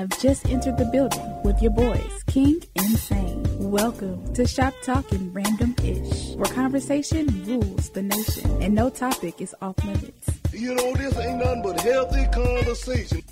have 0.00 0.18
just 0.18 0.48
entered 0.48 0.78
the 0.78 0.84
building 0.86 1.42
with 1.42 1.60
your 1.60 1.72
boys, 1.72 2.24
King 2.26 2.58
and 2.74 2.96
Sane. 2.96 3.46
Welcome 3.58 4.32
to 4.32 4.46
Shop 4.46 4.72
Talking 4.82 5.30
Random 5.34 5.74
Ish, 5.84 6.30
where 6.36 6.50
conversation 6.54 7.26
rules 7.44 7.90
the 7.90 8.00
nation 8.02 8.62
and 8.62 8.74
no 8.74 8.88
topic 8.88 9.42
is 9.42 9.54
off 9.60 9.76
limits. 9.84 10.30
You 10.54 10.74
know, 10.74 10.94
this 10.94 11.18
ain't 11.18 11.44
nothing 11.44 11.62
but 11.62 11.80
healthy 11.82 12.24
conversation. 12.32 13.22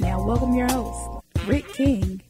Now, 0.00 0.24
welcome 0.24 0.54
your 0.54 0.72
hosts, 0.72 1.26
Rick 1.46 1.68
King 1.74 2.22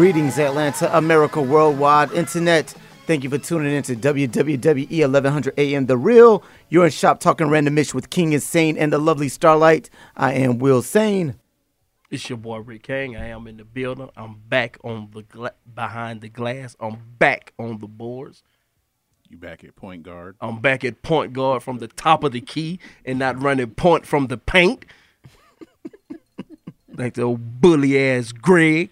Greetings, 0.00 0.38
Atlanta, 0.38 0.96
America, 0.96 1.42
worldwide, 1.42 2.10
internet. 2.12 2.72
Thank 3.06 3.22
you 3.22 3.28
for 3.28 3.36
tuning 3.36 3.74
in 3.74 3.82
to 3.82 3.94
WWE 3.94 4.98
1100 4.98 5.52
AM 5.58 5.84
The 5.84 5.98
Real. 5.98 6.42
You're 6.70 6.86
in 6.86 6.90
Shop 6.90 7.20
Talking 7.20 7.48
Randomish 7.48 7.92
with 7.92 8.08
King 8.08 8.32
and 8.32 8.42
Sane 8.42 8.78
and 8.78 8.94
the 8.94 8.98
lovely 8.98 9.28
Starlight. 9.28 9.90
I 10.16 10.32
am 10.32 10.58
Will 10.58 10.80
Sane. 10.80 11.34
It's 12.10 12.30
your 12.30 12.38
boy 12.38 12.60
Rick 12.60 12.84
King. 12.84 13.14
I 13.14 13.26
am 13.26 13.46
in 13.46 13.58
the 13.58 13.64
building. 13.66 14.08
I'm 14.16 14.40
back 14.48 14.78
on 14.82 15.10
the 15.12 15.20
gla- 15.20 15.52
behind 15.74 16.22
the 16.22 16.30
glass. 16.30 16.74
I'm 16.80 16.96
back 17.18 17.52
on 17.58 17.76
the 17.80 17.86
boards. 17.86 18.42
You 19.28 19.36
back 19.36 19.64
at 19.64 19.76
point 19.76 20.02
guard. 20.02 20.34
I'm 20.40 20.60
back 20.60 20.82
at 20.82 21.02
point 21.02 21.34
guard 21.34 21.62
from 21.62 21.76
the 21.76 21.88
top 21.88 22.24
of 22.24 22.32
the 22.32 22.40
key 22.40 22.80
and 23.04 23.18
not 23.18 23.42
running 23.42 23.72
point 23.72 24.06
from 24.06 24.28
the 24.28 24.38
paint. 24.38 24.86
like 26.94 27.12
the 27.12 27.22
old 27.22 27.60
bully 27.60 27.98
ass 27.98 28.32
Greg, 28.32 28.88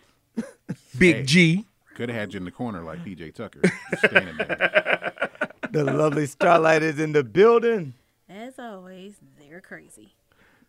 Big 0.98 1.16
Hey. 1.16 1.22
G. 1.24 1.64
Could 1.94 2.08
have 2.10 2.18
had 2.18 2.34
you 2.34 2.38
in 2.38 2.44
the 2.44 2.50
corner 2.50 2.82
like 2.82 3.04
PJ 3.04 3.34
Tucker. 3.34 3.60
Standing 3.98 4.36
there. 4.36 5.12
The 5.70 5.84
lovely 5.84 6.24
Starlight 6.24 6.82
is 6.82 6.98
in 6.98 7.12
the 7.12 7.22
building. 7.22 7.92
As 8.26 8.58
always, 8.58 9.16
they're 9.38 9.60
crazy. 9.60 10.14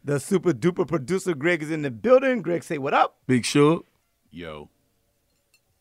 The 0.03 0.19
super 0.19 0.51
duper 0.51 0.85
producer 0.85 1.33
Greg 1.33 1.63
is 1.63 1.71
in 1.71 1.83
the 1.83 1.89
building. 1.89 2.41
Greg, 2.41 2.63
say 2.65 2.77
what 2.77 2.93
up? 2.93 3.15
Big 3.25 3.45
Shug. 3.45 3.85
Yo. 4.29 4.67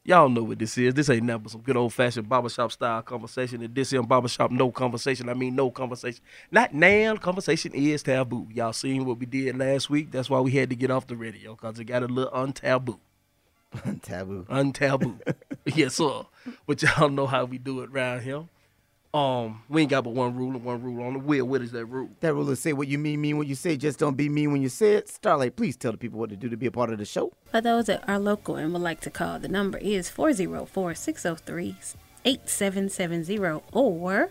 Y'all 0.04 0.28
know 0.28 0.44
what 0.44 0.60
this 0.60 0.78
is. 0.78 0.94
This 0.94 1.10
ain't 1.10 1.24
nothing 1.24 1.42
but 1.42 1.50
some 1.50 1.60
good 1.62 1.76
old 1.76 1.92
fashioned 1.92 2.28
barbershop 2.28 2.70
style 2.70 3.02
conversation. 3.02 3.60
And 3.60 3.74
this 3.74 3.92
is 3.92 4.00
barbershop 4.02 4.52
no 4.52 4.70
conversation. 4.70 5.28
I 5.28 5.34
mean 5.34 5.56
no 5.56 5.70
conversation. 5.70 6.22
Not 6.52 6.72
now. 6.72 7.16
Conversation 7.16 7.72
is 7.74 8.04
taboo. 8.04 8.46
Y'all 8.54 8.72
seen 8.72 9.04
what 9.04 9.18
we 9.18 9.26
did 9.26 9.58
last 9.58 9.90
week. 9.90 10.12
That's 10.12 10.30
why 10.30 10.38
we 10.40 10.52
had 10.52 10.70
to 10.70 10.76
get 10.76 10.92
off 10.92 11.08
the 11.08 11.16
radio 11.16 11.56
because 11.56 11.80
it 11.80 11.84
got 11.84 12.04
a 12.04 12.06
little 12.06 12.32
untaboo. 12.32 13.00
Taboo. 14.02 14.46
Untaboo. 14.48 15.20
yes, 15.66 15.96
sir. 15.96 16.22
But 16.66 16.82
y'all 16.82 17.08
know 17.08 17.26
how 17.26 17.44
we 17.44 17.58
do 17.58 17.80
it 17.82 17.90
around 17.90 18.22
here. 18.22 18.44
Um, 19.14 19.62
we 19.70 19.82
ain't 19.82 19.90
got 19.90 20.04
but 20.04 20.12
one 20.12 20.36
rule 20.36 20.50
and 20.50 20.62
one 20.64 20.82
rule 20.82 21.02
on 21.06 21.14
the 21.14 21.18
wheel. 21.18 21.46
What 21.46 21.62
is 21.62 21.72
that 21.72 21.86
rule? 21.86 22.10
That 22.20 22.34
rule 22.34 22.50
is 22.50 22.60
say 22.60 22.74
what 22.74 22.88
you 22.88 22.98
mean, 22.98 23.20
mean 23.20 23.38
what 23.38 23.46
you 23.46 23.54
say. 23.54 23.76
Just 23.76 23.98
don't 23.98 24.16
be 24.16 24.28
mean 24.28 24.52
when 24.52 24.60
you 24.60 24.68
say 24.68 24.94
it. 24.94 25.08
Starlight, 25.08 25.56
please 25.56 25.76
tell 25.76 25.92
the 25.92 25.98
people 25.98 26.18
what 26.18 26.28
to 26.30 26.36
do 26.36 26.48
to 26.50 26.56
be 26.56 26.66
a 26.66 26.70
part 26.70 26.90
of 26.90 26.98
the 26.98 27.06
show. 27.06 27.32
For 27.50 27.62
those 27.62 27.86
that 27.86 28.06
are 28.06 28.18
local 28.18 28.56
and 28.56 28.72
would 28.74 28.82
like 28.82 29.00
to 29.00 29.10
call, 29.10 29.38
the 29.38 29.48
number 29.48 29.78
is 29.78 30.10
404 30.10 30.94
603 30.94 31.76
8770 32.24 33.62
or 33.72 34.30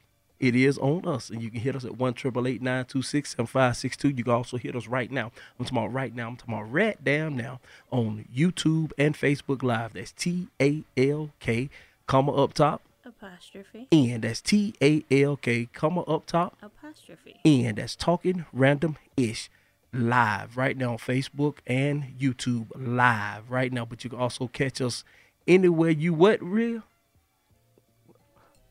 It 0.41 0.55
is 0.55 0.79
on 0.79 1.07
us, 1.07 1.29
and 1.29 1.39
you 1.39 1.51
can 1.51 1.59
hit 1.59 1.75
us 1.75 1.85
at 1.85 1.97
one 1.97 2.15
triple 2.15 2.47
eight 2.47 2.63
nine 2.63 2.85
two 2.85 3.03
six 3.03 3.29
seven 3.31 3.45
five 3.45 3.77
six 3.77 3.95
two. 3.95 4.09
You 4.09 4.23
can 4.23 4.33
also 4.33 4.57
hit 4.57 4.75
us 4.75 4.87
right 4.87 5.11
now. 5.11 5.31
I'm 5.59 5.65
talking 5.65 5.77
about 5.77 5.93
right 5.93 6.15
now. 6.15 6.27
I'm 6.29 6.35
talking 6.35 6.55
about 6.55 6.71
right 6.71 6.97
damn 7.03 7.37
now 7.37 7.59
on 7.91 8.25
YouTube 8.35 8.91
and 8.97 9.15
Facebook 9.15 9.61
Live. 9.61 9.93
That's 9.93 10.11
T 10.11 10.47
A 10.59 10.83
L 10.97 11.29
K, 11.39 11.69
comma 12.07 12.31
up 12.33 12.53
top, 12.53 12.81
apostrophe. 13.05 13.87
and 13.91 14.23
that's 14.23 14.41
T 14.41 14.73
A 14.81 15.05
L 15.11 15.37
K, 15.37 15.69
comma 15.73 16.01
up 16.01 16.25
top, 16.25 16.57
Apostrophe. 16.59 17.39
and 17.45 17.77
that's 17.77 17.95
talking 17.95 18.45
random 18.51 18.97
ish 19.15 19.47
live 19.93 20.57
right 20.57 20.75
now 20.75 20.93
on 20.93 20.97
Facebook 20.97 21.57
and 21.67 22.15
YouTube 22.19 22.67
live 22.75 23.51
right 23.51 23.71
now. 23.71 23.85
But 23.85 24.03
you 24.03 24.09
can 24.09 24.17
also 24.19 24.47
catch 24.47 24.81
us 24.81 25.03
anywhere 25.47 25.91
you 25.91 26.15
what 26.15 26.41
real 26.41 26.81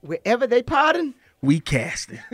Wherever 0.03 0.47
they 0.47 0.63
pardon, 0.63 1.15
we 1.43 1.59
casting. 1.61 2.21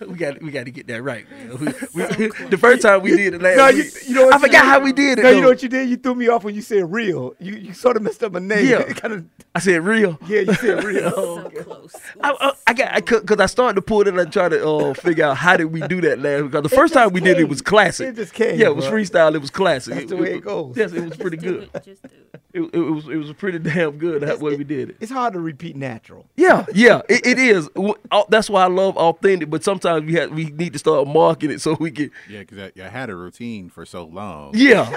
we 0.00 0.14
got 0.16 0.40
we 0.42 0.50
got 0.50 0.64
to 0.64 0.70
get 0.70 0.86
that 0.86 1.02
right. 1.02 1.30
man. 1.30 1.50
We- 1.58 1.66
we- 1.94 2.46
the 2.48 2.58
first 2.58 2.82
time 2.82 3.02
we 3.02 3.16
did 3.16 3.34
it 3.34 3.42
last 3.42 3.56
No, 3.56 3.68
you, 3.68 3.82
week, 3.84 3.94
you 4.08 4.14
know 4.14 4.24
what 4.26 4.34
I 4.34 4.36
you 4.36 4.40
forgot 4.42 4.62
did? 4.62 4.68
how 4.68 4.80
we 4.80 4.92
did 4.92 5.18
it. 5.18 5.22
No, 5.22 5.30
you 5.30 5.40
know 5.42 5.48
what 5.48 5.62
you 5.62 5.68
did? 5.68 5.88
You 5.88 5.96
threw 5.96 6.14
me 6.14 6.28
off 6.28 6.44
when 6.44 6.54
you 6.54 6.62
said 6.62 6.90
real. 6.90 7.34
You 7.38 7.54
you 7.56 7.72
sort 7.74 7.96
of 7.96 8.02
messed 8.02 8.22
up 8.24 8.32
my 8.32 8.38
name. 8.40 8.66
Yeah. 8.66 8.78
It 8.84 8.96
kind 8.96 9.14
of 9.14 9.24
I 9.54 9.60
said 9.60 9.82
real. 9.84 10.18
yeah, 10.26 10.40
you 10.40 10.54
said 10.54 10.82
real. 10.84 11.10
So 11.10 11.50
close. 11.62 11.96
I, 12.20 12.34
I, 12.40 12.52
I 12.68 12.72
got 12.74 12.92
I 12.94 13.00
because 13.00 13.40
I 13.40 13.46
started 13.46 13.74
to 13.76 13.82
pull 13.82 14.00
it 14.02 14.08
and 14.08 14.20
I 14.20 14.24
try 14.24 14.48
to 14.48 14.66
uh, 14.68 14.94
figure 14.94 15.24
out 15.24 15.36
how 15.36 15.56
did 15.56 15.66
we 15.66 15.80
do 15.86 16.00
that 16.02 16.18
last 16.20 16.44
because 16.44 16.62
the 16.62 16.68
first 16.68 16.92
time 16.94 17.12
we 17.12 17.20
did 17.20 17.38
it 17.38 17.48
was 17.48 17.62
classic. 17.62 18.08
It 18.08 18.16
just 18.16 18.34
came, 18.34 18.58
Yeah, 18.58 18.66
it 18.66 18.76
was 18.76 18.86
bro. 18.88 18.98
freestyle. 19.00 19.34
It 19.34 19.38
was 19.40 19.50
classic. 19.50 19.94
That's 19.94 20.10
the 20.10 20.16
way 20.16 20.34
it 20.34 20.40
goes. 20.42 20.76
Yes, 20.76 20.92
it 20.92 21.04
was 21.04 21.16
pretty 21.16 21.36
Do 21.36 21.60
good. 21.60 21.70
it. 21.74 21.84
Just 21.84 22.02
do 22.02 22.08
it. 22.32 22.40
It, 22.52 22.60
it 22.72 22.78
was 22.78 23.08
it 23.08 23.16
was 23.16 23.32
pretty 23.32 23.58
damn 23.58 23.98
good 23.98 24.22
that 24.22 24.38
way 24.40 24.56
we 24.56 24.64
did 24.64 24.90
it. 24.90 24.96
It's 25.00 25.10
hard 25.10 25.32
to 25.32 25.40
repeat 25.40 25.74
natural. 25.76 26.26
Yeah, 26.36 26.66
yeah, 26.72 27.02
it, 27.08 27.26
it 27.26 27.38
is. 27.38 27.68
W- 27.74 27.94
uh, 28.10 28.22
That's 28.28 28.48
why 28.48 28.64
I 28.64 28.68
love 28.68 28.96
authentic. 28.96 29.50
But 29.50 29.64
sometimes 29.64 30.04
we 30.06 30.14
have 30.14 30.30
we 30.30 30.46
need 30.46 30.72
to 30.74 30.78
start 30.78 31.06
marketing 31.08 31.56
it 31.56 31.60
so 31.60 31.76
we 31.80 31.90
can. 31.90 32.10
Yeah, 32.28 32.40
because 32.40 32.58
I, 32.58 32.72
I 32.84 32.88
had 32.88 33.10
a 33.10 33.14
routine 33.16 33.68
for 33.68 33.84
so 33.84 34.04
long. 34.04 34.52
Yeah, 34.54 34.88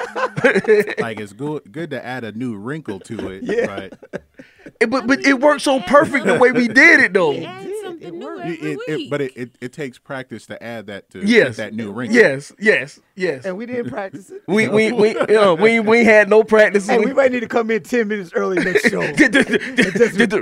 Like 1.00 1.20
it's 1.20 1.34
good 1.34 1.72
good 1.72 1.90
to 1.92 2.06
add 2.06 2.24
a 2.24 2.32
new 2.32 2.56
wrinkle 2.56 3.00
to 3.02 3.30
it. 3.30 3.44
Yeah. 3.44 3.66
But 4.12 4.22
It- 4.80 4.90
but 4.92 5.08
but 5.08 5.26
it 5.26 5.40
worked 5.40 5.62
so 5.62 5.80
perfect 5.80 6.26
the 6.26 6.38
way 6.38 6.52
we 6.52 6.68
did 6.68 7.00
it 7.00 7.14
though. 7.14 7.34
Add 7.34 7.66
something 8.02 8.20
new 8.20 8.40
every 8.40 8.54
it, 8.56 8.64
it, 8.64 8.78
week. 8.78 8.88
it- 9.06 9.10
but 9.10 9.22
it, 9.22 9.32
it, 9.38 9.52
it 9.62 9.74
takes 9.74 9.98
practice 9.98 10.46
to 10.48 10.62
add 10.64 10.88
that 10.88 11.10
to 11.12 11.26
Yes, 11.26 11.58
that 11.58 11.74
new 11.74 11.92
wrinkle. 11.92 12.16
Yes, 12.16 12.52
yes, 12.60 13.00
yes. 13.16 13.46
And 13.46 13.58
we 13.58 13.66
didn't 13.66 13.90
practice 13.90 14.30
it. 14.30 14.44
We 14.48 14.68
we 14.68 14.92
we 14.92 15.10
you 15.10 15.26
know, 15.30 15.54
uh, 15.54 15.56
we 15.56 15.80
we 15.80 16.04
had 16.04 16.30
no 16.30 16.44
practice. 16.44 16.88
Hey, 16.88 17.00
we 17.00 17.14
might 17.14 17.32
need 17.32 17.42
to 17.42 17.48
come 17.48 17.72
in 17.72 17.84
ten 17.84 18.08
minutes 18.08 18.32
early 18.34 18.64
next 18.64 18.90
show. 18.90 19.02
Just 19.14 19.32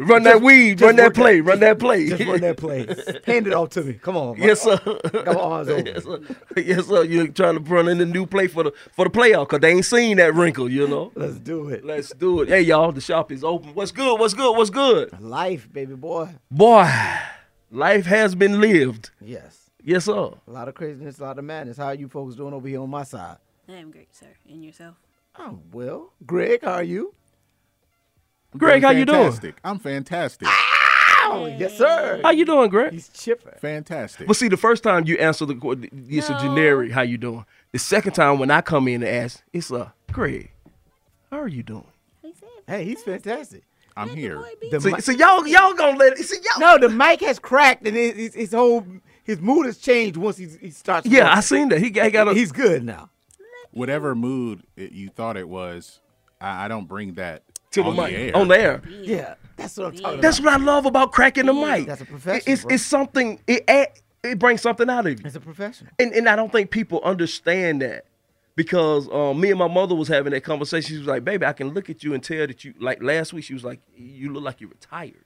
run 0.09 0.23
that 0.23 0.41
weed, 0.41 0.81
run 0.81 0.95
that 0.97 1.13
play, 1.13 1.39
that- 1.41 1.43
run 1.43 1.59
that 1.61 1.79
play. 1.79 2.07
Just 2.07 2.23
run 2.25 2.41
that 2.41 2.57
play. 2.57 2.85
Hand 3.25 3.47
it 3.47 3.53
off 3.53 3.69
to 3.71 3.83
me. 3.83 3.93
Come 3.93 4.17
on. 4.17 4.37
Yes, 4.37 4.61
sir. 4.61 4.77
Got 4.77 5.25
my 5.25 5.33
arms. 5.35 5.69
Yes, 5.85 6.03
sir. 6.03 6.19
Yes, 6.57 6.87
sir. 6.87 7.03
You're 7.03 7.27
trying 7.27 7.55
to 7.55 7.59
run 7.71 7.87
in 7.87 7.97
the 7.97 8.05
new 8.05 8.25
play 8.25 8.47
for 8.47 8.63
the 8.63 8.71
for 8.93 9.05
the 9.05 9.11
playoff 9.11 9.47
because 9.47 9.59
they 9.59 9.71
ain't 9.71 9.85
seen 9.85 10.17
that 10.17 10.33
wrinkle, 10.33 10.69
you 10.69 10.87
know. 10.87 11.11
Let's 11.15 11.37
do 11.39 11.69
it. 11.69 11.85
Let's 11.85 12.13
do 12.13 12.41
it. 12.41 12.49
Hey, 12.49 12.61
y'all, 12.61 12.91
the 12.91 13.01
shop 13.01 13.31
is 13.31 13.43
open. 13.43 13.73
What's 13.73 13.91
good? 13.91 14.19
What's 14.19 14.33
good? 14.33 14.55
What's 14.57 14.69
good? 14.69 15.19
Life, 15.21 15.71
baby 15.71 15.95
boy. 15.95 16.29
Boy, 16.49 16.91
life 17.71 18.05
has 18.05 18.35
been 18.35 18.59
lived. 18.61 19.11
Yes. 19.21 19.69
Yes, 19.83 20.05
sir. 20.05 20.31
A 20.47 20.51
lot 20.51 20.67
of 20.67 20.73
craziness, 20.75 21.19
a 21.19 21.23
lot 21.23 21.37
of 21.37 21.45
madness. 21.45 21.77
How 21.77 21.87
are 21.87 21.93
you 21.95 22.07
folks 22.07 22.35
doing 22.35 22.53
over 22.53 22.67
here 22.67 22.81
on 22.81 22.89
my 22.89 23.03
side? 23.03 23.37
I 23.69 23.73
am 23.73 23.91
great, 23.91 24.13
sir. 24.15 24.27
And 24.49 24.63
yourself? 24.63 24.95
I'm 25.35 25.59
well. 25.71 26.11
Greg, 26.25 26.61
how 26.63 26.73
are 26.73 26.83
you? 26.83 27.13
I'm 28.53 28.59
Greg, 28.59 28.81
how 28.83 28.89
you 28.91 29.05
doing? 29.05 29.19
fantastic. 29.23 29.59
I'm 29.63 29.79
fantastic. 29.79 30.47
Oh, 31.27 31.47
yes, 31.57 31.77
sir. 31.77 32.19
How 32.23 32.29
you 32.31 32.45
doing, 32.45 32.69
Greg? 32.69 32.93
He's 32.93 33.09
chipper. 33.09 33.57
Fantastic. 33.59 34.27
But 34.27 34.35
see, 34.35 34.47
the 34.47 34.57
first 34.57 34.83
time 34.83 35.05
you 35.07 35.17
answer 35.17 35.45
the 35.45 35.55
que- 35.55 35.89
it's 36.07 36.29
a 36.29 36.39
generic. 36.39 36.91
How 36.91 37.01
you 37.01 37.17
doing? 37.17 37.45
The 37.71 37.79
second 37.79 38.13
time 38.13 38.37
when 38.39 38.51
I 38.51 38.61
come 38.61 38.87
in 38.87 39.01
and 39.03 39.11
ask, 39.23 39.41
it's 39.51 39.71
a 39.71 39.93
Greg. 40.11 40.51
How 41.31 41.39
are 41.39 41.47
you 41.47 41.63
doing? 41.63 41.87
He 42.21 42.33
said, 42.33 42.47
Hey, 42.67 42.85
he's 42.85 43.01
fantastic. 43.03 43.63
I'm 43.97 44.09
"Let 44.09 44.17
here. 44.17 44.43
The 44.71 44.81
So, 44.81 44.89
mi- 44.91 44.99
so 45.01 45.11
y'all 45.11 45.47
y'all 45.47 45.73
gonna 45.73 45.97
let 45.97 46.13
it? 46.19 46.25
See 46.25 46.37
y'all. 46.43 46.59
no, 46.59 46.87
the 46.87 46.93
mic 46.93 47.21
has 47.21 47.39
cracked 47.39 47.87
and 47.87 47.95
his, 47.95 48.15
his, 48.15 48.33
his 48.35 48.51
whole 48.53 48.85
his 49.23 49.39
mood 49.39 49.65
has 49.65 49.77
changed 49.77 50.17
once 50.17 50.37
he, 50.37 50.47
he 50.59 50.69
starts. 50.71 51.07
Yeah, 51.07 51.31
I 51.31 51.39
seen 51.39 51.69
that. 51.69 51.79
He 51.79 51.89
got, 51.89 52.05
he 52.05 52.11
got 52.11 52.27
a. 52.27 52.33
he's 52.33 52.51
good 52.51 52.83
now. 52.83 53.09
Whatever 53.71 54.15
mood 54.15 54.63
it, 54.75 54.91
you 54.91 55.09
thought 55.09 55.35
it 55.37 55.47
was, 55.49 55.99
I, 56.39 56.65
I 56.65 56.67
don't 56.67 56.87
bring 56.87 57.13
that 57.15 57.43
to 57.71 57.83
the 57.83 57.91
mic 57.91 58.07
the 58.13 58.17
air. 58.17 58.35
on 58.37 58.47
the 58.47 58.57
air. 58.59 58.81
Yeah, 58.89 59.35
that's 59.57 59.75
what 59.77 59.87
I'm 59.87 59.95
talking 59.97 60.21
That's 60.21 60.39
about. 60.39 60.61
what 60.61 60.61
I 60.61 60.63
love 60.63 60.85
about 60.85 61.11
cracking 61.11 61.45
the 61.45 61.53
mic. 61.53 61.87
That's 61.87 62.01
a 62.01 62.03
It- 62.03 62.09
professional, 62.09 62.53
It's 62.53 62.61
bro. 62.63 62.73
it's 62.73 62.83
something. 62.83 63.39
It 63.47 63.63
add, 63.67 63.87
it 64.23 64.39
brings 64.39 64.61
something 64.61 64.89
out 64.89 65.05
of 65.07 65.19
you. 65.19 65.25
It's 65.25 65.35
a 65.35 65.39
professional. 65.41 65.91
And 65.99 66.13
and 66.13 66.27
I 66.29 66.35
don't 66.35 66.51
think 66.51 66.69
people 66.71 67.01
understand 67.03 67.81
that 67.81 68.05
because 68.55 69.09
um, 69.11 69.39
me 69.39 69.49
and 69.49 69.59
my 69.59 69.67
mother 69.67 69.95
was 69.95 70.07
having 70.07 70.31
that 70.31 70.43
conversation. 70.43 70.89
She 70.89 70.97
was 70.97 71.07
like, 71.07 71.23
"Baby, 71.23 71.45
I 71.45 71.53
can 71.53 71.69
look 71.73 71.89
at 71.89 72.03
you 72.03 72.13
and 72.13 72.23
tell 72.23 72.47
that 72.47 72.63
you 72.63 72.73
like." 72.79 73.01
Last 73.01 73.33
week, 73.33 73.43
she 73.43 73.53
was 73.53 73.63
like, 73.63 73.79
"You 73.95 74.31
look 74.33 74.43
like 74.43 74.61
you're 74.61 74.69
retired." 74.69 75.25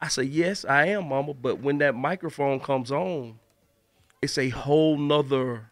I 0.00 0.08
said, 0.08 0.26
"Yes, 0.26 0.64
I 0.64 0.86
am, 0.86 1.08
Mama." 1.08 1.34
But 1.34 1.60
when 1.60 1.78
that 1.78 1.94
microphone 1.94 2.60
comes 2.60 2.90
on, 2.90 3.38
it's 4.20 4.38
a 4.38 4.48
whole 4.50 4.96
nother 4.98 5.70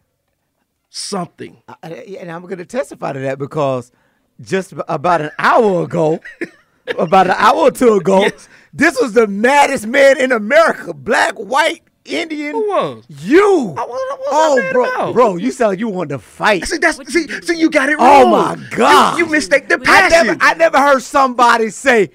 something. 0.89 1.61
And 1.83 2.31
I'm 2.31 2.41
going 2.43 2.57
to 2.57 2.65
testify 2.65 3.13
to 3.13 3.19
that 3.19 3.39
because 3.39 3.91
just 4.39 4.73
about 4.87 5.21
an 5.21 5.31
hour 5.39 5.83
ago, 5.83 6.19
about 6.99 7.27
an 7.27 7.35
hour 7.37 7.57
or 7.57 7.71
two 7.71 7.93
ago, 7.95 8.21
Yes. 8.23 8.49
this 8.73 8.99
was 9.01 9.13
the 9.13 9.27
maddest 9.27 9.87
man 9.87 10.19
in 10.19 10.31
America, 10.31 10.93
black, 10.93 11.35
white, 11.35 11.83
Indian. 12.05 12.51
Who 12.53 12.67
was? 12.69 13.05
You. 13.09 13.75
I 13.77 13.81
was- 13.85 13.87
what 13.87 14.19
was 14.19 14.27
oh, 14.31 14.69
bro, 14.71 14.85
about? 14.85 15.13
bro, 15.13 15.35
you 15.37 15.51
sound 15.51 15.71
like 15.71 15.79
you 15.79 15.89
wanted 15.89 16.09
to 16.09 16.19
fight. 16.19 16.65
See, 16.65 16.77
that's 16.77 16.97
see, 17.11 17.27
see, 17.41 17.59
you 17.59 17.69
got 17.69 17.89
it 17.89 17.97
oh 17.99 18.23
wrong. 18.23 18.33
Oh, 18.33 18.55
my 18.55 18.67
God. 18.69 19.17
You, 19.17 19.25
mistake 19.27 19.69
the 19.69 19.75
I 19.75 19.85
passion. 20.09 20.27
never, 20.27 20.39
I 20.41 20.53
never 20.55 20.77
heard 20.79 21.01
somebody 21.01 21.69
say, 21.69 22.09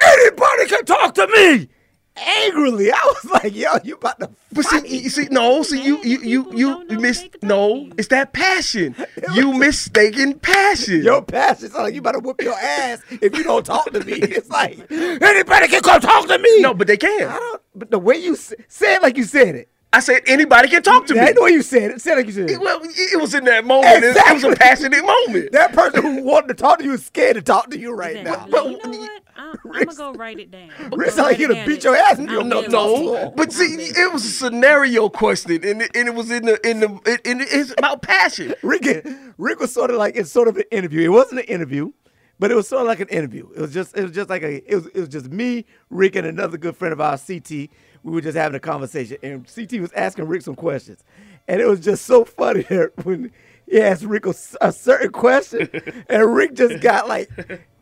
anybody 0.00 0.66
can 0.68 0.84
talk 0.84 1.14
to 1.14 1.26
me 1.28 1.68
angrily. 2.16 2.90
I 2.92 3.00
was 3.04 3.30
like, 3.30 3.54
yo, 3.54 3.70
you 3.84 3.94
about 3.94 4.20
to 4.20 4.30
But 4.52 4.64
see, 4.64 4.98
you 5.02 5.08
see, 5.10 5.28
no, 5.30 5.62
see, 5.62 5.82
you, 5.82 5.98
you, 6.02 6.20
you, 6.20 6.42
People 6.44 6.58
you, 6.58 6.68
don't 6.86 7.00
miss. 7.00 7.20
they 7.22 7.28
can 7.28 7.40
talk 7.40 7.40
to 7.40 7.46
No, 7.46 7.90
it's 7.98 8.08
that 8.08 8.32
passion. 8.32 8.94
You 9.34 9.52
mistaken 9.54 10.38
passion. 10.38 11.02
Your 11.02 11.22
passion 11.22 11.70
sound 11.70 11.84
like 11.84 11.94
you 11.94 12.00
about 12.00 12.12
to 12.12 12.18
whoop 12.20 12.40
your 12.42 12.54
ass 12.54 13.00
if 13.10 13.36
you 13.36 13.42
don't 13.44 13.64
talk 13.64 13.90
to 13.92 14.00
me. 14.04 14.12
It's 14.22 14.50
like, 14.50 14.78
anybody 14.90 15.68
can 15.68 15.80
come 15.82 16.00
talk 16.00 16.26
to 16.28 16.38
me. 16.38 16.60
No, 16.60 16.74
but 16.74 16.86
they 16.86 16.94
I 16.94 16.96
can. 16.96 17.28
don't, 17.28 17.62
but 17.74 17.90
the 17.90 17.98
way 17.98 18.16
you 18.16 18.34
s- 18.34 18.52
say 18.68 18.96
it 18.96 19.02
like 19.02 19.16
you 19.16 19.24
said 19.24 19.54
it. 19.54 19.68
I 19.94 20.00
said 20.00 20.22
anybody 20.26 20.68
can 20.68 20.82
talk 20.82 21.06
to 21.08 21.14
me. 21.14 21.20
I 21.20 21.32
know 21.32 21.42
what 21.42 21.52
you 21.52 21.60
said 21.62 21.90
it. 21.90 22.00
Say 22.00 22.12
it 22.12 22.16
like 22.16 22.26
you 22.26 22.32
said 22.32 22.44
it. 22.50 22.54
It, 22.54 22.60
well, 22.60 22.80
it 22.82 22.90
it 22.96 23.20
was 23.20 23.34
in 23.34 23.44
that 23.44 23.64
moment. 23.66 24.02
It- 24.02 24.16
It, 24.16 24.32
was 24.34 24.44
a 24.44 24.56
passionate 24.56 25.04
moment. 25.04 25.52
That 25.52 25.72
person 25.74 26.00
who 26.02 26.22
wanted 26.22 26.48
to 26.48 26.54
talk 26.54 26.78
to 26.78 26.84
you 26.84 26.92
is 26.94 27.04
scared 27.04 27.34
to 27.36 27.42
talk 27.42 27.68
to 27.70 27.78
you 27.78 27.92
right 27.94 28.16
Exactly. 28.16 28.50
now. 28.50 28.56
Well, 28.64 28.70
you 28.70 28.78
know 28.78 28.98
what? 29.00 29.22
I'm, 29.36 29.54
I'm 29.72 29.84
gonna 29.84 29.94
go 29.94 30.12
write 30.14 30.38
it 30.40 30.50
down. 30.50 30.70
Rick 30.92 31.10
Go 31.10 31.16
sound 31.16 31.16
like 31.16 31.26
write 31.32 31.40
you 31.40 31.50
it 31.50 31.54
to 31.60 31.66
beat 31.66 31.84
your 31.84 31.94
ass 31.96 32.18
and 32.18 32.26
No, 32.26 32.40
don't 32.40 32.50
really- 32.50 32.68
know. 32.68 33.12
no, 33.24 33.30
but 33.36 33.52
see, 33.52 33.64
it 33.74 34.12
was 34.12 34.24
a 34.24 34.28
scenario 34.30 35.08
question, 35.10 35.52
and 35.62 35.82
it, 35.82 35.90
and 35.94 36.08
it 36.08 36.14
was 36.14 36.30
in 36.30 36.46
the 36.46 36.68
in 36.68 36.80
the 36.80 37.00
it, 37.04 37.26
and 37.26 37.42
it's 37.42 37.72
about 37.76 38.00
passion. 38.02 38.54
Rick, 38.62 39.06
Rick 39.36 39.60
was 39.60 39.72
sort 39.74 39.90
of 39.90 39.96
like 39.96 40.16
it's 40.16 40.30
sort 40.32 40.48
of 40.48 40.56
an 40.56 40.64
interview. 40.70 41.02
It 41.02 41.08
wasn't 41.12 41.40
an 41.40 41.46
interview, 41.46 41.92
but 42.38 42.50
it 42.50 42.54
was 42.54 42.66
sort 42.66 42.80
of 42.82 42.86
like 42.88 43.00
an 43.00 43.08
interview. 43.08 43.48
It 43.54 43.60
was 43.60 43.74
just 43.74 43.94
it 43.96 44.02
was 44.02 44.12
just 44.12 44.30
like 44.30 44.42
a 44.42 44.70
it 44.70 44.74
was 44.74 44.86
it 44.86 45.00
was 45.00 45.08
just 45.08 45.30
me, 45.30 45.66
Rick, 45.90 46.16
and 46.16 46.26
another 46.26 46.56
good 46.56 46.76
friend 46.76 46.92
of 46.94 47.00
ours, 47.00 47.22
CT. 47.26 47.68
We 48.04 48.12
were 48.12 48.20
just 48.20 48.36
having 48.36 48.56
a 48.56 48.60
conversation, 48.60 49.16
and 49.22 49.46
CT 49.52 49.80
was 49.80 49.92
asking 49.92 50.26
Rick 50.26 50.42
some 50.42 50.54
questions, 50.56 51.04
and 51.46 51.60
it 51.60 51.66
was 51.66 51.80
just 51.80 52.04
so 52.04 52.24
funny 52.24 52.62
that 52.68 52.92
when 53.04 53.30
he 53.68 53.80
asked 53.80 54.02
Rick 54.02 54.26
a 54.26 54.72
certain 54.72 55.10
question, 55.12 55.68
and 56.08 56.34
Rick 56.34 56.54
just 56.54 56.82
got 56.82 57.08
like 57.08 57.30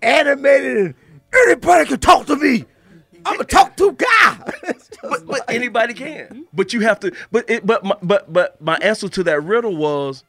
animated 0.03 0.77
and 0.77 0.95
anybody 1.35 1.87
can 1.87 2.01
talk 2.01 2.27
to 2.27 2.37
me. 2.37 2.65
I'm 3.25 3.41
a 3.41 3.45
talk 3.45 3.77
to 3.77 3.93
guy. 3.93 4.53
But, 5.03 5.27
but 5.27 5.27
like- 5.27 5.43
anybody 5.49 5.95
can. 5.95 6.27
Mm-hmm. 6.27 6.41
But 6.53 6.75
you 6.75 6.81
have 6.81 7.01
to. 7.01 7.13
But 7.33 7.49
it, 7.49 7.65
but 7.65 7.83
my, 7.83 7.97
but 8.03 8.31
but 8.31 8.61
my 8.61 8.77
answer 8.83 9.09
to 9.09 9.23
that 9.25 9.43
riddle 9.43 9.75
was, 9.75 10.25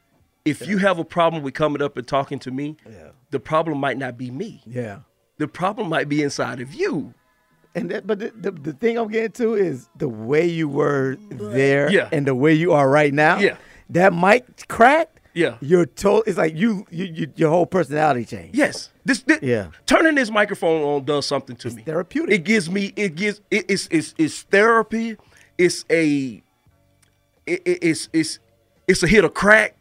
if 0.46 0.66
you 0.66 0.78
have 0.78 0.98
a 0.98 1.04
problem 1.04 1.42
with 1.42 1.52
coming 1.52 1.82
up 1.82 1.98
and 1.98 2.08
talking 2.08 2.38
to 2.38 2.50
me, 2.50 2.78
Yeah. 2.88 3.10
the 3.30 3.38
problem 3.38 3.76
might 3.78 3.98
not 3.98 4.16
be 4.16 4.30
me. 4.30 4.62
yeah. 4.64 5.00
The 5.36 5.46
problem 5.48 5.90
might 5.90 6.08
be 6.08 6.22
inside 6.22 6.60
of 6.60 6.72
you. 6.72 7.12
And 7.74 7.90
that, 7.90 8.06
but 8.06 8.18
the, 8.18 8.30
the, 8.34 8.50
the 8.50 8.72
thing 8.74 8.98
I'm 8.98 9.08
getting 9.08 9.32
to 9.32 9.54
is 9.54 9.88
the 9.96 10.08
way 10.08 10.46
you 10.46 10.68
were 10.68 11.16
there 11.30 11.90
Yeah. 11.90 12.08
and 12.12 12.26
the 12.26 12.34
way 12.34 12.52
you 12.52 12.72
are 12.72 12.88
right 12.88 13.12
now. 13.14 13.38
Yeah. 13.38 13.56
That 13.90 14.12
mic 14.12 14.68
cracked. 14.68 15.20
Yeah. 15.34 15.56
You're 15.62 15.86
told 15.86 16.24
it's 16.26 16.36
like 16.36 16.54
you, 16.54 16.86
you, 16.90 17.04
you 17.06 17.32
your 17.36 17.48
whole 17.48 17.64
personality 17.64 18.26
changed. 18.26 18.54
Yes. 18.54 18.90
This, 19.06 19.22
this 19.22 19.38
Yeah. 19.40 19.68
turning 19.86 20.14
this 20.16 20.30
microphone 20.30 20.82
on 20.82 21.04
does 21.06 21.24
something 21.26 21.56
to 21.56 21.70
me. 21.70 21.80
therapeutic. 21.82 22.34
It 22.34 22.44
gives 22.44 22.68
me 22.70 22.92
it 22.96 23.14
gives 23.14 23.40
it, 23.50 23.64
it's 23.70 23.88
it's 23.90 24.14
it's 24.18 24.42
therapy. 24.42 25.16
It's 25.56 25.86
a 25.90 26.42
it, 27.46 27.62
it- 27.64 27.78
it's 27.82 28.08
it's 28.12 28.38
it's 28.86 29.02
a 29.02 29.06
hit 29.06 29.24
of 29.24 29.32
crack. 29.32 29.76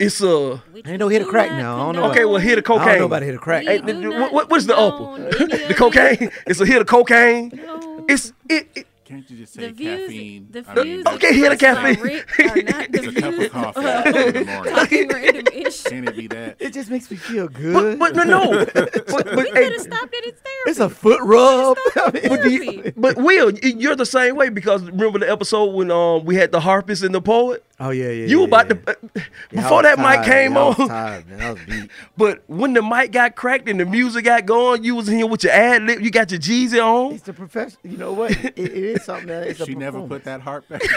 It's 0.00 0.20
a 0.22 0.56
Which 0.72 0.88
Ain't 0.88 0.98
no 0.98 1.08
hit 1.08 1.22
a 1.22 1.26
crack 1.26 1.50
now. 1.52 1.76
I 1.76 1.92
don't 1.92 1.96
know 1.96 2.10
okay. 2.10 2.24
Well, 2.24 2.38
hit 2.40 2.58
of 2.58 2.64
condone. 2.64 2.86
cocaine. 2.86 2.88
I 2.88 2.98
don't 2.98 3.00
know 3.00 3.06
about 3.06 3.22
hit 3.22 3.34
a 3.34 3.38
crack. 3.38 3.64
Hey, 3.64 3.78
the- 3.78 3.92
the- 3.92 4.10
what, 4.32 4.48
what's 4.50 4.64
the 4.66 4.74
condone 4.74 5.26
upper? 5.26 5.46
the 5.68 5.74
cocaine. 5.76 6.30
It's 6.46 6.60
a 6.60 6.66
hit 6.66 6.80
of 6.80 6.86
cocaine. 6.86 7.52
No. 7.54 8.06
It's 8.08 8.32
it. 8.48 8.68
it 8.74 8.86
Can't 9.04 9.28
you 9.30 9.36
just 9.38 9.54
The 9.56 9.62
say 9.62 9.70
views, 9.72 10.00
caffeine? 10.08 10.48
the 10.50 10.64
I 10.68 10.82
views 10.82 11.04
mean, 11.04 11.14
Okay, 11.16 11.34
hit 11.34 11.52
a 11.52 11.56
caffeine. 11.56 12.00
Rick 12.00 12.38
are 12.40 12.44
not 12.62 12.92
the 12.92 12.98
It's 13.02 13.06
a 13.06 13.20
cup 13.20 13.38
of 13.38 13.50
coffee 13.74 13.86
of 13.86 14.16
in 14.26 14.32
the 14.32 14.44
morning. 14.52 14.74
Talking 14.74 15.08
random 15.08 15.46
ish. 15.52 15.82
Can 15.82 16.08
it 16.08 16.16
be 16.16 16.26
that? 16.28 16.56
It 16.60 16.72
just 16.72 16.90
makes 16.90 17.10
me 17.10 17.16
feel 17.18 17.48
good. 17.48 17.98
but 17.98 18.16
no, 18.16 18.22
no. 18.22 18.64
But, 18.64 19.04
but, 19.06 19.26
You 19.26 19.54
hey, 19.54 19.64
could 19.64 19.72
have 19.74 19.80
stopped 19.82 20.14
it. 20.14 20.24
It's 20.24 20.40
therapy. 20.40 20.70
it's 20.70 20.80
a 20.80 20.88
foot 20.88 21.20
rub. 21.22 21.76
I 21.96 22.10
mean, 22.12 22.28
but, 22.28 22.42
do 22.42 22.50
you- 22.50 22.92
but 22.96 23.16
Will, 23.18 23.50
you're 23.58 23.96
the 23.96 24.06
same 24.06 24.34
way 24.36 24.48
because 24.48 24.82
remember 24.82 25.18
the 25.18 25.30
episode 25.30 25.74
when 25.74 25.90
um 25.90 26.24
we 26.24 26.36
had 26.36 26.52
the 26.52 26.60
harpist 26.60 27.02
and 27.02 27.14
the 27.14 27.20
poet. 27.20 27.64
Oh 27.80 27.90
yeah, 27.90 28.10
yeah. 28.10 28.26
You 28.26 28.40
yeah, 28.40 28.46
about 28.46 28.68
yeah. 28.68 28.74
to 28.74 28.90
uh, 28.90 28.94
Yeah, 29.14 29.22
before 29.50 29.78
was 29.78 29.84
that 29.84 29.98
mic 29.98 30.06
tired, 30.06 30.24
came 30.26 30.52
man. 30.52 30.62
I 30.62 30.66
was 30.68 30.78
on. 30.80 30.88
tired, 30.88 31.28
man. 31.28 31.40
I 31.40 31.50
was 31.52 31.60
beat. 31.66 31.90
But 32.16 32.42
when 32.46 32.72
the 32.74 32.82
mic 32.82 33.12
got 33.12 33.34
cracked 33.34 33.68
and 33.68 33.80
the 33.80 33.86
music 33.86 34.24
got 34.26 34.46
going, 34.46 34.84
you 34.84 34.94
was 34.94 35.08
in 35.08 35.16
here 35.16 35.26
with 35.26 35.42
your 35.42 35.52
ad 35.52 35.82
lib. 35.82 36.00
You 36.00 36.10
got 36.10 36.30
your 36.30 36.40
Jeezy 36.40 36.80
on. 36.82 37.14
It's 37.14 37.22
the 37.24 37.32
profession. 37.32 37.78
You 37.82 37.96
know 37.96 38.12
what? 38.12 38.32
It, 38.32 38.58
it 38.58 38.72
is 38.72 39.04
something 39.04 39.26
that 39.28 39.46
it's 39.46 39.60
a 39.60 39.66
She 39.66 39.74
never 39.74 40.06
put 40.06 40.24
that 40.24 40.40
heart 40.40 40.68
back. 40.68 40.82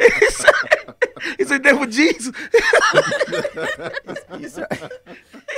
it's, 0.00 0.44
he 1.36 1.44
said 1.44 1.62
that 1.62 1.78
was 1.78 1.94
Jesus. 1.94 2.34
You 4.38 4.48
start, 4.48 4.92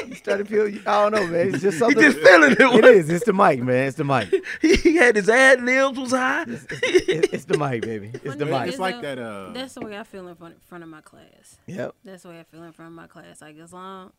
you 0.06 0.14
start 0.14 0.38
to 0.38 0.44
feel. 0.44 0.66
I 0.88 1.10
don't 1.10 1.12
know, 1.12 1.26
man. 1.26 1.48
It's 1.54 1.62
just 1.62 1.74
he 1.74 1.78
something. 1.78 2.00
just 2.02 2.18
feeling 2.18 2.52
it. 2.52 2.60
It 2.60 2.84
is. 2.84 3.10
It's 3.10 3.24
the 3.24 3.32
mic, 3.32 3.62
man. 3.62 3.88
It's 3.88 3.96
the 3.96 4.04
mic. 4.04 4.32
He 4.62 4.96
had 4.96 5.16
his 5.16 5.28
ad 5.28 5.62
libs 5.62 5.98
was 5.98 6.10
high. 6.12 6.44
It- 6.48 7.32
it's 7.32 7.44
the 7.44 7.58
mic, 7.58 7.82
baby. 7.82 8.10
It's 8.14 8.36
the 8.36 8.46
Funny 8.46 8.50
mic. 8.50 8.68
It's 8.68 8.78
like 8.78 8.96
though, 8.96 9.02
that, 9.02 9.18
uh, 9.18 9.50
That's 9.52 9.74
the 9.74 9.80
way 9.80 9.98
I 9.98 10.04
feel 10.04 10.26
in 10.28 10.34
front, 10.36 10.62
front 10.64 10.84
of 10.84 10.90
my 10.90 11.00
class. 11.00 11.58
Yep. 11.66 11.94
That's 12.04 12.22
the 12.22 12.28
way 12.30 12.40
I 12.40 12.44
feel 12.44 12.62
in 12.62 12.72
front 12.72 12.90
of 12.92 12.96
my 12.96 13.06
class. 13.06 13.40
Like 13.40 13.58
as 13.58 13.72
long, 13.72 14.12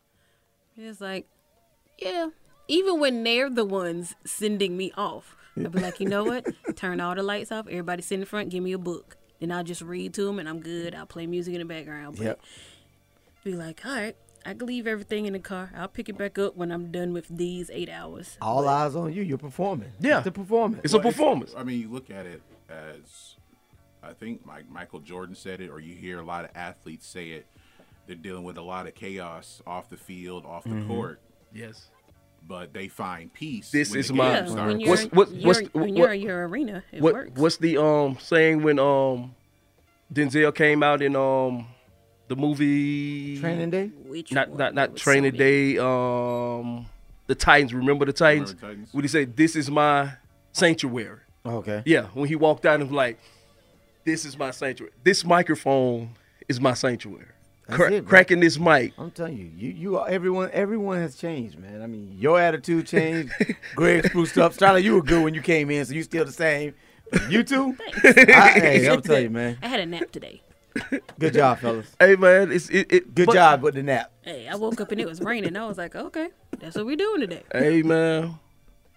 it's 0.76 1.00
like, 1.00 1.26
yeah. 1.98 2.28
Even 2.68 3.00
when 3.00 3.24
they're 3.24 3.50
the 3.50 3.64
ones 3.64 4.14
sending 4.24 4.76
me 4.76 4.92
off, 4.96 5.36
I'll 5.58 5.68
be 5.68 5.80
like, 5.80 5.98
you 6.00 6.08
know 6.08 6.24
what? 6.24 6.46
Turn 6.76 7.00
all 7.00 7.14
the 7.14 7.22
lights 7.22 7.50
off. 7.52 7.66
Everybody 7.66 8.02
sit 8.02 8.20
in 8.20 8.24
front. 8.24 8.50
Give 8.50 8.62
me 8.62 8.72
a 8.72 8.78
book. 8.78 9.16
Then 9.40 9.50
I'll 9.50 9.64
just 9.64 9.82
read 9.82 10.14
to 10.14 10.24
them, 10.24 10.38
and 10.38 10.48
I'm 10.48 10.60
good. 10.60 10.94
I'll 10.94 11.04
play 11.04 11.26
music 11.26 11.54
in 11.54 11.58
the 11.60 11.64
background. 11.66 12.16
But 12.18 12.24
Yep. 12.24 12.40
be 13.44 13.54
like, 13.54 13.84
all 13.84 13.92
right, 13.92 14.16
I 14.44 14.54
can 14.54 14.66
leave 14.66 14.86
everything 14.86 15.26
in 15.26 15.32
the 15.34 15.38
car. 15.38 15.70
I'll 15.76 15.88
pick 15.88 16.08
it 16.08 16.18
back 16.18 16.38
up 16.38 16.56
when 16.56 16.72
I'm 16.72 16.90
done 16.90 17.12
with 17.12 17.26
these 17.28 17.70
eight 17.72 17.88
hours. 17.88 18.36
All 18.42 18.68
eyes 18.68 18.96
on 18.96 19.12
you. 19.12 19.22
You're 19.22 19.38
performing. 19.38 19.92
Yeah. 20.00 20.16
It's 20.18 20.24
the 20.24 20.32
performance. 20.32 20.80
It's 20.84 20.94
a 20.94 20.98
Well, 20.98 21.04
performance. 21.12 21.54
I 21.56 21.62
mean, 21.62 21.80
you 21.80 21.88
look 21.88 22.10
at 22.10 22.26
it 22.26 22.42
as 22.68 23.36
I 24.02 24.12
think 24.14 24.44
Mike, 24.44 24.68
Michael 24.68 24.98
Jordan 25.00 25.36
said 25.36 25.60
it, 25.60 25.70
or 25.70 25.78
you 25.78 25.94
hear 25.94 26.18
a 26.18 26.24
lot 26.24 26.44
of 26.44 26.50
athletes 26.56 27.06
say 27.06 27.30
it. 27.30 27.46
They're 28.06 28.16
dealing 28.16 28.42
with 28.42 28.56
a 28.58 28.62
lot 28.62 28.88
of 28.88 28.94
chaos 28.96 29.62
off 29.64 29.88
the 29.88 29.96
field, 29.96 30.44
off 30.44 30.64
the 30.64 30.70
Mm-hmm. 30.70 30.88
court, 30.88 31.20
Yes. 31.54 31.88
but 32.48 32.72
they 32.74 32.88
find 32.88 33.32
peace. 33.32 33.70
This 33.70 33.90
when 33.92 34.00
is 34.00 34.08
the 34.08 34.14
my- 34.14 34.24
Yeah, 34.30 34.40
game 34.40 34.42
What's- 34.42 34.54
when 34.56 34.56
starts. 34.56 34.80
you're, 34.80 34.88
what's- 34.90 35.12
what's- 35.12 35.32
you're, 35.32 35.46
what's- 35.46 35.74
when 35.74 35.96
you're 35.96 36.12
in 36.12 36.20
your 36.20 36.48
arena, 36.48 36.82
it 36.90 37.00
What 37.00 37.14
works. 37.14 37.40
what's 37.40 37.56
the 37.58 37.80
um 37.80 38.16
saying 38.20 38.64
when 38.64 38.80
um 38.80 39.36
Denzel 40.12 40.52
came 40.52 40.82
out 40.82 41.00
in 41.00 41.14
um 41.14 41.66
the 42.34 42.40
movie 42.40 43.38
Training 43.40 43.70
day. 43.70 43.86
Which 44.06 44.32
not 44.32 44.48
one? 44.48 44.58
not 44.58 44.74
There 44.74 44.84
not 44.84 44.92
was 44.92 45.02
so 45.02 45.04
training 45.04 45.32
day 45.36 45.78
um 45.78 46.86
the 47.26 47.34
Titans 47.34 47.72
remember 47.74 48.04
the 48.06 48.12
Titans 48.12 48.54
Remember 48.54 48.66
Titans? 48.74 48.94
when 48.94 49.04
he 49.04 49.08
said 49.08 49.36
this 49.36 49.54
is 49.56 49.70
my 49.70 50.12
sanctuary 50.52 51.18
Okay. 51.44 51.82
yeah 51.84 52.04
when 52.14 52.28
he 52.28 52.36
walked 52.36 52.64
out 52.66 52.74
and 52.80 52.84
was 52.84 52.92
like 52.92 53.18
this 54.04 54.24
is 54.24 54.38
my 54.38 54.50
sanctuary 54.50 54.92
this 55.04 55.24
microphone 55.24 56.10
is 56.48 56.60
my 56.60 56.74
sanctuary 56.74 57.26
Cra- 57.70 57.92
it, 57.92 58.06
cracking 58.06 58.40
this 58.40 58.58
mic 58.58 58.92
I'm 58.98 59.10
telling 59.12 59.36
you, 59.38 59.50
you, 59.56 59.70
you 59.72 59.98
are 59.98 60.08
everyone. 60.08 60.50
Everyone 60.52 60.98
has 60.98 61.14
changed, 61.14 61.58
man. 61.58 61.80
I 61.80 61.86
mean, 61.86 62.16
your 62.18 62.38
attitude 62.38 62.86
changed. 62.88 63.32
Greg 63.76 64.04
spruced 64.04 64.36
up. 64.36 64.52
Starla, 64.52 64.82
you 64.82 64.94
were 64.96 65.02
good 65.02 65.22
when 65.22 65.32
you 65.32 65.40
came 65.40 65.70
in, 65.70 65.82
so 65.86 65.94
you 65.94 66.02
still 66.02 66.24
the 66.24 66.32
same. 66.32 66.74
You 67.30 67.44
too. 67.44 67.74
I, 68.04 68.50
hey, 68.56 68.88
I'm 68.90 69.00
telling 69.00 69.22
you, 69.22 69.30
man. 69.30 69.58
I 69.62 69.68
had 69.68 69.78
a 69.80 69.86
nap 69.86 70.10
today. 70.10 70.42
Good 71.18 71.34
job, 71.34 71.58
fellas. 71.58 71.94
hey 72.00 72.16
man 72.16 72.50
it's 72.52 72.68
it, 72.70 72.92
it 72.92 73.14
Good 73.14 73.26
but- 73.26 73.34
job 73.34 73.62
with 73.62 73.74
the 73.74 73.82
nap. 73.82 74.10
Hey, 74.22 74.48
I 74.48 74.54
woke 74.56 74.80
up 74.80 74.90
and 74.92 75.00
it 75.00 75.06
was 75.08 75.20
raining. 75.20 75.56
I 75.56 75.66
was 75.66 75.78
like, 75.78 75.94
okay, 75.96 76.28
that's 76.58 76.76
what 76.76 76.86
we're 76.86 76.96
doing 76.96 77.20
today. 77.20 77.42
hey 77.52 77.82
man 77.82 78.38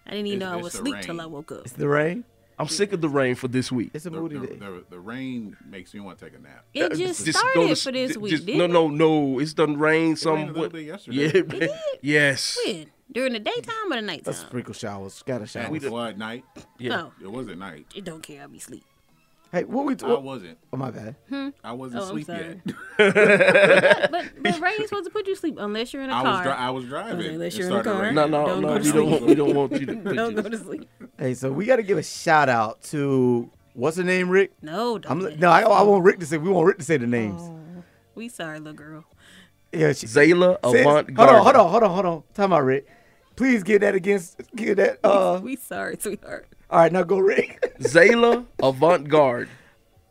I 0.07 0.11
didn't 0.11 0.27
even 0.27 0.41
It's- 0.41 0.51
know 0.53 0.59
I 0.59 0.61
was 0.61 0.73
the 0.73 0.79
asleep 0.79 1.01
till 1.01 1.19
I 1.21 1.25
woke 1.25 1.51
up. 1.51 1.61
It's 1.61 1.73
the 1.73 1.87
rain. 1.87 2.23
I'm 2.57 2.69
sick 2.69 2.93
of 2.93 3.01
the 3.01 3.09
rain 3.09 3.35
for 3.35 3.49
this 3.49 3.69
week 3.69 3.91
It's 3.93 4.05
a 4.05 4.09
The, 4.09 4.17
moody 4.21 4.37
the, 4.37 4.47
day. 4.47 4.55
the, 4.55 4.85
the 4.89 4.99
rain 4.99 5.57
makes 5.69 5.93
me 5.93 5.99
want 5.99 6.19
to 6.19 6.25
take 6.25 6.35
a 6.39 6.41
nap. 6.41 6.63
It 6.73 6.93
just, 6.93 7.25
go 7.25 7.31
started 7.31 7.67
to- 7.67 7.75
for 7.75 7.91
this 7.91 8.13
ju- 8.13 8.19
week, 8.21 8.31
just- 8.31 8.45
didn't 8.45 8.59
no 8.71 8.87
no 8.87 8.87
no 8.87 9.39
it's 9.39 9.53
done 9.53 9.77
rain 9.77 10.15
some 10.15 10.35
rained 10.35 10.49
a 10.51 10.53
little 10.53 10.79
what- 10.79 10.81
yesterday. 10.81 11.43
yeah 11.59 11.67
yes 12.01 12.57
When? 12.65 12.85
During 13.11 13.33
the 13.33 13.39
daytime 13.39 13.91
or 13.91 13.95
the 13.97 14.01
nighttime? 14.01 14.33
A 14.33 14.35
sprinkle 14.35 14.73
showers. 14.73 15.21
Got 15.27 15.41
a 15.43 15.45
shower. 15.47 15.69
We 15.69 15.77
At 15.79 15.91
what 15.91 16.17
night? 16.17 16.43
yeah 16.79 16.89
No, 16.89 17.11
It 17.21 17.27
wasn't 17.31 17.59
night. 17.59 17.85
it 17.95 18.03
don't 18.03 18.21
care. 18.23 18.41
I'll 18.41 18.47
be 18.47 18.57
asleep. 18.57 18.83
Hey, 19.55 19.63
what 19.63 19.85
we? 19.85 19.95
Talking? 19.95 20.15
I 20.17 20.19
wasn't. 20.19 20.57
oh 20.73 20.77
my 20.77 20.91
bad. 20.91 21.15
I 21.63 21.71
wasn't 21.71 22.01
Oh, 22.03 22.07
asleep 22.07 22.27
yet. 22.27 22.57
But, 22.97 23.13
but 24.43 24.59
rain 24.59 24.81
is 24.81 24.89
supposed 24.89 25.05
to 25.05 25.11
put 25.11 25.25
you 25.27 25.33
to 25.33 25.39
sleep 25.39 25.55
unless 25.59 25.93
you're 25.93 26.03
in 26.03 26.09
a 26.09 26.13
I 26.13 26.21
car. 26.23 26.31
was, 26.33 26.41
dri- 26.43 26.51
I 26.51 26.69
was 26.71 26.85
driving. 26.85 27.25
Unless 27.35 27.57
you're 27.57 27.67
in 27.67 27.73
the 27.73 27.81
started 27.83 27.89
car. 27.91 28.01
raining. 28.01 28.15
No, 28.15 28.27
no, 28.27 28.45
Don't 28.47 28.61
no. 28.61 28.77
We 28.77 28.91
don't 28.91 29.11
want. 29.11 29.25
We 29.25 29.35
don't 29.35 29.55
want 29.55 29.71
you 29.79 29.85
to. 29.85 29.95
don't 30.13 30.35
go 30.35 30.41
to 30.41 30.57
sleep. 30.57 30.89
Hey, 31.17 31.33
so 31.35 31.51
we 31.53 31.65
got 31.65 31.77
to 31.77 31.83
give 31.83 31.97
a 31.97 32.03
shout 32.03 32.49
out 32.49 32.81
to 32.83 33.49
What's 33.73 33.95
her 33.97 34.03
name, 34.03 34.29
Rick? 34.29 34.51
No, 34.61 34.97
don't 34.97 35.23
I'm 35.23 35.39
no, 35.39 35.49
I, 35.49 35.61
I 35.61 35.81
want 35.83 36.03
Rick 36.03 36.19
to 36.19 36.25
say. 36.25 36.37
We 36.37 36.49
want 36.49 36.67
Rick 36.67 36.79
to 36.79 36.83
say 36.83 36.97
the 36.97 37.07
names. 37.07 37.41
We 38.13 38.27
sorry, 38.29 38.59
little 38.59 38.73
girl. 38.73 39.05
Yeah, 39.71 39.93
she, 39.93 40.05
Zaila 40.07 40.57
Avant 40.63 41.09
Hold 41.17 41.29
on, 41.29 41.43
hold 41.43 41.55
on, 41.55 41.69
hold 41.69 41.83
on, 41.83 41.89
hold 41.91 42.05
on. 42.05 42.23
Time 42.33 42.53
out, 42.53 42.63
Rick. 42.63 42.87
Please 43.35 43.63
get 43.63 43.81
that 43.81 43.95
against. 43.95 44.41
Get 44.55 44.77
that. 44.77 44.99
Uh, 45.03 45.39
we 45.43 45.57
sorry, 45.57 45.97
sweetheart. 45.99 46.47
All 46.69 46.79
right, 46.79 46.91
now 46.91 47.03
go, 47.03 47.19
Rick. 47.19 47.75
Zaila 47.79 48.45
Avant 48.61 49.07
Garde. 49.07 49.49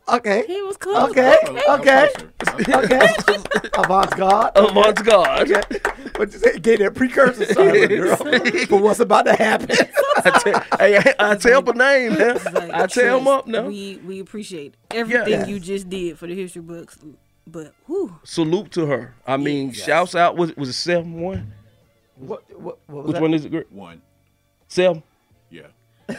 okay. 0.07 0.45
He 0.47 0.61
was 0.61 0.77
close. 0.77 1.09
Okay. 1.11 1.35
Okay. 1.69 2.09
closer. 2.39 2.83
Okay. 2.83 3.07
Avant 3.77 4.15
garde. 4.17 4.51
Avant 4.55 5.03
Garde. 5.05 5.65
But 6.17 6.31
you 6.31 6.39
say 6.39 6.59
gave 6.59 6.79
that 6.79 6.93
precursor, 6.95 7.45
sorry, 7.53 7.87
girl, 7.87 8.15
for 8.67 8.79
what's 8.79 8.99
about 9.01 9.25
to 9.25 9.33
happen. 9.35 9.75
I 10.17 10.29
tell, 10.29 10.63
hey, 10.79 10.97
I, 10.97 11.31
I 11.31 11.35
tell 11.35 11.61
my 11.61 11.73
name, 11.73 12.13
man. 12.13 12.35
Like, 12.53 12.71
I 12.71 12.87
tell 12.87 13.15
them 13.17 13.25
trust, 13.25 13.27
up 13.39 13.47
now. 13.47 13.63
We 13.67 13.97
we 14.05 14.19
appreciate 14.21 14.75
everything 14.91 15.27
Yes. 15.41 15.47
you 15.49 15.59
just 15.59 15.89
did 15.89 16.17
for 16.17 16.27
the 16.27 16.35
history 16.35 16.61
books, 16.61 16.97
but 17.45 17.73
whew, 17.87 18.15
Salute 18.23 18.71
to 18.71 18.85
her. 18.85 19.13
I 19.27 19.35
mean, 19.37 19.73
shouts 19.73 20.15
out. 20.15 20.37
Was 20.37 20.55
was 20.55 20.69
it 20.69 20.73
seven 20.73 21.19
one? 21.19 21.51
what, 22.15 22.43
what, 22.57 22.77
what 22.87 22.97
was 22.97 23.05
Which 23.07 23.13
that? 23.15 23.21
one 23.21 23.33
is 23.33 23.43
it? 23.45 23.49
Greg? 23.51 23.65
One. 23.71 24.01
Seven. 24.69 25.03
Yeah. 26.09 26.15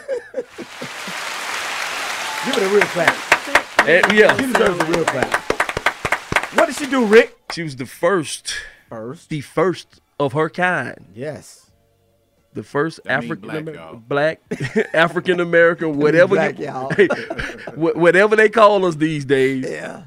Give 2.44 2.56
it 2.58 2.62
a 2.62 2.68
real 2.74 2.82
clap. 2.86 3.88
Eh, 3.88 4.02
yeah, 4.14 4.36
She 4.36 4.46
deserves 4.52 4.80
a 4.80 4.84
real 4.86 5.04
clap. 5.04 5.42
What 6.54 6.66
did 6.66 6.76
she 6.76 6.86
do, 6.86 7.04
Rick? 7.04 7.34
she 7.52 7.62
was 7.62 7.76
the 7.76 7.86
first, 7.86 8.54
First. 8.88 9.28
the 9.28 9.40
first 9.40 10.00
of 10.18 10.32
her 10.32 10.48
kind. 10.48 11.06
Yes. 11.14 11.70
The 12.54 12.62
first 12.62 13.00
African 13.06 13.40
black. 13.48 13.60
American, 13.60 14.04
black, 14.08 14.40
African 14.94 15.40
American, 15.40 15.96
whatever 15.98 16.36
black, 16.36 16.58
you, 16.58 16.66
y'all. 16.66 16.90
whatever 17.74 18.34
they 18.36 18.48
call 18.48 18.84
us 18.86 18.94
these 18.96 19.24
days. 19.24 19.66
Yeah. 19.68 20.04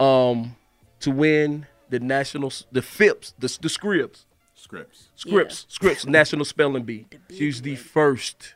Um, 0.00 0.56
to 1.00 1.10
win 1.12 1.66
the 1.90 2.00
national, 2.00 2.52
the 2.72 2.82
FIPS, 2.82 3.34
the 3.38 3.56
the 3.60 3.68
Scripps, 3.68 4.26
Scripts. 4.54 5.10
Scripps, 5.14 5.66
Scripps 5.68 6.06
National 6.06 6.44
Spelling 6.44 6.82
Bee. 6.82 7.06
She 7.30 7.46
was 7.46 7.62
the 7.62 7.76
first. 7.76 8.54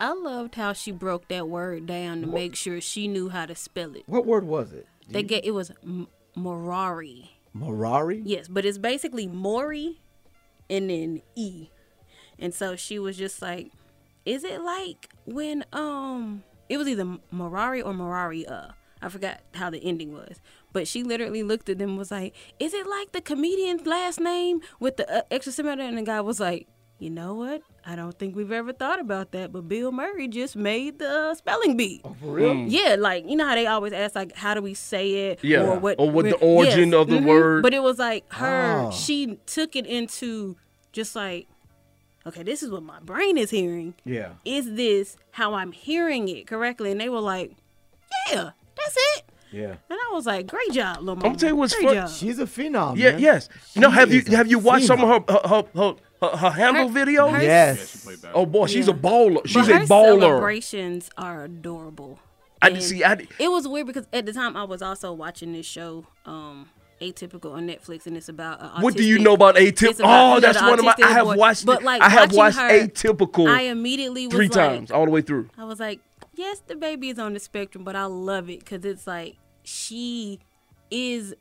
I 0.00 0.12
loved 0.12 0.54
how 0.54 0.72
she 0.72 0.92
broke 0.92 1.28
that 1.28 1.48
word 1.48 1.86
down 1.86 2.20
to 2.20 2.26
make 2.26 2.54
sure 2.54 2.80
she 2.80 3.08
knew 3.08 3.28
how 3.30 3.46
to 3.46 3.54
spell 3.54 3.94
it. 3.96 4.04
What 4.06 4.26
word 4.26 4.44
was 4.44 4.72
it? 4.72 4.86
They 5.08 5.22
get 5.22 5.44
it 5.44 5.52
was 5.52 5.72
M- 5.82 6.08
Murraya. 6.36 7.28
Murraya? 7.56 8.20
Yes, 8.24 8.46
but 8.46 8.64
it's 8.64 8.78
basically 8.78 9.26
Mori 9.26 10.00
and 10.70 10.90
then 10.90 11.22
E. 11.34 11.70
And 12.38 12.54
so 12.54 12.76
she 12.76 12.98
was 12.98 13.16
just 13.16 13.42
like, 13.42 13.72
is 14.24 14.44
it 14.44 14.62
like 14.62 15.08
when 15.24 15.64
um 15.72 16.44
it 16.68 16.76
was 16.76 16.86
either 16.86 17.18
Murraya 17.32 17.84
or 17.84 17.92
Murraya 17.92 18.50
uh 18.50 18.72
I 19.00 19.08
forgot 19.08 19.40
how 19.54 19.70
the 19.70 19.78
ending 19.78 20.12
was. 20.12 20.40
But 20.72 20.88
she 20.88 21.02
literally 21.02 21.42
looked 21.42 21.68
at 21.68 21.78
them 21.78 21.90
and 21.90 21.98
was 21.98 22.10
like, 22.10 22.34
"Is 22.58 22.74
it 22.74 22.86
like 22.86 23.12
the 23.12 23.20
comedian's 23.20 23.86
last 23.86 24.20
name 24.20 24.60
with 24.80 24.96
the 24.96 25.18
uh, 25.18 25.22
extra 25.30 25.52
similar?" 25.52 25.82
And 25.82 25.96
the 25.98 26.02
guy 26.02 26.20
was 26.20 26.40
like, 26.40 26.66
"You 26.98 27.10
know 27.10 27.34
what? 27.34 27.62
I 27.86 27.96
don't 27.96 28.18
think 28.18 28.36
we've 28.36 28.52
ever 28.52 28.72
thought 28.72 29.00
about 29.00 29.32
that, 29.32 29.52
but 29.52 29.68
Bill 29.68 29.90
Murray 29.92 30.28
just 30.28 30.56
made 30.56 30.98
the 30.98 31.08
uh, 31.30 31.34
spelling 31.34 31.76
bee." 31.76 32.00
Oh, 32.04 32.14
For 32.20 32.32
real? 32.32 32.54
Yeah, 32.54 32.96
like 32.98 33.28
you 33.28 33.36
know 33.36 33.46
how 33.46 33.54
they 33.54 33.66
always 33.66 33.92
ask 33.92 34.14
like 34.14 34.34
how 34.34 34.54
do 34.54 34.62
we 34.62 34.74
say 34.74 35.30
it? 35.30 35.40
Yeah, 35.42 35.62
Or 35.62 35.78
what 35.78 35.96
or 35.98 36.10
what 36.10 36.24
the 36.24 36.30
yes, 36.30 36.38
origin 36.42 36.94
of 36.94 37.08
the 37.08 37.16
mhm. 37.16 37.24
word. 37.26 37.62
But 37.62 37.74
it 37.74 37.82
was 37.82 37.98
like 37.98 38.24
her 38.34 38.86
Oh. 38.88 38.90
she 38.90 39.38
took 39.46 39.76
it 39.76 39.86
into 39.86 40.56
just 40.92 41.14
like 41.16 41.46
okay, 42.26 42.42
this 42.42 42.62
is 42.62 42.70
what 42.70 42.82
my 42.82 43.00
brain 43.00 43.38
is 43.38 43.48
hearing. 43.50 43.94
Yeah. 44.04 44.32
Is 44.44 44.74
this 44.74 45.16
how 45.30 45.54
I'm 45.54 45.72
hearing 45.72 46.28
it 46.28 46.46
correctly? 46.46 46.90
And 46.92 47.00
they 47.00 47.08
were 47.08 47.20
like, 47.20 47.52
Yeah, 48.30 48.50
that's 48.76 48.96
it. 49.16 49.24
Yeah. 49.50 49.76
And 49.88 49.98
I 49.98 50.10
was 50.12 50.26
like, 50.26 50.46
Great 50.46 50.72
job, 50.72 50.98
little 50.98 51.16
mama. 51.16 51.22
gonna 51.22 51.38
tell 51.38 51.48
you 51.50 51.56
what's 51.56 51.74
Great 51.74 51.86
fun- 51.86 51.94
job. 51.94 52.10
She's 52.10 52.38
a 52.38 52.44
phenom. 52.44 52.98
Yeah, 52.98 53.12
man. 53.12 53.20
yes. 53.20 53.48
She 53.72 53.80
no, 53.80 53.88
have 53.88 54.12
you 54.12 54.22
a 54.26 54.36
have 54.36 54.46
you 54.50 54.58
watched 54.58 54.84
some 54.86 55.00
of 55.02 55.24
phenom. 55.24 55.42
her 55.42 55.48
her 55.48 55.64
her, 55.74 55.96
her, 56.20 56.28
her 56.36 56.50
handle 56.50 56.88
Her- 56.88 57.04
videos? 57.06 57.30
her- 57.32 57.42
Yeah, 57.42 57.74
Yes. 57.74 58.04
played. 58.04 58.18
Oh 58.34 58.46
boy, 58.46 58.66
she's 58.66 58.88
a 58.88 58.92
Yeah. 58.92 58.96
baller. 58.98 59.46
She's 59.46 59.66
but 59.66 59.74
her 59.76 59.82
a 59.82 59.86
baller. 59.86 60.14
Her 60.14 60.20
celebrations 60.20 61.10
are 61.16 61.44
adorable. 61.44 62.18
I 62.60 62.70
didn't 62.70 62.82
see. 62.82 63.04
I 63.04 63.14
di- 63.14 63.28
It 63.38 63.48
was 63.48 63.68
weird 63.68 63.86
because 63.86 64.06
at 64.12 64.26
the 64.26 64.32
time 64.32 64.56
I 64.56 64.64
was 64.64 64.82
also 64.82 65.12
watching 65.12 65.52
this 65.52 65.66
show, 65.66 66.04
um, 66.26 66.68
Atypical 67.00 67.52
on 67.52 67.68
Netflix, 67.68 68.08
and 68.08 68.16
it's 68.16 68.28
about 68.28 68.60
a 68.60 68.80
What 68.80 68.96
do 68.96 69.04
you 69.04 69.20
know 69.20 69.34
about 69.34 69.54
atypical? 69.54 70.00
Oh, 70.02 70.40
that's 70.40 70.60
one 70.60 70.80
of 70.80 70.84
my. 70.84 70.94
autistic 70.94 71.04
I 71.04 71.10
have 71.12 71.26
boy. 71.26 71.36
watched. 71.36 71.64
But 71.64 71.84
like 71.84 72.02
I 72.02 72.08
have 72.08 72.32
watched 72.32 72.58
her, 72.58 72.68
atypical 72.68 73.46
I 73.48 73.62
immediately 73.62 74.26
was 74.26 74.34
three 74.34 74.48
like, 74.48 74.52
times 74.54 74.90
all 74.90 75.04
the 75.04 75.12
way 75.12 75.20
through. 75.20 75.48
I 75.56 75.62
was 75.64 75.78
like, 75.78 76.00
yes, 76.34 76.60
the 76.66 76.74
baby 76.74 77.10
is 77.10 77.20
on 77.20 77.34
the 77.34 77.38
spectrum, 77.38 77.84
but 77.84 77.94
I 77.94 78.06
love 78.06 78.50
it 78.50 78.58
because 78.58 78.84
it's 78.84 79.06
like 79.06 79.36
she 79.62 80.40
is 80.90 81.34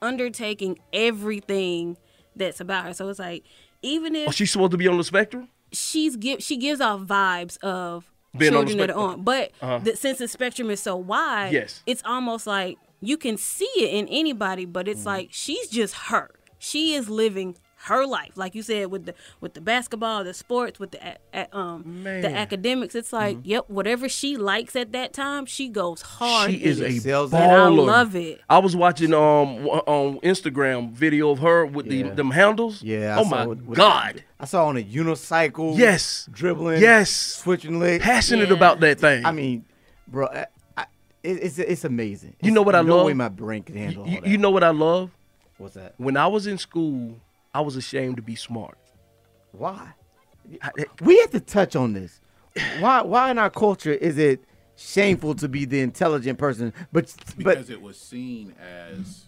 undertaking 0.00 0.78
everything 0.92 1.96
that's 2.34 2.60
about 2.60 2.84
her. 2.86 2.94
So 2.94 3.08
it's 3.10 3.18
like, 3.18 3.44
even 3.86 4.14
if 4.16 4.28
Oh, 4.28 4.32
she's 4.32 4.50
supposed 4.50 4.72
to 4.72 4.76
be 4.78 4.88
on 4.88 4.98
the 4.98 5.04
spectrum. 5.04 5.48
she's 5.72 6.16
give 6.16 6.42
she 6.42 6.56
gives 6.56 6.80
off 6.80 7.00
vibes 7.00 7.56
of 7.62 8.10
Being 8.36 8.54
on 8.54 8.64
the 8.66 8.70
children 8.72 8.78
that 8.78 8.90
are 8.90 8.94
spectrum. 8.94 9.20
on, 9.20 9.22
but 9.24 9.52
Uh-huh. 9.62 9.78
the, 9.84 9.96
since 9.96 10.18
the 10.18 10.28
spectrum 10.28 10.70
is 10.70 10.80
so 10.82 10.96
wide, 10.96 11.52
Yes. 11.52 11.82
it's 11.86 12.02
almost 12.04 12.46
like 12.46 12.76
you 13.00 13.16
can 13.16 13.36
see 13.36 13.68
it 13.76 13.90
in 13.94 14.08
anybody, 14.08 14.64
but 14.64 14.88
it's 14.88 15.00
Mm-hmm. 15.00 15.08
like 15.08 15.28
she's 15.30 15.68
just 15.68 15.94
her. 16.10 16.30
She 16.58 16.94
is 16.94 17.08
living 17.10 17.56
her 17.84 18.06
life, 18.06 18.32
like 18.36 18.54
you 18.54 18.62
said 18.62 18.90
with 18.90 19.04
the 19.06 19.14
with 19.40 19.54
the 19.54 19.60
basketball, 19.60 20.24
the 20.24 20.32
sports, 20.34 20.80
with 20.80 20.92
the 20.92 21.06
a, 21.06 21.16
a- 21.34 21.56
um 21.56 22.02
Man. 22.02 22.22
the 22.22 22.30
academics. 22.30 22.94
It's 22.94 23.12
like, 23.12 23.38
yep, 23.44 23.64
whatever 23.68 24.08
she 24.08 24.36
likes 24.36 24.74
at 24.74 24.92
that 24.92 25.12
time, 25.12 25.46
she 25.46 25.68
goes 25.68 26.00
hard. 26.02 26.50
She 26.50 26.56
is 26.64 26.80
it. 26.80 26.86
a 26.86 27.08
baller. 27.08 27.32
And 27.34 27.52
I 27.52 27.68
love 27.68 28.16
it. 28.16 28.40
I 28.48 28.58
was 28.58 28.74
watching 28.74 29.12
um 29.12 29.66
on 29.86 30.18
Instagram 30.20 30.92
video 30.92 31.30
of 31.30 31.38
her 31.40 31.66
with 31.66 31.86
Yeah. 31.86 32.04
the 32.08 32.14
them 32.14 32.30
handles. 32.30 32.82
Yeah. 32.82 33.16
I 33.16 33.20
Oh 33.20 33.24
my 33.24 33.46
with- 33.46 33.76
god. 33.76 34.24
I 34.40 34.46
saw 34.46 34.66
on 34.66 34.76
a 34.78 34.82
unicycle. 34.82 35.76
Yes. 35.78 36.28
Dribbling. 36.32 36.80
Yes. 36.80 37.10
Switching 37.10 37.78
legs. 37.78 38.02
Passionate 38.04 38.48
Yeah. 38.48 38.54
about 38.56 38.80
that 38.80 38.98
thing. 39.00 39.24
I 39.24 39.32
mean, 39.32 39.64
bro, 40.08 40.26
I, 40.28 40.46
I, 40.76 40.86
it's 41.22 41.58
it's 41.58 41.84
amazing. 41.84 42.36
You 42.40 42.50
know 42.52 42.62
what 42.62 42.74
I 42.74 42.82
no 42.82 42.96
love? 42.96 43.06
way 43.06 43.14
my 43.14 43.28
brain 43.28 43.62
can 43.62 43.76
handle 43.76 44.02
all 44.04 44.08
you, 44.08 44.20
that. 44.22 44.28
you 44.28 44.38
know 44.38 44.50
what 44.50 44.64
I 44.64 44.70
love? 44.70 45.10
What's 45.58 45.74
that? 45.74 45.94
When 45.98 46.16
I 46.16 46.26
was 46.26 46.46
in 46.46 46.58
school, 46.58 47.18
I 47.56 47.60
was 47.60 47.74
ashamed 47.74 48.16
to 48.16 48.22
be 48.22 48.34
smart. 48.34 48.76
Why? 49.52 49.88
We 51.00 51.18
have 51.20 51.30
to 51.30 51.40
touch 51.40 51.74
on 51.74 51.94
this. 51.94 52.20
Why? 52.80 53.00
Why 53.00 53.30
in 53.30 53.38
our 53.38 53.48
culture 53.48 53.94
is 53.94 54.18
it 54.18 54.44
shameful 54.76 55.34
to 55.36 55.48
be 55.48 55.64
the 55.64 55.80
intelligent 55.80 56.38
person, 56.38 56.74
but 56.92 57.14
but 57.16 57.36
because 57.38 57.70
it 57.70 57.80
was 57.80 57.98
seen 57.98 58.54
as 58.60 59.24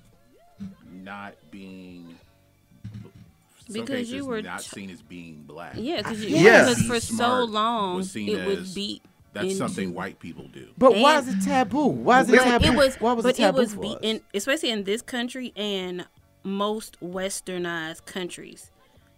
not 0.92 1.36
being. 1.50 2.16
Some 3.64 3.72
Because 3.72 3.88
cases 3.88 4.12
you 4.12 4.26
were 4.26 4.42
not 4.42 4.60
ch- 4.60 4.68
seen 4.68 4.90
as 4.90 5.00
being 5.00 5.44
black. 5.46 5.72
Yeah, 5.76 5.98
because 5.98 6.22
Yeah. 6.22 6.64
because 6.64 6.76
Being 6.80 6.88
for 6.90 7.00
so 7.00 7.44
long 7.44 7.96
was 7.96 8.10
seen 8.10 8.28
it 8.28 8.46
was 8.46 8.58
as- 8.60 8.74
beat. 8.74 9.02
That's 9.32 9.56
something 9.56 9.94
white 9.94 10.18
people 10.18 10.48
do. 10.52 10.68
but 10.76 10.94
why 10.96 11.18
is 11.18 11.28
it 11.28 11.40
taboo? 11.44 11.86
Why 11.86 12.20
is 12.22 12.28
it 12.28 12.34
It, 12.34 12.42
taboo? 12.44 12.66
it 12.66 12.74
was, 12.76 12.96
why 12.96 13.12
was 13.12 13.22
but 13.24 13.34
it 13.38 13.42
taboo 13.42 13.58
it 13.58 13.60
was 13.60 13.74
for 13.74 13.80
be, 13.80 13.88
us? 13.88 13.98
in, 14.02 14.20
especially 14.34 14.70
in 14.70 14.84
this 14.84 15.00
country 15.00 15.52
and 15.56 16.06
most 16.42 17.00
westernized 17.00 18.06
countries. 18.06 18.70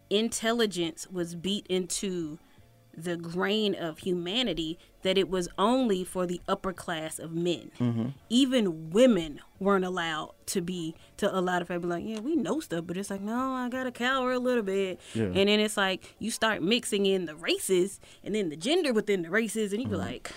Intelligence 0.08 1.06
was 1.10 1.34
beat 1.34 1.66
into 1.68 2.38
the 2.96 3.16
grain 3.16 3.74
of 3.74 3.98
humanity 3.98 4.76
that 5.02 5.16
it 5.16 5.30
was 5.30 5.48
only 5.56 6.02
for 6.02 6.26
the 6.26 6.40
upper 6.48 6.72
class 6.72 7.20
of 7.20 7.32
men. 7.32 7.70
Mm-hmm. 7.78 8.06
Even 8.28 8.90
women 8.90 9.40
weren't 9.60 9.84
allowed 9.84 10.32
to 10.46 10.60
be 10.60 10.96
to 11.16 11.32
allow 11.34 11.60
the 11.60 11.64
fact 11.64 11.80
be 11.82 11.86
like, 11.86 12.02
yeah, 12.04 12.18
we 12.18 12.34
know 12.34 12.58
stuff, 12.58 12.84
but 12.86 12.96
it's 12.96 13.08
like, 13.08 13.20
no, 13.20 13.52
I 13.54 13.68
gotta 13.68 13.92
cower 13.92 14.32
a 14.32 14.38
little 14.40 14.64
bit. 14.64 15.00
And 15.14 15.34
then 15.36 15.48
it's 15.48 15.76
like 15.76 16.14
you 16.18 16.32
start 16.32 16.62
mixing 16.62 17.06
in 17.06 17.26
the 17.26 17.36
races 17.36 18.00
and 18.24 18.34
then 18.34 18.48
the 18.50 18.56
gender 18.56 18.92
within 18.92 19.22
the 19.22 19.30
races, 19.30 19.72
and 19.72 19.80
you 19.80 19.88
be 19.88 19.96
like, 19.96 20.30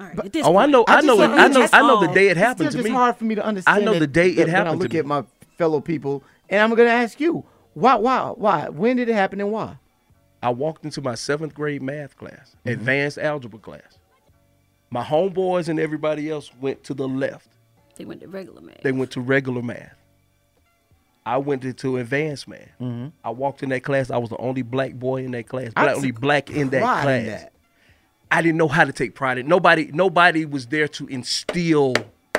all 0.00 0.06
right, 0.06 0.18
at 0.18 0.32
this 0.32 0.46
Oh, 0.46 0.56
I 0.56 0.64
know, 0.66 0.84
I, 0.88 0.96
just 0.96 1.06
know, 1.06 1.16
don't 1.18 1.38
I 1.38 1.48
know, 1.48 1.68
I 1.70 1.80
know 1.82 2.00
the 2.00 2.12
day 2.14 2.28
it 2.28 2.30
It's 2.32 2.40
happened 2.40 2.70
still 2.70 2.70
to 2.70 2.76
just 2.78 2.88
me. 2.88 2.90
hard 2.96 3.16
for 3.18 3.24
me 3.24 3.34
to 3.34 3.44
understand. 3.44 3.82
I 3.82 3.84
know 3.84 3.98
the 3.98 4.06
day 4.06 4.30
it 4.30 4.36
that 4.36 4.46
when 4.46 4.54
happened 4.54 4.68
I 4.70 4.72
to 4.72 4.78
look 4.78 4.92
me. 4.94 4.98
at 5.00 5.06
my 5.06 5.24
fellow 5.60 5.80
people, 5.82 6.24
and 6.48 6.62
I'm 6.62 6.70
going 6.74 6.88
to 6.88 6.92
ask 6.94 7.20
you, 7.20 7.44
why, 7.74 7.96
why, 7.96 8.30
why? 8.34 8.70
When 8.70 8.96
did 8.96 9.10
it 9.10 9.14
happen, 9.14 9.40
and 9.42 9.52
why? 9.52 9.76
I 10.42 10.48
walked 10.48 10.86
into 10.86 11.02
my 11.02 11.14
seventh 11.14 11.52
grade 11.52 11.82
math 11.82 12.16
class, 12.16 12.56
Mm-hmm. 12.64 12.68
advanced 12.70 13.18
algebra 13.18 13.58
class. 13.58 13.98
My 14.88 15.04
homeboys 15.04 15.68
and 15.68 15.78
everybody 15.78 16.30
else 16.30 16.50
went 16.62 16.82
to 16.84 16.94
the 16.94 17.06
left. 17.06 17.46
They 17.96 18.06
went 18.06 18.22
to 18.22 18.28
regular 18.28 18.62
math. 18.62 18.80
They 18.82 18.90
went 18.92 19.10
to 19.10 19.20
regular 19.20 19.60
math. 19.62 19.94
I 21.26 21.36
went 21.36 21.62
into 21.64 21.98
advanced 21.98 22.48
math. 22.48 22.72
Mm-hmm. 22.80 23.08
I 23.22 23.30
walked 23.30 23.62
in 23.62 23.68
that 23.68 23.82
class. 23.84 24.10
I 24.10 24.16
was 24.16 24.30
the 24.30 24.38
only 24.38 24.62
black 24.62 24.94
boy 24.94 25.22
in 25.24 25.32
that 25.32 25.46
class. 25.46 25.72
I 25.76 25.84
Black, 25.84 25.96
only 25.96 26.10
black 26.12 26.50
in 26.50 26.70
that 26.70 26.80
class. 26.80 27.06
in 27.20 27.26
that. 27.26 27.52
I 28.30 28.40
didn't 28.40 28.56
know 28.56 28.68
how 28.68 28.84
to 28.86 28.92
take 28.92 29.14
pride 29.14 29.36
in. 29.36 29.46
Nobody, 29.46 29.90
nobody 29.92 30.46
was 30.46 30.68
there 30.68 30.88
to 30.88 31.06
instill 31.08 31.92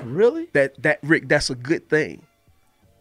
Really? 0.04 0.48
that. 0.54 0.82
That 0.82 0.98
Rick, 1.04 1.28
that's 1.28 1.51
a 1.51 1.56
good 1.56 1.88
thing. 1.88 2.24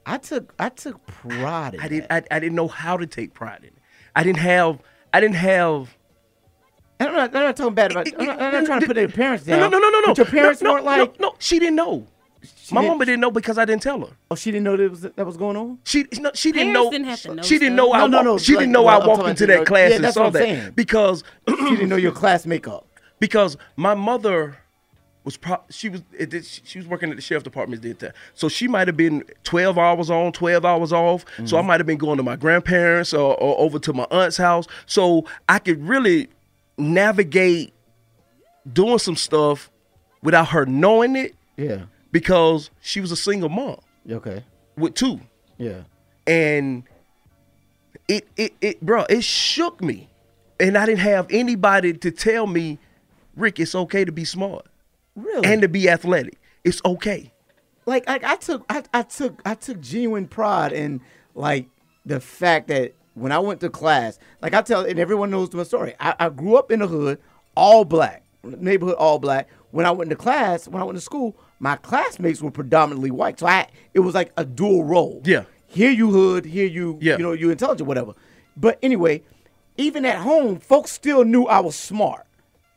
I 0.06 0.18
took 0.18 0.54
I 0.58 0.68
took 0.70 1.04
pride 1.06 1.74
in 1.74 1.80
I 1.80 1.88
didn't. 1.88 2.06
I, 2.10 2.22
I 2.30 2.40
didn't 2.40 2.56
know 2.56 2.68
how 2.68 2.96
to 2.96 3.06
take 3.06 3.34
pride 3.34 3.60
in 3.60 3.68
it. 3.68 3.74
I 4.16 4.22
didn't 4.22 4.38
have. 4.38 4.78
I 5.12 5.20
didn't 5.20 5.36
have 5.36 5.96
I'm 6.98 7.14
not, 7.14 7.34
I'm 7.34 7.42
not 7.44 7.56
talking 7.56 7.74
bad 7.74 7.92
about. 7.92 8.06
I'm 8.18 8.26
not, 8.26 8.42
I'm 8.42 8.52
not 8.52 8.66
trying 8.66 8.80
to 8.80 8.86
put 8.86 8.94
their 8.94 9.08
parents 9.08 9.44
down. 9.46 9.58
no, 9.58 9.68
no, 9.70 9.78
no, 9.78 10.00
no. 10.00 10.06
But 10.08 10.18
your 10.18 10.26
parents 10.26 10.60
no, 10.60 10.72
weren't 10.74 10.84
no, 10.84 10.90
like. 10.90 11.18
no, 11.20 11.28
no, 11.28 11.34
she 11.38 11.58
didn't 11.58 11.76
know. 11.76 12.06
My 12.72 12.80
didn't- 12.82 12.88
mama 12.92 13.04
didn't 13.06 13.20
know 13.20 13.30
because 13.30 13.56
I 13.58 13.64
didn't 13.64 13.82
tell 13.82 14.00
her. 14.00 14.12
Oh, 14.30 14.34
she 14.34 14.50
didn't 14.50 14.64
know 14.64 14.76
that 14.76 14.90
was 14.90 15.00
that 15.02 15.26
was 15.26 15.36
going 15.38 15.56
on. 15.56 15.78
She 15.84 16.06
no, 16.18 16.30
she 16.34 16.52
didn't 16.52 16.72
know. 16.74 16.90
didn't 16.90 17.06
have 17.06 17.20
to 17.22 17.34
know 17.36 17.42
she 17.42 17.58
didn't 17.58 17.76
stuff. 17.78 17.88
know. 17.88 17.92
I 17.94 17.98
No, 18.00 18.06
no, 18.06 18.16
walked- 18.18 18.24
no, 18.26 18.38
She 18.38 18.52
like, 18.52 18.60
didn't 18.60 18.72
know 18.72 18.82
well, 18.84 19.02
I 19.02 19.06
walked 19.06 19.28
into 19.28 19.46
that 19.46 19.60
the- 19.60 19.64
class 19.64 19.90
yeah, 19.90 19.96
and 19.96 20.04
that's 20.04 20.14
saw 20.14 20.20
what 20.20 20.26
I'm 20.28 20.32
that 20.34 20.38
saying. 20.40 20.72
because 20.74 21.24
She 21.48 21.54
didn't 21.70 21.88
know 21.88 21.96
your 21.96 22.12
class 22.12 22.44
makeup. 22.46 22.86
because 23.18 23.56
my 23.76 23.94
mother 23.94 24.56
was 25.24 25.36
pro- 25.36 25.62
she 25.70 25.88
was 25.90 26.02
it 26.18 26.30
did, 26.30 26.44
she 26.44 26.78
was 26.78 26.86
working 26.88 27.10
at 27.10 27.16
the 27.16 27.22
sheriff 27.22 27.42
department 27.44 27.82
did 27.82 27.98
that 27.98 28.14
so 28.34 28.48
she 28.48 28.66
might 28.66 28.88
have 28.88 28.96
been 28.96 29.22
12 29.44 29.76
hours 29.78 30.10
on 30.10 30.32
12 30.32 30.64
hours 30.64 30.92
off 30.92 31.24
so 31.36 31.42
Mm-hmm. 31.42 31.56
i 31.56 31.62
might 31.62 31.80
have 31.80 31.86
been 31.86 31.98
going 31.98 32.16
to 32.16 32.22
my 32.22 32.36
grandparents 32.36 33.12
or, 33.12 33.34
or 33.40 33.58
over 33.60 33.78
to 33.78 33.92
my 33.92 34.06
aunt's 34.10 34.36
house 34.38 34.66
so 34.86 35.26
i 35.48 35.58
could 35.58 35.82
really 35.86 36.28
navigate 36.78 37.72
doing 38.72 38.98
some 38.98 39.16
stuff 39.16 39.70
without 40.22 40.48
her 40.48 40.64
knowing 40.66 41.16
it 41.16 41.34
Yeah. 41.56 41.82
because 42.12 42.70
she 42.80 43.00
was 43.00 43.12
a 43.12 43.16
single 43.16 43.48
mom 43.48 43.80
Okay. 44.10 44.44
with 44.76 44.94
two 44.94 45.20
Yeah. 45.58 45.82
and 46.26 46.84
it 48.08 48.26
it 48.36 48.54
it 48.60 48.80
bro 48.80 49.04
it 49.10 49.22
shook 49.22 49.82
me 49.82 50.08
and 50.58 50.76
i 50.78 50.86
didn't 50.86 51.00
have 51.00 51.26
anybody 51.30 51.92
to 51.92 52.10
tell 52.10 52.46
me 52.46 52.78
rick 53.36 53.60
it's 53.60 53.74
okay 53.74 54.04
to 54.04 54.12
be 54.12 54.24
smart 54.24 54.66
Really. 55.16 55.46
and 55.46 55.62
to 55.62 55.68
be 55.68 55.88
athletic 55.88 56.38
it's 56.64 56.80
okay 56.84 57.32
like 57.86 58.08
like 58.08 58.24
I 58.24 58.36
took 58.36 58.64
I, 58.68 58.82
I 58.94 59.02
took 59.02 59.40
I 59.44 59.54
took 59.54 59.80
genuine 59.80 60.28
pride 60.28 60.72
in 60.72 61.00
like 61.34 61.68
the 62.06 62.20
fact 62.20 62.68
that 62.68 62.94
when 63.14 63.32
I 63.32 63.38
went 63.38 63.60
to 63.60 63.68
class, 63.70 64.18
like 64.40 64.54
I 64.54 64.62
tell 64.62 64.84
and 64.84 64.98
everyone 64.98 65.30
knows 65.30 65.52
my 65.52 65.64
story. 65.64 65.94
I, 66.00 66.14
I 66.18 66.28
grew 66.28 66.56
up 66.56 66.70
in 66.70 66.80
the 66.80 66.86
hood, 66.86 67.18
all 67.56 67.84
black, 67.84 68.24
neighborhood 68.44 68.94
all 68.96 69.18
black. 69.18 69.48
When 69.72 69.84
I 69.86 69.90
went 69.90 70.10
to 70.10 70.16
class, 70.16 70.68
when 70.68 70.80
I 70.80 70.84
went 70.84 70.96
to 70.96 71.02
school, 71.02 71.36
my 71.58 71.76
classmates 71.76 72.40
were 72.40 72.50
predominantly 72.50 73.10
white. 73.10 73.38
So 73.40 73.46
I 73.46 73.66
it 73.94 74.00
was 74.00 74.14
like 74.14 74.32
a 74.36 74.44
dual 74.44 74.84
role. 74.84 75.20
Yeah. 75.24 75.44
Here 75.66 75.90
you 75.90 76.10
hood, 76.10 76.44
here 76.44 76.66
you 76.66 76.98
Yeah. 77.00 77.16
you 77.16 77.22
know, 77.22 77.32
you 77.32 77.50
intelligent, 77.50 77.86
whatever. 77.88 78.14
But 78.56 78.78
anyway, 78.82 79.22
even 79.76 80.04
at 80.04 80.18
home, 80.18 80.60
folks 80.60 80.92
still 80.92 81.24
knew 81.24 81.44
I 81.44 81.60
was 81.60 81.76
smart. 81.76 82.26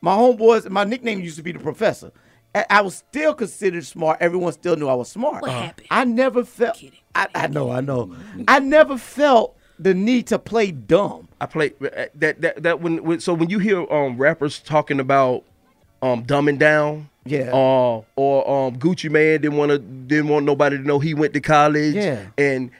My 0.00 0.16
homeboys, 0.16 0.68
my 0.68 0.84
nickname 0.84 1.20
used 1.20 1.36
to 1.36 1.42
be 1.42 1.52
the 1.52 1.58
professor. 1.60 2.12
I, 2.54 2.66
I 2.70 2.80
was 2.82 2.96
still 2.96 3.34
considered 3.34 3.84
smart. 3.84 4.18
Everyone 4.20 4.52
still 4.52 4.76
knew 4.76 4.88
I 4.88 4.94
was 4.94 5.08
smart. 5.10 5.42
What 5.42 5.50
happened? 5.50 5.86
I 5.90 6.04
never 6.04 6.44
felt. 6.44 6.82
I, 7.14 7.26
I 7.34 7.46
know, 7.48 7.70
I 7.70 7.80
know. 7.80 8.14
I 8.48 8.58
never 8.60 8.96
felt 8.98 9.56
the 9.78 9.92
need 9.94 10.28
to 10.28 10.38
play 10.38 10.70
dumb. 10.70 11.26
i 11.40 11.46
play 11.46 11.72
uh, 11.82 12.06
that 12.14 12.40
that 12.40 12.62
that 12.62 12.80
when, 12.80 13.02
when 13.02 13.18
so 13.18 13.34
when 13.34 13.50
you 13.50 13.58
hear 13.58 13.80
um 13.92 14.16
rappers 14.16 14.60
talking 14.60 15.00
about 15.00 15.42
um 16.00 16.24
dumbing 16.24 16.58
down 16.60 17.08
Yeah. 17.24 17.50
uh, 17.52 18.02
or 18.14 18.48
um 18.48 18.76
Gucci 18.78 19.10
Mane 19.10 19.40
didn't 19.40 19.56
want 19.56 19.70
to 19.72 19.78
didn't 19.78 20.28
want 20.28 20.46
nobody 20.46 20.76
to 20.76 20.82
know 20.84 21.00
he 21.00 21.12
went 21.12 21.34
to 21.34 21.40
college 21.40 21.96
Yeah. 21.96 22.26
and 22.38 22.70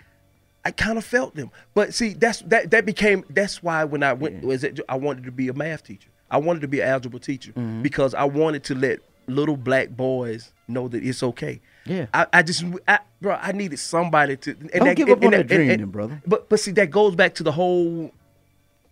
I 0.64 0.70
kind 0.70 0.96
of 0.96 1.04
felt 1.04 1.34
them, 1.34 1.50
but 1.74 1.92
see, 1.92 2.14
that's 2.14 2.38
that 2.42 2.70
that 2.70 2.86
became 2.86 3.24
that's 3.28 3.60
why 3.60 3.82
when 3.84 4.04
I 4.04 4.12
went 4.12 4.44
was 4.44 4.62
it 4.62 4.78
I 4.88 4.94
wanted 4.96 5.24
to 5.24 5.32
be 5.32 5.48
a 5.48 5.52
math 5.52 5.82
teacher. 5.82 6.10
I 6.30 6.36
wanted 6.38 6.60
to 6.60 6.68
be 6.68 6.80
an 6.80 6.88
algebra 6.88 7.18
teacher 7.18 7.50
Mm-hmm. 7.52 7.82
because 7.82 8.14
I 8.14 8.24
wanted 8.24 8.62
to 8.64 8.74
let 8.76 9.00
little 9.26 9.56
black 9.56 9.90
boys 9.90 10.52
know 10.68 10.88
that 10.88 11.04
it's 11.04 11.22
okay. 11.22 11.60
Yeah. 11.86 12.06
I, 12.14 12.26
I 12.32 12.42
just, 12.42 12.64
I, 12.88 12.98
bro, 13.20 13.34
I 13.34 13.52
needed 13.52 13.78
somebody 13.78 14.36
to. 14.38 14.50
And 14.50 14.84
Don't 14.84 14.94
give 14.94 15.08
up 15.08 15.22
on 15.24 15.32
that 15.32 15.46
dream 15.46 15.68
then, 15.68 15.86
brother. 15.86 16.22
But 16.26 16.48
but 16.48 16.60
see, 16.60 16.72
that 16.72 16.90
goes 16.90 17.14
back 17.14 17.34
to 17.36 17.42
the 17.42 17.52
whole 17.52 18.12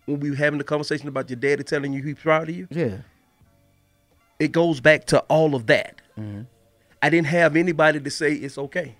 when 0.06 0.20
we 0.20 0.30
were 0.30 0.36
having 0.36 0.58
the 0.58 0.64
conversation 0.64 1.08
about 1.08 1.30
your 1.30 1.38
daddy 1.38 1.62
telling 1.62 1.92
you 1.92 2.02
he's 2.02 2.16
proud 2.16 2.48
of 2.48 2.54
you. 2.54 2.68
Yeah. 2.70 2.98
It 4.38 4.52
goes 4.52 4.80
back 4.80 5.06
to 5.06 5.20
all 5.20 5.54
of 5.54 5.66
that. 5.66 6.00
Mm-hmm. 6.18 6.42
I 7.00 7.10
didn't 7.10 7.28
have 7.28 7.56
anybody 7.56 8.00
to 8.00 8.10
say 8.10 8.32
it's 8.32 8.58
okay. 8.58 8.96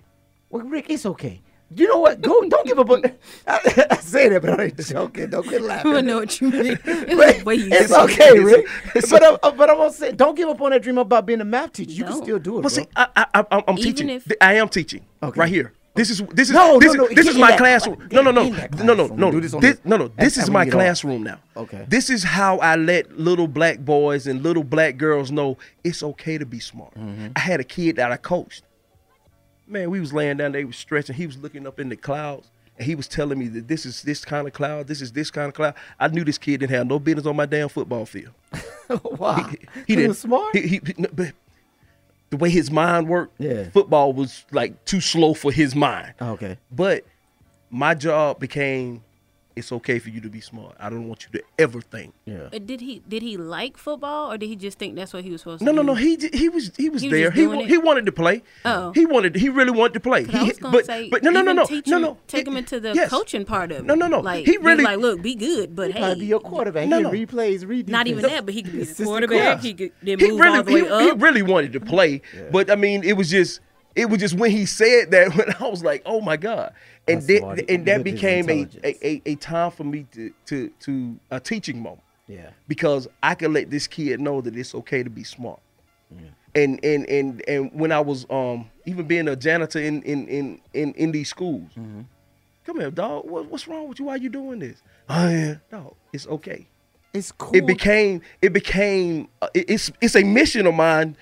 Well, 0.49 0.65
Rick, 0.65 0.85
it's 0.89 1.05
okay. 1.05 1.41
You 1.75 1.87
know 1.87 1.99
what? 1.99 2.21
Go. 2.21 2.39
Don't 2.47 2.67
give 2.67 2.77
up 2.77 2.89
on. 2.89 3.03
I, 3.47 3.87
I 3.91 3.95
say 3.97 4.29
that, 4.29 4.41
but 4.41 4.59
I 4.59 4.65
ain't 4.65 4.77
joking. 4.85 5.29
Don't 5.31 5.47
quit 5.47 5.61
I 5.61 5.65
laughing. 5.65 6.05
know 6.05 6.17
what 6.19 6.39
you 6.39 6.49
mean. 6.51 6.77
But 6.83 7.37
the 7.39 7.43
way 7.45 7.55
you 7.55 7.69
it's 7.71 7.89
said 7.89 8.03
it. 8.09 8.11
okay, 8.11 8.39
Rick. 8.39 8.67
But 9.09 9.23
I, 9.23 9.37
but 9.51 9.69
I'm 9.69 9.77
gonna 9.77 9.91
say, 9.91 10.11
don't 10.11 10.35
give 10.35 10.49
up 10.49 10.61
on 10.61 10.71
that 10.71 10.83
dream 10.83 10.97
about 10.99 11.25
being 11.25 11.41
a 11.41 11.45
math 11.45 11.73
teacher. 11.73 11.91
You 11.91 12.03
can 12.05 12.21
still 12.21 12.37
do 12.39 12.59
it, 12.59 12.61
But 12.61 12.73
bro. 12.73 12.83
see, 12.83 12.87
I, 12.95 13.07
I, 13.15 13.45
I, 13.51 13.63
I'm 13.67 13.75
teaching. 13.77 14.09
if- 14.09 14.31
I 14.39 14.53
am 14.55 14.69
teaching. 14.69 15.05
Okay. 15.23 15.39
Right 15.39 15.49
here. 15.49 15.73
This 15.95 16.09
is 16.09 16.23
this 16.31 16.49
is 16.49 16.55
No, 16.55 16.79
this 16.79 16.93
no, 16.95 17.05
is 17.05 17.09
no, 17.11 17.15
this 17.15 17.27
is 17.27 17.37
my 17.37 17.49
that 17.51 17.59
classroom. 17.59 17.97
class- 17.97 18.11
No, 18.11 18.21
no, 18.23 18.49
get 18.49 18.73
no, 18.73 18.81
in 18.81 18.87
no, 18.87 18.93
no, 18.95 19.07
no. 19.15 19.31
Do 19.31 19.39
this 19.41 19.51
This, 19.51 19.77
no, 19.85 19.95
no. 19.97 20.07
This 20.09 20.37
is 20.37 20.49
my 20.49 20.67
classroom 20.67 21.21
now. 21.23 21.37
Okay. 21.55 21.85
This 21.87 22.09
is 22.09 22.23
how 22.23 22.57
I 22.59 22.75
let 22.77 23.17
little 23.17 23.47
black 23.47 23.77
boys 23.79 24.25
and 24.25 24.41
little 24.41 24.63
black 24.63 24.97
girls 24.97 25.31
know 25.31 25.57
it's 25.83 26.01
okay 26.01 26.39
to 26.39 26.45
be 26.47 26.59
smart. 26.59 26.95
Mm-hmm. 26.95 27.27
I 27.35 27.39
had 27.39 27.59
a 27.59 27.63
kid 27.63 27.97
that 27.97 28.11
I 28.11 28.17
coached. 28.17 28.63
Man, 29.67 29.89
we 29.89 29.99
was 29.99 30.13
laying 30.13 30.37
down, 30.37 30.51
they 30.51 30.65
was 30.65 30.75
stretching. 30.75 31.15
He 31.15 31.25
was 31.27 31.37
looking 31.37 31.65
up 31.65 31.79
in 31.79 31.89
the 31.89 31.95
clouds, 31.95 32.49
and 32.77 32.85
he 32.85 32.95
was 32.95 33.07
telling 33.07 33.39
me 33.39 33.47
that 33.47 33.67
this 33.67 33.85
is 33.85 34.01
this 34.01 34.25
kind 34.25 34.45
of 34.47 34.53
cloud, 34.53 34.87
this 34.87 35.01
is 35.01 35.11
this 35.13 35.31
kind 35.31 35.47
of 35.47 35.53
cloud. 35.53 35.73
I 35.99 36.07
knew 36.09 36.23
this 36.23 36.37
kid 36.37 36.59
didn't 36.59 36.75
have 36.75 36.87
no 36.87 36.99
business 36.99 37.25
on 37.25 37.35
my 37.35 37.45
damn 37.45 37.69
football 37.69 38.05
field. 38.05 38.33
wow. 39.03 39.35
He, 39.49 39.57
He 39.87 39.95
didn't 39.95 40.09
was 40.09 40.19
smart. 40.19 40.55
He, 40.55 40.67
he, 40.67 40.79
but 41.13 41.31
the 42.29 42.37
way 42.37 42.49
his 42.49 42.69
mind 42.71 43.07
worked, 43.07 43.39
Yeah. 43.39 43.69
football 43.69 44.11
was 44.13 44.43
like 44.51 44.83
too 44.85 44.99
slow 45.01 45.33
for 45.33 45.51
his 45.51 45.75
mind. 45.75 46.13
okay. 46.21 46.57
But 46.71 47.05
my 47.69 47.93
job 47.95 48.39
became 48.39 49.03
it's 49.55 49.71
okay 49.71 49.99
for 49.99 50.09
you 50.09 50.19
to 50.21 50.29
be 50.29 50.41
smart. 50.41 50.75
I 50.79 50.89
don't 50.89 51.07
want 51.07 51.25
you 51.25 51.39
to 51.39 51.45
ever 51.59 51.79
think. 51.79 52.13
Yeah. 52.25 52.47
But 52.51 52.65
did 52.65 52.81
he 52.81 53.01
did 53.07 53.21
he 53.21 53.37
like 53.37 53.77
football 53.77 54.31
or 54.31 54.37
did 54.37 54.47
he 54.47 54.55
just 54.55 54.79
think 54.79 54.95
that's 54.95 55.13
what 55.13 55.23
he 55.23 55.29
was 55.31 55.41
supposed 55.41 55.61
No, 55.61 55.71
to 55.71 55.75
no, 55.75 55.81
do? 55.83 55.87
no. 55.87 55.93
He 55.95 56.17
j- 56.17 56.29
he 56.33 56.49
was 56.49 56.71
he 56.75 56.89
was 56.89 57.01
He 57.03 57.09
there. 57.09 57.27
just 57.27 57.37
He 57.37 57.43
doing 57.43 57.59
wa- 57.59 57.65
he 57.65 57.77
wanted 57.77 58.05
to 58.07 58.11
play. 58.11 58.41
Oh. 58.65 58.91
He 58.93 59.05
wanted. 59.05 59.35
He 59.35 59.49
really 59.49 59.71
wanted 59.71 59.93
to 59.93 59.99
play. 59.99 60.25
'Cause 60.25 60.35
I 60.35 60.39
He, 60.39 60.47
was 60.49 60.57
gonna 60.57 60.71
but 60.77 60.85
say, 60.85 61.09
but 61.09 61.23
no 61.23 61.29
no 61.31 61.41
no 61.41 61.53
no 61.53 61.65
teach 61.65 61.87
no 61.87 61.99
no. 61.99 62.17
Take 62.27 62.47
him 62.47 62.57
into 62.57 62.79
the 62.79 62.93
Yes. 62.93 63.09
coaching 63.09 63.45
part 63.45 63.71
of 63.71 63.79
it. 63.79 63.85
No, 63.85 63.95
no, 63.95 64.07
no. 64.07 64.21
Like 64.21 64.45
He 64.45 64.53
he 64.53 64.57
really- 64.57 64.83
like, 64.83 64.97
look, 64.99 65.21
be 65.21 65.35
good, 65.35 65.75
but 65.75 65.91
He 65.91 65.99
hey, 65.99 66.15
be 66.15 66.25
your 66.25 66.39
quarterback. 66.39 66.87
No, 66.87 66.97
he 66.97 67.03
no. 67.03 67.11
replays, 67.11 67.67
read 67.67 67.89
not 67.89 68.07
even 68.07 68.21
defense. 68.23 68.33
that, 68.39 68.45
but 68.45 68.53
he 68.53 68.63
could 68.63 68.73
be 68.73 68.83
the 68.83 69.03
quarterback. 69.05 69.57
coach. 69.57 69.65
He 69.65 69.73
could 69.73 69.91
then 70.01 70.19
He 70.19 70.31
move 70.31 70.39
really 70.39 70.57
all 70.57 70.63
the 70.63 70.73
way 70.73 70.81
he, 70.81 70.87
up. 70.89 71.01
he 71.01 71.11
really 71.11 71.41
wanted 71.43 71.73
to 71.73 71.79
play. 71.79 72.21
But 72.51 72.71
I 72.71 72.75
mean, 72.75 73.03
it 73.03 73.13
was 73.13 73.29
just 73.29 73.59
it 73.95 74.09
was 74.09 74.19
just 74.19 74.33
when 74.35 74.49
he 74.49 74.65
said 74.65 75.11
that 75.11 75.35
when 75.35 75.53
I 75.59 75.67
was 75.67 75.83
like, 75.83 76.01
oh 76.05 76.19
my 76.21 76.35
god. 76.37 76.73
And 77.07 77.21
That's 77.21 77.27
that, 77.41 77.69
and 77.69 77.85
that 77.85 78.03
became 78.03 78.49
a, 78.49 78.67
a, 78.83 79.07
a, 79.07 79.21
a 79.25 79.35
time 79.35 79.71
for 79.71 79.83
me 79.83 80.05
to, 80.13 80.31
to 80.45 80.69
to 80.81 81.19
a 81.31 81.39
teaching 81.39 81.81
moment. 81.81 82.01
Yeah. 82.25 82.51
because 82.69 83.09
I 83.21 83.35
could 83.35 83.51
let 83.51 83.69
this 83.69 83.85
kid 83.85 84.21
know 84.21 84.39
that 84.39 84.55
it's 84.55 84.73
okay 84.73 85.03
to 85.03 85.09
be 85.09 85.25
smart. 85.25 85.59
Yeah. 86.09 86.27
And 86.55 86.79
and 86.83 87.05
and 87.09 87.43
and 87.49 87.71
when 87.73 87.91
I 87.91 87.99
was 87.99 88.25
um 88.29 88.69
even 88.85 89.05
being 89.07 89.27
a 89.27 89.35
janitor 89.35 89.79
in 89.79 90.01
in 90.03 90.27
in 90.29 90.61
in, 90.73 90.93
in 90.93 91.11
these 91.11 91.27
schools, 91.29 91.69
Mm-hmm. 91.77 92.01
come 92.65 92.79
here, 92.79 92.91
dog. 92.91 93.29
What, 93.29 93.47
what's 93.51 93.67
wrong 93.67 93.89
with 93.89 93.99
you? 93.99 94.05
Why 94.05 94.15
you 94.15 94.29
doing 94.29 94.59
this? 94.59 94.81
Oh 95.09 95.29
yeah, 95.29 95.55
dog. 95.69 95.95
It's 96.13 96.25
okay. 96.27 96.67
It's 97.13 97.33
cool. 97.33 97.53
It 97.55 97.65
became 97.67 98.21
it 98.41 98.53
became 98.53 99.27
uh, 99.41 99.49
it- 99.53 99.69
it's 99.69 99.91
it's 99.99 100.15
a 100.15 100.23
mission 100.23 100.65
of 100.65 100.75
mine. 100.75 101.17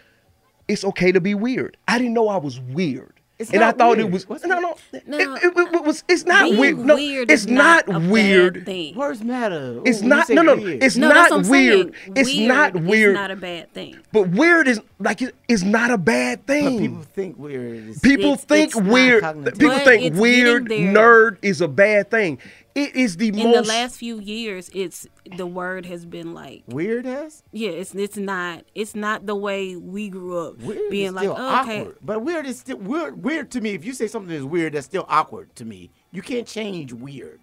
It's 0.68 0.84
okay 0.86 1.12
to 1.12 1.20
be 1.20 1.34
weird. 1.34 1.78
I 1.88 1.98
didn't 1.98 2.14
know 2.14 2.28
I 2.28 2.38
was 2.38 2.60
weird. 2.60 3.14
It's 3.42 3.52
and 3.52 3.64
I 3.64 3.72
thought 3.72 3.98
weird. 3.98 4.08
it 4.10 4.12
was 4.12 4.28
What's 4.30 4.46
no, 4.46 4.60
no, 4.60 4.76
No. 5.08 5.18
It, 5.18 5.44
it- 5.44 5.74
it 5.76 5.84
was. 5.84 6.04
It's 6.08 6.26
not 6.26 6.50
weird. 6.52 6.78
No, 6.78 6.96
weird 6.96 7.32
it's 7.32 7.44
is 7.44 7.48
not, 7.48 7.88
a 7.88 7.94
bad 8.00 8.10
weird. 8.12 8.66
thing. 8.66 8.96
Words 8.96 9.24
matter. 9.24 9.82
It's 9.86 10.02
Ooh, 10.02 10.04
when 10.04 10.04
you 10.04 10.10
not. 10.10 10.30
No, 10.30 10.42
no. 10.42 10.56
weird. 10.56 10.84
It's 10.84 10.96
no, 10.98 11.10
not 11.10 11.32
I'm 11.32 11.50
weird. 11.50 11.94
It's 12.16 12.38
not 12.38 12.74
Weird 12.74 12.86
weird. 12.86 13.10
Is 13.10 13.16
not 13.16 13.32
a 13.32 13.36
bad 13.36 13.74
thing. 13.74 13.98
But 14.12 14.30
weird 14.30 14.68
is 14.68 14.80
like 15.00 15.22
it- 15.22 15.36
it's 15.48 15.64
not 15.64 15.92
a 15.92 15.98
bad 15.98 16.46
thing. 16.46 16.64
But 16.64 16.70
thing. 16.72 16.80
people 16.90 17.04
think 17.14 17.38
weird. 17.40 17.90
Is, 17.90 18.00
People 18.00 18.34
It's- 18.34 18.44
think 18.46 18.68
it's 18.68 18.76
not 18.76 18.86
weird. 18.86 19.24
People 19.24 19.70
But 19.70 19.84
think 19.86 20.16
weird 20.16 20.66
nerd 20.68 21.38
is 21.42 21.62
a 21.62 21.68
bad 21.68 22.12
thing. 22.12 22.38
It 22.74 22.96
is 22.96 23.18
the 23.18 23.28
In 23.30 23.36
most. 23.36 23.56
the 23.56 23.68
last 23.68 23.98
few 23.98 24.20
years, 24.20 24.70
it's 24.74 25.06
the 25.36 25.46
word 25.46 25.86
has 25.88 26.06
been 26.06 26.34
like, 26.34 26.64
weird 26.68 27.06
has 27.06 27.44
yeah, 27.52 27.72
it's 27.72 27.94
it's 27.94 28.16
not 28.18 28.64
it's 28.74 28.96
not 28.96 29.26
the 29.26 29.36
way 29.36 29.76
we 29.76 30.08
grew 30.10 30.38
up 30.38 30.58
weird 30.60 30.90
being 30.90 31.08
is 31.08 31.14
like, 31.14 31.24
still 31.24 31.36
oh, 31.38 31.62
okay, 31.64 31.82
awkward. 31.82 31.98
But 32.02 32.22
weird 32.22 32.46
is 32.46 32.60
still 32.60 32.78
weird. 32.78 33.22
Weird 33.24 33.52
to 33.52 33.62
me. 33.62 33.72
If 33.72 33.84
you 33.84 33.94
say 33.94 34.08
something 34.08 34.34
is 34.34 34.46
weird, 34.46 34.74
that's 34.74 34.86
still 34.86 35.06
awkward 35.10 35.54
to 35.58 35.66
me. 35.66 35.92
You 36.12 36.22
can't 36.22 36.48
change 36.48 36.94
weird. 36.94 37.42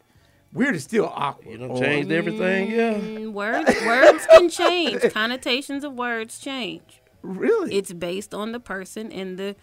Weird 0.55 0.75
is 0.77 0.85
still 0.85 1.13
awkward. 1.15 1.47
you 1.53 1.59
know, 1.59 1.67
Or- 1.75 1.79
changed 1.79 2.11
everything. 2.11 2.71
Yeah. 2.71 2.95
Mm, 2.95 3.33
words 3.33 3.69
words 3.85 4.27
can 4.31 4.49
change. 4.49 5.03
Connotations 5.13 5.85
of 5.85 5.93
words 5.93 6.39
change. 6.39 7.03
Really? 7.21 7.75
It's 7.75 7.93
based 7.93 8.33
on 8.33 8.53
the 8.53 8.61
person 8.61 9.13
and 9.13 9.39
the 9.39 9.57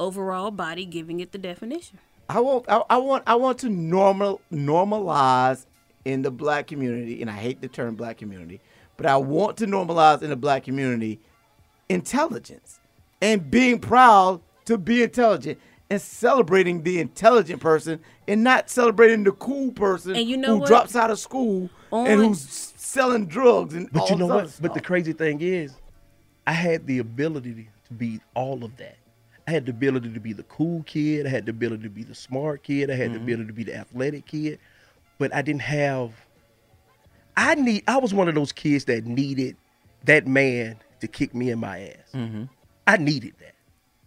overall 0.00 0.50
body 0.50 0.84
giving 0.84 1.20
it 1.20 1.30
the 1.30 1.38
definition. 1.38 1.98
I 2.28 2.40
want 2.40 2.64
I, 2.68 2.82
I 2.90 2.96
want 2.98 3.22
I 3.26 3.34
want 3.34 3.58
to 3.58 3.68
normal 3.68 4.40
normalize 4.52 5.66
in 6.04 6.22
the 6.22 6.30
black 6.30 6.66
community, 6.66 7.20
and 7.20 7.30
I 7.30 7.34
hate 7.34 7.60
the 7.60 7.68
term 7.68 7.94
black 7.94 8.18
community, 8.18 8.60
but 8.96 9.06
I 9.06 9.16
want 9.16 9.56
to 9.58 9.66
normalize 9.66 10.22
in 10.22 10.30
the 10.30 10.36
black 10.36 10.64
community 10.64 11.20
intelligence 11.88 12.80
and 13.20 13.50
being 13.50 13.78
proud 13.78 14.40
to 14.66 14.78
be 14.78 15.02
intelligent 15.02 15.58
and 15.90 16.00
celebrating 16.00 16.82
the 16.82 16.98
intelligent 16.98 17.60
person 17.60 18.00
and 18.26 18.42
not 18.42 18.70
celebrating 18.70 19.22
the 19.24 19.32
cool 19.32 19.70
person 19.72 20.16
And 20.16 20.28
you 20.28 20.36
know 20.36 20.54
who 20.54 20.58
what? 20.60 20.68
drops 20.68 20.96
out 20.96 21.10
of 21.10 21.18
school 21.18 21.68
and 21.92 22.20
who's 22.20 22.40
selling 22.40 23.26
drugs 23.26 23.74
and 23.74 23.90
But 23.92 24.02
all 24.02 24.08
you 24.10 24.16
know 24.16 24.26
what? 24.26 24.44
other 24.44 24.52
But 24.60 24.74
the 24.74 24.80
crazy 24.80 25.12
thing 25.12 25.40
is, 25.40 25.74
I 26.46 26.52
had 26.52 26.86
the 26.86 26.98
ability 26.98 27.68
to 27.86 27.92
be 27.94 28.20
all 28.34 28.64
of 28.64 28.76
that. 28.78 28.96
I 29.46 29.50
had 29.50 29.66
the 29.66 29.70
ability 29.70 30.12
to 30.12 30.20
be 30.20 30.32
the 30.32 30.42
cool 30.44 30.82
kid. 30.84 31.26
I 31.26 31.28
had 31.28 31.46
the 31.46 31.50
ability 31.50 31.82
to 31.84 31.90
be 31.90 32.02
the 32.02 32.14
smart 32.14 32.62
kid. 32.62 32.90
I 32.90 32.94
had 32.94 33.10
the 33.10 33.16
mm-hmm. 33.16 33.24
ability 33.24 33.46
to 33.48 33.52
be 33.52 33.64
the 33.64 33.76
athletic 33.76 34.26
kid. 34.26 34.58
But 35.18 35.34
I 35.34 35.42
didn't 35.42 35.62
have. 35.62 36.12
I 37.36 37.54
need. 37.54 37.84
I 37.86 37.98
was 37.98 38.14
one 38.14 38.28
of 38.28 38.34
those 38.34 38.52
kids 38.52 38.86
that 38.86 39.04
needed 39.04 39.56
that 40.04 40.26
man 40.26 40.78
to 41.00 41.08
kick 41.08 41.34
me 41.34 41.50
in 41.50 41.58
my 41.58 41.88
ass. 41.88 42.12
Mm-hmm. 42.14 42.44
I 42.86 42.96
needed 42.96 43.34
that. 43.40 43.54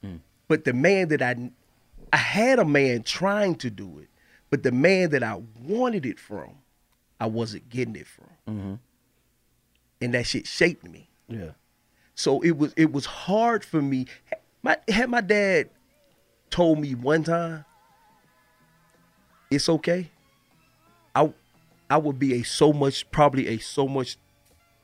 Mm. 0.07 0.19
But 0.47 0.65
the 0.65 0.73
man 0.73 1.09
that 1.09 1.21
I, 1.21 1.51
I 2.13 2.17
had 2.17 2.59
a 2.59 2.65
man 2.65 3.03
trying 3.03 3.55
to 3.55 3.69
do 3.69 3.99
it, 3.99 4.07
but 4.49 4.63
the 4.63 4.71
man 4.71 5.09
that 5.11 5.23
I 5.23 5.41
wanted 5.63 6.05
it 6.05 6.19
from, 6.19 6.51
I 7.19 7.25
wasn't 7.25 7.69
getting 7.69 7.95
it 7.95 8.07
from 8.07 8.27
mm-hmm. 8.47 8.73
and 10.01 10.13
that 10.13 10.25
shit 10.25 10.47
shaped 10.47 10.83
me. 10.83 11.09
yeah, 11.27 11.51
So 12.15 12.41
it 12.41 12.57
was 12.57 12.73
it 12.77 12.91
was 12.91 13.05
hard 13.05 13.65
for 13.65 13.81
me. 13.81 14.07
My 14.67 14.75
had 14.89 15.09
my 15.09 15.21
dad 15.21 15.69
told 16.49 16.79
me 16.79 16.93
one 16.93 17.23
time, 17.23 17.63
it's 19.49 19.69
okay. 19.69 20.11
I 21.15 21.31
I 21.89 21.95
would 21.95 22.19
be 22.19 22.33
a 22.33 22.43
so 22.43 22.73
much 22.73 23.09
probably 23.09 23.47
a 23.47 23.59
so 23.59 23.87
much 23.87 24.17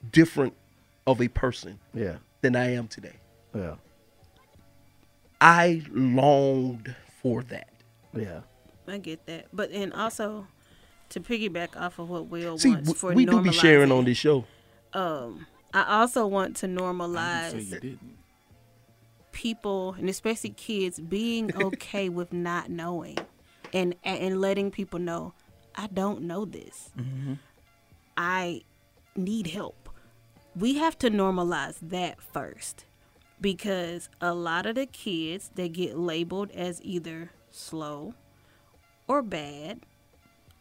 different 0.09 0.53
of 1.05 1.21
a 1.21 1.27
person 1.27 1.81
yeah, 1.93 2.15
than 2.39 2.55
I 2.55 2.75
am 2.75 2.87
today. 2.87 3.17
yeah, 3.53 3.75
I 5.41 5.83
longed 5.91 6.95
for 7.21 7.43
that. 7.43 7.67
yeah. 8.13 8.39
I 8.87 8.99
get 8.99 9.25
that, 9.25 9.47
but 9.51 9.71
and 9.71 9.91
also 9.91 10.47
to 11.09 11.19
piggyback 11.19 11.75
off 11.75 11.99
of 11.99 12.09
what 12.09 12.27
Will 12.27 12.57
See, 12.57 12.69
wants 12.69 12.87
we, 12.87 12.93
for 12.93 13.13
we 13.13 13.25
do 13.25 13.41
be 13.41 13.51
sharing 13.51 13.91
on 13.91 14.05
this 14.05 14.17
show. 14.17 14.45
Um, 14.93 15.45
I 15.73 15.99
also 15.99 16.25
want 16.25 16.55
to 16.57 16.67
I 16.67 16.69
didn't 16.69 16.79
say 16.79 16.85
normalize 16.85 17.65
you 17.65 17.79
didn't. 17.81 18.22
People 19.33 19.95
and 19.99 20.09
especially 20.09 20.51
kids 20.51 20.99
being 20.99 21.53
okay 21.61 22.07
with 22.07 22.31
not 22.31 22.69
knowing 22.69 23.17
and 23.73 23.95
and 24.03 24.39
letting 24.39 24.71
people 24.71 24.99
know 24.99 25.33
I 25.75 25.87
don't 25.87 26.21
know 26.21 26.45
this. 26.45 26.91
Mm-hmm. 26.97 27.33
I 28.15 28.61
need 29.15 29.47
help. 29.47 29.89
We 30.55 30.75
have 30.75 30.97
to 30.99 31.09
normalize 31.09 31.77
that 31.81 32.21
first 32.21 32.85
because 33.41 34.09
a 34.21 34.33
lot 34.33 34.65
of 34.65 34.75
the 34.75 34.85
kids 34.85 35.49
they 35.55 35.67
get 35.67 35.97
labeled 35.97 36.51
as 36.51 36.79
either 36.83 37.31
slow 37.49 38.13
or 39.07 39.21
bad 39.21 39.81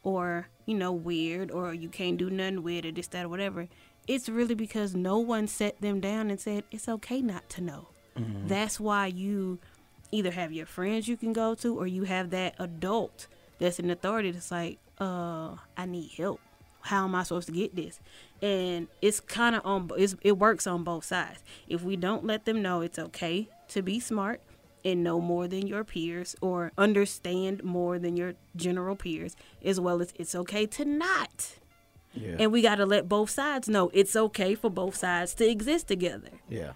or 0.03 0.49
you 0.67 0.75
know 0.75 0.93
weird 0.93 1.51
or 1.51 1.75
you 1.75 1.89
can't 1.89 2.17
do 2.17 2.31
nothing 2.31 2.63
with 2.63 2.85
it 2.85 2.95
this 2.97 3.07
that 3.09 3.27
or 3.27 3.29
whatever 3.29 3.69
it's 4.09 4.29
really 4.29 4.55
because 4.55 4.95
no 4.95 5.19
one 5.19 5.47
set 5.47 5.81
them 5.81 6.01
down 6.01 6.29
and 6.29 6.41
said 6.41 6.65
it's 6.73 6.89
okay 6.89 7.23
not 7.23 7.49
to 7.49 7.61
know 7.61 7.89
that's 8.17 8.79
why 8.79 9.07
you 9.07 9.59
either 10.11 10.31
have 10.31 10.53
your 10.53 10.67
friends 10.67 11.09
you 11.09 11.17
can 11.17 11.33
go 11.33 11.55
to 11.55 11.79
or 11.79 11.87
you 11.87 12.05
have 12.05 12.31
that 12.31 12.55
adult 12.59 13.27
that's 13.59 13.79
an 13.79 13.91
authority 13.91 14.31
that's 14.31 14.51
like 14.51 14.79
uh 15.01 15.55
i 15.77 15.87
need 15.87 16.11
help. 16.17 16.41
How 16.83 17.05
am 17.05 17.15
i 17.15 17.23
supposed 17.23 17.47
to 17.47 17.53
get 17.53 17.75
this? 17.77 18.01
And 18.43 18.89
it's 19.01 19.21
kind 19.21 19.55
of 19.57 19.65
on 19.65 19.91
it's, 19.97 20.17
it 20.23 20.37
works 20.39 20.67
on 20.67 20.83
both 20.85 21.05
sides. 21.05 21.43
If 21.69 21.83
we 21.83 21.97
don't 21.97 22.25
let 22.27 22.45
them 22.45 22.61
know 22.61 22.81
it's 22.81 22.99
okay 22.99 23.49
to 23.69 23.83
be 23.83 24.01
smart 24.01 24.41
and 24.85 25.05
know 25.05 25.21
more 25.21 25.47
than 25.47 25.67
your 25.67 25.85
peers 25.85 26.35
or 26.41 26.73
understand 26.77 27.63
more 27.63 27.99
than 28.01 28.17
your 28.17 28.35
general 28.57 28.97
peers 28.97 29.37
as 29.65 29.79
well 29.79 30.03
as 30.03 30.13
it's 30.17 30.35
okay 30.35 30.67
to 30.67 30.85
not. 30.85 31.55
Yeah. 32.15 32.37
and 32.41 32.53
we 32.53 32.61
got 32.61 32.75
to 32.75 32.85
let 32.85 33.09
both 33.09 33.31
sides 33.31 33.71
know 33.71 33.91
it's 33.95 34.15
okay 34.15 34.55
for 34.55 34.69
both 34.69 34.97
sides 34.97 35.33
to 35.37 35.49
exist 35.49 35.89
together. 35.89 36.29
Yeah. 36.47 36.73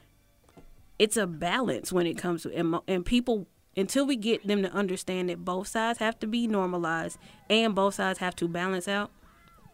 It's 0.98 1.16
a 1.16 1.26
balance 1.26 1.92
when 1.92 2.06
it 2.06 2.16
comes 2.18 2.42
to 2.42 2.54
and, 2.54 2.76
and 2.88 3.04
people 3.04 3.46
until 3.76 4.06
we 4.06 4.16
get 4.16 4.46
them 4.46 4.62
to 4.62 4.72
understand 4.72 5.28
that 5.28 5.44
both 5.44 5.68
sides 5.68 5.98
have 5.98 6.18
to 6.18 6.26
be 6.26 6.46
normalized 6.46 7.18
and 7.50 7.74
both 7.74 7.94
sides 7.94 8.18
have 8.20 8.34
to 8.36 8.48
balance 8.48 8.88
out 8.88 9.10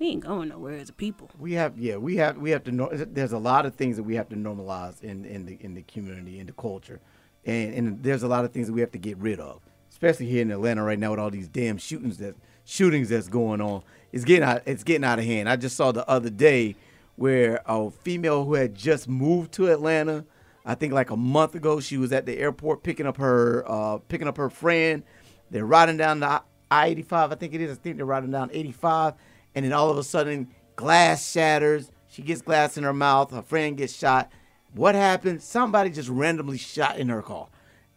we 0.00 0.08
ain't 0.08 0.24
going 0.24 0.48
nowhere 0.48 0.74
as 0.78 0.88
a 0.88 0.92
people 0.92 1.30
We 1.38 1.52
have, 1.52 1.78
yeah, 1.78 1.96
we 1.96 2.16
have, 2.16 2.36
we 2.36 2.50
have 2.50 2.64
to. 2.64 2.72
nor- 2.72 2.92
There's 2.92 3.32
a 3.32 3.38
lot 3.38 3.66
of 3.66 3.76
things 3.76 3.96
that 3.98 4.02
we 4.02 4.16
have 4.16 4.28
to 4.30 4.36
normalize 4.36 5.00
in 5.02 5.24
in 5.24 5.46
the 5.46 5.56
in 5.60 5.74
the 5.74 5.82
community, 5.82 6.40
in 6.40 6.46
the 6.46 6.52
culture, 6.52 6.98
and 7.44 7.72
and 7.74 8.02
there's 8.02 8.24
a 8.24 8.28
lot 8.28 8.44
of 8.44 8.50
things 8.52 8.66
that 8.66 8.72
we 8.72 8.80
have 8.80 8.90
to 8.92 8.98
get 8.98 9.16
rid 9.18 9.38
of, 9.38 9.60
especially 9.92 10.26
here 10.26 10.42
in 10.42 10.50
Atlanta 10.50 10.82
right 10.82 10.98
now 10.98 11.12
with 11.12 11.20
all 11.20 11.30
these 11.30 11.46
damn 11.46 11.78
shootings 11.78 12.18
that 12.18 12.34
shootings 12.64 13.10
that's 13.10 13.28
going 13.28 13.60
on. 13.60 13.84
It's 14.10 14.24
getting 14.24 14.42
out. 14.42 14.62
It's 14.66 14.82
getting 14.82 15.04
out 15.04 15.20
of 15.20 15.24
hand. 15.24 15.48
I 15.48 15.54
just 15.54 15.76
saw 15.76 15.92
the 15.92 16.08
other 16.08 16.30
day 16.30 16.74
where 17.14 17.62
a 17.66 17.88
female 17.88 18.44
who 18.44 18.54
had 18.54 18.74
just 18.74 19.08
moved 19.08 19.52
to 19.52 19.70
Atlanta, 19.70 20.24
I 20.64 20.74
think 20.74 20.92
like 20.92 21.10
a 21.10 21.16
month 21.16 21.54
ago, 21.54 21.80
she 21.80 21.96
was 21.96 22.12
at 22.12 22.24
the 22.26 22.38
airport 22.38 22.82
picking 22.82 23.06
up 23.06 23.16
her 23.16 23.64
uh, 23.66 23.98
picking 24.08 24.28
up 24.28 24.36
her 24.36 24.50
friend. 24.50 25.02
They're 25.50 25.66
riding 25.66 25.96
down 25.96 26.20
the 26.20 26.42
I-85, 26.70 27.32
I 27.32 27.34
think 27.34 27.52
it 27.54 27.60
is. 27.60 27.72
I 27.72 27.74
think 27.80 27.96
they're 27.96 28.06
riding 28.06 28.30
down 28.30 28.48
85, 28.52 29.14
and 29.54 29.64
then 29.64 29.72
all 29.74 29.90
of 29.90 29.98
a 29.98 30.02
sudden, 30.04 30.48
glass 30.76 31.30
shatters. 31.30 31.90
She 32.08 32.22
gets 32.22 32.40
glass 32.42 32.76
in 32.78 32.84
her 32.84 32.92
mouth. 32.94 33.30
Her 33.32 33.42
friend 33.42 33.76
gets 33.76 33.92
shot. 33.94 34.30
What 34.74 34.94
happened? 34.94 35.42
Somebody 35.42 35.90
just 35.90 36.08
randomly 36.08 36.56
shot 36.58 36.98
in 36.98 37.08
her 37.10 37.20
car. 37.22 37.48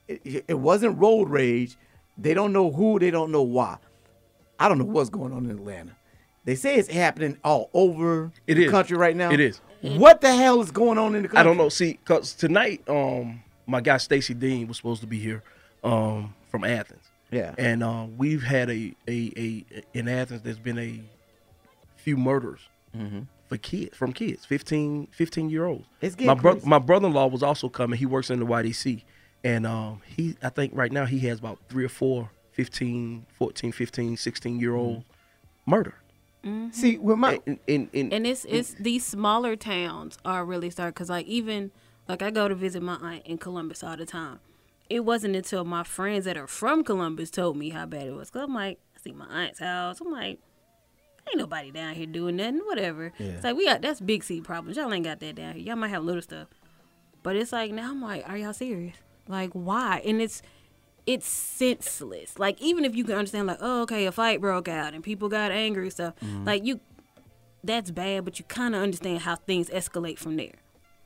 It, 0.07 0.43
it- 0.47 0.59
wasn't 0.59 0.97
road 0.99 1.29
rage. 1.29 1.77
They 2.17 2.33
don't 2.33 2.51
know 2.53 2.71
who. 2.71 2.99
They 2.99 3.11
don't 3.11 3.31
know 3.31 3.41
why. 3.43 3.77
I 4.59 4.67
don't 4.69 4.77
know 4.77 4.85
what's 4.85 5.09
going 5.09 5.31
on 5.33 5.45
in 5.45 5.51
Atlanta. 5.51 5.95
They 6.45 6.55
say 6.55 6.75
it's 6.75 6.89
happening 6.89 7.37
all 7.43 7.69
over 7.73 8.31
It 8.47 8.55
the 8.55 8.65
is. 8.65 8.71
country 8.71 8.97
right 8.97 9.15
now. 9.15 9.31
It 9.31 9.39
is. 9.39 9.59
What 9.93 10.21
the 10.21 10.35
hell 10.35 10.61
is 10.61 10.71
going 10.71 10.97
on 10.97 11.15
in 11.15 11.23
the 11.23 11.27
country? 11.27 11.39
I 11.39 11.43
don't 11.43 11.57
know. 11.57 11.69
See, 11.69 11.99
cause 12.05 12.33
tonight, 12.33 12.81
um, 12.87 13.41
my 13.67 13.81
guy 13.81 13.97
Stacy 13.97 14.33
Dean 14.33 14.67
was 14.67 14.77
supposed 14.77 15.01
to 15.01 15.07
be 15.07 15.19
here, 15.19 15.43
um, 15.83 16.33
from 16.49 16.63
Athens. 16.63 17.03
Yeah. 17.31 17.53
And 17.57 17.83
uh, 17.83 18.05
we've 18.17 18.43
had 18.43 18.69
a, 18.69 18.95
a 19.07 19.31
a 19.37 19.65
in 19.93 20.07
Athens. 20.07 20.41
There's 20.41 20.59
been 20.59 20.79
a 20.79 21.01
few 21.97 22.17
murders 22.17 22.61
for 23.47 23.57
kids 23.57 23.95
from 23.95 24.13
kids, 24.13 24.45
15, 24.45 25.07
15 25.11 25.49
year 25.49 25.65
olds. 25.65 25.85
It's 26.01 26.15
getting 26.15 26.27
my 26.27 26.33
brother. 26.33 26.61
My 26.65 26.79
brother-in-law 26.79 27.27
was 27.27 27.43
also 27.43 27.69
coming. 27.69 27.99
He 27.99 28.05
works 28.05 28.29
in 28.29 28.39
the 28.39 28.45
YDC, 28.45 29.03
and 29.43 29.65
um, 29.67 30.01
he 30.05 30.35
I 30.41 30.49
think 30.49 30.71
right 30.75 30.91
now 30.91 31.05
he 31.05 31.19
has 31.19 31.39
about 31.39 31.59
three 31.69 31.85
or 31.85 31.89
four 31.89 32.29
15, 32.53 33.25
14, 33.37 33.71
15, 33.73 34.17
16 34.17 34.59
year 34.59 34.75
old 34.75 35.03
murder. 35.65 35.95
Mm-hmm. 36.45 36.71
See, 36.71 36.97
with 36.97 37.17
my 37.17 37.39
And, 37.47 37.59
and, 37.67 37.89
and, 37.93 38.13
and 38.13 38.27
it's 38.27 38.45
it's 38.45 38.75
these 38.75 39.03
smaller 39.05 39.55
towns 39.55 40.17
are 40.23 40.45
really 40.45 40.69
starting 40.69 40.93
because 40.93 41.09
like 41.09 41.25
even 41.25 41.71
like 42.07 42.21
I 42.21 42.29
go 42.29 42.47
to 42.47 42.55
visit 42.55 42.83
my 42.83 42.95
aunt 42.95 43.25
in 43.25 43.37
Columbus 43.37 43.83
all 43.83 43.97
the 43.97 44.05
time. 44.05 44.39
It 44.87 44.99
wasn't 45.03 45.35
until 45.35 45.65
my 45.65 45.83
friends 45.83 46.25
that 46.25 46.37
are 46.37 46.45
from 46.47 46.83
Columbus 46.83 47.31
told 47.31 47.57
me 47.57 47.69
how 47.69 47.87
bad 47.87 48.05
it 48.05 48.11
was. 48.11 48.29
Cause 48.29 48.43
I'm 48.43 48.53
like, 48.53 48.79
I 48.95 49.01
see 49.01 49.11
my 49.11 49.25
aunt's 49.25 49.59
house. 49.59 49.99
I'm 49.99 50.11
like, 50.11 50.37
ain't 51.27 51.37
nobody 51.37 51.71
down 51.71 51.95
here 51.95 52.05
doing 52.05 52.35
nothing. 52.35 52.61
Whatever. 52.65 53.11
It's 53.17 53.43
like 53.43 53.55
we 53.55 53.65
got 53.65 53.81
that's 53.81 53.99
big 53.99 54.23
C 54.23 54.41
problems. 54.41 54.77
Y'all 54.77 54.93
ain't 54.93 55.05
got 55.05 55.19
that 55.21 55.35
down 55.35 55.55
here. 55.55 55.63
Y'all 55.63 55.75
might 55.75 55.87
have 55.87 56.03
little 56.03 56.21
stuff, 56.21 56.47
but 57.23 57.35
it's 57.35 57.51
like 57.51 57.71
now 57.71 57.89
I'm 57.89 58.01
like, 58.03 58.27
are 58.29 58.37
y'all 58.37 58.53
serious? 58.53 58.97
Like 59.27 59.49
why? 59.53 60.03
And 60.05 60.21
it's 60.21 60.43
it's 61.05 61.27
senseless. 61.27 62.39
Like 62.39 62.61
even 62.61 62.85
if 62.85 62.95
you 62.95 63.03
can 63.03 63.15
understand, 63.15 63.47
like, 63.47 63.59
oh, 63.61 63.81
okay, 63.83 64.05
a 64.05 64.11
fight 64.11 64.41
broke 64.41 64.67
out 64.67 64.93
and 64.93 65.03
people 65.03 65.29
got 65.29 65.51
angry 65.51 65.83
and 65.83 65.91
stuff. 65.93 66.13
Like 66.43 66.65
you, 66.65 66.79
that's 67.63 67.91
bad, 67.91 68.25
but 68.25 68.39
you 68.39 68.45
kind 68.45 68.75
of 68.75 68.81
understand 68.81 69.19
how 69.19 69.35
things 69.35 69.69
escalate 69.69 70.17
from 70.17 70.35
there. 70.35 70.55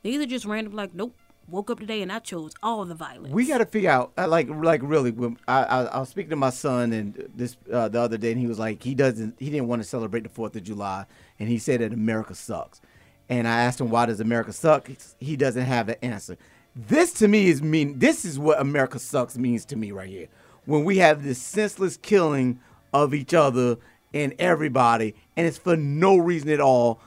These 0.02 0.20
are 0.20 0.26
just 0.26 0.44
random, 0.46 0.74
like, 0.74 0.94
nope, 0.94 1.14
woke 1.48 1.70
up 1.70 1.80
today 1.80 2.00
and 2.00 2.10
I 2.10 2.20
chose 2.20 2.54
all 2.62 2.84
the 2.84 2.94
violence. 2.94 3.32
We 3.32 3.46
got 3.46 3.58
to 3.58 3.66
figure 3.66 3.90
out, 3.90 4.12
uh, 4.16 4.28
like, 4.28 4.48
like 4.48 4.80
really. 4.82 5.10
When 5.10 5.36
I, 5.46 5.64
I, 5.64 5.84
I 5.84 5.98
was 5.98 6.08
speaking 6.08 6.30
to 6.30 6.36
my 6.36 6.50
son 6.50 6.92
and 6.92 7.28
this 7.34 7.56
uh, 7.72 7.88
the 7.88 8.00
other 8.00 8.16
day, 8.16 8.32
and 8.32 8.40
he 8.40 8.46
was 8.46 8.58
like, 8.58 8.82
he 8.82 8.94
doesn't, 8.94 9.36
he 9.38 9.50
didn't 9.50 9.68
want 9.68 9.82
to 9.82 9.88
celebrate 9.88 10.22
the 10.22 10.28
Fourth 10.28 10.56
of 10.56 10.62
July, 10.62 11.04
and 11.38 11.48
he 11.48 11.58
said 11.58 11.80
that 11.80 11.92
America 11.92 12.34
sucks. 12.34 12.80
And 13.28 13.46
I 13.46 13.62
asked 13.62 13.80
him 13.80 13.90
why 13.90 14.06
does 14.06 14.20
America 14.20 14.52
suck? 14.52 14.90
He 15.18 15.36
doesn't 15.36 15.64
have 15.64 15.88
an 15.88 15.96
answer. 16.02 16.36
This 16.76 17.12
to 17.14 17.28
me 17.28 17.48
is 17.48 17.62
mean. 17.62 17.98
This 17.98 18.24
is 18.24 18.38
what 18.38 18.60
America 18.60 18.98
sucks 18.98 19.36
means 19.36 19.64
to 19.66 19.76
me 19.76 19.92
right 19.92 20.08
here. 20.08 20.28
When 20.66 20.84
we 20.84 20.98
have 20.98 21.24
this 21.24 21.40
senseless 21.40 21.96
killing 21.96 22.60
of 22.92 23.14
each 23.14 23.34
other 23.34 23.76
and 24.14 24.34
everybody, 24.38 25.14
and 25.36 25.46
it's 25.46 25.58
for 25.58 25.76
no 25.76 26.16
reason 26.16 26.50
at 26.50 26.60
all. 26.60 27.00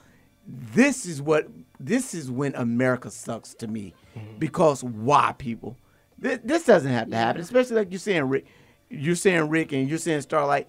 This 0.45 1.05
is 1.05 1.21
what 1.21 1.47
this 1.79 2.13
is 2.13 2.29
when 2.29 2.53
America 2.55 3.09
sucks 3.09 3.53
to 3.55 3.67
me, 3.67 3.93
mm-hmm. 4.17 4.39
because 4.39 4.83
why 4.83 5.33
people? 5.37 5.77
This, 6.17 6.39
this 6.43 6.65
doesn't 6.65 6.91
have 6.91 7.09
to 7.09 7.15
happen, 7.15 7.41
especially 7.41 7.77
like 7.77 7.91
you're 7.91 7.99
saying, 7.99 8.23
Rick. 8.23 8.45
You're 8.89 9.15
saying 9.15 9.49
Rick, 9.49 9.71
and 9.71 9.89
you're 9.89 9.97
saying 9.97 10.21
Starlight. 10.21 10.67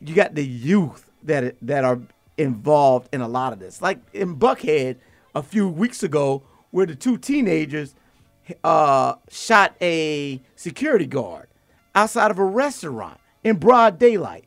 You 0.00 0.14
got 0.14 0.34
the 0.34 0.46
youth 0.46 1.10
that 1.24 1.56
that 1.62 1.84
are 1.84 2.00
involved 2.38 3.08
in 3.12 3.20
a 3.20 3.28
lot 3.28 3.52
of 3.52 3.58
this. 3.58 3.82
Like 3.82 3.98
in 4.12 4.36
Buckhead 4.36 4.96
a 5.34 5.42
few 5.42 5.68
weeks 5.68 6.02
ago, 6.02 6.42
where 6.70 6.86
the 6.86 6.94
two 6.94 7.18
teenagers 7.18 7.94
uh, 8.64 9.14
shot 9.30 9.74
a 9.80 10.40
security 10.54 11.06
guard 11.06 11.48
outside 11.94 12.30
of 12.30 12.38
a 12.38 12.44
restaurant 12.44 13.18
in 13.44 13.56
broad 13.56 13.98
daylight. 13.98 14.44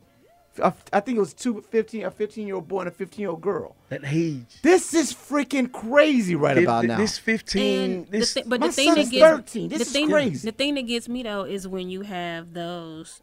I 0.92 1.00
think 1.00 1.16
it 1.16 1.20
was 1.20 1.32
two 1.32 1.62
15, 1.62 2.04
a 2.04 2.10
15 2.10 2.46
year 2.46 2.56
old 2.56 2.68
boy 2.68 2.80
and 2.80 2.88
a 2.88 2.92
15 2.92 3.20
year 3.20 3.30
old 3.30 3.40
girl. 3.40 3.76
That 3.88 4.02
age. 4.04 4.60
This 4.62 4.92
is 4.92 5.12
freaking 5.14 5.72
crazy 5.72 6.34
right 6.34 6.58
If 6.58 6.64
about 6.64 6.80
th- 6.82 6.88
now. 6.88 6.96
This 6.98 7.18
15. 7.18 7.80
And 7.90 8.06
the 8.08 8.18
This, 8.18 8.34
thi- 8.34 8.42
but 8.46 8.60
my 8.60 8.66
the 8.66 8.72
thing 8.72 8.86
son 8.88 8.94
that 8.96 9.00
is 9.02 9.10
gets 9.10 9.24
13. 9.52 9.68
This 9.70 9.78
the 9.78 9.82
is 9.84 9.92
thing, 9.92 10.10
crazy. 10.10 10.50
The 10.50 10.54
thing 10.56 10.74
that 10.74 10.82
gets 10.82 11.08
me 11.08 11.22
though 11.22 11.44
is 11.44 11.66
when 11.66 11.88
you 11.88 12.02
have 12.02 12.52
those 12.52 13.22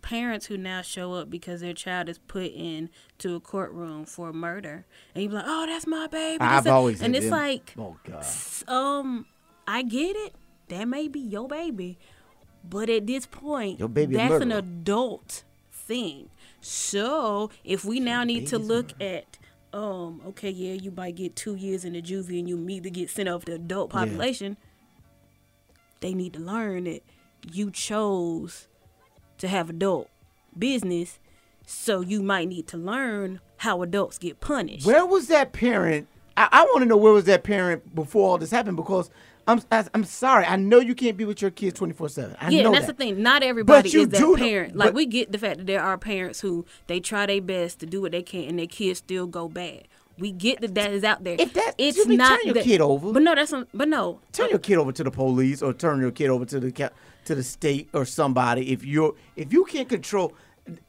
parents 0.00 0.46
who 0.46 0.56
now 0.56 0.80
show 0.82 1.14
up 1.14 1.28
because 1.28 1.60
their 1.60 1.74
child 1.74 2.08
is 2.08 2.16
put 2.18 2.52
in 2.54 2.88
to 3.18 3.34
a 3.34 3.40
courtroom 3.40 4.04
for 4.06 4.32
murder, 4.32 4.86
and 5.14 5.24
you're 5.24 5.32
like, 5.32 5.44
"Oh, 5.46 5.66
that's 5.66 5.86
my 5.86 6.06
baby." 6.06 6.40
I've 6.40 6.64
This- 6.64 6.70
always 6.70 7.02
and 7.02 7.14
it's 7.16 7.24
them. 7.28 7.32
like, 7.38 7.74
oh 7.76 7.96
god. 8.08 8.24
um, 8.68 9.26
I 9.66 9.82
get 9.82 10.16
it. 10.16 10.34
That 10.68 10.86
may 10.88 11.08
be 11.08 11.20
your 11.20 11.46
baby, 11.48 11.98
but 12.68 12.90
at 12.90 13.06
this 13.06 13.26
point, 13.26 13.78
Your 13.78 13.88
baby 13.88 14.14
that's 14.14 14.42
an 14.42 14.50
adult 14.52 15.44
thing. 15.72 16.28
So 16.60 17.50
if 17.62 17.84
we 17.84 18.00
now 18.00 18.24
need 18.24 18.48
to 18.48 18.58
look 18.58 19.00
at, 19.00 19.38
um, 19.72 20.20
okay, 20.28 20.50
yeah, 20.50 20.72
you 20.72 20.90
might 20.90 21.14
get 21.14 21.36
two 21.36 21.54
years 21.54 21.84
in 21.84 21.92
the 21.92 22.02
juvie 22.02 22.40
and 22.40 22.48
you 22.48 22.56
need 22.58 22.82
to 22.82 22.90
get 22.90 23.10
sent 23.10 23.28
off 23.28 23.44
to 23.44 23.54
adult 23.54 23.90
Yeah. 23.92 24.00
population. 24.00 24.56
They 26.00 26.12
need 26.14 26.32
to 26.34 26.40
learn 26.40 26.84
that 26.84 27.02
you 27.52 27.70
chose 27.70 28.66
to 29.38 29.48
have 29.48 29.70
adult 29.70 30.08
business, 30.58 31.18
so 31.64 32.00
you 32.00 32.22
might 32.22 32.48
need 32.48 32.66
to 32.68 32.76
learn 32.76 33.40
how 33.58 33.82
adults 33.82 34.18
get 34.18 34.40
punished. 34.40 34.86
Where 34.86 35.06
was 35.06 35.28
that 35.28 35.52
parent? 35.52 36.08
I, 36.36 36.48
I 36.50 36.62
want 36.64 36.80
to 36.80 36.86
know 36.86 36.96
where 36.96 37.12
was 37.12 37.24
that 37.24 37.44
parent 37.44 37.94
before 37.94 38.30
all 38.30 38.38
this 38.38 38.50
happened 38.50 38.76
because 38.76 39.10
I'm 39.48 39.60
I, 39.70 39.84
I'm 39.94 40.04
sorry. 40.04 40.44
I 40.44 40.56
know 40.56 40.80
you 40.80 40.94
can't 40.94 41.16
be 41.16 41.24
with 41.24 41.40
your 41.40 41.50
kids 41.52 41.78
24 41.78 42.08
seven. 42.08 42.36
I 42.40 42.50
yeah, 42.50 42.62
know 42.62 42.68
and 42.68 42.74
that's 42.76 42.86
that. 42.86 42.98
the 42.98 43.04
thing. 43.04 43.22
Not 43.22 43.42
everybody 43.42 43.88
is 43.88 44.08
that 44.08 44.18
do 44.18 44.32
know- 44.32 44.36
parent. 44.36 44.76
like 44.76 44.92
we 44.94 45.06
get 45.06 45.30
the 45.32 45.38
fact 45.38 45.58
that 45.58 45.66
there 45.66 45.82
are 45.82 45.96
parents 45.98 46.40
who 46.40 46.64
they 46.88 47.00
try 47.00 47.26
their 47.26 47.40
best 47.40 47.78
to 47.80 47.86
do 47.86 48.00
what 48.02 48.12
they 48.12 48.22
can, 48.22 48.44
and 48.48 48.58
their 48.58 48.66
kids 48.66 48.98
still 48.98 49.26
go 49.26 49.48
bad. 49.48 49.86
We 50.18 50.32
get 50.32 50.62
that 50.62 50.74
that 50.74 50.92
is 50.92 51.04
out 51.04 51.22
there. 51.24 51.36
If 51.38 51.52
that- 51.52 51.74
it's 51.78 51.98
you 51.98 52.16
not 52.16 52.30
turn 52.38 52.46
your 52.46 52.54
that- 52.54 52.64
kid 52.64 52.80
over. 52.80 53.12
But 53.12 53.22
no, 53.22 53.34
that's 53.34 53.52
not, 53.52 53.68
but 53.74 53.88
no. 53.88 54.20
Turn 54.32 54.46
uh, 54.46 54.50
your 54.50 54.58
kid 54.58 54.78
over 54.78 54.90
to 54.92 55.04
the 55.04 55.10
police 55.10 55.62
or 55.62 55.72
turn 55.72 56.00
your 56.00 56.10
kid 56.10 56.30
over 56.30 56.44
to 56.46 56.58
the 56.58 56.90
to 57.26 57.34
the 57.34 57.42
state 57.42 57.88
or 57.92 58.04
somebody. 58.04 58.72
If 58.72 58.84
you're 58.84 59.14
if 59.36 59.52
you 59.52 59.64
can't 59.66 59.88
control, 59.88 60.32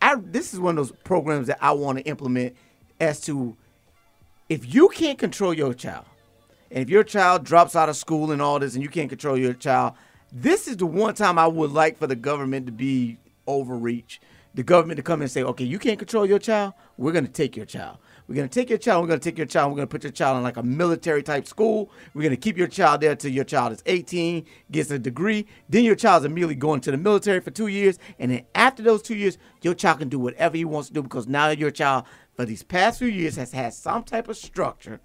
I, 0.02 0.16
this 0.16 0.54
is 0.54 0.60
one 0.60 0.78
of 0.78 0.88
those 0.88 0.98
programs 1.04 1.48
that 1.48 1.58
I 1.62 1.74
want 1.74 1.98
to 2.00 2.04
implement 2.06 2.56
as 3.00 3.20
to 3.22 3.56
if 4.50 4.74
you 4.74 4.88
can't 4.90 5.20
control 5.20 5.54
your 5.54 5.74
child, 5.74 6.06
and 6.72 6.84
if 6.84 6.90
your 6.90 7.04
child 7.04 7.44
drops 7.44 7.76
out 7.76 7.90
of 7.90 7.96
school 7.96 8.32
and 8.32 8.42
all 8.42 8.60
this, 8.60 8.74
and 8.74 8.84
you 8.84 8.90
can't 8.90 9.10
control 9.10 9.38
your 9.38 9.54
child, 9.54 9.94
this 10.32 10.68
is 10.68 10.78
the 10.78 10.86
one 10.86 11.16
time 11.16 11.40
I 11.40 11.48
would 11.48 11.72
like 11.72 11.98
for 11.98 12.08
the 12.08 12.16
government 12.16 12.66
to 12.66 12.72
be 12.72 13.18
overreach. 13.48 14.20
The 14.56 14.64
government 14.64 14.98
to 14.98 15.04
come 15.04 15.22
and 15.22 15.30
say, 15.30 15.44
okay, 15.44 15.64
you 15.64 15.80
can't 15.80 16.00
control 16.00 16.26
your 16.26 16.40
child. 16.40 16.74
We're 16.98 17.12
going 17.12 17.28
to 17.28 17.32
take 17.32 17.56
your 17.56 17.66
child. 17.66 18.00
We're 18.28 18.36
going 18.36 18.50
to 18.50 18.54
take 18.54 18.70
your 18.70 18.80
child. 18.80 19.02
We're 19.02 19.08
going 19.08 19.20
to 19.20 19.24
take 19.24 19.38
your 19.38 19.48
child. 19.48 19.72
We're 19.72 19.78
going 19.78 19.88
to 19.88 19.92
put 19.92 20.04
your 20.04 20.12
child 20.12 20.38
in 20.38 20.44
like 20.44 20.58
a 20.58 20.64
military 20.64 21.24
type 21.24 21.48
school. 21.48 21.92
We're 22.14 22.24
going 22.24 22.36
to 22.36 22.38
keep 22.38 22.58
your 22.58 22.68
child 22.68 23.02
there 23.02 23.16
till 23.16 23.32
your 23.32 23.46
child 23.46 23.72
is 23.72 23.84
18, 23.86 24.46
gets 24.72 24.92
a 24.92 25.00
degree. 25.00 25.48
Then 25.70 25.86
your 25.86 25.96
child's 25.96 26.26
immediately 26.26 26.56
going 26.56 26.82
to 26.82 26.92
the 26.92 26.98
military 26.98 27.40
for 27.40 27.52
two 27.52 27.68
years. 27.68 28.00
And 28.20 28.32
then 28.32 28.46
after 28.54 28.84
those 28.84 29.02
two 29.02 29.16
years, 29.16 29.38
your 29.62 29.76
child 29.76 30.00
can 30.00 30.10
do 30.10 30.20
whatever 30.20 30.58
he 30.58 30.66
wants 30.66 30.90
to 30.90 30.94
do 30.94 31.04
because 31.04 31.28
now 31.28 31.50
your 31.50 31.72
child, 31.72 32.06
for 32.36 32.44
these 32.44 32.64
past 32.64 33.00
few 33.00 33.08
years, 33.08 33.38
has 33.38 33.54
had 33.54 33.74
some 33.74 34.04
type 34.04 34.28
of 34.28 34.36
structure. 34.36 35.00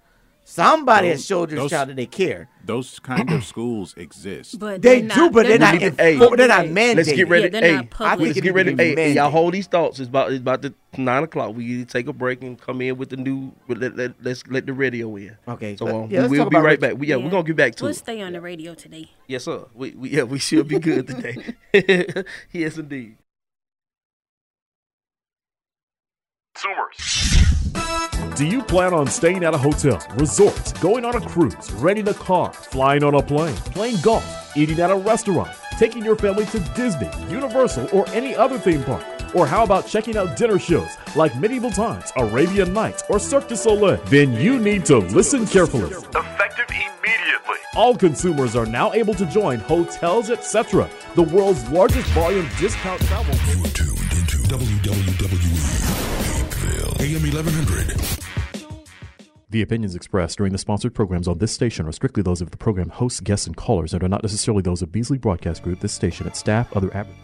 Somebody 0.45 1.07
has 1.07 1.19
Those- 1.19 1.25
showed 1.25 1.49
this 1.51 1.59
those- 1.59 1.69
child 1.71 1.89
that 1.89 1.95
they 1.95 2.05
care. 2.05 2.49
Those 2.65 2.99
kind 2.99 3.29
of 3.31 3.43
schools 3.43 3.93
exist. 3.97 4.59
But 4.59 4.81
They 4.81 5.01
they're 5.01 5.15
do, 5.15 5.29
but 5.29 5.45
they're 5.47 5.57
not. 5.59 5.73
need 5.75 5.97
to- 5.97 6.03
hey, 6.03 6.17
they're 6.17 6.47
not 6.47 6.65
mandated. 6.67 6.95
Let's 6.95 7.11
get 7.13 7.27
ready. 7.29 7.43
Yeah, 7.45 7.49
they're 7.49 7.61
hey, 7.61 7.75
not 7.75 7.89
public. 7.89 8.19
let's 8.19 8.31
I 8.31 8.33
think 8.35 8.43
get 8.43 8.53
ready. 8.53 8.69
need 8.71 8.77
to 8.77 8.95
be 8.95 9.01
Hey, 9.01 9.09
hey, 9.09 9.15
y'all 9.15 9.29
hold 9.31 9.53
these 9.53 9.67
thoughts. 9.67 9.99
It's 9.99 10.07
about 10.09 10.31
it's 10.31 10.39
about 10.41 10.61
the 10.61 10.73
nine 10.97 11.23
o'clock. 11.23 11.55
We 11.55 11.65
need 11.65 11.87
to 11.87 11.91
take 11.91 12.07
a 12.07 12.13
break 12.13 12.41
and 12.41 12.59
come 12.59 12.81
in 12.81 12.97
with 12.97 13.09
the 13.09 13.17
new. 13.17 13.51
Let, 13.67 13.95
let, 13.97 14.13
let's 14.21 14.43
let 14.47 14.65
the 14.65 14.73
radio 14.73 15.13
in. 15.15 15.35
Okay, 15.47 15.75
So 15.75 16.03
um, 16.03 16.09
yeah, 16.11 16.27
we'll 16.27 16.49
be 16.49 16.57
right 16.57 16.79
back. 16.79 16.97
We, 16.97 17.07
yeah, 17.07 17.17
we're 17.17 17.29
gonna 17.31 17.43
get 17.43 17.55
back 17.57 17.75
to 17.75 17.83
We'll 17.83 17.91
it. 17.91 17.95
stay 17.95 18.21
on 18.21 18.33
the 18.33 18.41
radio 18.41 18.73
today. 18.75 19.11
Yes, 19.27 19.43
sir. 19.45 19.65
We, 19.73 19.91
we 19.91 20.09
yeah, 20.09 20.23
we 20.23 20.39
should 20.39 20.67
be 20.67 20.79
good 20.79 21.07
today. 21.07 21.53
yes, 22.51 22.77
indeed. 22.77 23.17
Do 28.35 28.47
you 28.47 28.63
plan 28.63 28.95
on 28.95 29.05
staying 29.05 29.43
at 29.43 29.53
a 29.53 29.59
hotel, 29.59 30.01
resort, 30.15 30.73
going 30.81 31.05
on 31.05 31.15
a 31.15 31.21
cruise, 31.21 31.71
renting 31.73 32.07
a 32.07 32.15
car, 32.15 32.51
flying 32.51 33.03
on 33.03 33.13
a 33.13 33.21
plane, 33.21 33.55
playing 33.75 33.97
golf, 34.01 34.57
eating 34.57 34.79
at 34.79 34.89
a 34.89 34.95
restaurant, 34.95 35.51
taking 35.77 36.03
your 36.03 36.15
family 36.15 36.47
to 36.47 36.59
Disney, 36.75 37.11
Universal, 37.29 37.89
or 37.93 38.09
any 38.09 38.35
other 38.35 38.57
theme 38.57 38.83
park? 38.85 39.05
Or 39.35 39.45
how 39.45 39.63
about 39.63 39.85
checking 39.85 40.17
out 40.17 40.35
dinner 40.35 40.57
shows 40.57 40.89
like 41.15 41.35
Medieval 41.35 41.69
Times, 41.69 42.11
Arabian 42.17 42.73
Nights, 42.73 43.03
or 43.07 43.19
Cirque 43.19 43.49
du 43.49 43.55
Soleil? 43.55 43.97
Then 44.05 44.33
you 44.33 44.57
need 44.57 44.83
to 44.85 44.97
listen 44.97 45.45
carefully. 45.45 45.91
Effective 45.91 46.65
immediately. 46.69 47.57
All 47.75 47.95
consumers 47.95 48.55
are 48.55 48.65
now 48.65 48.93
able 48.93 49.13
to 49.13 49.27
join 49.27 49.59
Hotels 49.59 50.31
Etc., 50.31 50.89
the 51.13 51.21
world's 51.23 51.69
largest 51.69 52.07
volume 52.09 52.49
discount 52.59 52.99
travel. 53.01 53.35
You 53.55 53.63
are 53.63 53.73
tuned 53.73 54.11
into 54.11 54.37
WWE 54.37 54.93
Peakville, 56.25 56.99
AM 56.99 57.21
1100. 57.21 58.22
The 59.53 59.61
opinions 59.61 59.93
expressed 59.93 60.37
during 60.37 60.51
the 60.51 60.57
sponsored 60.57 60.95
programs 60.95 61.27
on 61.27 61.37
this 61.37 61.51
station 61.51 61.85
are 61.85 61.91
strictly 61.91 62.23
those 62.23 62.41
of 62.41 62.49
the 62.49 62.57
program 62.57 62.89
hosts, 62.89 63.19
guests, 63.19 63.45
and 63.45 63.55
callers 63.55 63.93
and 63.93 64.03
are 64.03 64.09
not 64.09 64.23
necessarily 64.23 64.63
those 64.63 64.81
of 64.81 64.91
Beasley 64.91 65.19
Broadcast 65.19 65.61
Group, 65.61 65.79
this 65.79 65.93
station, 65.93 66.25
its 66.25 66.39
staff, 66.39 66.75
other 66.75 66.91
advertisers. 66.91 67.19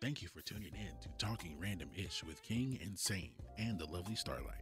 Thank 0.00 0.22
you 0.22 0.28
for 0.28 0.40
tuning 0.40 0.72
in 0.72 0.98
to 1.02 1.10
Talking 1.18 1.58
Random 1.60 1.90
Ish 1.94 2.24
with 2.24 2.42
King 2.42 2.78
Insane 2.80 3.32
and 3.58 3.78
the 3.78 3.84
lovely 3.84 4.14
Starlight. 4.14 4.61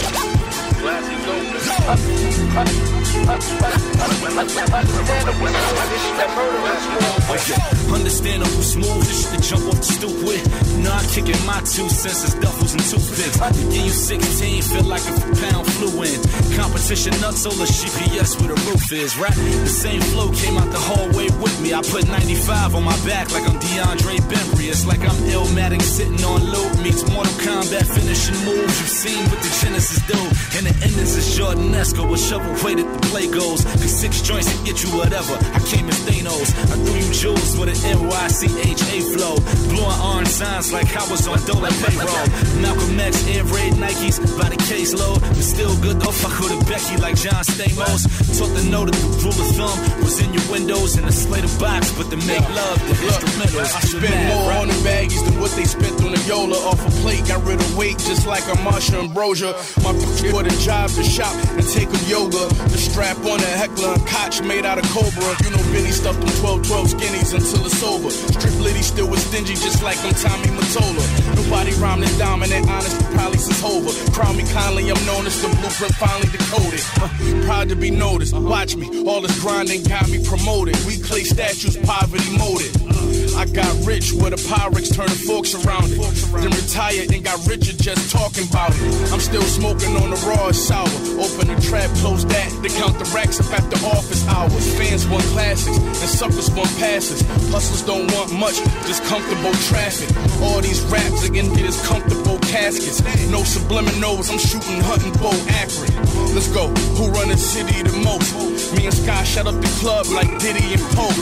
Oh, 7.30 7.92
Understandable 7.92 8.62
smooth, 8.62 9.02
this 9.04 9.22
shit 9.22 9.42
to 9.42 9.48
jump 9.48 9.66
off 9.66 9.76
the 9.76 9.82
stoop 9.82 10.22
with. 10.22 10.44
Nah, 10.84 11.00
kicking 11.10 11.34
my 11.46 11.58
two 11.60 11.88
senses, 11.88 12.34
duffels 12.36 12.72
and 12.72 12.82
toothpicks. 12.86 13.38
Yeah, 13.74 13.82
you 13.84 13.90
16, 13.90 14.62
feel 14.62 14.84
like 14.84 15.02
a 15.02 15.12
pound 15.42 15.66
flew 15.74 16.02
in. 16.04 16.20
Competition 16.54 17.18
nuts, 17.20 17.42
solar 17.42 17.66
GPS 17.66 18.38
where 18.38 18.54
the 18.54 18.60
roof 18.70 18.92
is, 18.92 19.16
right? 19.18 19.34
The 19.34 19.66
same 19.66 20.00
flow 20.12 20.30
came 20.30 20.56
out 20.56 20.70
the 20.70 20.78
hallway 20.78 21.28
with 21.42 21.60
me. 21.60 21.74
I 21.74 21.82
put 21.82 22.06
95 22.06 22.76
on 22.76 22.84
my 22.84 22.96
back 23.04 23.32
like 23.32 23.48
I'm 23.48 23.58
DeAndre 23.58 24.18
Bembry. 24.30 24.68
It's 24.68 24.86
like 24.86 25.00
I'm 25.00 25.16
Illmatic 25.26 25.82
sitting 25.82 26.22
on 26.24 26.44
loop. 26.44 26.78
Meets 26.80 27.02
Mortal 27.10 27.32
Kombat 27.42 27.84
finishing 27.88 28.36
moves 28.44 28.78
you've 28.78 28.88
seen 28.88 29.24
with 29.30 29.40
the 29.42 29.50
Genesis 29.64 30.00
do. 30.06 30.18
And 30.58 30.67
the 30.68 30.84
endings 30.84 31.16
is 31.16 31.36
Jordan 31.36 31.72
Esco 31.72 32.08
with 32.08 32.20
shovel 32.20 32.52
weight 32.64 32.78
at 32.78 32.88
the 32.92 33.00
play 33.08 33.26
goes. 33.26 33.64
Cause 33.64 33.92
six 33.92 34.20
joints 34.20 34.52
can 34.52 34.64
get 34.64 34.82
you 34.82 34.90
whatever. 34.96 35.34
I 35.56 35.60
came 35.64 35.86
in 35.86 35.98
Thanos. 36.04 36.52
I 36.68 36.76
threw 36.84 37.00
you 37.00 37.12
jewels 37.12 37.56
with 37.56 37.72
an 37.72 37.78
NYCHA 37.96 38.98
flow. 39.16 39.36
Blowing 39.72 40.00
orange 40.00 40.28
signs 40.28 40.72
like 40.72 40.90
I 40.96 41.04
was 41.10 41.26
on 41.26 41.40
Dolan 41.48 41.72
payroll. 41.84 42.28
Malcolm 42.60 43.00
X, 43.00 43.26
Air 43.28 43.44
Raid 43.44 43.74
Nikes 43.80 44.20
by 44.38 44.48
the 44.48 44.60
caseload. 44.68 45.20
But 45.20 45.44
still 45.44 45.74
good 45.80 46.00
though, 46.00 46.12
fuck 46.12 46.36
with 46.40 46.52
a 46.52 46.60
Becky 46.68 46.96
like 47.00 47.16
John 47.16 47.42
Stamos. 47.44 48.04
Taught 48.36 48.52
to 48.56 48.62
know 48.68 48.84
that 48.84 48.94
the 48.94 49.08
rule 49.24 49.38
of 49.38 49.48
thumb 49.56 49.78
was 50.04 50.20
in 50.20 50.32
your 50.34 50.46
windows 50.52 50.96
and 50.96 51.06
the 51.06 51.12
Slater 51.12 51.50
box, 51.58 51.92
but 51.96 52.10
to 52.10 52.16
make 52.28 52.44
love, 52.54 52.78
the 52.88 52.94
instrumentals. 52.94 53.72
I 53.72 53.80
spent 53.80 54.18
more 54.34 54.52
on 54.52 54.68
the 54.68 54.78
baggies 54.84 55.24
than 55.24 55.40
what 55.40 55.50
they 55.52 55.64
spent 55.64 55.96
on 56.04 56.12
the 56.12 56.22
Yola. 56.28 56.56
Off 56.68 56.80
a 56.84 56.90
plate, 57.00 57.26
got 57.26 57.42
rid 57.44 57.60
of 57.60 57.76
weight 57.76 57.98
just 57.98 58.26
like 58.26 58.44
a 58.44 58.56
Marsha 58.60 59.00
Ambrosius. 59.00 59.76
My 59.82 59.92
bitch 59.92 60.30
for 60.30 60.42
the 60.42 60.57
job 60.58 60.90
to 60.90 61.04
shop 61.04 61.34
and 61.56 61.66
take 61.66 61.90
them 61.90 62.04
yoga. 62.06 62.48
The 62.70 62.78
strap 62.78 63.18
on 63.24 63.40
a 63.40 63.52
heckler 63.58 63.94
and 63.94 64.06
Koch 64.06 64.42
made 64.42 64.64
out 64.64 64.78
of 64.78 64.84
Cobra. 64.90 65.32
You 65.44 65.50
know 65.50 65.62
Benny 65.72 65.90
stuffed 65.90 66.20
them 66.20 66.30
12 66.40 66.66
12 66.66 66.88
skinnies 66.94 67.34
until 67.34 67.66
it's 67.66 67.82
over. 67.82 68.10
Strip 68.10 68.54
Liddy 68.60 68.82
still 68.82 69.08
was 69.08 69.24
stingy 69.24 69.54
just 69.54 69.82
like 69.82 69.98
I'm 70.04 70.14
Tommy 70.14 70.50
Mottola. 70.54 71.36
No 71.36 71.48
Nobody 71.48 71.72
rhymed 71.80 72.04
as 72.04 72.18
dominant, 72.18 72.68
honest, 72.68 73.00
probably 73.14 73.38
since 73.38 73.60
Hova. 73.60 73.90
Crown 74.12 74.36
me 74.36 74.44
kindly, 74.52 74.90
I'm 74.90 75.06
known 75.06 75.26
as 75.26 75.40
the 75.40 75.48
blueprint 75.48 75.94
finally 75.94 76.28
decoded. 76.28 76.82
Uh, 77.00 77.08
proud 77.46 77.70
to 77.70 77.74
be 77.76 77.90
noticed. 77.90 78.34
Watch 78.34 78.76
me, 78.76 79.04
all 79.08 79.22
this 79.22 79.40
grinding 79.40 79.82
got 79.84 80.10
me 80.10 80.22
promoted. 80.22 80.76
We 80.86 80.98
clay 80.98 81.24
statues, 81.24 81.78
poverty 81.78 82.36
molded. 82.36 83.17
I 83.34 83.44
got 83.46 83.72
rich 83.86 84.12
with 84.12 84.32
a 84.32 84.40
Pyrex 84.48 84.94
turning 84.94 85.20
forks 85.26 85.54
around 85.54 85.90
it. 85.90 85.98
Then 86.32 86.50
retired 86.50 87.12
and 87.12 87.24
got 87.24 87.38
richer 87.46 87.72
just 87.72 88.10
talking 88.10 88.48
about 88.48 88.70
it. 88.72 89.12
I'm 89.12 89.20
still 89.20 89.42
smoking 89.42 89.96
on 89.96 90.10
the 90.10 90.20
raw 90.28 90.52
sour. 90.52 90.88
Open 91.18 91.48
the 91.50 91.58
trap, 91.60 91.90
close 91.98 92.24
that. 92.26 92.48
They 92.62 92.68
count 92.68 92.98
the 92.98 93.08
racks 93.14 93.40
up 93.40 93.50
after 93.52 93.76
office 93.86 94.26
hours. 94.28 94.64
Fans 94.78 95.06
want 95.08 95.24
classics 95.34 95.78
and 95.78 96.10
suckers 96.10 96.50
want 96.50 96.70
passes. 96.78 97.20
Hustlers 97.50 97.82
don't 97.82 98.10
want 98.12 98.32
much, 98.32 98.56
just 98.86 99.02
comfortable 99.04 99.52
traffic. 99.66 100.08
All 100.42 100.60
these 100.60 100.82
raps 100.86 101.26
again 101.26 101.52
get 101.54 101.66
as 101.66 101.80
comfortable 101.86 102.38
caskets. 102.48 103.02
No 103.30 103.42
subliminals, 103.42 104.30
I'm 104.30 104.38
shooting 104.38 104.80
hunting 104.80 105.12
bow 105.20 105.34
accurate. 105.48 105.94
Let's 106.34 106.48
go. 106.48 106.68
Who 106.96 107.10
run 107.10 107.28
the 107.28 107.36
city 107.36 107.82
the 107.82 107.96
most? 108.04 108.32
Me 108.76 108.86
and 108.86 108.94
Sky 108.94 109.24
shut 109.24 109.46
up 109.46 109.60
the 109.60 109.72
club 109.80 110.06
like 110.14 110.30
Diddy 110.38 110.74
and 110.74 110.82
Pope. 110.94 111.18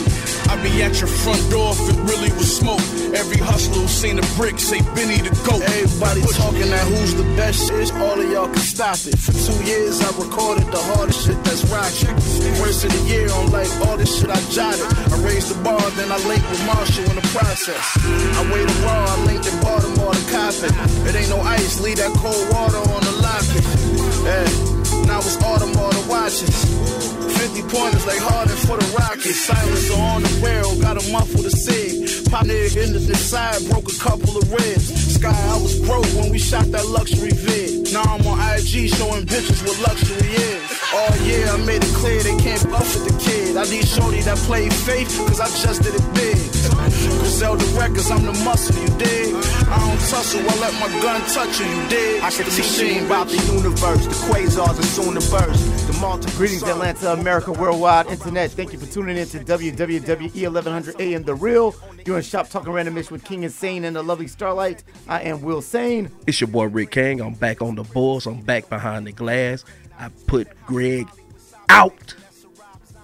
I 0.49 0.55
be 0.63 0.81
at 0.81 0.99
your 0.99 1.07
front 1.07 1.43
door 1.51 1.73
it 1.75 1.96
really 2.05 2.31
was 2.37 2.49
smoke. 2.49 2.81
Every 3.13 3.37
hustler 3.37 3.81
who 3.81 3.87
seen 3.87 4.19
a 4.19 4.25
brick 4.37 4.59
say 4.59 4.81
Benny 4.95 5.17
the 5.17 5.33
goat. 5.43 5.61
Everybody 5.61 6.21
talking 6.33 6.69
that 6.69 6.85
who's 6.87 7.15
the 7.15 7.23
best 7.35 7.67
shit, 7.67 7.93
all 7.95 8.19
of 8.19 8.29
y'all 8.31 8.47
can 8.47 8.63
stop 8.63 8.97
it. 9.05 9.17
For 9.17 9.33
two 9.33 9.59
years 9.65 10.01
I 10.01 10.09
recorded 10.17 10.67
the 10.71 10.81
hardest 10.95 11.25
shit 11.25 11.39
that's 11.43 11.63
rocking. 11.67 12.15
Worst 12.61 12.85
of 12.85 12.91
the 12.93 13.03
year 13.09 13.29
on 13.31 13.51
like 13.51 13.69
all 13.85 13.97
this 13.97 14.11
shit 14.19 14.29
I 14.29 14.39
jotted. 14.49 14.87
I 15.11 15.17
raised 15.25 15.49
the 15.53 15.59
bar, 15.63 15.81
then 15.99 16.11
I 16.11 16.19
linked 16.27 16.47
with 16.49 16.63
Marshall 16.65 17.05
in 17.09 17.15
the 17.15 17.27
process. 17.35 17.83
I 18.39 18.41
waited 18.53 18.77
raw, 18.85 19.05
I 19.05 19.17
linked 19.25 19.47
in 19.47 19.57
Baltimore 19.61 20.13
to 20.13 20.25
Coppin. 20.31 20.71
It 21.07 21.15
ain't 21.15 21.29
no 21.29 21.41
ice, 21.41 21.81
leave 21.81 21.97
that 21.97 22.13
cold 22.15 22.47
water 22.53 22.79
on 22.79 23.01
the 23.03 23.15
locket. 23.19 23.65
Yeah, 24.23 25.05
now 25.05 25.19
it's 25.19 25.37
Audemars 25.37 25.97
the 25.97 26.09
watches. 26.09 27.16
50 27.37 27.61
pointers 27.69 28.05
like 28.05 28.19
Harden 28.19 28.57
for 28.65 28.77
the 28.77 28.89
Rockets. 28.97 29.45
Silence 29.45 29.91
on 29.91 30.23
the 30.23 30.33
barrel, 30.41 30.75
got 30.81 30.97
a 30.97 31.11
muffle 31.11 31.43
to 31.43 31.51
say. 31.51 32.01
Pop 32.29 32.45
nigga 32.45 32.85
in 32.85 32.93
the 32.93 33.15
side, 33.15 33.61
broke 33.69 33.87
a 33.87 33.97
couple 33.99 34.37
of 34.37 34.45
ribs. 34.51 34.89
Sky, 35.15 35.29
I 35.29 35.57
was 35.61 35.79
broke 35.85 36.09
when 36.17 36.31
we 36.31 36.39
shot 36.39 36.65
that 36.71 36.85
luxury 36.87 37.31
vid. 37.31 37.93
Now 37.93 38.03
I'm 38.03 38.25
on 38.27 38.37
IG 38.57 38.89
showing 38.89 39.25
bitches 39.25 39.61
what 39.65 39.77
luxury 39.87 40.33
is. 40.33 40.65
Oh 40.93 41.13
yeah, 41.23 41.53
I 41.53 41.57
made 41.65 41.83
it 41.83 41.93
clear 41.95 42.23
they 42.23 42.37
can't 42.37 42.61
fuck 42.61 42.87
with 42.95 43.05
the 43.05 43.15
kid. 43.23 43.55
I 43.55 43.63
need 43.69 43.87
shorty 43.87 44.21
that 44.21 44.37
played 44.49 44.73
faith, 44.73 45.09
cause 45.27 45.39
I 45.39 45.47
just 45.61 45.83
did 45.83 45.95
it 45.95 46.07
big. 46.13 46.37
Griselda 47.21 47.65
Records, 47.77 48.09
I'm 48.11 48.25
the 48.25 48.33
muscle, 48.43 48.75
you 48.75 48.87
dig? 48.97 49.35
I 49.67 49.77
don't 49.79 49.99
tussle, 50.09 50.41
I 50.41 50.53
let 50.59 50.73
my 50.79 50.89
gun 51.01 51.21
touch 51.31 51.59
you, 51.59 51.65
you 51.65 51.89
dig? 51.89 52.23
I 52.23 52.31
can 52.31 52.45
see 52.51 52.99
about 52.99 53.27
the 53.27 53.37
universe, 53.53 54.05
the 54.05 54.15
quasars 54.27 54.79
are 54.79 54.89
soon 54.95 55.13
to 55.15 55.23
burst. 55.31 55.86
The 55.97 56.01
multi- 56.01 56.31
Greetings, 56.37 56.61
Atlanta, 56.61 57.13
America, 57.13 57.51
worldwide, 57.51 58.05
internet. 58.05 58.51
Thank 58.51 58.71
you 58.71 58.77
for 58.77 58.85
tuning 58.85 59.17
in 59.17 59.27
to 59.29 59.39
WWWE 59.39 60.43
1100 60.43 61.01
AM 61.01 61.23
The 61.23 61.33
Real. 61.33 61.73
You're 62.05 62.17
in 62.17 62.23
Shop 62.23 62.47
Talking 62.47 62.71
Randomish 62.71 63.09
with 63.09 63.23
King 63.23 63.41
Insane 63.41 63.83
and 63.83 63.95
the 63.95 64.03
lovely 64.03 64.27
Starlight. 64.27 64.83
I 65.07 65.23
am 65.23 65.41
Will 65.41 65.59
Sane. 65.63 66.11
It's 66.27 66.39
your 66.39 66.49
boy 66.49 66.65
Rick 66.65 66.91
King. 66.91 67.19
I'm 67.19 67.33
back 67.33 67.63
on 67.63 67.73
the 67.73 67.81
boards. 67.83 68.27
I'm 68.27 68.41
back 68.41 68.69
behind 68.69 69.07
the 69.07 69.11
glass. 69.11 69.65
I 69.97 70.09
put 70.27 70.47
Greg 70.67 71.07
out. 71.69 72.13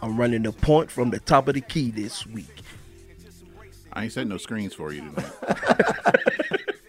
I'm 0.04 0.16
running 0.20 0.44
the 0.44 0.52
point 0.52 0.92
from 0.92 1.10
the 1.10 1.20
top 1.20 1.48
of 1.48 1.56
the 1.56 1.62
key 1.62 1.90
this 1.90 2.28
week. 2.28 2.62
I 3.92 4.04
ain't 4.04 4.14
setting 4.14 4.30
no 4.30 4.38
screens 4.38 4.76
for 4.76 4.94
you 4.94 5.02
tonight. 5.02 5.32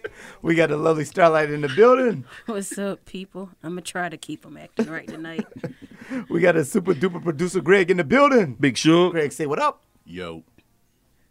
We 0.45 0.53
got 0.53 0.69
a 0.69 0.77
lovely 0.77 1.05
Starlight 1.05 1.49
in 1.49 1.61
the 1.61 1.69
building. 1.69 2.23
What's 2.45 2.77
up, 2.77 3.03
people? 3.05 3.49
I'm 3.63 3.71
gonna 3.71 3.81
try 3.81 4.09
to 4.09 4.15
keep 4.15 4.43
them 4.43 4.57
acting 4.57 4.91
right 4.91 5.07
tonight. 5.07 5.47
We 6.29 6.39
got 6.39 6.55
a 6.55 6.63
super 6.63 6.93
duper 6.93 7.23
producer 7.23 7.61
Greg 7.61 7.89
in 7.89 7.97
the 7.97 8.03
building. 8.03 8.55
Big 8.59 8.75
Suge. 8.75 9.09
Greg, 9.09 9.31
say 9.31 9.47
what 9.47 9.57
up. 9.57 9.81
Yo, 10.05 10.43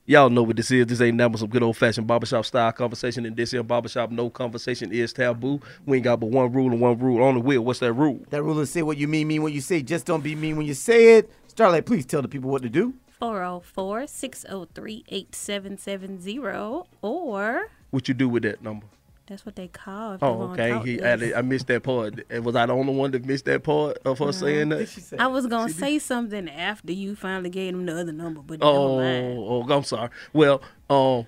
Y'all 0.05 0.29
know 0.29 0.42
what 0.42 0.57
this 0.57 0.68
is. 0.72 0.87
This 0.87 1.00
ain't 1.00 1.16
nothing 1.16 1.31
but 1.31 1.38
some 1.38 1.48
good 1.48 1.62
old 1.62 1.77
fashioned 1.77 2.09
barbershop 2.09 2.44
style 2.44 2.72
conversation. 2.72 3.24
In 3.24 3.37
this 3.37 3.53
here 3.53 3.62
barbershop, 3.62 4.11
no 4.11 4.31
conversation 4.31 4.90
is 4.90 5.12
taboo. 5.12 5.61
We 5.87 5.98
ain't 5.98 6.05
got 6.05 6.18
but 6.18 6.31
one 6.31 6.50
rule 6.50 6.72
and 6.72 6.81
one 6.81 6.98
rule 6.98 7.22
on 7.22 7.35
the 7.35 7.40
wheel. 7.40 7.64
What's 7.64 7.79
that 7.79 7.92
rule? 7.92 8.20
That 8.31 8.42
rule 8.42 8.59
is 8.59 8.70
say 8.70 8.83
what 8.83 8.96
you 8.96 9.07
mean, 9.07 9.29
mean 9.29 9.44
what 9.44 9.53
you 9.53 9.61
say. 9.61 9.81
Just 9.81 10.07
don't 10.07 10.24
be 10.24 10.35
mean 10.35 10.57
when 10.57 10.66
you 10.66 10.74
say 10.74 11.18
it. 11.18 11.31
Starlight, 11.46 11.87
please 11.87 12.05
tell 12.05 12.20
the 12.20 12.27
people 12.27 12.50
what 12.50 12.62
to 12.62 12.68
do. 12.68 12.94
404 13.20 14.09
603 14.09 15.05
8770 15.07 16.85
or 17.00 17.68
What 17.90 18.09
you 18.09 18.14
do 18.14 18.29
with 18.29 18.42
that 18.42 18.61
number? 18.61 18.87
That's 19.26 19.46
what 19.46 19.56
they 19.56 19.68
call 19.68 20.12
if 20.14 20.22
Oh, 20.22 20.50
okay. 20.52 20.78
He 20.84 20.96
to 20.98 21.04
added, 21.04 21.32
I 21.34 21.42
missed 21.42 21.66
that 21.68 21.82
part. 21.82 22.24
And 22.30 22.44
Was 22.44 22.54
I 22.56 22.66
the 22.66 22.72
only 22.74 22.94
one 22.94 23.10
that 23.12 23.24
missed 23.24 23.46
that 23.46 23.62
part 23.62 23.98
of 24.04 24.18
her 24.18 24.32
saying 24.32 24.68
that? 24.70 25.14
I 25.18 25.26
was 25.28 25.46
gonna 25.46 25.72
say 25.72 25.98
something 25.98 26.48
after 26.48 26.92
you 26.92 27.16
finally 27.16 27.50
gave 27.50 27.74
him 27.74 27.87
the 27.87 27.98
other 27.98 28.12
number, 28.12 28.40
but 28.40 28.60
never 28.60 28.70
Oh, 28.70 28.98
mind. 28.98 29.38
oh, 29.38 29.74
I'm 29.74 29.84
sorry. 29.84 30.10
Well, 30.32 30.60
um, 30.90 31.26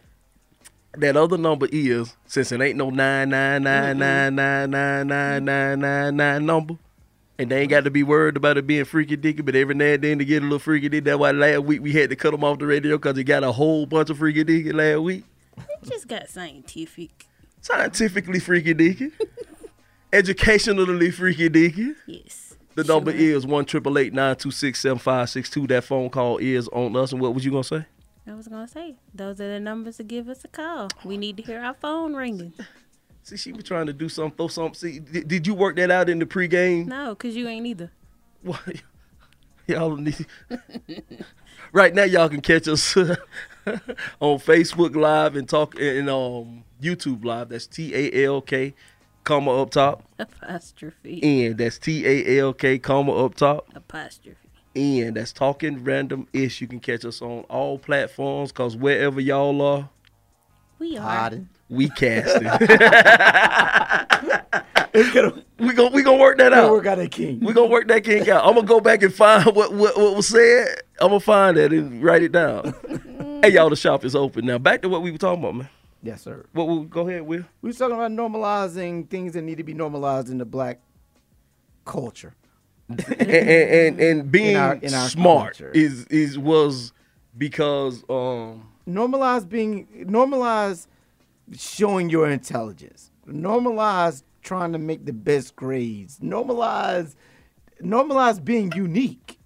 that 0.98 1.16
other 1.16 1.36
number 1.38 1.68
is 1.72 2.16
since 2.26 2.52
it 2.52 2.60
ain't 2.60 2.76
no 2.76 2.90
nine 2.90 3.28
nine 3.30 3.62
nine 3.62 3.98
nine 3.98 4.34
nine 4.34 4.70
nine 4.70 5.06
nine 5.06 5.44
nine 5.44 5.80
nine 5.80 6.16
nine 6.16 6.46
number, 6.46 6.76
and 7.38 7.50
they 7.50 7.60
ain't 7.60 7.70
got 7.70 7.84
to 7.84 7.90
be 7.90 8.02
worried 8.02 8.36
about 8.36 8.56
it 8.56 8.66
being 8.66 8.84
freaky 8.86 9.16
dicky. 9.16 9.42
But 9.42 9.54
every 9.56 9.74
now 9.74 9.84
and 9.86 10.02
then 10.02 10.18
to 10.18 10.24
get 10.24 10.42
a 10.42 10.44
little 10.44 10.58
freaky 10.58 10.88
dicky. 10.88 11.00
That's 11.00 11.18
why 11.18 11.32
last 11.32 11.64
week 11.64 11.82
we 11.82 11.92
had 11.92 12.08
to 12.10 12.16
cut 12.16 12.30
them 12.30 12.44
off 12.44 12.58
the 12.58 12.66
radio 12.66 12.96
because 12.96 13.16
he 13.16 13.24
got 13.24 13.44
a 13.44 13.52
whole 13.52 13.84
bunch 13.86 14.08
of 14.10 14.18
freaky 14.18 14.44
dicky 14.44 14.72
last 14.72 15.00
week. 15.00 15.24
It 15.58 15.88
just 15.88 16.08
got 16.08 16.28
scientific. 16.30 17.25
Scientifically 17.66 18.38
freaky 18.38 18.74
dicky, 18.74 19.10
educationally 20.12 21.10
freaky 21.10 21.48
dicky. 21.48 21.94
Yes. 22.06 22.54
The 22.76 22.84
number 22.84 23.10
is 23.10 23.44
one 23.44 23.64
triple 23.64 23.98
eight 23.98 24.14
nine 24.14 24.36
two 24.36 24.52
six 24.52 24.78
seven 24.78 24.98
five 24.98 25.28
six 25.28 25.50
two. 25.50 25.66
That 25.66 25.82
phone 25.82 26.08
call 26.08 26.38
is 26.38 26.68
on 26.68 26.94
us. 26.94 27.10
And 27.10 27.20
what 27.20 27.34
was 27.34 27.44
you 27.44 27.50
gonna 27.50 27.64
say? 27.64 27.84
I 28.24 28.34
was 28.34 28.46
gonna 28.46 28.68
say 28.68 28.94
those 29.12 29.40
are 29.40 29.48
the 29.48 29.58
numbers 29.58 29.96
to 29.96 30.04
give 30.04 30.28
us 30.28 30.44
a 30.44 30.48
call. 30.48 30.90
We 31.04 31.16
need 31.16 31.38
to 31.38 31.42
hear 31.42 31.58
our 31.58 31.74
phone 31.74 32.14
ringing. 32.14 32.52
See, 33.24 33.36
she 33.36 33.52
was 33.52 33.64
trying 33.64 33.86
to 33.86 33.92
do 33.92 34.08
something, 34.08 34.36
throw 34.36 34.46
something. 34.46 34.74
See, 34.74 35.00
did, 35.00 35.26
did 35.26 35.46
you 35.48 35.54
work 35.54 35.74
that 35.74 35.90
out 35.90 36.08
in 36.08 36.20
the 36.20 36.26
pregame? 36.26 36.86
No, 36.86 37.16
cause 37.16 37.34
you 37.34 37.48
ain't 37.48 37.66
either. 37.66 37.90
What? 38.42 38.60
Y'all 39.66 39.96
need. 39.96 40.24
right 41.72 41.92
now, 41.92 42.04
y'all 42.04 42.28
can 42.28 42.42
catch 42.42 42.68
us 42.68 42.96
on 42.96 44.38
Facebook 44.38 44.94
Live 44.94 45.34
and 45.34 45.48
talk 45.48 45.74
and 45.80 46.08
um 46.08 46.62
YouTube 46.80 47.24
Live. 47.24 47.48
That's 47.50 47.66
T 47.66 47.94
A 47.94 48.24
L 48.26 48.40
K, 48.40 48.74
comma 49.24 49.62
up 49.62 49.70
top. 49.70 50.02
Apostrophe. 50.18 51.22
And 51.22 51.58
that's 51.58 51.78
T 51.78 52.06
A 52.06 52.40
L 52.40 52.52
K, 52.52 52.78
comma 52.78 53.12
up 53.24 53.34
top. 53.34 53.68
Apostrophe. 53.74 54.36
And 54.74 55.16
that's 55.16 55.32
talking 55.32 55.82
random 55.84 56.28
ish. 56.34 56.60
You 56.60 56.66
can 56.68 56.80
catch 56.80 57.04
us 57.04 57.22
on 57.22 57.40
all 57.44 57.78
platforms 57.78 58.52
because 58.52 58.76
wherever 58.76 59.20
y'all 59.20 59.62
are, 59.62 59.88
We 60.78 60.98
are. 60.98 61.32
we 61.70 61.88
casting. 61.88 62.42
we 64.94 65.72
gonna 65.72 65.90
we 65.90 66.02
gonna 66.02 66.16
work 66.20 66.38
that 66.38 66.52
We'll 66.52 66.64
out. 66.66 66.70
work 66.72 66.86
out 66.86 66.98
that 66.98 67.10
king. 67.10 67.40
We 67.40 67.52
gonna 67.52 67.68
work 67.70 67.88
that 67.88 68.04
king 68.04 68.28
out. 68.30 68.44
I'm 68.46 68.54
gonna 68.54 68.66
go 68.66 68.80
back 68.80 69.02
and 69.02 69.12
find 69.12 69.44
what 69.46 69.72
what, 69.72 69.96
what 69.96 70.16
was 70.16 70.28
said. 70.28 70.68
I'm 71.00 71.08
gonna 71.08 71.20
find 71.20 71.56
that 71.56 71.72
and 71.72 72.02
write 72.02 72.22
it 72.22 72.32
down. 72.32 72.74
hey 73.42 73.50
y'all, 73.50 73.70
the 73.70 73.76
shop 73.76 74.04
is 74.04 74.14
open 74.14 74.46
now. 74.46 74.58
Back 74.58 74.82
to 74.82 74.88
what 74.88 75.02
we 75.02 75.10
were 75.10 75.18
talking 75.18 75.42
about, 75.42 75.54
man. 75.54 75.68
Yes, 76.06 76.22
sir. 76.22 76.46
What? 76.52 76.68
what 76.68 76.88
go 76.88 77.08
ahead, 77.08 77.22
Will. 77.22 77.44
We 77.62 77.68
was 77.68 77.78
talking 77.78 77.96
about 77.96 78.12
normalizing 78.12 79.08
things 79.10 79.32
that 79.32 79.42
need 79.42 79.56
to 79.58 79.64
be 79.64 79.74
normalized 79.74 80.28
in 80.30 80.38
the 80.38 80.44
black 80.44 80.80
culture. 81.84 82.34
and, 82.88 83.00
and, 83.20 83.70
and 83.70 84.00
and 84.00 84.30
being 84.32 84.50
In 84.54 84.56
our- 84.56 84.74
in 84.76 84.94
our 84.94 85.08
smart 85.08 85.58
culture. 85.58 85.72
is 85.74 86.04
is 86.06 86.38
was 86.38 86.92
because 87.36 88.04
um 88.08 88.68
normalize 88.88 89.48
being 89.48 90.06
normalize 90.08 90.86
showing 91.56 92.08
your 92.10 92.30
intelligence 92.30 93.10
normalize 93.28 94.22
trying 94.42 94.72
to 94.72 94.78
make 94.78 95.04
the 95.04 95.12
best 95.12 95.56
grades 95.56 96.20
normalize 96.20 97.16
normalize 97.82 98.42
being 98.44 98.70
unique 98.76 99.40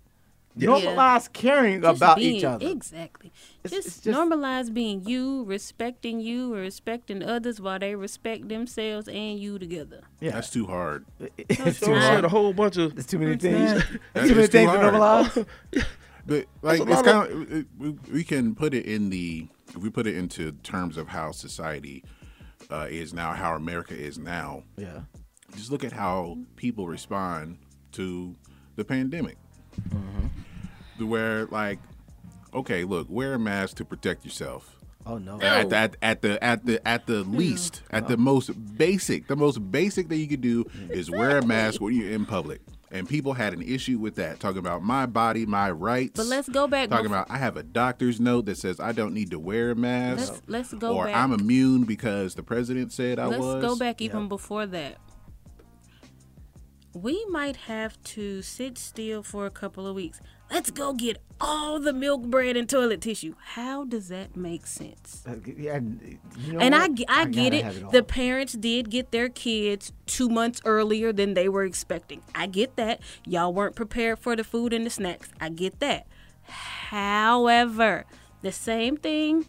normalize 0.59 1.33
caring 1.33 1.81
Just 1.81 1.97
about 1.97 2.19
being- 2.19 2.37
each 2.37 2.45
other 2.45 2.67
Exactly. 2.69 3.33
Just, 3.67 4.05
normalize 4.05 4.73
being 4.73 5.05
you, 5.07 5.45
respecting 5.45 6.21
you, 6.21 6.55
and 6.55 6.63
respecting 6.63 7.23
others 7.23 7.61
while 7.61 7.79
they 7.79 7.95
respect 7.95 8.49
themselves 8.49 9.07
and 9.09 9.39
you 9.39 9.59
together. 9.59 10.01
Yeah. 10.21 10.33
That's 10.33 10.51
too 10.51 10.67
hard. 10.67 11.05
it's 11.37 11.81
too 11.81 11.95
hard. 11.95 12.25
A 12.25 12.29
whole 12.29 12.53
bunch 12.53 12.77
of 12.79 12.95
there's 12.95 13.07
too 13.07 13.19
many 13.19 13.33
It's 13.33 13.43
things 13.45 13.75
not. 13.75 13.87
there's 14.15 14.29
too 14.29 14.35
many 14.35 14.47
too 14.47 14.53
things 14.53 14.73
to 14.73 14.79
normalize 14.79 15.47
But 16.27 16.47
like 16.63 16.81
it's 16.81 17.03
kind 17.03 17.33
of 17.33 17.65
we, 17.79 17.91
we 18.13 18.25
can 18.25 18.55
put 18.55 18.73
it 18.75 18.87
in 18.87 19.11
the 19.11 19.49
if 19.69 19.77
we 19.77 19.91
put 19.91 20.07
it 20.07 20.17
into 20.17 20.53
terms 20.63 20.97
of 20.97 21.09
how 21.09 21.33
society 21.33 22.05
uh, 22.71 22.87
is 22.91 23.13
now, 23.15 23.33
how 23.33 23.55
America 23.55 23.95
is 23.95 24.19
now. 24.19 24.63
Yeah. 24.77 25.01
Just 25.57 25.71
look 25.71 25.85
at 25.85 25.93
how 25.93 26.39
people 26.57 26.87
respond 26.87 27.59
to 27.93 28.37
the 28.77 28.85
pandemic. 28.85 29.37
The 30.99 31.07
Where 31.07 31.47
like, 31.47 31.79
okay, 32.55 32.85
look, 32.85 33.09
wear 33.11 33.35
a 33.35 33.39
mask 33.39 33.77
to 33.77 33.85
protect 33.85 34.25
yourself. 34.25 34.77
Oh 35.07 35.19
no. 35.19 35.41
At, 35.41 35.71
the, 35.71 35.77
at, 35.77 35.97
at 36.03 36.23
the 36.23 36.45
at 36.45 36.67
the 36.67 36.87
at 36.87 37.07
the 37.07 37.25
hmm. 37.25 37.37
least, 37.37 37.83
at 37.91 38.07
the 38.09 38.17
most 38.17 38.51
basic, 38.77 39.27
the 39.29 39.37
most 39.37 39.71
basic 39.71 40.09
thing 40.09 40.21
you 40.21 40.29
could 40.29 40.41
do 40.41 40.63
hmm. 40.65 40.91
is 40.91 41.11
wear 41.11 41.39
a 41.39 41.47
mask 41.47 41.81
when 41.81 41.95
you're 41.95 42.11
in 42.11 42.27
public. 42.27 42.61
And 42.93 43.09
people 43.09 43.35
had 43.35 43.53
an 43.53 43.63
issue 43.63 43.99
with 43.99 44.17
that, 44.17 44.41
talking 44.41 44.59
about 44.59 44.83
my 44.83 45.07
body, 45.07 45.47
my 45.47 45.71
rights. 45.71 46.15
But 46.17 46.27
let's 46.27 46.49
go 46.49 46.67
back 46.67 46.89
Talking 46.89 47.05
before- 47.05 47.19
about 47.19 47.31
I 47.31 47.39
have 47.39 47.57
a 47.57 47.63
doctor's 47.63 48.19
note 48.19 48.47
that 48.47 48.59
says 48.59 48.81
I 48.81 48.91
don't 48.91 49.15
need 49.15 49.31
to 49.31 49.39
wear 49.39 49.71
a 49.71 49.75
mask. 49.77 50.33
Let's- 50.33 50.43
let's 50.49 50.75
go 50.75 50.97
or 50.97 51.07
back. 51.07 51.17
I'm 51.17 51.33
immune 51.33 51.85
because 51.85 52.35
the 52.35 52.43
president 52.43 52.93
said 52.93 53.21
I 53.21 53.27
Let's 53.27 53.41
was. 53.41 53.63
go 53.63 53.77
back 53.77 54.03
even 54.03 54.27
before 54.27 54.67
that. 54.67 54.99
We 56.93 57.25
might 57.27 57.55
have 57.57 58.03
to 58.03 58.43
sit 58.43 58.77
still 58.77 59.23
for 59.23 59.47
a 59.47 59.51
couple 59.51 59.87
of 59.87 59.95
weeks. 59.95 60.21
Let's 60.51 60.71
go 60.71 60.93
get 60.93 61.19
all 61.41 61.79
the 61.79 61.93
milk, 61.93 62.23
bread, 62.23 62.57
and 62.57 62.69
toilet 62.69 63.01
tissue. 63.01 63.35
How 63.41 63.85
does 63.85 64.09
that 64.09 64.37
make 64.37 64.67
sense? 64.67 65.25
Uh, 65.27 65.37
yeah, 65.57 65.79
you 66.39 66.53
know 66.53 66.59
and 66.59 66.75
I, 66.75 66.89
ge- 66.89 67.05
I, 67.09 67.25
get 67.27 67.53
gotta 67.53 67.87
it. 67.87 67.93
the 67.93 68.03
parents 68.03 68.55
did 68.55 68.91
get 68.91 69.13
their 69.13 69.29
kids 69.29 69.93
two 70.07 70.29
months 70.29 70.61
earlier 70.65 71.13
than 71.13 71.35
they 71.35 71.49
were 71.49 71.65
expecting. 71.65 72.23
I 72.35 72.47
get 72.47 72.77
that. 72.77 73.01
Y'all 73.25 73.55
weren't 73.55 73.77
prepared 73.77 74.19
for 74.19 74.35
the 74.35 74.45
food 74.45 74.73
and 74.73 74.85
the 74.85 74.91
snacks. 74.91 75.31
I 75.41 75.51
get 75.51 75.79
that. 75.81 76.07
However, 76.43 78.05
the 78.43 78.53
same 78.53 78.97
thing 78.97 79.47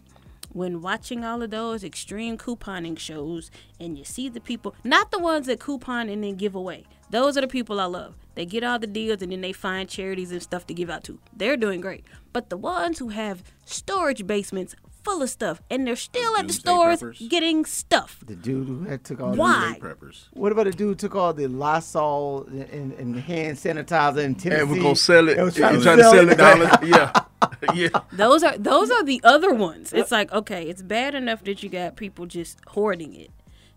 when 0.53 0.81
watching 0.81 1.23
all 1.23 1.41
of 1.41 1.49
those 1.49 1.83
extreme 1.83 2.37
couponing 2.37 2.99
shows 2.99 3.49
and 3.79 3.97
you 3.97 4.03
see 4.03 4.29
the 4.29 4.41
people, 4.41 4.75
not 4.83 5.11
the 5.11 5.19
ones 5.19 5.47
that 5.47 5.59
coupon 5.59 6.09
and 6.09 6.23
then 6.23 6.35
give 6.35 6.55
away. 6.55 6.85
Those 7.11 7.37
are 7.37 7.41
the 7.41 7.47
people 7.47 7.79
I 7.79 7.85
love. 7.85 8.15
They 8.35 8.45
get 8.45 8.63
all 8.63 8.79
the 8.79 8.87
deals 8.87 9.21
and 9.21 9.31
then 9.31 9.41
they 9.41 9.51
find 9.53 9.87
charities 9.89 10.31
and 10.31 10.41
stuff 10.41 10.65
to 10.67 10.73
give 10.73 10.89
out 10.89 11.03
to. 11.05 11.19
They're 11.35 11.57
doing 11.57 11.81
great. 11.81 12.05
But 12.33 12.49
the 12.49 12.57
ones 12.57 12.99
who 12.99 13.09
have 13.09 13.43
storage 13.65 14.25
basements 14.25 14.75
full 15.03 15.21
of 15.21 15.29
stuff 15.29 15.61
and 15.69 15.85
they're 15.85 15.95
still 15.95 16.37
at 16.37 16.47
the 16.47 16.53
stores 16.53 17.01
preppers. 17.01 17.27
getting 17.29 17.65
stuff. 17.65 18.23
the 18.25 18.35
dude 18.35 18.67
who 18.67 18.83
had 18.83 19.03
took 19.03 19.19
all 19.19 19.33
Why? 19.35 19.75
The, 19.81 19.87
preppers. 19.87 20.27
what 20.31 20.51
about 20.53 20.65
the 20.65 20.71
dude 20.71 20.87
who 20.89 20.95
took 20.95 21.15
all 21.15 21.33
the 21.33 21.47
Lysol 21.47 22.45
and, 22.47 22.93
and 22.93 23.15
hand 23.19 23.57
sanitizer 23.57 24.23
in 24.23 24.35
Tennessee? 24.35 24.61
And 24.61 24.69
we're 24.71 24.81
gonna 24.81 24.95
sell 24.95 25.27
it. 25.27 25.37
and 25.37 25.45
was 25.45 25.57
Yeah, 25.57 25.69
trying, 25.69 25.81
trying 25.81 25.97
to 25.97 26.03
to 26.03 26.09
sell 26.09 26.13
sell 26.13 26.29
it. 26.29 26.31
it 26.31 26.37
down. 26.37 26.79
Yeah, 26.87 27.11
yeah. 27.73 27.89
Those 28.13 28.43
are 28.43 28.57
those 28.57 28.89
are 28.91 29.03
the 29.03 29.19
other 29.23 29.53
ones. 29.53 29.91
It's 29.91 30.11
like, 30.11 30.31
okay, 30.31 30.69
it's 30.69 30.83
bad 30.83 31.15
enough 31.15 31.43
that 31.45 31.61
you 31.63 31.69
got 31.69 31.95
people 31.97 32.25
just 32.27 32.59
hoarding 32.67 33.13
it. 33.15 33.31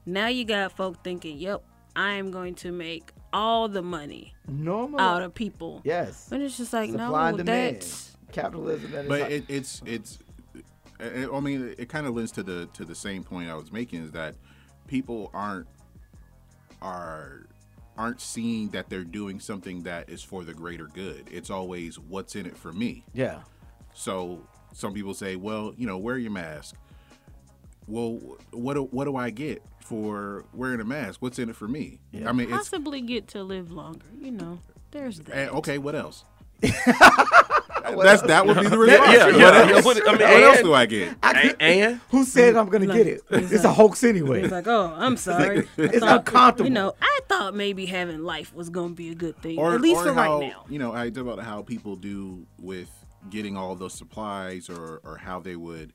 Now 0.07 0.26
you 0.28 0.45
got 0.45 0.72
folk 0.76 1.03
thinking, 1.03 1.39
"Yep, 1.39 1.62
I 1.97 2.13
am 2.15 2.31
going 2.31 2.55
to 2.57 2.73
make 2.73 3.13
all 3.33 3.69
the 3.69 3.83
money 3.83 4.35
Normal. 4.49 5.01
out 5.01 5.23
of 5.23 5.35
people." 5.35 5.81
Yes. 5.85 6.31
And 6.33 6.43
it's 6.43 6.57
just 6.57 6.73
like, 6.73 6.91
Supply 6.91 7.31
no, 7.33 7.39
and 7.39 7.49
that's 7.49 8.17
Capitalism. 8.33 8.91
That 8.93 9.05
is 9.05 9.09
but 9.09 9.21
how- 9.21 9.27
it, 9.29 9.45
it's 9.49 9.83
it's 9.87 10.19
I 11.01 11.27
I 11.33 11.41
mean 11.41 11.75
it 11.79 11.89
kind 11.89 12.07
of 12.07 12.15
lends 12.15 12.33
to 12.33 12.43
the 12.43 12.67
to 12.75 12.85
the 12.85 12.95
same 12.95 13.23
point 13.25 13.49
I 13.51 13.55
was 13.55 13.71
making 13.73 14.03
is 14.05 14.11
that 14.13 14.35
people 14.87 15.31
aren't 15.35 15.67
are 16.83 17.47
aren't 17.97 18.21
seeing 18.21 18.69
that 18.71 18.89
they're 18.91 19.05
doing 19.05 19.39
something 19.39 19.83
that 19.85 20.09
is 20.11 20.23
for 20.23 20.43
the 20.45 20.53
greater 20.53 20.87
good. 20.89 21.29
It's 21.31 21.49
always 21.51 21.99
what's 21.99 22.35
in 22.35 22.47
it 22.47 22.57
for 22.57 22.73
me. 22.73 23.05
yeah. 23.13 23.41
So 23.97 24.45
some 24.73 24.93
people 24.93 25.15
say, 25.15 25.37
well, 25.37 25.73
you 25.77 25.87
know, 25.87 25.99
wear 25.99 26.19
your 26.19 26.33
mask. 26.33 26.75
Well, 27.87 28.19
what 28.51 28.75
do, 28.75 28.85
what 28.91 29.05
do 29.05 29.15
I 29.15 29.31
get 29.31 29.63
for 29.85 30.45
wearing 30.53 30.80
a 30.80 30.85
mask? 30.85 31.22
What's 31.22 31.39
in 31.39 31.49
it 31.49 31.55
for 31.57 31.68
me? 31.68 32.01
I 32.26 32.32
mean, 32.32 32.49
it's 32.49 32.57
possibly 32.57 33.01
get 33.01 33.28
to 33.28 33.43
live 33.45 33.70
longer. 33.70 34.07
You 34.18 34.32
know, 34.32 34.59
there's 34.91 35.20
that. 35.20 35.53
okay. 35.55 35.78
What 35.78 35.95
else? 35.95 36.24
That's 36.62 38.22
that 38.22 38.47
would 38.47 38.59
be 38.59 38.66
the 38.68 38.76
Yeah, 38.87 38.97
response. 38.97 39.12
yeah, 39.12 39.26
what 39.26 39.37
yeah. 39.37 39.74
else, 39.76 39.85
What- 39.85 40.09
I 40.09 40.12
mean, 40.12 40.20
what 40.22 40.43
else 40.43 40.61
do 40.62 40.74
I 40.74 40.87
get? 40.87 41.14
And, 41.22 41.57
and 41.61 42.01
Who 42.11 42.24
said 42.24 42.57
I'm 42.57 42.68
gonna 42.68 42.87
get 42.87 43.07
it? 43.07 43.20
It's 43.30 43.64
a 43.64 43.72
hoax 43.72 44.03
anyway. 44.05 44.43
It's 44.43 44.53
like, 44.53 44.66
oh, 44.66 44.95
I'm 44.97 45.16
sorry. 45.28 45.61
I 45.61 45.64
it's 45.76 45.99
thought- 45.99 46.18
uncomfortable. 46.20 46.68
You 46.68 46.74
know, 46.74 46.95
I 47.01 47.20
thought 47.28 47.55
maybe 47.55 47.87
having 47.87 48.22
life 48.24 48.55
was 48.55 48.70
gonna 48.70 48.95
be 48.95 49.11
a 49.11 49.14
good 49.14 49.37
thing, 49.43 49.59
or, 49.59 49.74
at 49.74 49.80
least 49.82 50.01
or 50.01 50.05
for 50.05 50.14
how, 50.14 50.41
right 50.41 50.49
now. 50.49 50.64
You 50.70 50.78
know, 50.78 50.95
I 50.95 51.11
talk 51.11 51.22
about 51.26 51.41
how 51.41 51.62
people 51.62 51.97
do 51.97 52.47
with 52.59 52.91
getting 53.30 53.57
all 53.57 53.74
those 53.74 53.93
supplies, 53.95 54.70
or 54.70 55.01
or 55.05 55.16
how 55.18 55.41
they 55.41 55.57
would, 55.57 55.93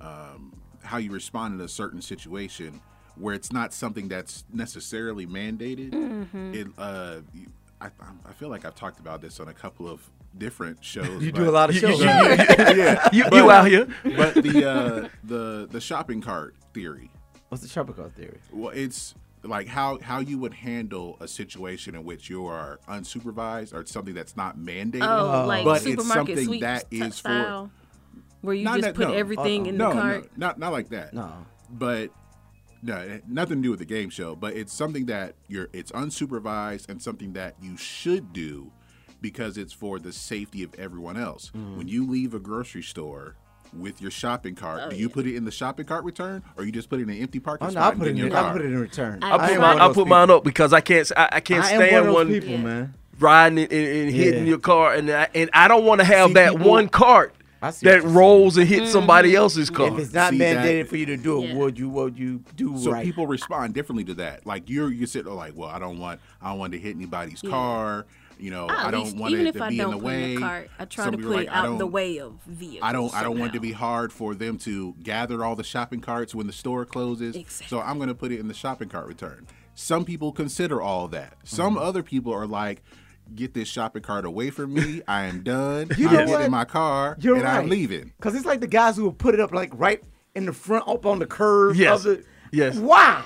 um, 0.00 0.52
how 0.82 0.98
you 0.98 1.10
respond 1.12 1.54
in 1.58 1.64
a 1.64 1.68
certain 1.68 2.02
situation 2.02 2.80
where 3.16 3.34
it's 3.34 3.52
not 3.52 3.72
something 3.72 4.08
that's 4.08 4.44
necessarily 4.52 5.26
mandated. 5.26 5.90
Mm-hmm. 5.90 6.54
It, 6.54 6.66
uh, 6.78 7.16
I, 7.80 7.88
I 8.26 8.32
feel 8.32 8.48
like 8.48 8.64
I've 8.64 8.74
talked 8.74 9.00
about 9.00 9.20
this 9.20 9.40
on 9.40 9.48
a 9.48 9.52
couple 9.54 9.88
of 9.88 10.08
different 10.38 10.82
shows. 10.84 11.22
You 11.22 11.32
do 11.32 11.48
a 11.48 11.50
lot 11.50 11.70
of 11.70 11.76
shows. 11.82 12.00
yeah, 12.02 13.08
you, 13.12 13.24
but- 13.24 13.34
you 13.34 13.50
out 13.50 13.66
here? 13.66 13.86
But 14.04 14.34
the 14.34 14.70
uh, 14.70 15.08
the 15.24 15.68
the 15.70 15.80
shopping 15.80 16.20
cart 16.20 16.54
theory. 16.72 17.10
What's 17.48 17.62
the 17.62 17.68
shopping 17.68 17.94
cart 17.94 18.12
theory? 18.14 18.38
Well, 18.50 18.72
it's 18.74 19.14
like 19.42 19.66
how 19.66 19.98
how 20.00 20.20
you 20.20 20.38
would 20.38 20.54
handle 20.54 21.16
a 21.20 21.26
situation 21.28 21.94
in 21.94 22.04
which 22.04 22.30
you 22.30 22.46
are 22.46 22.78
unsupervised 22.88 23.74
or 23.74 23.84
something 23.84 24.14
that's 24.14 24.36
not 24.36 24.56
mandated. 24.56 25.02
Oh, 25.02 25.46
like 25.46 25.64
but 25.64 25.84
it's 25.86 26.06
something 26.06 26.44
sweep 26.44 26.60
that 26.62 26.84
is 26.90 27.18
for 27.18 27.68
where 28.40 28.54
you 28.54 28.64
just 28.64 28.80
that- 28.82 28.94
put 28.94 29.08
no. 29.08 29.14
everything 29.14 29.62
Uh-uh. 29.62 29.68
in 29.68 29.76
no, 29.76 29.88
the 29.88 29.94
no, 29.94 30.00
cart. 30.00 30.30
not 30.38 30.58
not 30.58 30.72
like 30.72 30.88
that. 30.90 31.12
No. 31.12 31.32
But 31.70 32.10
no, 32.82 33.20
nothing 33.28 33.58
to 33.58 33.62
do 33.62 33.70
with 33.70 33.78
the 33.78 33.84
game 33.84 34.10
show. 34.10 34.34
But 34.34 34.54
it's 34.54 34.72
something 34.72 35.06
that 35.06 35.34
you're 35.48 35.68
it's 35.72 35.92
unsupervised 35.92 36.88
and 36.88 37.00
something 37.02 37.32
that 37.34 37.54
you 37.62 37.76
should 37.76 38.32
do 38.32 38.72
because 39.20 39.56
it's 39.56 39.72
for 39.72 39.98
the 39.98 40.12
safety 40.12 40.62
of 40.62 40.74
everyone 40.74 41.16
else. 41.16 41.50
Mm. 41.56 41.76
When 41.76 41.88
you 41.88 42.08
leave 42.08 42.34
a 42.34 42.40
grocery 42.40 42.82
store. 42.82 43.36
With 43.74 44.02
your 44.02 44.10
shopping 44.10 44.54
cart, 44.54 44.82
Oh, 44.84 44.90
do 44.90 44.96
you 44.96 45.06
yeah. 45.08 45.14
put 45.14 45.26
it 45.26 45.34
in 45.34 45.46
the 45.46 45.50
shopping 45.50 45.86
cart 45.86 46.04
return, 46.04 46.42
or 46.58 46.64
you 46.64 46.70
just 46.72 46.90
put 46.90 47.00
it 47.00 47.04
in 47.04 47.08
an 47.08 47.16
empty 47.22 47.40
parking 47.40 47.68
Oh, 47.68 47.70
no, 47.70 47.72
spot 47.72 47.82
I 47.84 47.88
and 47.92 47.98
put 48.00 48.04
get 48.04 48.08
it 48.08 48.10
in 48.10 48.16
your 48.18 48.26
in. 48.26 48.32
I 48.34 48.40
car? 48.42 48.52
put 48.52 48.60
it 48.60 48.64
in 48.66 48.78
return. 48.78 49.22
I 49.22 49.30
I 49.34 49.38
put 49.38 49.48
put, 49.48 49.60
my, 49.60 49.72
I 49.72 49.86
those 49.86 49.94
put 49.96 50.08
mine 50.08 50.30
up 50.30 50.44
because 50.44 50.72
I 50.74 50.82
can't. 50.82 51.10
I, 51.16 51.28
I 51.32 51.40
can't 51.40 51.64
I 51.64 51.68
stand 51.68 51.80
one 51.92 51.94
of 52.00 52.04
those 52.04 52.14
one 52.14 52.28
people, 52.28 52.48
Yeah. 52.50 52.56
man. 52.58 52.94
riding 53.18 53.58
and, 53.60 53.72
and 53.72 54.10
hitting 54.14 54.42
Yeah. 54.42 54.48
your 54.50 54.58
car, 54.58 54.92
and 54.92 55.10
I, 55.10 55.26
and 55.34 55.48
I 55.54 55.68
don't 55.68 55.86
want 55.86 56.00
to 56.02 56.04
have 56.04 56.26
See, 56.28 56.34
that 56.34 56.50
people- 56.52 56.70
one 56.70 56.88
cart 56.90 57.34
I 57.34 57.38
see 57.38 57.38
what 57.38 57.41
that 57.62 57.82
you're 58.02 58.02
rolls 58.10 58.56
and 58.58 58.68
hits 58.68 58.82
Mm-hmm. 58.82 58.92
somebody 58.92 59.34
else's 59.34 59.70
car. 59.70 59.88
If 59.88 59.98
it's 59.98 60.12
not 60.12 60.30
See 60.30 60.38
that- 60.38 60.56
mandated 60.64 60.88
for 60.88 60.96
you 60.96 61.06
to 61.06 61.16
do 61.16 61.42
it, 61.42 61.48
Yeah. 61.50 61.54
would 61.56 61.78
you? 61.78 61.88
Would 61.88 62.18
you 62.18 62.42
do 62.56 62.76
So 62.78 62.90
right? 62.92 63.04
people 63.04 63.26
respond 63.26 63.74
differently 63.74 64.04
to 64.04 64.14
that. 64.14 64.46
Like 64.46 64.68
you're 64.68 64.90
you 64.92 65.06
sit 65.06 65.24
there 65.24 65.32
like, 65.34 65.52
well, 65.56 65.68
I 65.68 65.78
don't 65.78 65.98
want 65.98 66.20
I 66.40 66.50
don't 66.50 66.58
want 66.58 66.72
to 66.72 66.78
hit 66.78 66.94
anybody's 66.96 67.40
car. 67.40 68.06
You 68.38 68.50
know, 68.50 68.66
I, 68.66 68.88
I 68.88 68.90
don't 68.90 69.04
least, 69.04 69.16
want 69.16 69.32
even 69.34 69.46
it 69.46 69.50
if 69.50 69.56
to 69.56 69.64
I 69.64 69.68
be 69.68 69.78
in 69.78 69.82
don't 69.90 69.98
the 69.98 70.02
put 70.02 70.12
it 70.14 70.16
in 70.22 70.34
the 70.34 70.40
cart, 70.40 70.70
I 70.80 70.84
try 70.86 71.04
Some 71.04 71.12
to 71.12 71.18
put 71.18 71.26
are 71.26 71.32
it 71.42 71.46
like, 71.46 71.48
out 71.56 71.78
the 71.78 71.86
way 71.86 72.18
of 72.18 72.40
vehicles. 72.46 72.80
I 72.82 72.92
don't 72.92 73.14
I 73.14 73.22
don't 73.22 73.38
want 73.38 73.52
it 73.52 73.54
to 73.54 73.60
be 73.60 73.70
hard 73.72 74.12
for 74.12 74.34
them 74.34 74.58
to 74.58 74.94
gather 75.00 75.44
all 75.44 75.54
the 75.54 75.62
shopping 75.62 76.00
carts 76.00 76.34
when 76.34 76.48
the 76.48 76.52
store 76.52 76.84
closes. 76.84 77.36
Exactly. 77.36 77.68
So 77.68 77.80
I'm 77.80 77.98
going 77.98 78.08
to 78.08 78.14
put 78.16 78.32
it 78.32 78.40
in 78.40 78.48
the 78.48 78.54
shopping 78.54 78.88
cart 78.88 79.06
return. 79.06 79.46
Some 79.76 80.04
people 80.04 80.32
consider 80.32 80.82
all 80.82 81.06
that. 81.08 81.34
Some 81.44 81.76
Mm-hmm. 81.76 81.84
other 81.84 82.02
people 82.02 82.34
are 82.34 82.46
like, 82.48 82.82
get 83.34 83.54
this 83.54 83.68
shopping 83.68 84.02
cart 84.02 84.24
away 84.24 84.50
from 84.50 84.74
me. 84.74 85.02
I 85.08 85.24
am 85.24 85.42
done. 85.42 85.88
You 85.96 86.06
I'm 86.08 86.12
know 86.12 86.18
getting 86.20 86.32
what? 86.34 86.44
in 86.44 86.50
my 86.50 86.64
car 86.64 87.16
You're 87.20 87.36
and 87.36 87.44
right. 87.44 87.58
I'm 87.58 87.68
leaving. 87.68 88.12
Because 88.16 88.34
it's 88.34 88.46
like 88.46 88.60
the 88.60 88.66
guys 88.66 88.96
who 88.96 89.04
will 89.04 89.12
put 89.12 89.34
it 89.34 89.40
up 89.40 89.52
like 89.52 89.70
right 89.74 90.02
in 90.34 90.46
the 90.46 90.52
front, 90.52 90.86
up 90.88 91.04
on 91.06 91.18
the 91.18 91.26
curve. 91.26 91.76
Yes. 91.76 92.04
Of 92.04 92.18
the, 92.18 92.24
Yes. 92.52 92.76
Why? 92.76 93.24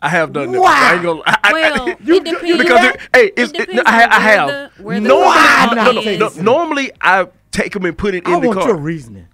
I 0.00 0.08
have 0.10 0.32
done 0.32 0.52
that. 0.52 0.60
Wow. 0.60 0.68
I 0.68 0.94
ain't 0.94 1.02
gonna. 1.02 1.22
I, 1.26 1.38
I- 1.42 1.52
Well, 1.52 1.88
I, 1.88 1.90
it 1.90 1.98
depends. 2.24 2.58
because 2.58 2.84
it, 2.84 3.00
hey, 3.14 3.32
it's, 3.36 3.50
it 3.52 3.60
it, 3.60 3.66
depends 3.66 3.82
I, 3.86 3.92
ha- 3.92 4.04
on 4.04 4.12
I 4.12 4.18
where 4.18 4.20
have. 4.36 4.48
the- 4.76 4.82
where 4.82 5.00
the 5.00 5.08
normally, 5.08 5.26
Why 5.26 5.64
cart 5.66 5.76
not 5.76 5.94
no, 6.04 6.28
no, 6.28 6.42
normally 6.42 6.92
I 7.00 7.26
take 7.50 7.72
them 7.72 7.84
and 7.84 7.98
put 7.98 8.14
it 8.14 8.26
in 8.26 8.32
I 8.34 8.38
the 8.40 8.46
want 8.46 8.58
car. 8.60 8.68
your 8.68 8.76
reasoning. 8.76 9.26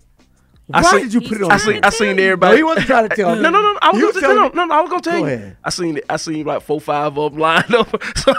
I 0.72 0.80
Why 0.80 0.90
seen- 0.92 1.00
did 1.00 1.14
you 1.14 1.20
put 1.20 1.32
it 1.32 1.42
on? 1.42 1.52
I 1.52 1.56
seen. 1.58 1.80
I 1.82 1.90
seen 1.90 2.16
No, 2.16 2.22
everybody. 2.22 2.56
he 2.56 2.62
wasn't 2.62 2.86
trying 2.86 3.06
to 3.08 3.14
tell 3.14 3.36
me. 3.36 3.42
No, 3.42 3.50
no, 3.50 3.60
no. 3.60 3.78
I 3.82 3.90
was 3.90 4.00
You 4.00 4.08
gonna, 4.12 4.20
telling 4.20 4.36
no, 4.36 4.48
no, 4.48 4.64
no, 4.64 4.74
I 4.74 4.80
was 4.80 4.88
gonna 4.90 5.02
tell 5.02 5.20
Go 5.20 5.26
you. 5.26 5.34
ahead. 5.34 5.56
I 5.62 5.68
seen. 5.70 6.00
I 6.08 6.16
seen 6.16 6.46
like 6.46 6.62
four, 6.62 6.80
five 6.80 7.18
of 7.18 7.32
them 7.32 7.40
lined 7.40 7.74
up. 7.74 8.02
So, 8.16 8.32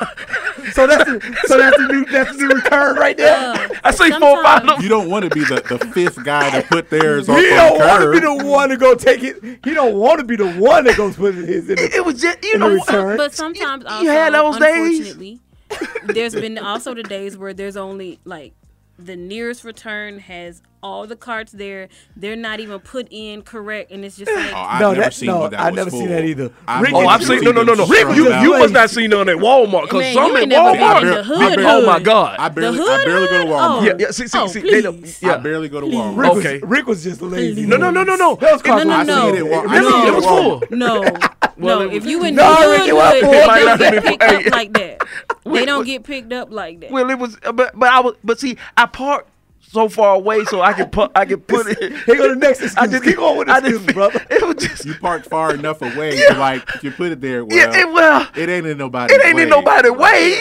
So 0.74 0.88
that's 0.88 1.04
the, 1.06 1.38
so 1.46 1.58
that's 1.60 1.78
the 1.78 1.88
new 1.88 2.06
that's 2.06 2.36
the 2.36 2.44
new 2.44 2.56
return 2.56 2.96
right 2.96 3.16
there. 3.16 3.70
I 3.84 3.92
seen 3.92 4.20
four, 4.20 4.42
five 4.42 4.64
of 4.64 4.68
them. 4.70 4.82
You 4.82 4.90
don't 4.90 5.10
want 5.12 5.24
to 5.26 5.30
be 5.30 5.42
the, 5.42 5.62
the 5.70 5.78
fifth 5.94 6.24
guy 6.24 6.60
to 6.60 6.68
put 6.68 6.90
theirs 6.90 7.30
on, 7.30 7.38
He 7.38 7.52
on 7.52 7.56
don't 7.58 7.78
want 7.80 8.02
to 8.02 8.12
be 8.12 8.20
the 8.20 8.44
one 8.50 8.70
to 8.70 8.78
go 8.78 8.96
take 8.96 9.22
it. 9.24 9.44
He 9.64 9.74
don't 9.76 9.94
want 9.96 10.20
to 10.20 10.26
be 10.26 10.36
the 10.36 10.52
one 10.54 10.86
that 10.86 10.98
goes 10.98 11.18
put 11.18 11.36
his 11.36 11.70
in 11.70 11.74
It, 11.78 11.92
the, 11.92 11.98
it 11.98 12.06
was 12.06 12.20
just, 12.20 12.44
you 12.44 12.58
know, 12.58 12.70
return. 12.74 13.16
But 13.18 13.36
sometimes 13.36 13.86
also, 13.86 14.02
you 14.04 14.10
had 14.10 14.34
those 14.34 14.58
days. 14.58 15.16
there's 16.06 16.34
been 16.34 16.58
also 16.58 16.96
the 16.96 17.04
days 17.04 17.38
where 17.38 17.54
there's 17.54 17.78
only 17.78 18.20
like 18.26 18.54
the 18.98 19.16
nearest 19.16 19.64
return 19.64 20.20
has 20.20 20.62
all 20.82 21.08
the 21.08 21.16
carts 21.16 21.52
there. 21.52 21.90
They're 22.16 22.36
not 22.36 22.60
even 22.60 22.80
put 22.80 23.08
in 23.10 23.42
correct, 23.42 23.92
and 23.92 24.06
it's 24.06 24.16
just 24.18 24.30
oh, 24.34 24.36
like 24.36 24.54
Oh, 24.54 24.58
I've 24.58 24.80
No, 24.82 24.90
never 24.92 25.02
that- 25.02 25.14
seen 25.14 25.28
no, 25.28 25.40
one 25.40 25.52
that 25.52 25.60
I 25.60 25.70
was 25.70 25.76
never 25.76 25.90
seen 25.90 26.10
that 26.10 26.24
either. 26.26 26.52
I've 26.68 26.82
Rick- 26.84 26.94
Oh, 26.94 27.08
I've 27.08 27.24
seen 27.24 27.40
seen 27.40 27.44
no, 27.46 27.52
no, 27.52 27.64
no, 27.64 27.74
no. 27.74 27.86
strung 27.86 28.16
You, 28.16 28.32
you 28.42 28.50
must 28.52 28.74
not 28.74 28.90
seen 28.92 29.10
none 29.10 29.28
at 29.28 29.38
Walmart 29.38 29.84
because 29.84 30.14
some 30.14 30.28
you 30.28 30.36
at 30.36 30.42
ain't 30.44 30.50
never 30.50 30.72
been 30.74 30.82
Walmart. 30.82 31.02
in 31.02 31.08
the 31.08 31.20
I 31.20 31.24
hood. 31.24 31.60
Oh 31.60 31.86
my. 31.88 32.00
God. 32.00 32.36
I 32.40 32.50
barely, 32.50 32.78
The 32.78 32.84
I 32.84 33.04
barely 33.06 33.28
go 33.28 33.32
to 33.32 33.38
hood? 33.40 33.48
Walmart. 33.48 33.82
Oh. 33.82 33.84
Yeah, 33.84 33.94
yeah. 33.98 34.12
See, 34.12 34.28
see, 34.28 34.38
Oh, 34.40 34.48
see. 34.48 34.62
They 34.62 34.82
don't, 34.82 35.02
please. 35.02 35.24
I 35.24 35.38
barely 35.38 35.70
go 35.70 35.82
to 35.82 35.88
Rick, 35.88 35.96
Walmart. 35.96 36.16
was, 36.36 36.46
Okay. 36.46 36.60
Rick 36.64 36.86
was 36.88 37.04
just 37.04 37.22
lazy. 37.22 37.66
No, 37.66 37.78
no, 37.78 37.90
no, 37.90 38.04
no, 38.04 38.16
no. 38.16 38.36
That 38.36 38.52
was 38.54 38.62
It- 38.62 38.68
No, 38.68 38.84
no, 38.84 38.94
I 38.94 39.04
no. 39.04 39.34
it. 39.34 39.46
wa- 39.48 39.66
I 39.68 39.80
seen 39.82 40.04
it 40.04 40.08
it 40.08 40.16
was 40.16 40.26
Walmart. 40.26 40.68
full. 40.70 40.78
No, 40.78 41.04
Well, 41.58 41.80
no. 41.82 41.90
If 41.92 42.06
you 42.06 42.24
in 42.24 42.36
No, 42.36 42.44
the 42.50 42.80
hood, 42.80 42.94
what 42.94 43.14
they 43.14 43.66
don't 43.66 43.80
get 43.80 44.04
picked 44.04 44.24
up 44.24 44.52
like 44.52 44.74
that. 44.74 45.08
They 45.46 45.66
don't 45.66 45.86
get 45.86 46.04
picked 46.04 46.34
up 46.34 46.52
like 46.52 46.82
that. 46.82 46.92
Well, 46.92 47.10
it 47.10 47.18
was, 47.18 47.38
but 47.42 47.78
but 47.78 47.90
I 47.90 48.00
was, 48.02 48.16
but 48.24 48.40
see, 48.40 48.58
I 48.78 48.86
parked 48.86 49.30
so 49.76 49.90
far 49.90 50.16
away 50.16 50.44
so 50.46 50.62
I 50.62 50.74
can 50.74 50.90
put 50.90 51.12
I 51.16 51.26
can 51.26 51.42
put 51.42 51.68
it. 51.68 51.78
Here 52.06 52.16
go 52.16 52.30
the 52.30 52.36
next 52.36 52.62
excuse. 52.62 52.78
I 52.78 52.88
just 52.88 53.04
Keep 53.04 53.18
going 53.18 53.38
with 53.38 53.50
I 53.50 53.60
excuses, 53.60 53.86
brother. 53.94 54.26
It 54.30 54.42
was 54.42 54.56
just 54.56 54.86
You 54.86 54.96
parked 54.96 55.28
far 55.28 55.54
enough 55.54 55.82
away, 55.82 56.16
to, 56.28 56.36
like 56.38 56.64
if 56.76 56.84
you 56.84 56.92
put 56.92 57.12
it 57.12 57.22
there. 57.22 57.46
Well, 57.46 57.56
yeah, 57.56 57.78
it, 57.78 57.92
well, 57.92 58.28
it 58.36 58.50
ain't 58.50 58.66
in 58.66 58.78
nobody. 58.78 59.14
it 59.14 59.24
ain't 59.26 59.40
in 59.40 59.50
nobody 59.50 59.90
way. 59.90 60.40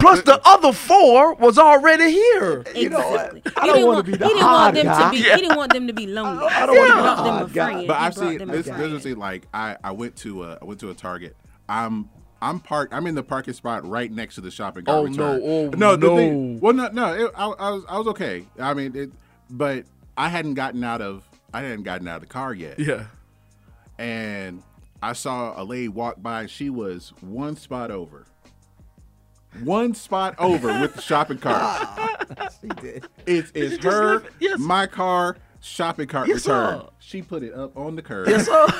Plus 0.00 0.22
the 0.22 0.40
other 0.44 0.72
four 0.72 1.34
was 1.34 1.58
already 1.58 2.10
here. 2.10 2.64
You 2.74 2.90
know 2.90 2.98
what? 2.98 3.40
I 3.56 3.66
don't 3.66 3.86
want 3.86 3.94
want 3.94 4.06
to 4.06 4.12
be 4.12 4.18
the 4.18 4.26
he 4.26 4.34
didn't 4.34 4.44
odd 4.44 4.62
want 4.62 4.74
them 4.74 4.86
guy. 4.86 5.04
to 5.04 5.10
be 5.10 5.16
he 5.16 5.22
didn't 5.22 5.56
want 5.56 5.72
them 5.72 5.86
to 5.86 5.92
be 5.92 6.06
lonely. 6.06 6.46
I 6.46 6.66
don't 6.66 6.76
wanna 6.76 6.94
be 6.94 7.00
the 7.00 7.22
them 7.22 7.34
a 7.36 7.44
odd 7.44 7.52
guy. 7.52 7.86
But 7.86 7.96
I've 8.00 8.14
seen 8.14 8.48
this. 8.48 8.66
This 8.66 9.04
is 9.04 9.16
like 9.16 9.46
I, 9.54 9.76
I 9.84 9.92
went 9.92 10.16
to 10.16 10.44
a 10.44 10.58
I 10.60 10.64
went 10.64 10.80
to 10.80 10.90
a 10.90 10.94
Target. 10.94 11.36
I'm 11.68 12.08
I'm 12.42 12.60
parked. 12.60 12.94
I'm 12.94 13.06
in 13.06 13.14
the 13.14 13.22
parking 13.22 13.54
spot 13.54 13.86
right 13.86 14.10
next 14.10 14.36
to 14.36 14.40
the 14.40 14.50
shopping 14.50 14.84
cart. 14.84 14.98
Oh, 14.98 15.02
return. 15.04 15.16
no. 15.40 15.42
Oh, 15.46 15.68
no, 15.76 15.96
the 15.96 16.06
no. 16.06 16.16
thing- 16.16 16.60
well, 16.60 16.72
no, 16.72 16.88
no. 16.88 17.12
It, 17.26 17.32
I, 17.36 17.44
I 17.46 17.70
was 17.70 17.84
I 17.88 17.98
was 17.98 18.06
okay. 18.08 18.46
I 18.58 18.72
mean, 18.74 18.96
it, 18.96 19.10
but 19.50 19.84
I 20.16 20.28
hadn't 20.28 20.54
gotten 20.54 20.82
out 20.84 21.00
of 21.02 21.24
I 21.52 21.60
hadn't 21.62 21.82
gotten 21.84 22.08
out 22.08 22.16
of 22.16 22.20
the 22.22 22.26
car 22.28 22.54
yet. 22.54 22.78
Yeah. 22.78 23.06
and 23.98 24.62
I 25.02 25.12
saw 25.14 25.60
a 25.60 25.64
lady 25.64 25.88
walk 25.88 26.22
by. 26.22 26.46
She 26.46 26.70
was 26.70 27.12
one 27.20 27.56
spot 27.56 27.90
over. 27.90 28.26
One 29.64 29.94
spot 29.94 30.34
over 30.38 30.68
with 30.80 30.94
the 30.94 31.02
shopping 31.02 31.38
cart. 31.38 31.88
She 32.62 32.68
did. 32.68 33.06
It's 33.26 33.50
it's 33.54 33.78
Just 33.78 33.84
her, 33.84 34.18
leave 34.20 34.30
yes. 34.38 34.58
my 34.60 34.86
car, 34.86 35.36
shopping 35.60 36.06
cart 36.08 36.28
Yes, 36.28 36.46
return. 36.46 36.80
sir. 36.80 36.86
She 36.98 37.22
put 37.22 37.42
it 37.42 37.54
up 37.54 37.76
on 37.76 37.96
the 37.96 38.02
curb. 38.02 38.28
Yes, 38.28 38.46
sir. 38.46 38.66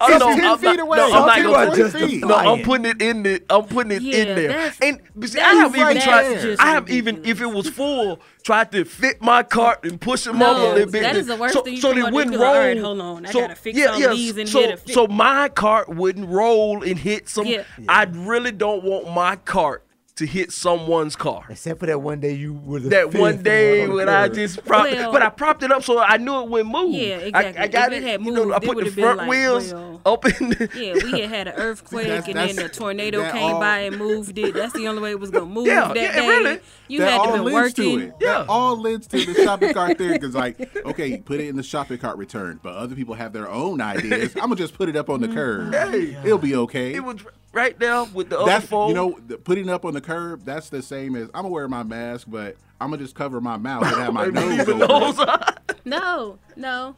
Oh, 0.00 0.06
It's 0.12 0.20
no, 0.20 0.34
10 0.34 0.44
I'm 0.44 0.58
feet 0.58 0.64
not- 0.66 0.78
away. 0.80 0.96
No, 0.98 1.04
I'm 1.06 1.10
not 1.12 1.36
gonna 1.36 1.48
about 1.50 2.20
No, 2.20 2.34
I'm 2.54 2.62
putting 2.62 2.86
it 2.86 3.02
in 3.02 3.22
the. 3.22 3.42
I'm 3.50 3.64
putting 3.64 3.92
it 3.92 4.02
Yeah, 4.02 4.16
in 4.16 4.34
there. 4.36 4.72
And 4.82 5.28
see, 5.28 5.40
I 5.40 5.54
have 5.54 5.74
even 5.76 6.00
tried. 6.00 6.56
I 6.60 6.70
have 6.70 6.90
even 6.90 7.24
if 7.24 7.40
it 7.40 7.46
was 7.46 7.68
full, 7.68 8.20
tried 8.44 8.72
to 8.72 8.84
fit 8.84 9.20
my 9.20 9.42
cart 9.42 9.84
and 9.84 10.00
push 10.00 10.24
them 10.24 10.40
up 10.40 10.56
a 10.56 10.60
little 10.74 10.90
bit. 10.92 11.02
that 11.02 11.16
is 11.16 11.26
the 11.26 11.36
worst 11.36 11.54
so, 11.54 11.62
thing 11.62 11.74
you 11.74 11.80
So 11.80 11.92
can 11.92 12.00
they 12.02 12.06
do. 12.08 12.14
Wouldn't 12.14 12.32
be 12.32 12.36
like, 12.38 12.46
roll. 12.46 12.54
"All 12.54 12.60
right, 12.68 12.78
hold 12.78 13.00
on, 13.00 13.26
I 13.26 13.30
so, 13.30 13.40
gotta 13.40 13.54
fix 13.56 13.78
yeah, 13.78 13.86
all 13.86 14.00
yeah, 14.00 14.08
these 14.10 14.36
in 14.36 14.46
so, 14.46 14.60
here 14.60 14.70
to 14.72 14.76
fit." 14.76 14.94
So 14.94 15.06
my 15.06 15.48
cart 15.48 15.88
wouldn't 15.88 16.28
roll 16.28 16.82
and 16.82 16.98
hit 16.98 17.28
some. 17.28 17.46
Yeah. 17.46 17.64
I 17.88 18.04
really 18.04 18.52
don't 18.52 18.84
want 18.84 19.12
my 19.12 19.36
cart 19.36 19.84
to 20.18 20.26
hit 20.26 20.52
someone's 20.52 21.14
car. 21.14 21.44
Except 21.48 21.78
for 21.78 21.86
that 21.86 22.00
one 22.02 22.18
day 22.18 22.32
you 22.32 22.54
were 22.54 22.80
the 22.80 22.88
That 22.88 23.12
fifth 23.12 23.20
one 23.20 23.42
day 23.42 23.84
on 23.84 23.90
the 23.90 23.94
when 23.94 24.08
I 24.08 24.28
just 24.28 24.64
propped, 24.64 24.90
Well- 24.92 25.12
but 25.12 25.22
I 25.22 25.30
propped 25.30 25.62
it 25.62 25.70
up 25.70 25.84
so 25.84 25.98
I 26.00 26.16
knew 26.16 26.40
it 26.42 26.48
wouldn't 26.48 26.70
move. 26.70 26.92
Yeah, 26.92 27.14
I, 27.14 27.18
exactly. 27.20 27.62
I 27.62 27.66
got 27.68 27.92
If 27.92 27.98
it. 27.98 28.04
it 28.04 28.06
had 28.10 28.24
you 28.24 28.32
know, 28.32 28.44
moved, 28.46 28.52
I 28.52 28.56
it 28.56 28.62
put 28.62 28.68
the 28.68 28.74
would've 28.74 28.94
front 28.94 29.18
like, 29.18 29.30
wheels 29.30 29.72
well, 29.72 30.00
up 30.04 30.24
in. 30.26 30.50
The, 30.50 30.68
Yeah, 30.74 30.94
we 30.94 31.20
had 31.22 31.30
had 31.30 31.48
an 31.48 31.54
earthquake 31.56 32.06
That's- 32.08 32.28
and 32.28 32.58
then 32.58 32.66
a 32.66 32.68
tornado 32.68 33.30
came 33.30 33.54
all- 33.54 33.60
by 33.60 33.78
and 33.80 33.96
moved 33.96 34.36
it. 34.38 34.54
That's 34.54 34.72
the 34.72 34.88
only 34.88 35.02
way 35.02 35.10
it 35.12 35.20
was 35.20 35.30
gonna 35.30 35.46
move 35.46 35.68
Yeah, 35.68 35.86
that 35.88 35.96
yeah, 35.96 36.12
day. 36.12 36.28
really. 36.28 36.60
You 36.88 36.98
that 37.00 37.10
had 37.12 37.16
to 37.16 37.22
all 37.22 37.32
been 37.32 37.44
lends 37.44 37.78
working. 37.78 37.98
to 38.00 38.04
it. 38.06 38.14
Yeah. 38.20 38.38
That 38.38 38.48
all 38.48 38.76
leads 38.76 39.06
to 39.08 39.24
the 39.24 39.34
shopping 39.44 39.72
cart 39.72 39.98
theory. 39.98 40.14
Because 40.14 40.34
like, 40.34 40.76
okay, 40.86 41.18
put 41.18 41.38
it 41.38 41.46
in 41.48 41.56
the 41.56 41.62
shopping 41.62 41.98
cart 41.98 42.16
return, 42.18 42.58
but 42.62 42.74
other 42.74 42.96
people 42.96 43.14
have 43.14 43.32
their 43.32 43.48
own 43.48 43.80
ideas. 43.80 44.34
I'm 44.34 44.42
gonna 44.42 44.56
just 44.56 44.74
put 44.74 44.88
it 44.88 44.96
up 44.96 45.08
on 45.10 45.20
the 45.20 45.28
mm-hmm. 45.28 45.70
curb. 45.70 45.74
Hey. 45.92 46.16
It'll 46.24 46.38
be 46.38 46.56
okay. 46.56 46.94
it 46.94 47.04
was 47.04 47.18
right 47.52 47.78
now 47.80 48.04
with 48.12 48.28
the 48.30 48.38
other 48.38 48.50
that's 48.50 48.66
four. 48.66 48.88
you 48.88 48.94
know 48.94 49.18
the, 49.26 49.38
putting 49.38 49.68
up 49.68 49.84
on 49.84 49.94
the 49.94 50.00
curb. 50.00 50.44
That's 50.44 50.68
the 50.68 50.82
same 50.82 51.16
as 51.16 51.24
I'm 51.34 51.42
gonna 51.42 51.48
wear 51.48 51.68
my 51.68 51.82
mask, 51.82 52.26
but 52.30 52.56
I'm 52.80 52.90
gonna 52.90 53.02
just 53.02 53.14
cover 53.14 53.40
my 53.40 53.56
mouth 53.56 53.84
and 53.84 53.96
have 53.96 54.12
my 54.12 54.26
nose 54.30 54.66
leave 54.66 54.68
over. 54.82 55.22
it. 55.22 55.28
nose. 55.28 55.54
No, 55.84 56.38
no. 56.56 56.94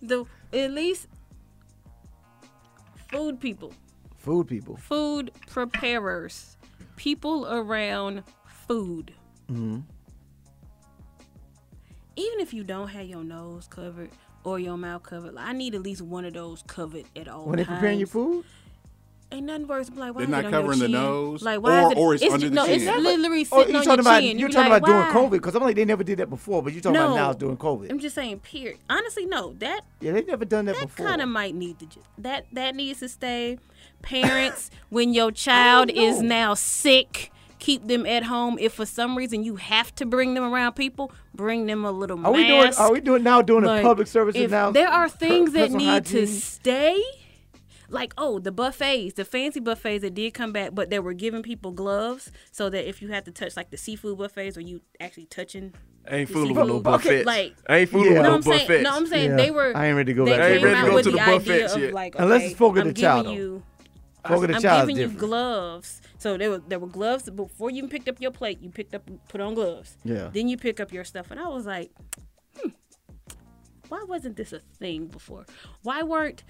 The 0.00 0.24
at 0.52 0.70
least 0.70 1.08
food 3.10 3.38
people, 3.40 3.72
Food 4.16 4.48
people. 4.48 4.76
food 4.76 5.30
preparers, 5.46 6.56
people 6.96 7.46
around 7.46 8.22
food. 8.66 9.12
Mhm. 9.50 9.82
Even 12.16 12.40
if 12.40 12.52
you 12.54 12.64
don't 12.64 12.88
have 12.88 13.06
your 13.06 13.24
nose 13.24 13.66
covered 13.68 14.10
or 14.44 14.58
your 14.58 14.76
mouth 14.76 15.02
covered, 15.02 15.34
like, 15.34 15.46
I 15.46 15.52
need 15.52 15.74
at 15.74 15.82
least 15.82 16.02
one 16.02 16.24
of 16.24 16.32
those 16.34 16.62
covered 16.66 17.04
at 17.16 17.28
all 17.28 17.46
When 17.46 17.56
they 17.58 17.64
times. 17.64 17.76
preparing 17.78 17.98
your 17.98 18.08
food? 18.08 18.44
Ain't 19.32 19.46
nothing 19.46 19.68
worse 19.68 19.88
than 19.88 19.98
like 19.98 20.12
why 20.14 20.18
They're 20.20 20.24
is 20.24 20.30
not 20.30 20.38
it 20.44 20.46
on 20.46 20.52
your 20.52 20.60
covering 20.60 20.78
the 20.80 20.84
chin? 20.86 20.92
nose, 20.92 21.42
Like 21.42 21.62
why 21.62 21.82
or- 21.82 21.86
is 21.86 21.92
it? 21.92 21.98
or 21.98 22.14
it's 22.14 22.24
under 22.34 22.48
the 22.48 22.54
no, 22.54 22.66
chin. 22.66 22.74
it's 22.74 22.84
literally 22.84 23.46
Oh, 23.52 23.58
sitting 23.60 23.72
you 23.74 23.78
on 23.78 23.84
talking 23.84 23.86
your 23.86 24.00
about 24.00 24.20
chin. 24.22 24.38
you're 24.40 24.48
be 24.48 24.54
talking 24.54 24.70
like, 24.70 24.82
about 24.82 24.90
why? 24.90 25.12
during 25.12 25.28
COVID 25.28 25.30
because 25.32 25.54
I'm 25.54 25.62
like 25.62 25.76
they 25.76 25.84
never 25.84 26.02
did 26.02 26.18
that 26.18 26.28
before, 26.30 26.62
but 26.64 26.72
you're 26.72 26.82
talking 26.82 26.96
about 26.96 27.10
No. 27.10 27.14
now 27.16 27.32
during 27.32 27.56
COVID. 27.56 27.90
I'm 27.90 28.00
just 28.00 28.14
saying, 28.16 28.40
period. 28.40 28.78
Honestly, 28.90 29.26
no. 29.26 29.54
That 29.60 29.82
Yeah, 30.00 30.12
they 30.12 30.22
never 30.22 30.44
done 30.44 30.64
that, 30.64 30.74
that 30.76 30.88
before. 30.88 31.04
That 31.04 31.10
kind 31.10 31.22
of 31.22 31.28
might 31.28 31.54
need 31.54 31.78
to 31.78 31.86
just 31.86 32.06
that 32.18 32.46
that 32.52 32.74
needs 32.74 32.98
to 33.00 33.08
stay. 33.08 33.58
Parents, 34.02 34.70
when 34.88 35.14
your 35.14 35.30
child 35.30 35.90
is 35.90 36.20
now 36.22 36.54
sick, 36.54 37.30
keep 37.60 37.86
them 37.86 38.06
at 38.06 38.24
home. 38.24 38.58
If 38.58 38.72
for 38.74 38.86
some 38.86 39.16
reason 39.16 39.44
you 39.44 39.56
have 39.56 39.94
to 39.96 40.06
bring 40.06 40.34
them 40.34 40.42
around 40.42 40.72
people, 40.72 41.12
bring 41.34 41.66
them 41.66 41.84
a 41.84 41.92
little 41.92 42.24
Are 42.26 42.32
we 42.32 42.46
doing? 42.48 42.64
mask. 42.64 42.80
Are 42.80 42.90
we 42.90 43.00
doing 43.00 43.22
now 43.22 43.42
doing 43.42 43.62
Like, 43.64 43.82
the 43.82 43.88
public 43.88 44.08
service 44.08 44.34
if 44.34 44.50
now? 44.50 44.70
There 44.72 44.88
are 44.88 45.08
things 45.08 45.52
that 45.52 45.70
personal 45.70 45.94
need 45.94 46.06
to 46.06 46.26
stay. 46.26 47.00
Like 47.90 48.14
oh, 48.16 48.38
the 48.38 48.52
buffets, 48.52 49.14
the 49.14 49.24
fancy 49.24 49.60
buffets 49.60 50.02
that 50.02 50.14
did 50.14 50.32
come 50.32 50.52
back, 50.52 50.74
but 50.74 50.90
they 50.90 51.00
were 51.00 51.12
giving 51.12 51.42
people 51.42 51.72
gloves 51.72 52.30
so 52.52 52.70
that 52.70 52.88
if 52.88 53.02
you 53.02 53.08
had 53.08 53.24
to 53.24 53.32
touch 53.32 53.56
like 53.56 53.70
the 53.70 53.76
seafood 53.76 54.16
buffets 54.18 54.56
or 54.56 54.60
you 54.60 54.80
actually 55.00 55.26
touching. 55.26 55.74
I 56.10 56.16
ain't 56.18 56.28
the 56.28 56.34
fooling 56.34 56.54
with 56.54 56.56
no 56.58 56.64
seafood, 56.66 56.82
buffets. 56.84 57.26
Like 57.26 57.54
I 57.68 57.78
ain't 57.78 57.90
fooling 57.90 58.12
Yeah. 58.12 58.18
with 58.18 58.22
no, 58.22 58.28
no 58.30 58.34
I'm 58.36 58.42
saying, 58.42 58.82
no, 58.84 58.96
I'm 58.96 59.06
saying 59.06 59.30
Yeah. 59.30 59.36
they 59.36 59.50
were. 59.50 59.72
I 59.76 59.86
ain't 59.88 59.96
ready 59.96 60.12
to 60.12 60.16
go 60.16 60.24
back 60.24 60.40
I 60.40 60.46
ain't 60.52 60.60
came 60.60 60.64
ready 60.72 60.80
to 60.80 60.86
go 60.86 60.94
with 60.94 61.04
to 61.04 61.10
the, 61.10 61.16
the 61.16 61.22
idea 61.22 61.38
buffets 61.38 61.74
of 61.74 61.80
yet. 61.82 61.92
like, 61.92 62.14
Unless 62.18 62.36
okay, 62.38 62.46
it's 62.46 62.54
Fogo 62.56 62.82
de 62.82 62.88
I'm 62.88 62.94
Chao, 62.94 63.16
giving 63.22 63.32
though. 63.32 63.38
you, 63.38 63.62
Fogo 64.26 64.46
de 64.46 64.54
I'm 64.54 64.62
Chao 64.62 64.74
is 64.82 64.86
giving 64.88 64.96
you 65.02 65.08
gloves. 65.18 66.00
So 66.18 66.36
there 66.36 66.50
were 66.50 66.58
there 66.58 66.78
were 66.78 66.86
gloves 66.86 67.28
before 67.28 67.70
you 67.70 67.78
even 67.78 67.90
picked 67.90 68.08
up 68.08 68.20
your 68.20 68.30
plate. 68.30 68.60
You 68.62 68.70
picked 68.70 68.94
up 68.94 69.02
put 69.28 69.40
on 69.40 69.54
gloves. 69.54 69.96
Yeah. 70.04 70.30
Then 70.32 70.48
you 70.48 70.56
pick 70.56 70.78
up 70.80 70.92
your 70.92 71.04
stuff, 71.04 71.30
and 71.32 71.40
I 71.40 71.48
was 71.48 71.66
like, 71.66 71.90
hmm, 72.60 72.68
why 73.88 74.04
wasn't 74.06 74.36
this 74.36 74.52
a 74.52 74.60
thing 74.60 75.06
before? 75.06 75.44
Why 75.82 76.02
weren't 76.02 76.44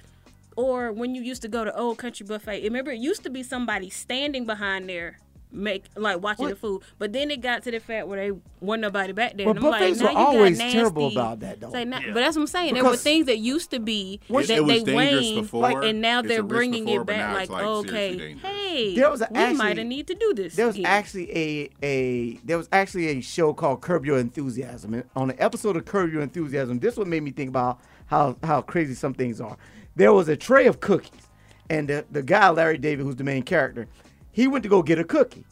or 0.61 0.92
when 0.92 1.14
you 1.14 1.22
used 1.22 1.42
to 1.42 1.48
go 1.48 1.64
to 1.64 1.76
Old 1.76 1.98
Country 1.98 2.26
Buffet, 2.26 2.62
remember 2.62 2.90
it 2.90 2.98
used 2.98 3.22
to 3.24 3.30
be 3.30 3.42
somebody 3.42 3.90
standing 3.90 4.44
behind 4.46 4.88
there 4.88 5.18
make 5.52 5.82
like 5.96 6.22
watching 6.22 6.46
the 6.48 6.54
food. 6.54 6.80
But 7.00 7.12
then 7.12 7.28
it 7.28 7.40
got 7.40 7.64
to 7.64 7.72
the 7.72 7.80
fact 7.80 8.06
where 8.06 8.20
they 8.30 8.40
wasn't 8.61 8.82
nobody 8.82 9.12
back 9.12 9.36
there. 9.36 9.46
But 9.46 9.56
and 9.56 9.58
I'm 9.66 9.70
like, 9.72 9.80
buffets 9.80 9.98
now 10.00 10.04
were 10.06 10.11
you 10.12 10.16
got 10.16 10.26
always 10.36 10.58
nasty. 10.58 10.78
terrible 10.78 11.08
about 11.08 11.40
that, 11.40 11.58
though. 11.61 11.72
Say 11.72 11.84
not- 11.84 12.02
But 12.06 12.14
that's 12.14 12.36
what 12.36 12.42
I'm 12.42 12.46
saying. 12.46 12.74
there 12.74 12.84
were 12.84 12.96
things 12.96 13.26
that 13.26 13.38
used 13.38 13.72
to 13.72 13.80
be 13.80 14.20
It- 14.28 14.32
that 14.32 14.42
it 14.58 14.66
they 14.68 14.84
dangerous 14.84 15.24
waned, 15.26 15.42
before. 15.42 15.82
and 15.82 16.00
now 16.00 16.22
they're 16.22 16.44
bringing 16.44 16.84
before, 16.84 17.00
it 17.00 17.06
back 17.06 17.34
like, 17.34 17.50
like, 17.50 17.64
okay, 17.64 18.36
hey, 18.40 18.94
There 18.94 19.11
was 19.11 19.22
a- 19.22 19.28
we 19.28 19.38
actually- 19.40 19.56
might 19.58 19.76
have 19.78 19.86
need 19.88 20.06
to 20.06 20.14
do 20.14 20.34
this. 20.34 20.54
There 20.54 20.68
was 20.68 20.76
again. 20.76 20.86
actually 20.86 21.36
a 21.36 21.70
a 21.82 22.34
there 22.44 22.56
was 22.56 22.68
actually 22.70 23.08
a 23.08 23.20
show 23.20 23.52
called 23.52 23.80
Curb 23.80 24.06
Your 24.06 24.18
Enthusiasm. 24.18 24.94
And 24.94 25.04
on 25.16 25.26
the 25.28 25.42
episode 25.42 25.76
of 25.76 25.84
Curb 25.84 26.12
Your 26.12 26.22
Enthusiasm, 26.22 26.78
this 26.78 26.96
one 26.96 27.11
made 27.11 27.24
me 27.24 27.32
think 27.32 27.48
about 27.48 27.80
how 28.06 28.36
how 28.44 28.62
crazy 28.62 28.94
some 28.94 29.14
things 29.14 29.40
are. 29.40 29.56
There 30.01 30.14
was 30.14 30.30
a 30.30 30.36
tray 30.36 30.66
of 30.66 30.80
cookies, 30.80 31.28
and 31.68 31.86
the, 31.86 32.07
the 32.11 32.22
guy 32.22 32.48
Larry 32.48 32.78
David, 32.78 33.05
who's 33.05 33.16
the 33.16 33.22
main 33.22 33.42
character, 33.42 33.86
he 34.32 34.48
went 34.48 34.62
to 34.62 34.70
go 34.70 34.82
get 34.82 34.98
a 34.98 35.05
cookie, 35.05 35.44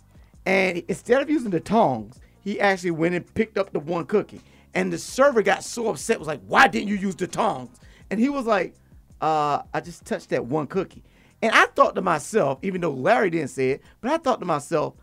and 0.47 0.83
instead 0.89 1.21
of 1.21 1.29
using 1.29 1.51
the 1.51 1.61
tongs, 1.61 2.19
he 2.41 2.59
actually 2.59 2.93
went 2.93 3.15
and 3.15 3.35
picked 3.35 3.59
up 3.59 3.75
the 3.75 3.79
one 3.81 4.07
cookie. 4.07 4.41
And 4.73 4.91
the 4.91 4.97
server 4.97 5.43
got 5.43 5.65
so 5.65 5.91
upset, 5.91 6.19
was 6.19 6.29
like, 6.29 6.41
"Why 6.47 6.67
didn't 6.67 6.89
you 6.89 6.95
use 6.95 7.15
the 7.15 7.27
tongs?" 7.27 7.79
And 8.09 8.19
he 8.19 8.31
was 8.31 8.47
like, 8.47 8.73
uh, 9.21 9.65
"I 9.75 9.81
just 9.81 10.07
touched 10.07 10.31
that 10.31 10.47
one 10.47 10.67
cookie." 10.67 11.05
And 11.43 11.53
I 11.53 11.67
thought 11.67 11.95
to 11.97 12.01
myself, 12.01 12.59
even 12.63 12.81
though 12.81 12.93
Larry 12.93 13.29
didn't 13.29 13.51
say 13.51 13.73
it, 13.73 13.83
but 14.01 14.11
I 14.11 14.17
thought 14.17 14.41
to 14.41 14.47
myself, 14.47 14.95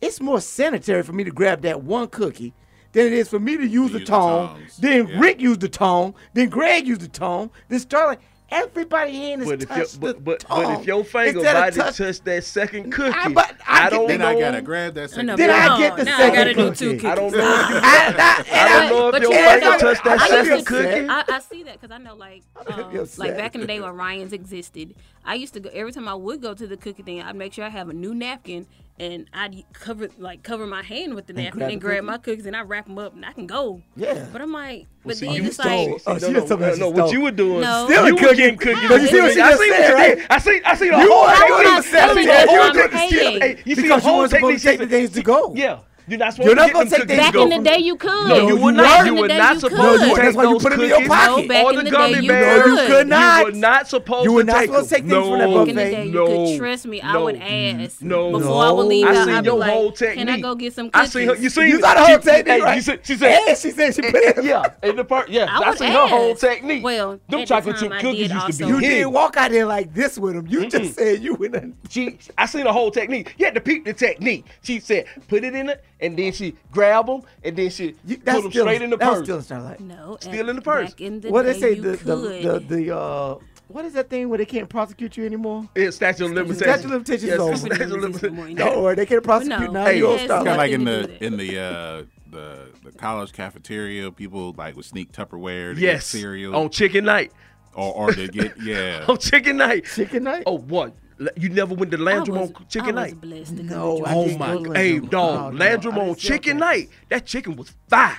it's 0.00 0.20
more 0.20 0.40
sanitary 0.40 1.04
for 1.04 1.12
me 1.12 1.22
to 1.22 1.30
grab 1.30 1.62
that 1.62 1.84
one 1.84 2.08
cookie 2.08 2.52
than 2.92 3.06
it 3.06 3.12
is 3.12 3.28
for 3.28 3.38
me 3.38 3.56
to 3.56 3.62
use 3.62 3.92
the 3.92 4.00
use 4.00 4.08
the 4.08 4.12
tong. 4.12 4.48
tongs, 4.48 4.76
Then 4.78 5.06
yeah. 5.06 5.20
Rick 5.20 5.40
used 5.40 5.60
the 5.60 5.68
tong. 5.68 6.14
Then 6.34 6.48
Greg 6.48 6.88
used 6.88 7.02
the 7.02 7.08
tong. 7.08 7.52
Then 7.68 7.78
Starlight. 7.78 8.18
Everybody 8.52 9.12
hand 9.14 9.42
is 9.42 9.48
But 9.48 9.62
if, 9.62 9.68
your, 9.68 9.78
touched 9.78 10.00
but, 10.00 10.16
the 10.16 10.20
but, 10.22 10.44
but 10.48 10.80
if 10.80 10.86
your 10.86 11.04
finger 11.04 11.38
Instead 11.38 11.54
of 11.56 11.60
might 11.60 11.74
have 11.74 11.84
touch- 11.86 11.96
touched 11.98 12.24
that 12.24 12.44
second 12.44 12.90
cookie, 12.90 13.16
I- 13.16 13.28
but 13.28 13.54
I 13.66 13.86
I, 13.86 13.90
don't 13.90 14.08
Then 14.08 14.18
know. 14.20 14.28
I 14.28 14.38
gotta 14.40 14.60
grab 14.60 14.94
that 14.94 15.10
second. 15.10 15.26
know, 15.26 15.36
Then 15.36 15.50
I 15.50 15.78
get 15.78 15.96
the 15.96 16.04
now 16.04 16.16
I 16.16 16.18
second 16.18 16.34
gotta 16.34 16.54
do 16.54 16.64
cookie. 16.64 16.76
two 16.76 16.90
cookies. 16.96 17.04
I 17.04 17.14
don't 17.14 17.32
know 17.32 17.38
if 17.38 17.70
you, 17.70 17.76
I, 17.76 18.14
I, 18.18 18.44
I 18.52 18.88
don't 18.88 18.90
know 18.90 19.10
But 19.12 19.22
if 19.22 19.28
your 19.30 19.38
you 19.38 19.48
finger 19.48 19.64
know, 19.66 19.78
touched 19.78 20.04
that 20.04 20.20
I 20.20 20.28
second 20.28 20.52
used 20.52 20.66
to- 20.66 20.74
cookie. 20.74 21.06
I, 21.08 21.24
I 21.28 21.38
see 21.40 21.62
that 21.62 21.80
because 21.80 21.94
I 21.94 21.98
know, 21.98 22.14
like, 22.14 22.42
um, 22.66 23.08
like 23.18 23.36
back 23.36 23.54
in 23.54 23.60
the 23.60 23.66
day 23.66 23.80
when 23.80 23.92
Ryan's 23.96 24.32
existed, 24.32 24.94
I 25.24 25.34
used 25.34 25.54
to 25.54 25.60
go 25.60 25.70
every 25.72 25.92
time 25.92 26.08
I 26.08 26.14
would 26.14 26.42
go 26.42 26.52
to 26.54 26.66
the 26.66 26.76
cookie 26.76 27.02
thing. 27.04 27.22
I'd 27.22 27.36
make 27.36 27.52
sure 27.52 27.64
I 27.64 27.68
have 27.68 27.88
a 27.88 27.92
new 27.94 28.14
napkin 28.14 28.66
and 29.00 29.26
I'd 29.32 29.64
cover 29.72 30.08
like 30.18 30.42
cover 30.42 30.66
my 30.66 30.82
hand 30.82 31.14
with 31.14 31.26
the 31.26 31.32
napkin 31.32 31.58
grab 31.58 31.70
and 31.72 31.80
the 31.80 31.84
grab 31.84 31.96
cookie? 31.98 32.06
my 32.06 32.18
cookies 32.18 32.46
and 32.46 32.54
I 32.54 32.60
wrap 32.60 32.86
them 32.86 32.98
up 32.98 33.14
and 33.14 33.24
I 33.24 33.32
can 33.32 33.46
go. 33.46 33.80
Yeah. 33.96 34.26
But 34.30 34.42
I'm 34.42 34.52
like, 34.52 34.86
but 35.04 35.16
see, 35.16 35.26
then 35.26 35.46
it's 35.46 35.54
stole- 35.56 35.92
like, 35.92 36.02
Oh, 36.06 36.12
no, 36.12 36.18
she 36.18 36.30
no, 36.32 36.40
was 36.40 36.48
talking 36.50 36.66
no, 36.66 36.74
no, 36.74 36.88
what 36.90 37.12
you 37.12 37.22
were 37.22 37.30
doing. 37.30 37.62
No. 37.62 37.86
Still 37.88 38.06
you 38.06 38.10
a 38.10 38.14
were 38.14 38.20
cookie. 38.20 38.36
getting 38.36 38.58
cookies. 38.58 38.80
Because 38.82 39.02
you 39.02 39.08
see 39.08 39.20
what 39.22 39.32
she 39.32 39.40
I 39.40 39.50
just 39.50 39.62
see 39.62 39.70
said, 39.70 39.92
right? 39.94 40.26
I 40.28 40.38
see. 40.38 40.60
I 40.64 40.74
see 40.76 40.90
the 40.90 40.96
You 40.98 41.10
whole. 41.12 41.22
are 41.24 41.34
I'm 41.34 41.48
doing 41.48 41.62
not 41.64 41.82
the 41.82 41.88
seven 41.88 42.14
saying 42.16 42.26
days. 42.26 42.36
that's 42.36 42.52
You 42.52 42.58
what 42.58 42.74
were 42.76 42.82
I'm 42.82 42.90
doing 42.90 42.90
the 43.10 43.16
paying. 43.16 43.40
Hey, 43.40 43.62
you 43.64 43.74
see 43.74 43.82
the 43.82 43.82
because 43.88 44.04
you 44.04 44.10
whole 44.10 44.18
weren't 44.20 44.30
supposed 44.30 44.58
to 44.62 44.64
technique. 44.70 44.78
take 44.80 44.88
the 44.90 44.96
things 44.96 45.10
to 45.12 45.22
go. 45.22 45.54
Yeah. 45.54 45.78
You're 46.10 46.18
not 46.18 46.32
supposed 46.34 46.46
You're 46.46 46.54
to 46.56 46.60
not 46.60 46.66
get 46.66 46.76
supposed 46.76 46.90
them 46.90 47.00
to 47.00 47.06
take 47.06 47.16
cookies. 47.18 47.32
Back 47.40 47.52
in 47.52 47.62
the 47.62 47.70
day, 47.70 47.78
you 47.78 47.96
could. 47.96 48.28
No, 48.28 48.34
you 48.36 48.48
you 48.48 48.56
would 48.56 48.74
not. 48.74 49.06
You 49.06 49.10
in 49.10 49.14
the 49.14 49.20
would 49.22 49.28
not 49.30 49.54
you 49.54 49.60
supposed 49.60 49.80
could. 49.80 50.00
to 50.00 50.06
No, 50.08 50.14
take 50.16 50.24
that's 50.24 50.36
why 50.36 50.42
you 50.42 50.50
those 50.54 50.62
put 50.62 50.72
'em 50.72 50.80
in 50.80 50.88
your 50.88 50.96
cookies 50.98 51.08
pocket. 51.08 51.42
No, 51.42 51.48
back 51.48 51.66
in 51.70 51.76
the 51.76 51.82
the 51.84 51.90
day, 51.90 52.10
you 52.10 52.20
could. 52.20 52.26
No, 52.30 52.66
you 52.66 52.86
could 52.88 53.08
not. 53.08 53.38
You 53.38 53.44
were 53.46 53.52
not 53.58 53.88
supposed 53.88 54.24
You 54.24 54.32
were 54.32 54.40
to 54.42 54.46
not 54.46 54.58
take 54.58 54.66
supposed 54.70 54.88
to 54.88 54.94
take 54.96 55.04
things 55.04 55.12
from 55.14 55.38
that 55.38 55.48
No, 55.48 55.58
Back 55.60 55.68
in 55.68 55.76
the 55.76 55.82
buffet. 55.82 55.90
day, 55.94 56.04
you 56.06 56.12
no, 56.12 56.26
could 56.26 56.58
trust 56.58 56.86
me. 56.86 57.02
I 57.02 57.12
no, 57.12 57.24
would 57.24 57.36
ask 57.36 58.02
no. 58.02 58.32
before 58.38 58.64
I 58.64 58.70
would 58.72 58.86
leave 58.86 59.06
I 59.06 59.16
out. 59.16 59.24
seen 59.26 59.34
I'd 59.34 59.40
be 59.42 59.46
your 59.46 59.58
like, 59.58 59.70
whole 59.70 59.92
Can 59.92 60.08
I 60.08 60.14
technique. 60.16 60.42
go 60.42 60.54
get 60.56 60.72
some 60.74 60.90
I 60.92 61.06
cookies? 61.06 61.28
her. 61.28 61.36
You 61.36 61.48
see 61.50 61.68
You 61.68 61.78
it. 61.78 61.80
saw 61.80 61.94
the 61.94 62.04
She- 62.06 62.10
whole 62.12 62.20
technique, 62.20 62.46
hey, 62.54 62.60
right? 62.60 62.76
She 63.04 63.16
said, 63.16 63.48
And 63.48 63.58
she 63.58 63.70
said 63.70 63.94
she 63.94 64.02
put 64.02 64.14
it. 64.16 64.44
yeah, 64.44 64.64
in 64.82 64.96
the 64.96 65.04
part, 65.04 65.28
yeah. 65.28 65.46
I 65.48 65.70
I 65.70 65.74
seen 65.76 65.92
her 65.92 66.06
whole 66.08 66.34
technique. 66.34 66.82
Well, 66.84 67.20
them 67.28 67.40
the 67.40 67.46
chocolate 67.46 67.76
chip 67.78 67.92
cookies 68.00 68.32
used 68.32 68.58
to 68.58 68.64
be 68.66 68.72
You 68.72 68.80
didn't 68.80 69.12
walk 69.12 69.36
out 69.36 69.50
there 69.52 69.66
like 69.66 69.94
this 69.94 70.18
with 70.18 70.34
them. 70.34 70.46
You 70.48 70.66
just 70.68 70.94
said 70.96 71.22
you 71.22 71.34
went 71.34 71.54
in. 71.54 71.76
She, 71.88 72.18
I 72.36 72.46
seen 72.46 72.64
the 72.64 72.72
whole 72.72 72.90
technique. 72.90 73.34
You 73.38 73.44
had 73.46 73.54
to 73.54 73.60
peep 73.60 73.84
the 73.84 73.92
technique. 73.92 74.46
She 74.62 74.80
said, 74.80 75.06
put 75.28 75.44
it 75.44 75.54
in 75.54 75.68
it, 75.68 75.84
and 76.00 76.16
then 76.18 76.32
she 76.32 76.54
grab 76.72 77.06
them, 77.06 77.22
and 77.44 77.56
then 77.56 77.70
she 77.70 77.94
You, 78.04 78.16
put 78.18 78.24
them 78.26 78.50
still, 78.50 78.64
straight 78.64 78.82
in 78.82 78.90
the 78.90 78.96
that 78.96 79.08
was 79.08 79.18
purse. 79.18 79.26
still 79.26 79.38
a 79.38 79.42
Starlight. 79.42 79.80
No, 79.80 80.16
Still 80.20 80.34
at- 80.40 80.48
in 80.48 80.56
the 80.56 80.62
purse. 80.62 80.90
Back 80.90 81.00
in 81.00 81.20
the 81.20 81.30
What 81.30 81.42
day, 81.42 81.52
they 81.52 81.60
say 81.60 81.74
you 81.74 81.82
the, 81.82 81.90
the 81.92 82.16
could. 82.16 82.42
the 82.68 82.74
the 82.76 82.96
uh 82.96 83.34
what 83.68 83.84
is 83.84 83.92
that 83.92 84.10
thing 84.10 84.28
where 84.28 84.38
they 84.38 84.44
can't 84.46 84.68
prosecute 84.68 85.16
you 85.16 85.24
anymore? 85.24 85.68
It's 85.76 85.94
statute 85.94 86.24
of 86.24 86.32
limitations. 86.32 86.58
Statute 86.62 86.84
of 86.86 86.90
limitations 86.90 87.22
Yes, 87.22 87.34
is 87.34 87.40
over. 87.40 87.52
it's 87.52 87.60
statute 87.60 87.82
of 87.94 88.02
limitations. 88.02 88.58
Don't 88.58 88.82
worry, 88.82 88.94
they 88.96 89.06
can't 89.06 89.22
prosecute 89.22 89.60
no, 89.60 89.70
now. 89.70 89.84
Hey, 89.84 89.98
you 89.98 90.06
it 90.06 90.10
old 90.10 90.20
has 90.20 90.28
Kind 90.28 90.48
of 90.48 90.56
like 90.56 90.72
in 90.72 90.84
the 90.84 91.24
in 91.24 91.36
the 91.36 91.58
uh, 91.60 92.02
the 92.32 92.68
the 92.84 92.92
college 92.92 93.32
cafeteria, 93.32 94.10
people 94.10 94.54
like 94.58 94.74
would 94.74 94.84
sneak 94.84 95.12
Tupperware 95.12 95.74
to 95.76 95.80
Yes, 95.80 96.12
get 96.12 96.20
cereal 96.20 96.56
on 96.56 96.70
chicken 96.70 97.04
night. 97.04 97.32
or 97.74 97.92
or 97.94 98.12
they 98.12 98.26
get 98.26 98.60
yeah. 98.60 99.04
On 99.08 99.16
chicken 99.18 99.56
night. 99.58 99.84
Chicken 99.84 100.24
night? 100.24 100.42
Oh, 100.46 100.58
what? 100.58 100.92
You 101.36 101.48
never 101.50 101.74
went 101.74 101.90
to 101.92 101.98
I 101.98 102.00
Landrum 102.00 102.38
was, 102.40 102.50
on 102.52 102.66
chicken 102.68 102.96
I 102.98 103.02
was 103.02 103.12
night? 103.12 103.20
blessed 103.20 103.56
to 103.58 103.62
No, 103.62 103.98
to 103.98 104.04
Oh 104.08 104.38
my! 104.38 104.54
go 104.54 104.72
Hey, 104.72 104.92
Landrum. 104.92 105.08
dog, 105.10 105.38
Oh, 105.38 105.50
no, 105.50 105.56
Landrum 105.58 105.94
I 105.94 106.00
on 106.00 106.06
didn't 106.08 106.20
see 106.20 106.28
chicken 106.28 106.56
that. 106.58 106.64
night. 106.64 106.88
That 107.10 107.26
chicken 107.26 107.56
was 107.56 107.72
fire. 107.88 108.18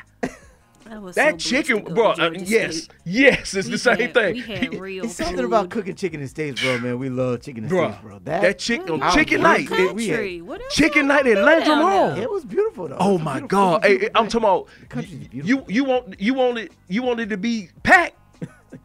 I 0.93 0.97
was 0.99 1.15
That 1.15 1.39
so 1.41 1.49
chicken, 1.49 1.83
bro. 1.85 2.11
uh, 2.11 2.31
yes, 2.37 2.83
State. 2.83 2.89
yes, 3.05 3.53
it's 3.53 3.65
We 3.67 3.71
the 3.71 3.77
same 3.77 3.97
had- 3.97 4.13
thing. 4.13 4.33
We 4.35 4.41
had 4.41 4.73
real 4.73 5.05
It's 5.05 5.15
something 5.15 5.37
food. 5.37 5.45
about 5.45 5.69
cooking 5.69 5.95
chicken 5.95 6.19
in 6.19 6.27
states, 6.27 6.61
bro. 6.61 6.79
Man, 6.79 6.99
we 6.99 7.09
love 7.09 7.41
chicken 7.41 7.63
in 7.63 7.69
Bruh, 7.69 7.91
states, 7.91 8.01
bro. 8.03 8.19
that, 8.25 8.59
chicken 8.59 8.89
on 8.95 9.01
I 9.01 9.13
chicken 9.13 9.37
was 9.41 9.43
night. 9.43 9.71
it- 9.71 9.95
we 9.95 10.07
had- 10.07 10.15
country. 10.17 10.41
What 10.41 10.61
else 10.61 10.75
chicken 10.75 11.07
night 11.07 11.25
at 11.27 11.35
do 11.35 11.41
Landrum 11.43 11.79
Hall. 11.79 12.17
It 12.17 12.29
was 12.29 12.43
beautiful 12.43 12.89
though. 12.89 12.97
Oh 12.99 13.17
my 13.17 13.39
beautiful. 13.39 13.47
God! 13.47 13.85
It 13.85 13.89
was 13.93 13.95
a 13.95 14.03
Hey, 14.03 14.09
I'm 14.15 14.27
talking 14.27 14.37
about 14.39 14.67
country's 14.89 15.27
beautiful. 15.27 15.47
you. 15.49 15.65
You 15.69 15.83
want 15.85 16.19
you 16.19 16.33
wanted 16.33 16.71
you 16.89 17.03
wanted 17.03 17.29
to 17.29 17.37
be 17.37 17.69
packed. 17.83 18.17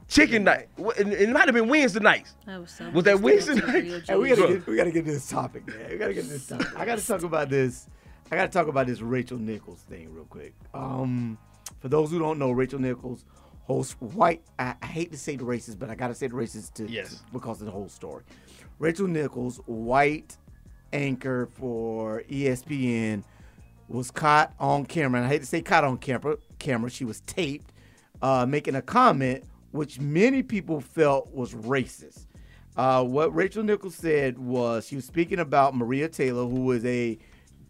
Chicken 0.09 0.44
night. 0.44 0.68
It, 0.78 1.09
it 1.09 1.28
might 1.30 1.46
have 1.46 1.54
been 1.54 1.68
Wednesday 1.68 2.00
nights. 2.00 2.34
I 2.46 2.59
was, 2.59 2.70
so 2.70 2.88
Was 2.90 3.04
that 3.04 3.20
blessed 3.20 3.46
to 3.48 3.54
Wednesday 3.54 3.66
night? 3.90 4.04
Hey, 4.07 4.16
we 4.16 4.28
gotta 4.28 4.46
get 4.54 4.66
we 4.66 4.76
gotta 4.76 4.90
get 4.92 5.04
to 5.04 5.11
this 5.12 5.28
topic, 5.28 5.66
man. 5.66 5.90
We 5.90 5.96
gotta 5.98 6.14
get 6.14 6.22
to 6.22 6.28
this 6.30 6.46
topic. 6.46 6.68
I 6.78 6.84
gotta 6.84 7.04
talk 7.04 7.22
about 7.22 7.50
this. 7.50 7.88
I 8.30 8.36
gotta 8.36 8.48
talk 8.52 8.68
about 8.68 8.86
this 8.86 9.00
Rachel 9.00 9.38
Nichols 9.38 9.80
thing 9.88 10.12
real 10.14 10.24
quick. 10.26 10.54
Um, 10.74 11.38
for 11.80 11.88
those 11.88 12.11
who 12.11 12.18
don't 12.20 12.38
know, 12.38 12.50
Rachel 12.52 12.78
Nichols 12.78 13.24
hosts 13.64 13.94
white. 14.00 14.42
I, 14.59 14.74
I 14.80 14.86
hate 14.86 15.11
to 15.11 15.18
say 15.18 15.34
the 15.36 15.44
racist, 15.44 15.78
but 15.78 15.90
I 15.90 15.96
gotta 15.96 16.14
say 16.14 16.28
the 16.28 16.34
racist 16.34 16.74
to, 16.74 16.88
Yes. 16.88 17.16
to- 17.16 17.32
because 17.32 17.61
of 17.61 17.66
the 17.66 17.72
whole 17.72 17.88
story. 17.88 18.22
Rachel 18.78 19.09
Nichols, 19.09 19.59
white 19.66 20.36
anchor 20.92 21.48
for 21.52 22.22
ESPN, 22.30 23.24
was 23.88 24.11
caught 24.12 24.54
on 24.61 24.84
camera. 24.86 25.20
And 25.20 25.26
I 25.26 25.30
hate 25.32 25.40
to 25.40 25.46
say 25.46 25.62
caught 25.62 25.82
on 25.84 25.98
camera. 25.98 26.36
Camera. 26.61 26.90
She 26.90 27.04
was 27.04 27.20
taped 27.22 27.72
uh, 28.22 28.46
making 28.46 28.74
a 28.76 28.82
comment 28.82 29.44
which 29.77 30.01
many 30.01 30.43
people 30.43 30.81
felt 30.81 31.33
was 31.33 31.55
racist. 31.55 32.27
Uh, 32.77 33.05
what 33.05 33.35
Rachel 33.35 33.62
Nichols 33.62 33.95
said 33.95 34.39
was 34.39 34.87
she 34.87 34.97
was 34.97 35.05
speaking 35.05 35.39
about 35.39 35.74
Maria 35.77 36.09
Taylor, 36.09 36.47
who 36.47 36.62
was 36.62 36.85
a 36.85 37.18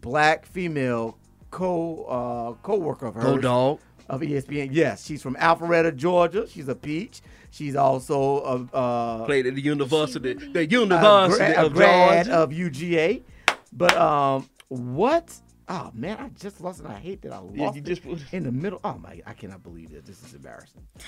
black 0.01 0.45
female 0.45 1.17
co 1.51 2.03
uh, 2.05 2.61
co-worker 2.63 3.07
of 3.07 3.15
hers 3.15 3.23
Go 3.23 3.37
dog. 3.37 3.79
of 4.09 4.21
ESPN. 4.21 4.69
Yes, 4.71 5.05
she's 5.05 5.21
from 5.21 5.35
Alpharetta, 5.35 5.95
Georgia. 5.95 6.47
She's 6.47 6.67
a 6.67 6.75
peach. 6.75 7.21
She's 7.51 7.75
also 7.75 8.67
a, 8.73 8.75
uh, 8.75 9.25
Played 9.25 9.47
at 9.47 9.55
the 9.55 9.61
university. 9.61 10.33
The 10.33 10.59
a, 10.59 10.63
University 10.63 11.53
gra- 11.53 11.61
a 11.63 11.65
of 11.65 11.73
grad 11.73 12.25
Georgia. 12.25 12.39
of 12.39 12.49
UGA. 12.51 13.23
But 13.71 13.95
um, 13.97 14.49
what? 14.67 15.33
Oh 15.69 15.91
man, 15.93 16.17
I 16.19 16.29
just 16.39 16.59
lost 16.61 16.81
it. 16.81 16.85
I 16.85 16.95
hate 16.99 17.21
that 17.21 17.31
I 17.33 17.39
lost 17.39 17.55
Yeah, 17.55 17.71
you 17.71 17.77
it 17.79 17.83
just 17.85 18.03
put- 18.03 18.21
in 18.33 18.43
the 18.43 18.51
middle. 18.51 18.79
Oh 18.83 18.97
my, 18.97 19.21
I 19.25 19.33
cannot 19.33 19.63
believe 19.63 19.89
this. 19.91 20.03
This 20.03 20.21
is 20.23 20.33
embarrassing. 20.33 20.81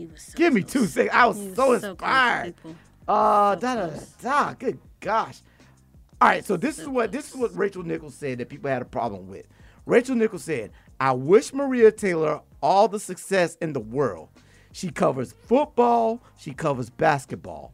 He 0.00 0.06
was 0.06 0.22
so 0.22 0.32
Give 0.36 0.52
me 0.54 0.62
close. 0.62 0.72
two 0.72 0.86
seconds. 0.86 1.14
I 1.14 1.26
was 1.26 1.36
was 1.36 1.56
so 1.56 1.78
so 1.78 1.78
close 1.78 1.90
inspired. 1.90 2.56
people. 2.56 2.74
Uh, 3.08 3.54
So 3.56 3.60
da 3.60 3.74
da 3.76 3.88
close. 3.88 4.06
da. 4.22 4.54
Good 4.54 4.78
gosh. 5.00 5.38
All 6.20 6.28
right, 6.28 6.44
so 6.44 6.56
this 6.56 6.78
is 6.78 6.86
what 6.88 7.12
this 7.12 7.30
is 7.30 7.36
what 7.36 7.56
Rachel 7.56 7.82
Nichols 7.82 8.14
said 8.14 8.38
that 8.38 8.48
people 8.48 8.70
had 8.70 8.82
a 8.82 8.86
problem 8.86 9.28
with. 9.28 9.46
Rachel 9.86 10.14
Nichols 10.16 10.44
said, 10.44 10.70
"I 11.00 11.12
wish 11.12 11.52
Maria 11.52 11.90
Taylor 11.92 12.40
all 12.62 12.88
the 12.88 13.00
success 13.00 13.56
in 13.62 13.72
the 13.72 13.80
world. 13.80 14.28
She 14.72 14.90
covers 14.90 15.32
football. 15.46 16.22
She 16.38 16.52
covers 16.52 16.90
basketball. 16.90 17.72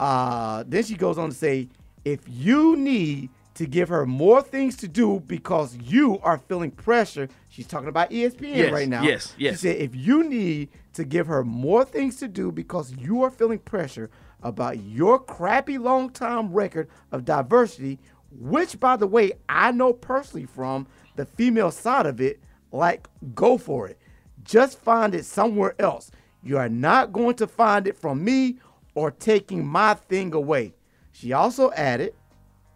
Uh, 0.00 0.64
then 0.66 0.82
she 0.82 0.96
goes 0.96 1.18
on 1.18 1.28
to 1.30 1.34
say, 1.34 1.68
if 2.04 2.20
you 2.28 2.76
need 2.76 3.30
to 3.54 3.66
give 3.66 3.88
her 3.88 4.04
more 4.04 4.42
things 4.42 4.76
to 4.78 4.88
do 4.88 5.20
because 5.26 5.76
you 5.76 6.18
are 6.20 6.38
feeling 6.38 6.70
pressure, 6.70 7.28
she's 7.50 7.66
talking 7.66 7.88
about 7.88 8.10
ESPN 8.10 8.56
Yes, 8.56 8.72
right 8.72 8.88
now. 8.88 9.02
yes, 9.02 9.34
yes. 9.38 9.54
She 9.54 9.68
said, 9.68 9.76
if 9.76 9.94
you 9.94 10.24
need 10.28 10.70
to 10.94 11.04
give 11.04 11.26
her 11.28 11.44
more 11.44 11.84
things 11.84 12.16
to 12.16 12.28
do 12.28 12.50
because 12.50 12.92
you 12.96 13.22
are 13.22 13.30
feeling 13.30 13.58
pressure 13.60 14.10
about 14.42 14.78
your 14.82 15.18
crappy 15.18 15.78
long 15.78 16.10
time 16.10 16.52
record 16.52 16.88
of 17.12 17.24
diversity, 17.24 17.98
which, 18.30 18.78
by 18.80 18.96
the 18.96 19.06
way, 19.06 19.32
I 19.48 19.70
know 19.70 19.92
personally 19.92 20.46
from 20.46 20.86
the 21.16 21.24
female 21.24 21.70
side 21.70 22.06
of 22.06 22.20
it, 22.20 22.40
like, 22.72 23.08
go 23.34 23.56
for 23.56 23.86
it. 23.88 23.98
Just 24.42 24.78
find 24.80 25.14
it 25.14 25.24
somewhere 25.24 25.74
else. 25.78 26.10
You 26.42 26.58
are 26.58 26.68
not 26.68 27.12
going 27.12 27.36
to 27.36 27.46
find 27.46 27.86
it 27.86 27.96
from 27.96 28.22
me 28.24 28.58
or 28.94 29.10
taking 29.12 29.64
my 29.64 29.94
thing 29.94 30.34
away. 30.34 30.74
She 31.12 31.32
also 31.32 31.70
added 31.72 32.14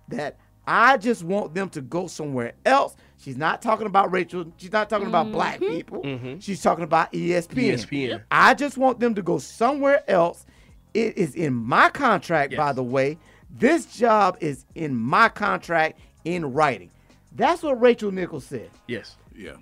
that 0.08 0.38
I 0.68 0.98
just 0.98 1.24
want 1.24 1.54
them 1.54 1.70
to 1.70 1.80
go 1.80 2.06
somewhere 2.08 2.52
else. 2.66 2.94
She's 3.16 3.38
not 3.38 3.62
talking 3.62 3.86
about 3.86 4.12
Rachel. 4.12 4.52
She's 4.58 4.70
not 4.70 4.90
talking 4.90 5.06
about 5.06 5.32
black 5.32 5.60
mm-hmm. 5.60 5.74
people. 5.74 6.02
Mm-hmm. 6.02 6.38
She's 6.40 6.60
talking 6.60 6.84
about 6.84 7.10
ESPN. 7.10 7.72
ESPN. 7.72 8.22
I 8.30 8.52
just 8.52 8.76
want 8.76 9.00
them 9.00 9.14
to 9.14 9.22
go 9.22 9.38
somewhere 9.38 10.04
else. 10.10 10.44
It 10.92 11.16
is 11.16 11.34
in 11.34 11.54
my 11.54 11.88
contract, 11.88 12.54
by 12.54 12.74
the 12.74 12.82
way. 12.82 13.16
This 13.50 13.86
job 13.86 14.36
is 14.40 14.66
in 14.74 14.94
my 14.94 15.30
contract 15.30 16.00
in 16.26 16.52
writing. 16.52 16.90
That's 17.32 17.62
what 17.62 17.80
Rachel 17.80 18.12
Nichols 18.12 18.44
said. 18.44 18.68
Yes. 18.88 19.16
Yeah. 19.34 19.56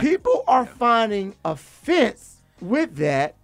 People 0.00 0.44
are 0.48 0.64
finding 0.64 1.36
offense 1.44 2.36
with 2.62 2.96
that 2.96 3.36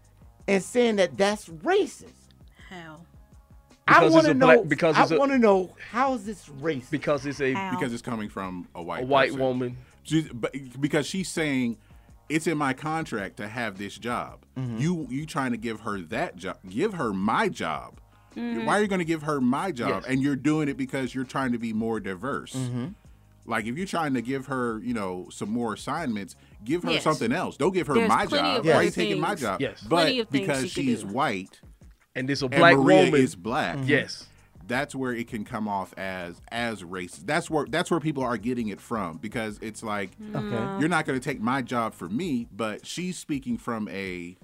and 0.46 0.62
saying 0.62 0.96
that 0.96 1.18
that's 1.18 1.50
racist. 1.50 2.12
How? 3.88 4.06
I 4.06 4.08
want 4.10 4.26
to 4.26 4.34
know. 4.34 4.46
black- 4.46 4.68
because 4.68 4.96
I 4.96 5.16
want 5.16 5.32
to 5.32 5.38
know 5.38 5.74
how 5.90 6.14
is 6.14 6.24
this 6.26 6.48
race? 6.48 6.86
Because 6.90 7.24
it's 7.26 7.40
a 7.40 7.54
How? 7.54 7.70
Because 7.70 7.92
it's 7.92 8.02
coming 8.02 8.28
from 8.28 8.68
a 8.74 8.82
white 8.82 9.02
a 9.02 9.06
white 9.06 9.28
person. 9.30 9.40
woman. 9.40 9.76
She's, 10.02 10.28
but 10.28 10.54
because 10.80 11.06
she's 11.06 11.28
saying 11.28 11.76
it's 12.28 12.46
in 12.46 12.58
my 12.58 12.72
contract 12.74 13.38
to 13.38 13.48
have 13.48 13.78
this 13.78 13.96
job. 13.96 14.44
Mm-hmm. 14.56 14.78
You 14.78 15.06
you 15.10 15.26
trying 15.26 15.52
to 15.52 15.56
give 15.58 15.80
her 15.80 16.00
that 16.02 16.36
job? 16.36 16.58
Give 16.68 16.94
her 16.94 17.12
my 17.12 17.48
job. 17.48 18.00
Why 18.34 18.78
are 18.78 18.82
you 18.82 18.86
going 18.88 19.00
to 19.00 19.04
give 19.04 19.22
her 19.22 19.40
my 19.40 19.72
job? 19.72 19.88
Yes. 19.88 20.04
And 20.06 20.22
you're 20.22 20.36
doing 20.36 20.68
it 20.68 20.76
because 20.76 21.12
you're 21.12 21.24
trying 21.24 21.50
to 21.52 21.58
be 21.58 21.72
more 21.72 21.98
diverse. 21.98 22.54
Mm-hmm. 22.54 22.88
Like 23.46 23.64
if 23.66 23.76
you're 23.76 23.86
trying 23.86 24.14
to 24.14 24.22
give 24.22 24.46
her, 24.46 24.78
you 24.84 24.94
know, 24.94 25.26
some 25.30 25.50
more 25.50 25.72
assignments, 25.74 26.36
give 26.64 26.84
her 26.84 26.92
Yes. 26.92 27.02
something 27.02 27.32
else. 27.32 27.56
Don't 27.56 27.72
give 27.74 27.86
her 27.88 27.94
There's 27.94 28.08
my 28.08 28.26
job. 28.26 28.64
Why 28.64 28.72
are 28.74 28.82
you 28.84 28.90
taking 28.92 29.18
my 29.20 29.34
job? 29.34 29.60
Yes. 29.60 29.80
But 29.82 30.16
of 30.16 30.30
because 30.30 30.70
she 30.70 30.82
she's 30.82 31.02
do. 31.02 31.08
white 31.08 31.58
And 32.14 32.28
there's 32.28 32.42
a 32.42 32.46
and 32.46 32.56
black 32.56 32.76
Maria 32.76 33.04
woman. 33.06 33.20
is 33.20 33.34
black, 33.36 33.76
mm-hmm. 33.76 33.88
Yes. 33.88 34.26
that's 34.66 34.94
where 34.94 35.12
it 35.12 35.28
can 35.28 35.44
come 35.44 35.68
off 35.68 35.94
as 35.96 36.40
as 36.50 36.82
racist. 36.82 37.26
That's 37.26 37.48
where 37.50 37.66
that's 37.68 37.90
where 37.90 38.00
people 38.00 38.22
are 38.24 38.36
getting 38.36 38.68
it 38.68 38.80
from 38.80 39.18
because 39.18 39.58
it's 39.62 39.82
like 39.82 40.10
Okay. 40.34 40.40
Mm. 40.44 40.80
you're 40.80 40.88
not 40.88 41.06
going 41.06 41.18
to 41.18 41.24
take 41.24 41.40
my 41.40 41.62
job 41.62 41.94
for 41.94 42.08
me, 42.08 42.46
but 42.54 42.84
she's 42.86 43.16
speaking 43.18 43.56
from 43.56 43.88
a 43.88 44.36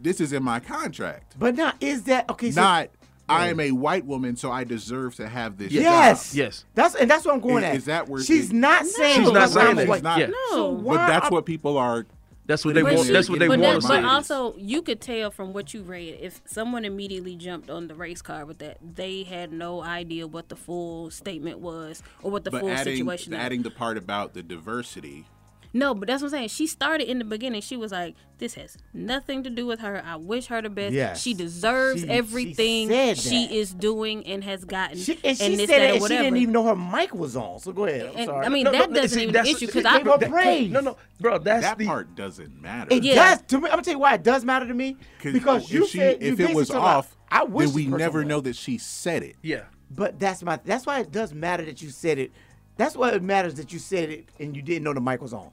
this 0.00 0.20
is 0.20 0.32
in 0.32 0.42
my 0.42 0.60
contract. 0.60 1.34
But 1.38 1.56
now 1.56 1.72
is 1.80 2.04
that 2.04 2.30
okay? 2.30 2.50
So 2.52 2.60
Not 2.60 2.90
I 3.30 3.48
am 3.48 3.60
a 3.60 3.72
white 3.72 4.06
woman, 4.06 4.36
so 4.36 4.50
I 4.50 4.64
deserve 4.64 5.14
to 5.16 5.28
have 5.28 5.58
this 5.58 5.70
yes, 5.70 6.30
job. 6.30 6.36
Yes. 6.38 6.64
That's 6.74 6.94
and 6.94 7.10
that's 7.10 7.24
what 7.26 7.34
I'm 7.34 7.40
going 7.40 7.58
Is- 7.64 7.70
at. 7.70 7.76
is 7.76 7.84
that 7.86 8.08
where 8.08 8.22
she's 8.22 8.50
it- 8.50 8.54
not 8.54 8.86
saying? 8.86 9.24
She's 9.24 9.32
not 9.32 9.50
saying 9.50 9.66
I'm 9.66 9.76
that. 9.76 9.88
white. 9.88 9.96
She's 9.96 10.02
not- 10.04 10.20
So 10.50 10.56
No. 10.56 10.68
why? 10.70 10.96
But 10.96 11.06
that's 11.08 11.26
are- 11.26 11.30
what 11.32 11.44
people 11.46 11.76
are 11.76 12.06
That's 12.48 12.64
what 12.64 12.74
they 12.74 12.82
But 12.82 12.94
want. 12.94 13.06
she- 13.06 13.12
That's 13.12 13.28
what 13.28 13.38
they 13.38 13.46
but 13.46 13.58
But, 13.60 13.64
want 13.68 13.82
that, 13.82 13.88
to 13.88 13.94
but 13.94 14.00
see. 14.02 14.08
also, 14.08 14.56
you 14.56 14.80
could 14.82 15.00
tell 15.02 15.30
from 15.30 15.52
what 15.52 15.74
you 15.74 15.82
read 15.82 16.18
if 16.20 16.40
someone 16.46 16.84
immediately 16.86 17.36
jumped 17.36 17.68
on 17.70 17.86
the 17.88 17.94
race 17.94 18.22
car 18.22 18.44
with 18.46 18.58
that, 18.58 18.78
they 18.82 19.22
had 19.24 19.52
no 19.52 19.82
idea 19.82 20.26
what 20.26 20.48
the 20.48 20.56
full 20.56 21.10
statement 21.10 21.58
was 21.60 22.02
or 22.22 22.30
what 22.30 22.44
the 22.44 22.50
but 22.50 22.60
full 22.62 22.70
adding 22.70 22.96
situation 22.96 23.34
is. 23.34 23.38
adding 23.38 23.62
the 23.62 23.70
part 23.70 23.96
about 23.98 24.32
the 24.32 24.42
diversity. 24.42 25.26
No, 25.74 25.94
but 25.94 26.06
that's 26.08 26.22
what 26.22 26.28
I'm 26.28 26.38
saying. 26.38 26.48
She 26.48 26.66
started 26.66 27.08
in 27.10 27.18
the 27.18 27.24
beginning. 27.24 27.60
She 27.60 27.76
was 27.76 27.92
like, 27.92 28.14
"This 28.38 28.54
has 28.54 28.76
nothing 28.94 29.42
to 29.44 29.50
do 29.50 29.66
with 29.66 29.80
her. 29.80 30.02
I 30.04 30.16
wish 30.16 30.46
her 30.46 30.62
the 30.62 30.70
best. 30.70 30.94
Yes. 30.94 31.20
She 31.20 31.34
deserves 31.34 32.00
She- 32.00 32.06
she 32.06 32.12
everything 32.12 32.88
said 32.88 33.18
she 33.18 33.58
is 33.58 33.74
doing 33.74 34.26
and 34.26 34.42
has 34.44 34.64
gotten." 34.64 34.96
She, 34.98 35.18
and 35.22 35.36
she 35.36 35.56
this, 35.56 35.68
said 35.68 35.80
that, 35.80 35.90
it, 35.90 35.96
and 35.96 36.02
she 36.02 36.08
didn't 36.16 36.36
even 36.38 36.52
know 36.52 36.64
her 36.64 36.76
mic 36.76 37.14
was 37.14 37.36
on. 37.36 37.58
So 37.60 37.72
go 37.72 37.84
ahead. 37.84 38.06
I'm 38.06 38.16
And, 38.16 38.26
sorry. 38.26 38.46
I 38.46 38.48
mean, 38.48 38.64
No, 38.64 38.70
no, 38.72 38.78
that 38.78 38.90
no, 38.90 38.94
doesn't 39.02 39.16
see, 39.18 39.22
even 39.24 39.34
that's- 39.34 39.54
issue 39.56 39.66
because 39.66 39.84
I. 39.84 39.98
gave 39.98 40.06
her 40.06 40.18
That- 40.18 40.30
praise. 40.30 40.70
No, 40.70 40.80
no, 40.80 40.96
bro. 41.20 41.38
That's 41.38 41.64
that 41.64 41.78
the 41.78 41.86
part 41.86 42.14
doesn't 42.14 42.60
matter. 42.62 42.88
It 42.94 43.04
Yeah. 43.04 43.14
does 43.14 43.42
to 43.48 43.58
me. 43.58 43.64
I'm 43.66 43.70
gonna 43.72 43.82
tell 43.82 43.94
you 43.94 43.98
why 44.00 44.14
it 44.14 44.22
does 44.22 44.44
matter 44.44 44.66
to 44.66 44.74
me 44.74 44.96
because 45.22 45.46
oh, 45.46 45.56
if 45.66 45.70
you 45.72 45.86
she, 45.86 45.98
said 45.98 46.22
you 46.22 46.28
it 46.28 46.30
was 46.30 46.38
basically 46.38 46.64
talking 46.64 46.76
about, 46.76 46.96
off, 46.96 47.16
I 47.30 47.44
wish 47.44 47.66
then 47.70 47.74
we 47.74 47.86
never 47.86 48.24
know 48.24 48.40
that 48.40 48.56
she 48.56 48.78
said 48.78 49.22
it. 49.22 49.36
yeah. 49.42 49.64
But 49.90 50.18
that's 50.18 50.42
my. 50.42 50.58
That's 50.64 50.86
why 50.86 51.00
it 51.00 51.12
does 51.12 51.32
matter 51.34 51.64
that 51.64 51.82
you 51.82 51.90
said 51.90 52.18
it. 52.18 52.30
That's 52.76 52.94
why 52.96 53.10
it 53.10 53.22
matters 53.22 53.54
that 53.54 53.72
you 53.72 53.78
said 53.78 54.10
it 54.10 54.28
and 54.38 54.54
you 54.54 54.62
didn't 54.62 54.84
know 54.84 54.92
the 54.94 55.00
mic 55.00 55.20
was 55.20 55.32
on. 55.32 55.50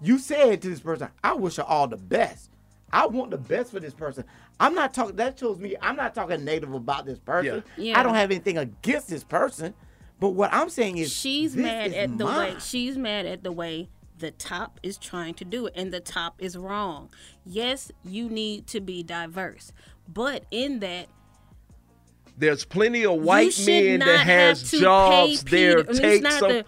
You 0.00 0.18
said 0.18 0.62
to 0.62 0.68
this 0.68 0.80
person, 0.80 1.08
"I 1.24 1.34
wish 1.34 1.56
her 1.56 1.64
all 1.64 1.88
the 1.88 1.96
best. 1.96 2.50
I 2.92 3.06
want 3.06 3.30
the 3.30 3.38
best 3.38 3.72
for 3.72 3.80
this 3.80 3.94
person." 3.94 4.24
I'm 4.60 4.74
not 4.74 4.92
talking. 4.94 5.16
That 5.16 5.38
shows 5.38 5.58
me 5.58 5.76
I'm 5.80 5.96
not 5.96 6.14
talking 6.14 6.44
negative 6.44 6.74
about 6.74 7.06
this 7.06 7.18
person. 7.18 7.62
Yeah. 7.76 7.98
I 7.98 8.02
don't 8.02 8.14
have 8.14 8.30
anything 8.30 8.58
against 8.58 9.08
this 9.08 9.24
person. 9.24 9.74
But 10.20 10.30
what 10.30 10.52
I'm 10.52 10.68
saying 10.68 10.98
is, 10.98 11.12
she's 11.12 11.54
this 11.54 11.62
mad 11.62 11.86
is 11.88 11.94
at 11.94 12.18
the 12.18 12.26
way 12.26 12.56
she's 12.60 12.96
mad 12.96 13.24
at 13.26 13.44
the 13.44 13.52
way 13.52 13.88
the 14.18 14.32
top 14.32 14.80
is 14.82 14.98
trying 14.98 15.34
to 15.34 15.44
do 15.44 15.66
it 15.66 15.72
and 15.76 15.92
the 15.92 16.00
top 16.00 16.34
is 16.40 16.56
wrong 16.56 17.08
yes 17.46 17.92
you 18.04 18.28
need 18.28 18.66
to 18.66 18.80
be 18.80 19.00
diverse 19.00 19.72
but 20.08 20.44
in 20.50 20.80
that 20.80 21.06
There's 22.36 22.64
plenty 22.64 23.04
of 23.06 23.20
white 23.20 23.56
men 23.64 24.00
that 24.00 24.26
has 24.26 24.68
have 24.72 24.80
jobs 24.80 25.44
pay 25.44 25.50
there. 25.50 25.84
Peter, 25.84 25.90
I 25.90 25.92
mean, 25.92 26.22
Take 26.22 26.32
some. 26.32 26.50
to 26.50 26.64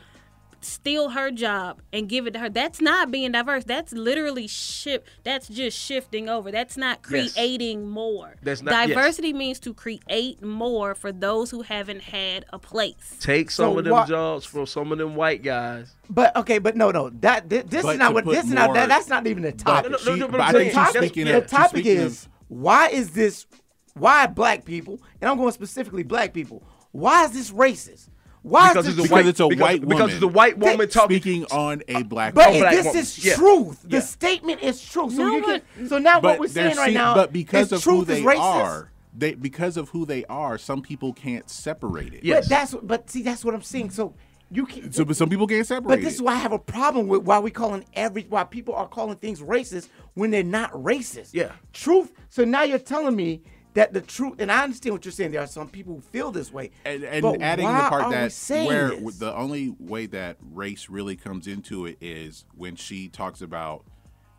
steal 0.62 1.10
her 1.10 1.30
job 1.30 1.80
and 1.92 2.08
give 2.08 2.26
it 2.26 2.32
to 2.32 2.38
her 2.38 2.48
that's 2.48 2.80
not 2.80 3.10
being 3.10 3.32
diverse 3.32 3.64
that's 3.64 3.92
literally 3.92 4.46
shift 4.46 5.06
that's 5.24 5.48
just 5.48 5.78
shifting 5.78 6.28
over 6.28 6.50
that's 6.50 6.76
not 6.76 6.98
Yes. 7.10 7.32
creating 7.34 7.88
more 7.88 8.36
That's 8.42 8.62
not- 8.62 8.88
yes. 8.88 8.88
diversity 8.96 9.32
means 9.32 9.58
to 9.60 9.72
create 9.74 10.42
more 10.42 10.94
for 10.94 11.12
those 11.12 11.50
who 11.50 11.62
haven't 11.62 12.02
had 12.02 12.44
a 12.52 12.58
place 12.58 13.16
Take 13.20 13.50
some 13.50 13.72
So 13.72 13.78
of 13.78 13.84
them 13.84 13.92
what- 13.92 14.08
jobs 14.08 14.44
from 14.44 14.66
some 14.66 14.92
of 14.92 14.98
them 14.98 15.14
white 15.14 15.42
guys. 15.42 15.94
But 16.08 16.34
okay, 16.36 16.58
but 16.58 16.76
no, 16.76 16.90
no. 16.90 17.08
That 17.20 17.48
thi- 17.48 17.62
this 17.62 17.82
But 17.82 17.92
is 17.92 17.98
not 17.98 18.14
what 18.14 18.24
put 18.24 18.34
this 18.34 18.44
is 18.46 18.52
not 18.52 18.74
that, 18.74 18.88
that's 18.88 19.08
not 19.08 19.26
even 19.26 19.42
the 19.44 19.52
topic. 19.52 19.90
no, 19.92 19.98
no, 19.98 20.04
no, 20.04 20.14
She- 20.26 20.30
but 20.30 20.38
but 20.38 20.52
the 20.52 20.58
think 20.58 20.72
topic, 20.74 21.12
the 21.14 21.36
of, 21.38 21.46
topic 21.46 21.86
is 21.86 22.24
of 22.24 22.28
why 22.48 22.88
is 22.88 23.10
this 23.10 23.46
why 23.94 24.26
black 24.26 24.64
people 24.64 25.00
and 25.20 25.30
I'm 25.30 25.36
going 25.38 25.52
specifically 25.52 26.02
black 26.02 26.32
people 26.32 26.62
why 26.92 27.24
is 27.24 27.32
this 27.32 27.50
racist 27.50 28.08
why 28.42 28.68
Because 28.70 28.86
is 28.86 28.92
it's 28.92 28.96
this 28.96 29.04
a 29.04 29.08
because 29.08 29.10
white- 29.24 29.26
it's 29.26 29.40
a 29.40 29.48
because- 29.48 29.62
white 29.62 29.80
woman. 29.82 29.96
because 29.98 30.14
it's 30.14 30.22
a 30.22 30.28
white 30.28 30.58
woman 30.58 30.88
talking- 30.88 31.20
speaking 31.20 31.44
on 31.50 31.82
a 31.88 31.94
uh, 31.96 32.02
black 32.02 32.34
but 32.34 32.46
woman. 32.46 32.60
black 32.60 32.72
this 32.74 32.86
woman. 32.86 33.00
is 33.00 33.24
Yeah. 33.24 33.34
truth 33.36 33.82
the 33.84 33.96
Yeah. 33.96 34.02
statement 34.02 34.62
is 34.62 34.80
true 34.82 35.10
so 35.10 35.16
No 35.28 35.36
you 35.36 35.42
can 35.76 35.88
so 35.88 35.98
now 35.98 36.20
what 36.20 36.38
we're 36.40 36.48
they're 36.48 36.68
saying 36.74 36.76
right 36.78 36.94
now 36.94 37.14
but 37.14 37.32
because 37.32 37.66
is 37.66 37.72
of 37.72 37.84
who 37.84 38.04
they 38.04 38.20
is 38.22 38.26
are, 38.38 38.90
they 39.16 39.34
because 39.34 39.76
of 39.76 39.90
who 39.90 40.06
they 40.06 40.24
are, 40.26 40.56
some 40.56 40.80
people 40.82 41.12
can't 41.12 41.50
separate 41.50 42.14
it. 42.14 42.24
Yes. 42.24 42.44
but 42.44 42.48
that's 42.48 42.74
but 42.82 43.10
see 43.10 43.22
that's 43.22 43.44
what 43.44 43.54
I'm 43.54 43.62
saying 43.62 43.90
so 43.90 44.14
you 44.52 44.66
can 44.66 44.90
So, 44.92 45.04
but 45.04 45.16
some 45.16 45.28
people 45.28 45.46
can't 45.46 45.66
separate 45.66 45.88
But 45.88 46.00
this 46.00 46.14
it. 46.14 46.16
is 46.16 46.22
why 46.22 46.32
I 46.32 46.38
have 46.38 46.52
a 46.52 46.58
problem 46.58 47.06
with 47.08 47.22
why 47.22 47.38
we 47.40 47.50
calling 47.50 47.84
every 47.94 48.26
why 48.28 48.44
people 48.44 48.74
are 48.74 48.88
calling 48.88 49.16
things 49.16 49.40
racist 49.40 49.88
when 50.14 50.30
they're 50.30 50.42
not 50.42 50.72
racist. 50.72 51.30
Yeah. 51.34 51.52
Truth. 51.72 52.10
So 52.30 52.44
now 52.44 52.62
you're 52.64 52.78
telling 52.78 53.14
me 53.14 53.42
that 53.74 53.92
the 53.92 54.00
truth, 54.00 54.34
and 54.40 54.50
I 54.50 54.64
understand 54.64 54.94
what 54.94 55.04
you're 55.04 55.12
saying. 55.12 55.30
There 55.32 55.40
are 55.40 55.46
some 55.46 55.68
people 55.68 55.94
who 55.94 56.00
feel 56.00 56.30
this 56.32 56.52
way. 56.52 56.70
and, 56.84 57.04
and 57.04 57.22
but 57.22 57.40
adding 57.40 57.66
the 57.66 57.72
part 57.72 58.02
are 58.04 58.10
that 58.10 58.32
where 58.66 58.90
this? 58.90 59.18
the 59.18 59.34
only 59.34 59.74
way 59.78 60.06
that 60.06 60.36
race 60.52 60.88
really 60.88 61.16
comes 61.16 61.46
into 61.46 61.86
it 61.86 61.96
is 62.00 62.44
when 62.56 62.74
she 62.76 63.08
talks 63.08 63.40
about 63.42 63.84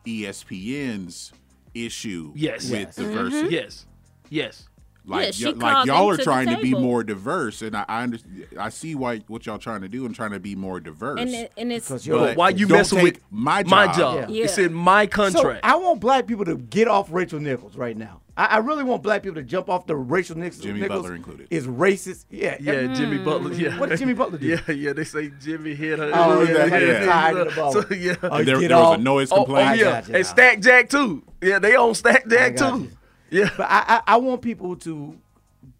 ESPN's 0.05 1.31
issue 1.73 2.31
Yes. 2.35 2.69
with 2.69 2.79
Yes. 2.79 2.95
diversity. 2.95 3.43
Mm-hmm. 3.43 3.53
Yes. 3.53 3.85
Yes. 4.29 4.67
Like, 5.03 5.39
Yeah, 5.39 5.49
y- 5.49 5.53
like 5.57 5.87
y'all 5.87 6.09
are 6.11 6.17
to 6.17 6.23
trying 6.23 6.47
to 6.49 6.61
be 6.61 6.73
more 6.75 7.03
diverse, 7.03 7.63
and 7.63 7.75
I, 7.75 7.85
I 7.87 8.03
understand. 8.03 8.45
I 8.59 8.69
see 8.69 8.93
why 8.93 9.17
what 9.27 9.47
y'all 9.47 9.57
trying 9.57 9.81
to 9.81 9.89
do 9.89 10.05
and 10.05 10.13
trying 10.13 10.29
to 10.31 10.39
be 10.39 10.55
more 10.55 10.79
diverse. 10.79 11.19
and 11.19 11.29
it, 11.31 11.51
and 11.57 11.71
it's 11.71 11.87
Because 11.87 12.05
you're 12.05 12.19
But 12.19 12.37
Why 12.37 12.49
you 12.49 12.67
don't 12.67 12.77
messing 12.77 13.01
with 13.01 13.19
my 13.31 13.63
My 13.63 13.87
job? 13.87 13.97
job. 13.97 14.29
Yeah. 14.29 14.43
It's 14.43 14.59
in 14.59 14.71
my 14.73 15.05
so 15.05 15.09
contract. 15.09 15.61
I 15.65 15.75
want 15.77 16.01
black 16.01 16.27
people 16.27 16.45
to 16.45 16.55
get 16.55 16.87
off 16.87 17.07
Rachel 17.11 17.39
Nichols 17.39 17.75
right 17.77 17.97
now. 17.97 18.21
I, 18.41 18.45
I 18.45 18.57
really 18.57 18.83
want 18.83 19.03
black 19.03 19.21
people 19.21 19.35
to 19.35 19.43
jump 19.43 19.69
off 19.69 19.85
the 19.85 19.95
Rachel 19.95 20.35
Nichols. 20.35 20.61
Jimmy 20.63 20.79
Nichols 20.81 21.01
Butler 21.03 21.15
included. 21.15 21.47
Is 21.51 21.67
racist. 21.67 22.25
Yeah. 22.31 22.57
yeah, 22.59 22.93
Jimmy 22.93 23.19
Butler. 23.19 23.53
Yeah. 23.53 23.79
What 23.79 23.89
did 23.89 23.99
Jimmy 23.99 24.13
Butler 24.13 24.39
do? 24.39 24.47
Yeah, 24.47 24.71
yeah. 24.71 24.93
They 24.93 25.03
say 25.03 25.31
Jimmy 25.39 25.75
hit 25.75 25.99
her. 25.99 26.09
Oh, 26.13 26.41
yeah, 26.41 26.65
yeah. 26.65 27.31
to 27.31 27.43
the 27.45 27.53
ball. 27.55 27.73
So, 27.73 27.85
yeah. 27.93 28.15
Oh, 28.23 28.43
there, 28.43 28.59
there 28.59 28.77
was 28.77 28.97
a 28.97 29.01
noise 29.01 29.31
Oh, 29.31 29.35
oh, 29.41 29.45
complaint. 29.45 29.77
yeah, 29.77 29.83
got 29.83 30.07
you 30.09 30.15
and. 30.15 30.25
Stack 30.25 30.59
Jack 30.61 30.89
too. 30.89 31.23
Yeah, 31.41 31.59
they 31.59 31.75
own 31.75 31.93
Stack 31.93 32.27
Jack 32.27 32.55
too. 32.55 32.89
you. 33.29 33.41
Yeah, 33.41 33.49
But 33.55 33.67
I, 33.69 33.83
I, 33.87 34.01
I 34.07 34.17
want 34.17 34.41
people 34.41 34.75
to 34.77 35.17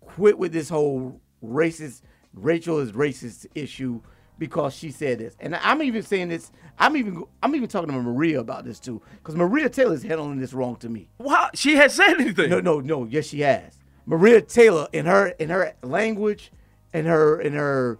quit 0.01 0.37
with 0.37 0.53
this 0.53 0.69
whole 0.69 1.19
racist 1.43 2.01
Rachel 2.33 2.79
is 2.79 2.91
racist 2.93 3.45
issue 3.55 4.01
because 4.41 4.73
she 4.73 4.89
said 4.89 5.19
this, 5.19 5.37
and 5.39 5.55
I'm 5.55 5.83
even 5.83 6.01
saying 6.01 6.29
this. 6.29 6.51
I'm 6.79 6.97
even 6.97 7.25
I'm 7.43 7.55
even 7.55 7.69
talking 7.69 7.91
to 7.91 8.01
Maria 8.01 8.39
about 8.39 8.65
this 8.65 8.79
too 8.79 8.99
because 9.19 9.35
Maria 9.35 9.69
Taylor 9.69 9.93
is 9.93 10.01
handling 10.01 10.39
this 10.39 10.51
wrong 10.51 10.77
to 10.77 10.89
me. 10.89 11.07
wow, 11.19 11.51
she 11.53 11.75
had 11.75 11.91
said 11.91 12.19
anything. 12.19 12.49
No, 12.49 12.59
no, 12.59 12.79
no. 12.79 13.05
Yes, 13.05 13.27
she 13.27 13.41
has. 13.41 13.77
Maria 14.07 14.41
Taylor 14.41 14.87
in 14.93 15.05
her 15.05 15.27
in 15.27 15.49
her 15.49 15.75
language, 15.83 16.51
in 16.91 17.05
her 17.05 17.39
in 17.39 17.53
her 17.53 17.99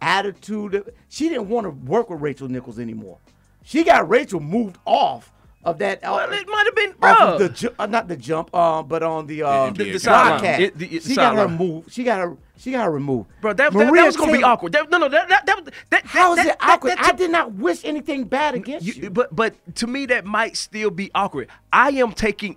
attitude, 0.00 0.90
she 1.10 1.28
didn't 1.28 1.50
want 1.50 1.66
to 1.66 1.70
work 1.70 2.08
with 2.08 2.22
Rachel 2.22 2.48
Nichols 2.48 2.78
anymore. 2.78 3.18
She 3.62 3.84
got 3.84 4.08
Rachel 4.08 4.40
moved 4.40 4.78
off 4.86 5.34
of 5.64 5.78
that. 5.78 6.02
Well, 6.02 6.18
it 6.32 6.48
might 6.48 6.66
have 6.66 6.74
been, 6.74 6.92
bro. 6.98 7.14
of 7.34 7.38
the 7.38 7.48
ju- 7.48 7.74
uh, 7.78 7.86
not 7.86 8.08
the 8.08 8.16
jump, 8.16 8.54
um, 8.54 8.86
but 8.86 9.02
on 9.02 9.26
the 9.26 9.42
uh, 9.42 9.70
The- 9.70 9.84
the 9.84 9.92
the 9.92 9.98
sideline. 9.98 10.28
broadcast. 10.40 10.60
It- 10.60 10.78
the- 10.78 11.00
she 11.00 11.14
got 11.16 11.34
her 11.34 11.40
sideline. 11.42 11.56
moved. 11.58 11.92
She 11.92 12.04
got 12.04 12.18
her. 12.20 12.36
She 12.56 12.70
got 12.72 12.84
her 12.84 12.90
removed. 12.90 13.28
Bro, 13.40 13.54
that, 13.54 13.72
that, 13.72 13.78
that 13.92 14.04
was 14.06 14.16
gonna 14.16 14.32
be 14.32 14.38
Taylor- 14.38 14.48
awkward. 14.52 14.72
That, 14.72 14.88
no, 14.90 14.98
no, 14.98 15.08
that, 15.08 15.28
that, 15.28 15.44
that, 15.46 15.70
that 15.90 16.06
How 16.06 16.32
is 16.32 16.36
that, 16.36 16.46
it 16.46 16.58
that- 16.60 16.70
awkward? 16.70 16.90
that- 16.98 17.04
I 17.04 17.12
did 17.12 17.30
not 17.30 17.52
wish 17.52 17.84
anything 17.84 18.24
bad 18.24 18.54
against 18.54 18.86
you. 18.86 18.94
You, 19.04 19.10
but 19.10 19.34
but 19.34 19.54
to 19.76 19.86
me 19.86 20.06
that 20.06 20.24
might 20.24 20.56
still 20.56 20.90
be 20.90 21.10
awkward. 21.14 21.48
I 21.72 21.90
am 21.90 22.12
taking. 22.12 22.56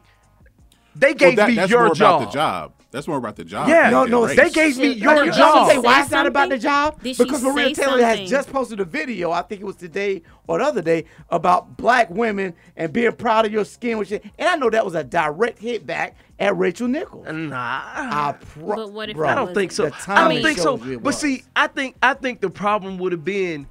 They 0.96 1.08
Well, 1.10 1.16
gave 1.16 1.36
that- 1.38 1.50
me 1.50 1.56
that's 1.56 1.72
your 1.72 1.86
more 1.88 1.96
job. 1.96 2.22
about 2.22 2.32
the 2.32 2.34
job. 2.38 2.72
That's 2.98 3.08
more 3.08 3.20
about 3.20 3.36
the 3.36 3.46
job. 3.46 3.70
Yeah. 3.70 3.92
No, 3.92 4.06
no, 4.06 4.26
race. 4.26 4.36
They 4.36 4.50
gave 4.50 4.76
me 4.76 4.88
your 4.94 5.16
okay, 5.18 5.26
You 5.26 5.32
job. 5.32 5.68
what 5.68 5.84
Why 5.84 5.98
Say 5.98 6.02
it's 6.02 6.10
not 6.10 6.26
about 6.26 6.50
the 6.50 6.58
job? 6.58 7.00
Did 7.04 7.16
she 7.16 7.24
Because 7.24 7.44
Maria 7.44 7.76
say 7.76 7.84
Taylor 7.84 8.04
has 8.04 8.28
just 8.28 8.52
posted 8.52 8.80
a 8.80 8.86
video, 8.86 9.30
I 9.30 9.44
think 9.44 9.62
it 9.62 9.66
was 9.66 9.76
today 9.76 10.24
or 10.48 10.58
the 10.58 10.64
other 10.64 10.82
day, 10.82 11.06
about 11.30 11.78
black 11.78 12.10
women 12.10 12.56
and 12.76 12.92
being 12.92 13.12
proud 13.12 13.46
of 13.46 13.52
your 13.52 13.66
skin. 13.66 14.00
Which, 14.00 14.12
and 14.12 14.32
I 14.40 14.56
know 14.56 14.72
that 14.72 14.84
was 14.84 14.96
a 14.96 15.04
direct 15.04 15.60
hit 15.60 15.86
back 15.86 16.18
at 16.40 16.58
Rachel 16.58 16.88
Nichols. 16.88 17.28
Nah. 17.32 17.56
I 17.56 18.34
pro- 18.40 18.76
But 18.78 18.92
what 18.94 19.10
if 19.10 19.16
bro, 19.16 19.30
it 19.30 19.32
I 19.32 19.36
don't 19.36 19.54
think 19.54 19.74
so. 19.74 19.92
I 20.08 20.34
don't 20.34 20.42
think 20.42 20.58
so. 20.58 20.78
But 20.78 21.04
was. 21.04 21.20
see, 21.20 21.44
I 21.56 21.68
think 21.68 21.98
I 22.02 22.16
think 22.16 22.42
the 22.42 22.50
problem 22.50 22.98
would 22.98 23.12
have 23.12 23.24
been 23.24 23.68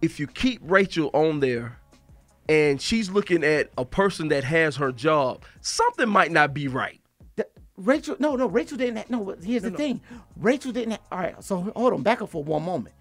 if 0.00 0.18
you 0.18 0.26
keep 0.26 0.62
Rachel 0.62 1.10
on 1.12 1.40
there 1.40 1.78
and 2.48 2.80
she's 2.80 3.10
looking 3.10 3.44
at 3.44 3.68
a 3.76 3.84
person 3.84 4.28
that 4.28 4.44
has 4.44 4.76
her 4.76 4.92
job, 4.92 5.44
something 5.60 6.08
might 6.08 6.32
not 6.32 6.54
be 6.54 6.68
right. 6.68 7.01
Rachel, 7.76 8.16
no, 8.18 8.36
no, 8.36 8.46
Rachel 8.46 8.76
didn't. 8.76 8.96
Have, 8.96 9.10
no, 9.10 9.24
but 9.24 9.42
here's 9.42 9.62
the 9.62 9.70
thing. 9.70 10.00
Rachel 10.36 10.72
didn't. 10.72 10.92
Have, 10.92 11.00
all 11.10 11.18
right, 11.18 11.42
so 11.42 11.72
hold 11.74 11.94
on, 11.94 12.02
back 12.02 12.20
up 12.22 12.28
for 12.30 12.42
one 12.42 12.62
moment. 12.62 12.94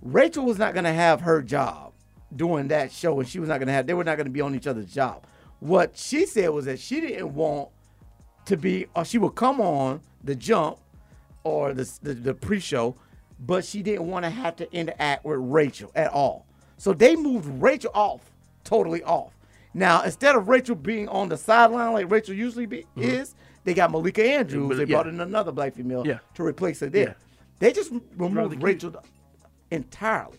Rachel 0.00 0.44
was 0.44 0.58
not 0.58 0.72
going 0.74 0.84
to 0.84 0.92
have 0.92 1.20
her 1.20 1.42
job 1.42 1.92
doing 2.34 2.68
that 2.68 2.90
show, 2.90 3.20
and 3.20 3.28
she 3.28 3.38
was 3.38 3.48
not 3.48 3.58
going 3.58 3.68
to 3.68 3.72
have. 3.72 3.86
They 3.86 3.94
were 3.94 4.04
not 4.04 4.16
going 4.16 4.26
to 4.26 4.32
be 4.32 4.40
on 4.40 4.54
each 4.54 4.66
other's 4.66 4.92
job. 4.92 5.24
What 5.60 5.96
she 5.96 6.26
said 6.26 6.50
was 6.50 6.64
that 6.64 6.80
she 6.80 7.00
didn't 7.00 7.34
want 7.34 7.68
to 8.46 8.56
be, 8.56 8.86
or 8.96 9.04
she 9.04 9.18
would 9.18 9.34
come 9.34 9.60
on 9.60 10.00
the 10.24 10.34
jump 10.34 10.78
or 11.44 11.72
the 11.74 11.90
the, 12.02 12.14
the 12.14 12.34
pre-show, 12.34 12.96
but 13.38 13.64
she 13.64 13.82
didn't 13.82 14.06
want 14.06 14.24
to 14.24 14.30
have 14.30 14.56
to 14.56 14.72
interact 14.72 15.24
with 15.24 15.38
Rachel 15.38 15.90
at 15.94 16.10
all. 16.10 16.46
So 16.78 16.92
they 16.92 17.14
moved 17.14 17.46
Rachel 17.62 17.90
off, 17.94 18.22
totally 18.64 19.02
off. 19.04 19.36
Now 19.74 20.02
instead 20.02 20.34
of 20.34 20.48
Rachel 20.48 20.74
being 20.74 21.08
on 21.08 21.28
the 21.28 21.36
sideline 21.36 21.92
like 21.92 22.10
Rachel 22.10 22.34
usually 22.34 22.66
be, 22.66 22.78
mm-hmm. 22.78 23.02
is, 23.02 23.34
they 23.64 23.74
got 23.74 23.90
Malika 23.90 24.24
Andrews. 24.24 24.76
They 24.78 24.84
Yeah. 24.84 24.96
brought 24.96 25.06
in 25.08 25.20
another 25.20 25.52
black 25.52 25.74
female 25.74 26.06
Yeah. 26.06 26.18
to 26.34 26.44
replace 26.44 26.80
her 26.80 26.88
there. 26.88 27.08
Yeah. 27.08 27.14
They 27.58 27.72
just 27.72 27.92
removed 28.16 28.62
Rachel 28.62 28.94
entirely, 29.70 30.38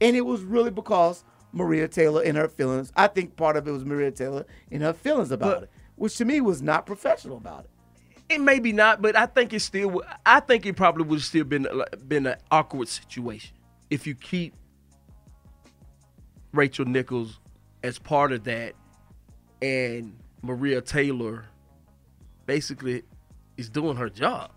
and 0.00 0.16
it 0.16 0.20
was 0.22 0.42
really 0.42 0.70
because 0.70 1.24
Maria 1.52 1.88
Taylor 1.88 2.22
and 2.22 2.36
her 2.36 2.48
feelings. 2.48 2.92
I 2.96 3.08
think 3.08 3.34
part 3.36 3.56
of 3.56 3.66
it 3.66 3.72
was 3.72 3.84
Maria 3.84 4.12
Taylor 4.12 4.46
and 4.70 4.82
her 4.82 4.92
feelings 4.92 5.32
about 5.32 5.54
But- 5.54 5.62
it, 5.64 5.70
which 5.96 6.16
to 6.18 6.24
me 6.24 6.40
was 6.40 6.62
not 6.62 6.86
professional 6.86 7.36
about 7.36 7.64
it. 7.64 7.70
It 8.28 8.40
may 8.40 8.60
be 8.60 8.72
not, 8.72 9.02
but 9.02 9.16
I 9.16 9.26
think 9.26 9.52
it 9.52 9.58
still. 9.58 10.02
I 10.24 10.38
think 10.38 10.64
it 10.64 10.76
probably 10.76 11.02
would 11.04 11.18
have 11.18 11.24
still 11.24 11.42
been 11.42 11.66
uh, 11.66 11.84
been 12.06 12.26
an 12.26 12.36
awkward 12.52 12.86
situation 12.86 13.56
if 13.90 14.06
you 14.06 14.14
keep 14.14 14.54
Rachel 16.52 16.84
Nichols 16.84 17.40
as 17.82 17.98
part 17.98 18.32
of 18.32 18.44
that, 18.44 18.74
and 19.60 20.16
Maria 20.42 20.80
Taylor 20.80 21.46
basically 22.50 23.04
is 23.56 23.68
doing 23.68 23.96
her 23.96 24.10
job. 24.10 24.50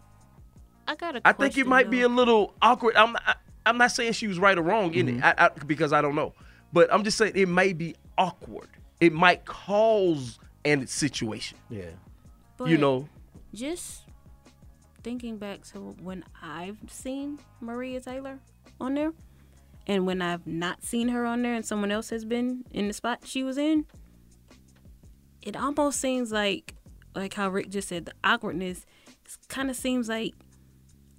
I 0.87 0.95
got 0.95 1.15
a 1.15 1.21
I 1.23 1.31
think 1.31 1.51
it 1.51 1.53
question, 1.61 1.69
might 1.69 1.91
be 1.91 2.01
a 2.01 2.07
little 2.09 2.55
awkward. 2.59 2.95
I'm 2.95 3.15
I, 3.17 3.35
I'm 3.67 3.77
not 3.77 3.91
saying 3.91 4.13
she 4.13 4.27
was 4.27 4.39
right 4.39 4.57
or 4.57 4.63
wrong 4.63 4.95
in 4.95 5.05
Mm-hmm. 5.05 5.17
it 5.19 5.35
I, 5.37 5.45
I, 5.45 5.49
because 5.67 5.93
I 5.93 6.01
don't 6.01 6.15
know, 6.15 6.33
but 6.73 6.91
I'm 6.91 7.03
just 7.03 7.19
saying 7.19 7.33
it 7.35 7.47
may 7.47 7.71
be 7.71 7.95
awkward. 8.17 8.69
It 8.99 9.13
might 9.13 9.45
cause 9.45 10.39
an 10.65 10.87
situation. 10.87 11.59
Yeah. 11.69 11.91
you 12.65 12.79
know, 12.79 13.07
just 13.53 14.05
thinking 15.03 15.37
back 15.37 15.61
to 15.73 15.95
when 16.01 16.23
I've 16.41 16.77
seen 16.87 17.37
Maria 17.61 18.01
Taylor 18.01 18.39
on 18.81 18.95
there, 18.95 19.13
and 19.85 20.07
when 20.07 20.19
I've 20.19 20.47
not 20.47 20.83
seen 20.83 21.09
her 21.09 21.27
on 21.27 21.43
there, 21.43 21.53
and 21.53 21.63
someone 21.63 21.91
else 21.91 22.09
has 22.09 22.25
been 22.25 22.63
in 22.71 22.87
the 22.87 22.93
spot 22.93 23.19
she 23.23 23.43
was 23.43 23.57
in, 23.59 23.85
it 25.43 25.55
almost 25.55 25.99
seems 25.99 26.31
like, 26.31 26.73
like 27.15 27.33
how 27.35 27.49
Rick 27.49 27.69
just 27.69 27.87
said, 27.89 28.05
the 28.05 28.13
awkwardness 28.23 28.85
kind 29.47 29.69
of 29.69 29.75
seems 29.75 30.09
like 30.09 30.33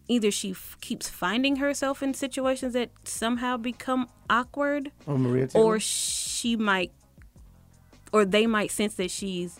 either 0.09 0.31
she 0.31 0.51
f- 0.51 0.77
keeps 0.81 1.09
finding 1.09 1.57
herself 1.57 2.03
in 2.03 2.13
situations 2.15 2.75
that 2.75 2.91
somehow 3.05 3.57
become 3.57 4.09
awkward, 4.29 4.91
Oh, 5.09 5.17
Maria 5.17 5.47
Taylor? 5.47 5.65
or 5.65 5.81
she 5.81 6.57
might, 6.57 6.93
or 8.13 8.25
they 8.25 8.47
might 8.47 8.71
sense 8.71 8.95
that 8.97 9.11
she's 9.11 9.59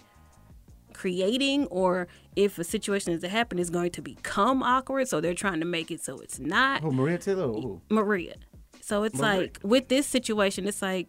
creating 0.93 1.67
or 1.67 2.07
if 2.37 2.59
a 2.59 2.65
situation 2.65 3.13
is 3.13 3.21
to 3.21 3.29
happen 3.29 3.59
is 3.59 3.69
going 3.69 3.91
to 3.91 4.01
become 4.01 4.63
awkward 4.63 5.09
so 5.09 5.21
they're 5.21 5.35
trying 5.35 5.59
to 5.59 5.67
make 5.67 5.91
it 5.91 6.01
so 6.03 6.19
it's 6.21 6.39
not 6.39 6.85
Oh, 6.85 6.91
Maria 6.93 7.19
Taylor. 7.19 7.47
or 7.49 7.61
who? 7.61 7.81
maria 7.91 8.37
so 8.81 9.03
it's 9.03 9.19
Maria. 9.19 9.41
like 9.41 9.59
with 9.65 9.89
this 9.89 10.07
situation 10.07 10.69
it's 10.69 10.83
like 10.83 11.09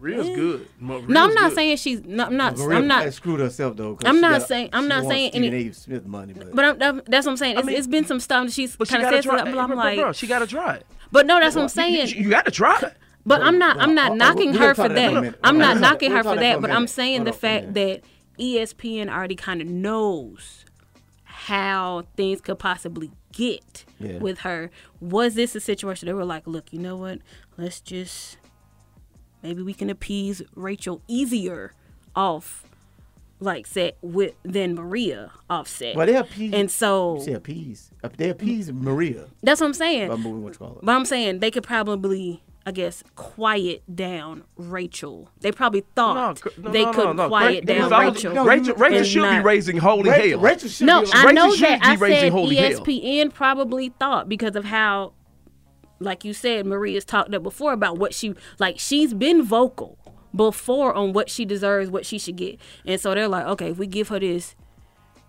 Maria's 0.00 0.28
Eh. 0.28 0.34
good. 0.34 0.68
Maria's 0.80 1.08
no 1.08 1.24
i'm 1.24 1.34
not 1.34 1.48
good. 1.50 1.54
saying 1.56 1.76
she's 1.76 2.02
no, 2.04 2.24
i'm 2.24 2.36
not 2.36 2.56
Maria 2.56 2.78
i'm 2.78 2.86
not 2.86 3.12
screwed 3.12 3.40
herself 3.40 3.76
though. 3.76 3.98
I'm 4.04 4.20
not 4.20 4.38
got- 4.40 4.48
saying- 4.48 4.70
I'm 4.72 4.84
she 4.84 4.88
not 4.88 5.04
saying 5.06 5.30
Stephen 5.32 5.48
any- 5.54 5.68
A. 5.68 5.74
Smith 5.74 6.06
money, 6.06 6.32
but 6.32 6.54
but 6.54 6.64
I'm, 6.64 6.82
I'm- 6.82 7.02
that's 7.06 7.26
what 7.26 7.32
I'm 7.32 7.36
saying. 7.36 7.58
It's, 7.58 7.68
it's 7.68 7.86
been 7.86 8.04
some 8.06 8.18
stuff 8.20 8.46
that 8.46 8.52
she's 8.52 8.76
kind 8.76 9.02
of 9.04 9.10
said 9.10 9.22
try. 9.24 9.36
something. 9.38 9.58
I'm 9.58 9.66
bro, 9.68 9.76
like, 9.76 9.98
bro, 9.98 10.12
she 10.12 10.26
gotta 10.26 10.46
try 10.46 10.76
it. 10.76 10.86
but 11.12 11.26
no, 11.26 11.38
that's 11.38 11.54
what 11.56 11.76
I'm 11.76 11.84
You- 11.92 11.98
you- 12.00 12.06
saying. 12.06 12.24
You, 12.24 12.30
gotta 12.30 12.50
try 12.50 12.78
it. 12.80 12.94
But 13.26 13.42
I'm 13.42 13.58
not. 13.58 13.78
I'm 13.78 13.94
not 13.94 14.16
knocking 14.16 14.54
her 14.54 14.74
for 14.74 14.88
that 14.88 14.96
in 14.96 15.10
a 15.10 15.14
that. 15.14 15.20
minute. 15.20 15.40
I'm 15.44 15.58
not 15.58 15.78
knocking 15.78 16.10
her 16.12 16.22
for 16.22 16.36
that 16.36 16.36
for 16.36 16.40
that. 16.40 16.58
a 16.58 16.60
But 16.62 16.70
I'm 16.70 16.86
saying 16.86 17.24
the 17.24 17.32
on 17.32 17.36
for 17.36 17.46
a 17.46 17.50
fact 17.50 17.74
that 17.74 18.00
ESPN 18.38 19.10
already 19.10 19.34
kind 19.34 19.60
of 19.60 19.66
knows 19.68 20.64
how 21.24 22.04
things 22.16 22.40
could 22.40 22.58
possibly 22.58 23.10
get 23.32 23.84
Yeah. 23.98 24.18
with 24.18 24.40
her. 24.40 24.70
Was 25.00 25.34
this 25.34 25.54
a 25.54 25.60
situation 25.60 26.06
they 26.06 26.12
were 26.14 26.24
like, 26.24 26.46
look, 26.46 26.72
you 26.72 26.78
know 26.78 26.96
what? 26.96 27.18
Let's 27.58 27.80
just 27.80 28.38
maybe 29.42 29.62
we 29.62 29.74
can 29.74 29.90
appease 29.90 30.42
Rachel 30.54 31.00
easier 31.08 31.72
off 32.14 32.64
like 33.42 33.66
set 33.66 33.96
with 34.02 34.34
than 34.42 34.74
Maria 34.74 35.32
offset. 35.48 35.96
Well, 35.96 36.06
they 36.06 36.16
appease. 36.16 36.52
and 36.52 36.70
so 36.70 37.16
you 37.16 37.24
say 37.24 37.32
appease. 37.32 37.90
Uh, 38.04 38.10
They 38.16 38.28
appease 38.28 38.70
Maria. 38.72 39.26
that's 39.42 39.60
what 39.60 39.68
I'm 39.68 39.74
saying. 39.74 40.08
By 40.08 40.16
moving 40.16 40.42
what 40.42 40.52
you 40.54 40.58
call 40.58 40.72
it. 40.78 40.84
But 40.84 40.92
I'm 40.94 41.06
saying 41.06 41.38
they 41.38 41.50
could 41.50 41.62
probably, 41.62 42.42
I 42.66 42.72
guess, 42.72 43.02
quiet 43.16 43.82
down 43.94 44.44
Rachel. 44.58 45.30
They 45.40 45.52
probably 45.52 45.84
thought 45.94 46.42
no, 46.58 46.70
they 46.70 46.84
no, 46.84 46.92
could 46.92 47.04
no, 47.06 47.12
no. 47.14 47.28
quiet 47.28 47.64
Ra- 47.66 47.74
down 47.74 47.90
no, 47.90 47.98
Rachel. 47.98 48.34
no, 48.34 48.44
Rachel- 48.44 48.74
Rachel 48.74 48.98
and 48.98 49.06
should 49.06 49.30
be 49.30 49.38
raising 49.40 49.76
holy 49.78 50.10
Rachel- 50.10 50.30
hell. 50.32 50.40
Rachel 50.40 50.68
should 50.68 50.86
No, 50.86 51.00
be- 51.02 51.12
I 51.14 51.22
Rachel 51.24 51.32
know 51.32 51.54
should 51.54 51.64
that. 51.68 51.80
be 51.80 51.86
I 51.86 51.94
raising 51.94 52.18
said 52.20 52.26
E 52.26 52.30
holy 52.30 52.56
hell. 52.56 52.70
ESPN 52.80 53.32
probably 53.32 53.88
thought 53.98 54.28
because 54.28 54.54
of 54.54 54.66
how, 54.66 55.12
like 56.00 56.24
you 56.24 56.32
said, 56.34 56.66
Maria's 56.66 57.04
talked 57.04 57.32
up 57.34 57.42
before 57.42 57.72
about 57.72 57.98
what 57.98 58.14
she 58.14 58.34
like. 58.58 58.78
She's 58.78 59.14
been 59.14 59.42
vocal 59.42 59.98
before 60.34 60.94
on 60.94 61.12
what 61.12 61.28
she 61.30 61.44
deserves, 61.44 61.90
what 61.90 62.06
she 62.06 62.18
should 62.18 62.36
get, 62.36 62.58
and 62.86 63.00
so 63.00 63.14
they're 63.14 63.28
like, 63.28 63.46
okay, 63.46 63.70
if 63.70 63.78
we 63.78 63.86
give 63.86 64.08
her 64.08 64.18
this. 64.18 64.56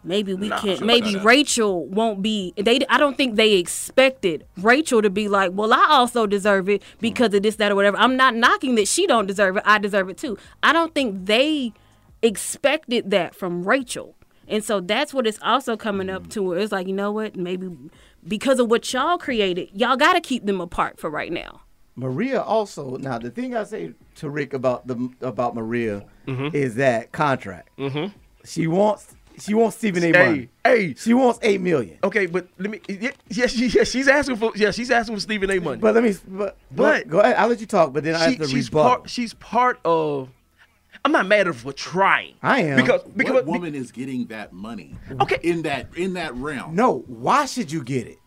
Maybe 0.03 0.33
we 0.33 0.49
Nah, 0.49 0.59
can. 0.59 0.83
Maybe. 0.83 1.15
Rachel 1.17 1.85
won't 1.85 2.23
be. 2.23 2.55
They. 2.57 2.79
I 2.89 2.97
don't 2.97 3.15
think 3.15 3.35
they 3.35 3.53
expected 3.53 4.47
Rachel 4.57 4.99
to 5.03 5.11
be 5.11 5.27
like, 5.27 5.51
"Well, 5.53 5.71
I 5.71 5.85
also 5.91 6.25
deserve 6.25 6.69
it 6.69 6.81
because 6.99 7.35
of 7.35 7.43
this, 7.43 7.57
that, 7.57 7.71
or 7.71 7.75
whatever." 7.75 7.97
I'm 7.97 8.17
not 8.17 8.33
knocking 8.33 8.73
that 8.75 8.87
she 8.87 9.05
don't 9.05 9.27
deserve 9.27 9.57
it. 9.57 9.63
I 9.63 9.77
deserve 9.77 10.09
it 10.09 10.17
too. 10.17 10.39
I 10.63 10.73
don't 10.73 10.95
think 10.95 11.27
they 11.27 11.73
expected 12.23 13.11
that 13.11 13.35
from 13.35 13.63
Rachel. 13.63 14.15
And 14.47 14.63
so 14.63 14.79
that's 14.81 15.13
what 15.13 15.27
it's 15.27 15.39
also 15.41 15.77
coming 15.77 16.09
up 16.09 16.29
to 16.29 16.41
where 16.41 16.57
it's 16.59 16.71
like, 16.71 16.87
you 16.87 16.93
know 16.93 17.11
what, 17.11 17.35
maybe 17.35 17.69
because 18.27 18.59
of 18.59 18.69
what 18.69 18.91
y'all 18.93 19.17
created, 19.17 19.69
y'all 19.73 19.95
gotta 19.97 20.21
keep 20.21 20.45
them 20.45 20.61
apart 20.61 20.99
for 20.99 21.09
right 21.09 21.31
now. 21.31 21.61
Maria 21.95 22.41
also 22.41 22.95
now 22.97 23.17
the 23.19 23.29
thing 23.29 23.55
I 23.55 23.63
say 23.63 23.93
to 24.15 24.29
Rick 24.29 24.53
about 24.53 24.87
the 24.87 25.09
about 25.21 25.55
Maria 25.55 26.05
Mm-hmm. 26.27 26.55
is 26.55 26.75
that 26.75 27.11
contract. 27.11 27.69
Mm-hmm. 27.77 28.15
She 28.45 28.67
wants 28.67 29.15
she 29.39 29.53
wants 29.55 29.77
Stephen 29.77 30.03
A. 30.03 30.07
Hey, 30.07 30.25
money. 30.25 30.49
hey. 30.63 30.93
She 30.95 31.13
wants 31.15 31.39
eight 31.41 31.59
million. 31.61 31.97
Okay, 32.03 32.27
but 32.27 32.47
let 32.59 32.69
me. 32.69 32.79
Yeah, 32.87 33.09
yeah, 33.29 33.47
she, 33.47 33.67
yeah, 33.67 33.83
she's 33.85 34.07
asking 34.07 34.35
for. 34.35 34.51
Yeah, 34.55 34.69
she's 34.71 34.91
asking 34.91 35.15
for 35.15 35.21
Stephen 35.21 35.49
A. 35.49 35.59
money. 35.59 35.79
But 35.79 35.95
let 35.95 36.03
me. 36.03 36.13
But, 36.27 36.57
But- 36.71 37.07
go 37.07 37.19
ahead. 37.21 37.35
I'll 37.37 37.47
let 37.47 37.59
you 37.59 37.65
talk. 37.65 37.91
But 37.91 38.03
then 38.03 38.13
I 38.15 38.19
have 38.29 38.37
to 38.37 38.47
she's 38.47 38.67
rebut. 38.69 38.83
part. 38.99 39.09
She's 39.09 39.33
part 39.35 39.79
of. 39.83 40.29
I'm 41.03 41.11
not 41.11 41.25
mad 41.25 41.41
at 41.41 41.47
her 41.47 41.53
for 41.53 41.73
trying. 41.73 42.35
I 42.43 42.61
am 42.61 42.77
because 42.77 43.01
because 43.15 43.33
what 43.33 43.45
woman 43.45 43.73
is 43.75 43.91
getting 43.91 44.27
that 44.27 44.53
money? 44.53 44.95
Okay. 45.21 45.39
in 45.41 45.63
that 45.63 45.87
in 45.95 46.13
that 46.13 46.33
realm. 46.35 46.75
No, 46.75 46.99
why 47.07 47.45
should 47.45 47.71
you 47.71 47.83
get 47.83 48.07
it? 48.07 48.17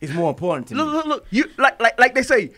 It's 0.00 0.12
more 0.12 0.30
important 0.30 0.68
to 0.68 0.74
look 0.74 0.86
me. 0.88 0.92
look 0.94 1.06
look. 1.06 1.26
You 1.30 1.44
like 1.58 1.80
like 1.80 1.98
like 2.00 2.14
they 2.14 2.22
say, 2.22 2.50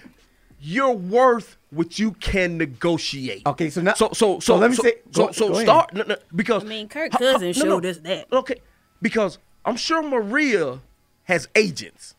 you're 0.60 0.92
worth 0.92 1.56
what 1.70 1.98
you 1.98 2.12
can 2.12 2.56
negotiate. 2.56 3.42
Okay, 3.46 3.68
so 3.68 3.80
now 3.82 3.94
So 3.94 4.10
so 4.12 4.34
so, 4.38 4.40
so 4.40 4.56
let 4.56 4.70
me 4.70 4.76
so, 4.76 4.82
say- 4.84 4.94
go- 5.12 5.32
so 5.32 5.48
go 5.48 5.54
ahead. 5.54 5.66
start 5.66 5.92
no, 5.94 6.04
no, 6.04 6.16
because 6.34 6.62
I 6.64 6.66
mean, 6.68 6.88
Kirk 6.88 7.12
Ha- 7.12 7.18
ha- 7.20 7.32
Cousins 7.32 7.58
no, 7.58 7.64
no. 7.64 7.70
showed 7.72 7.86
us 7.86 7.98
that. 7.98 8.32
Okay, 8.32 8.60
because 9.02 9.38
I'm 9.64 9.76
sure 9.76 10.02
Maria 10.02 10.78
has 11.24 11.48
agents, 11.56 12.14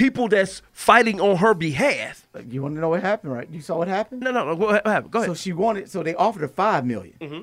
people 0.00 0.28
that's 0.28 0.62
fighting 0.72 1.20
on 1.20 1.36
her 1.36 1.52
behalf. 1.52 2.26
You 2.48 2.62
want 2.62 2.74
to 2.76 2.80
know 2.80 2.88
what 2.88 3.02
happened, 3.02 3.34
right? 3.34 3.48
You 3.50 3.60
saw 3.60 3.76
what 3.76 3.88
happened. 3.88 4.22
No 4.22 4.30
no 4.30 4.46
no. 4.46 4.54
What 4.54 4.86
happened? 4.86 5.12
Go 5.12 5.18
ahead. 5.18 5.30
So 5.30 5.34
she 5.34 5.52
wanted. 5.52 5.90
So 5.90 6.02
they 6.02 6.14
offered 6.14 6.40
her 6.40 6.48
five 6.48 6.86
million. 6.86 7.14
Mm-hmm. 7.20 7.40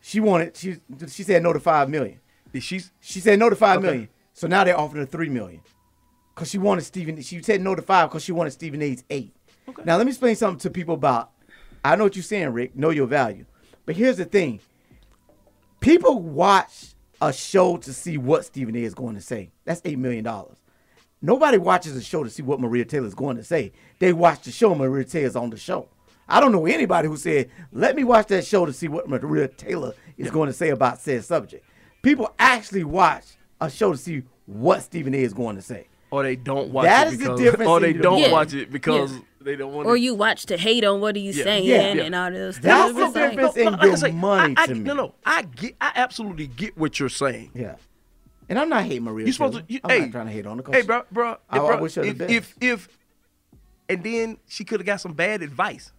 She 0.00 0.20
wanted. 0.20 0.56
She 0.56 0.76
she 1.08 1.22
said 1.22 1.42
no 1.42 1.54
to 1.54 1.60
five 1.60 1.88
million. 1.88 2.20
She's 2.60 2.92
She 3.00 3.20
said 3.20 3.38
no 3.38 3.48
to 3.48 3.56
five 3.56 3.78
Okay. 3.78 3.86
million. 3.86 4.08
So 4.34 4.46
now 4.46 4.62
they're 4.64 4.78
offering 4.78 5.00
her 5.00 5.06
three 5.06 5.30
million. 5.30 5.62
Cause 6.34 6.50
she 6.50 6.58
wanted 6.58 6.82
Stephen. 6.82 7.20
She 7.22 7.42
said 7.42 7.60
no 7.62 7.74
to 7.74 7.82
five 7.82 8.10
because 8.10 8.22
she 8.24 8.32
wanted 8.32 8.50
Stephen 8.50 8.82
A's 8.82 9.02
eight. 9.10 9.34
Okay. 9.68 9.82
Now 9.84 9.96
let 9.96 10.04
me 10.06 10.10
explain 10.10 10.36
something 10.36 10.60
to 10.60 10.70
people 10.70 10.94
about. 10.94 11.30
I 11.82 11.96
know 11.96 12.04
what 12.04 12.14
you're 12.14 12.22
saying, 12.22 12.50
Rick. 12.50 12.76
Know 12.76 12.90
your 12.90 13.06
value. 13.06 13.46
But 13.86 13.96
here's 13.96 14.18
the 14.18 14.26
thing. 14.26 14.60
People 15.80 16.20
watch 16.20 16.94
a 17.22 17.32
show 17.32 17.78
to 17.78 17.92
see 17.92 18.18
what 18.18 18.44
Stephen 18.44 18.76
A 18.76 18.82
is 18.82 18.94
going 18.94 19.14
to 19.14 19.20
say. 19.22 19.50
That's 19.64 19.80
eight 19.86 19.98
million 19.98 20.24
dollars. 20.24 20.58
Nobody 21.22 21.58
watches 21.58 21.96
a 21.96 22.02
show 22.02 22.24
to 22.24 22.30
see 22.30 22.42
what 22.42 22.60
Maria 22.60 22.84
Taylor 22.84 23.06
is 23.06 23.14
going 23.14 23.36
to 23.36 23.44
say. 23.44 23.72
They 23.98 24.12
watch 24.12 24.42
the 24.42 24.50
show. 24.50 24.74
Maria 24.74 25.04
Taylor's 25.04 25.36
on 25.36 25.50
the 25.50 25.56
show. 25.58 25.88
I 26.28 26.40
don't 26.40 26.52
know 26.52 26.64
anybody 26.66 27.08
who 27.08 27.16
said, 27.16 27.50
"Let 27.72 27.96
me 27.96 28.04
watch 28.04 28.28
that 28.28 28.44
show 28.46 28.64
to 28.64 28.72
see 28.72 28.88
what 28.88 29.08
Maria 29.08 29.48
Taylor 29.48 29.94
is 30.16 30.30
going 30.30 30.46
to 30.46 30.52
say 30.52 30.70
about 30.70 31.00
said 31.00 31.24
subject." 31.24 31.64
People 32.02 32.32
actually 32.38 32.84
watch 32.84 33.24
a 33.60 33.68
show 33.68 33.92
to 33.92 33.98
see 33.98 34.22
what 34.46 34.82
Stephen 34.82 35.14
A 35.14 35.18
is 35.18 35.34
going 35.34 35.56
to 35.56 35.62
say. 35.62 35.86
or 36.12 36.24
they 36.24 36.34
don't 36.34 36.70
watch 36.72 36.86
That 36.86 37.06
it 37.06 37.12
is 37.12 37.18
the 37.20 37.24
because, 37.26 37.40
difference 37.40 37.68
or 37.68 37.78
they 37.78 37.92
don't 37.92 38.18
Yeah. 38.18 38.32
watch 38.32 38.52
it 38.52 38.72
because 38.72 39.12
Yeah. 39.12 39.18
they 39.42 39.54
don't 39.54 39.72
want 39.72 39.86
to. 39.86 39.90
Or 39.90 39.96
you 39.96 40.12
watch 40.16 40.44
to 40.46 40.56
hate 40.56 40.82
on 40.84 41.00
what 41.00 41.14
he's 41.14 41.38
Yeah. 41.38 41.44
saying 41.44 41.64
Yeah. 41.66 42.02
and 42.02 42.14
all 42.16 42.32
this 42.32 42.58
That's 42.58 42.92
the 42.94 43.04
It's 43.06 43.14
like- 43.14 43.30
difference 43.30 43.56
in 43.56 43.72
like 43.72 43.80
I 43.80 43.86
your 43.86 43.96
say, 43.96 44.10
money 44.10 44.54
I, 44.56 44.62
I, 44.62 44.66
to 44.66 44.74
me. 44.74 44.80
No, 44.80 44.94
no, 44.94 45.14
I 45.24 45.42
get, 45.42 45.76
I 45.80 45.92
absolutely 45.94 46.48
get 46.48 46.76
what 46.76 46.98
you're 46.98 47.08
saying. 47.08 47.50
Yeah. 47.54 47.76
And 48.50 48.58
I'm 48.58 48.68
not 48.68 48.82
hating 48.84 49.04
Maria. 49.04 49.26
You 49.26 49.32
supposed 49.32 49.54
to, 49.58 49.64
you, 49.68 49.80
I'm 49.84 49.90
hey, 49.90 50.00
not 50.00 50.10
trying 50.10 50.26
to 50.26 50.32
hate 50.32 50.44
on 50.46 50.56
her. 50.58 50.62
'cause 50.64 50.74
Hey, 50.74 50.82
bro, 50.82 51.02
bro, 51.10 51.36
I, 51.48 51.58
bro, 51.58 51.68
I 51.68 51.80
wish 51.80 51.94
her 51.94 52.02
the 52.02 52.08
if, 52.08 52.18
best. 52.18 52.30
if, 52.32 52.54
if, 52.60 52.88
and 53.88 54.02
then 54.02 54.38
she 54.48 54.64
could 54.64 54.80
have 54.80 54.86
got 54.86 55.00
some 55.00 55.12
bad 55.14 55.40
advice 55.42 55.92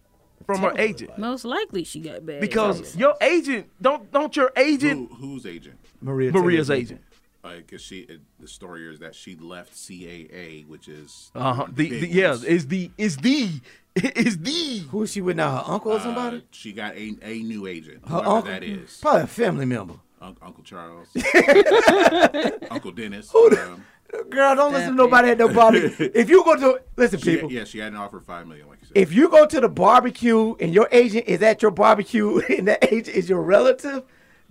from 0.46 0.60
her 0.60 0.74
agent 0.78 1.16
Most 1.18 1.44
likely 1.44 1.82
she 1.84 2.00
got 2.00 2.24
bad. 2.26 2.40
Because 2.40 2.78
advice. 2.80 2.96
your 2.96 3.14
agent 3.22 3.68
don't, 3.80 4.10
don't 4.12 4.36
your 4.36 4.52
agent, 4.56 5.10
Who, 5.12 5.14
whose 5.16 5.46
agent? 5.46 5.78
Maria 6.00 6.30
Maria's 6.30 6.68
Taylor's 6.68 6.80
agent. 6.82 7.00
Like, 7.44 7.68
'cause 7.70 7.80
she, 7.80 8.00
it, 8.00 8.20
the 8.38 8.46
story 8.46 8.86
is 8.92 9.00
that 9.00 9.14
she 9.16 9.34
left 9.34 9.72
CAA, 9.74 10.66
which 10.68 10.88
is 10.88 11.30
Uh 11.34 11.54
huh. 11.54 11.60
one 11.62 11.70
of 11.70 11.76
The, 11.76 11.88
the 11.88 12.08
yeah 12.08 12.34
is 12.34 12.66
the 12.68 12.90
is 12.98 13.16
the 13.16 13.48
is 13.96 14.38
the 14.38 14.78
Who 14.90 15.02
is 15.02 15.12
she 15.12 15.20
with 15.22 15.36
now? 15.36 15.56
Her 15.64 15.72
uncle 15.72 15.92
or 15.92 16.00
somebody? 16.00 16.36
Uh, 16.36 16.40
she 16.50 16.72
got 16.72 16.94
a, 16.96 17.16
a 17.22 17.42
new 17.42 17.66
agent, 17.66 18.06
her 18.08 18.16
uncle. 18.18 18.42
that 18.42 18.62
is. 18.62 18.98
Probably 19.00 19.22
a 19.22 19.26
family 19.26 19.64
member. 19.66 19.94
Un- 20.22 20.36
Uncle 20.40 20.62
Charles, 20.62 21.08
Uncle 22.70 22.92
Dennis. 22.92 23.30
Who 23.32 23.50
the- 23.50 23.72
um, 23.72 23.84
Girl, 24.28 24.54
don't 24.54 24.72
listen 24.74 24.90
to 24.90 24.94
nobody 24.94 25.30
at 25.30 25.38
no 25.38 25.48
barbecue. 25.48 25.90
if 26.14 26.28
you 26.28 26.44
go 26.44 26.54
to 26.54 26.82
listen, 26.96 27.18
she, 27.18 27.36
people. 27.36 27.50
yeah, 27.50 27.64
she 27.64 27.78
had 27.78 27.92
an 27.92 27.98
offer 27.98 28.18
of 28.18 28.26
five 28.26 28.46
million, 28.46 28.68
like 28.68 28.78
you 28.82 28.88
said. 28.88 28.96
If 28.96 29.12
you 29.12 29.30
go 29.30 29.46
to 29.46 29.60
the 29.60 29.70
barbecue 29.70 30.54
and 30.60 30.74
your 30.74 30.86
agent 30.92 31.24
is 31.26 31.40
at 31.42 31.62
your 31.62 31.70
barbecue 31.70 32.38
and 32.50 32.68
that 32.68 32.92
agent 32.92 33.16
is 33.16 33.28
your 33.30 33.40
relative, 33.42 34.02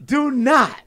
do 0.03 0.31
not 0.31 0.81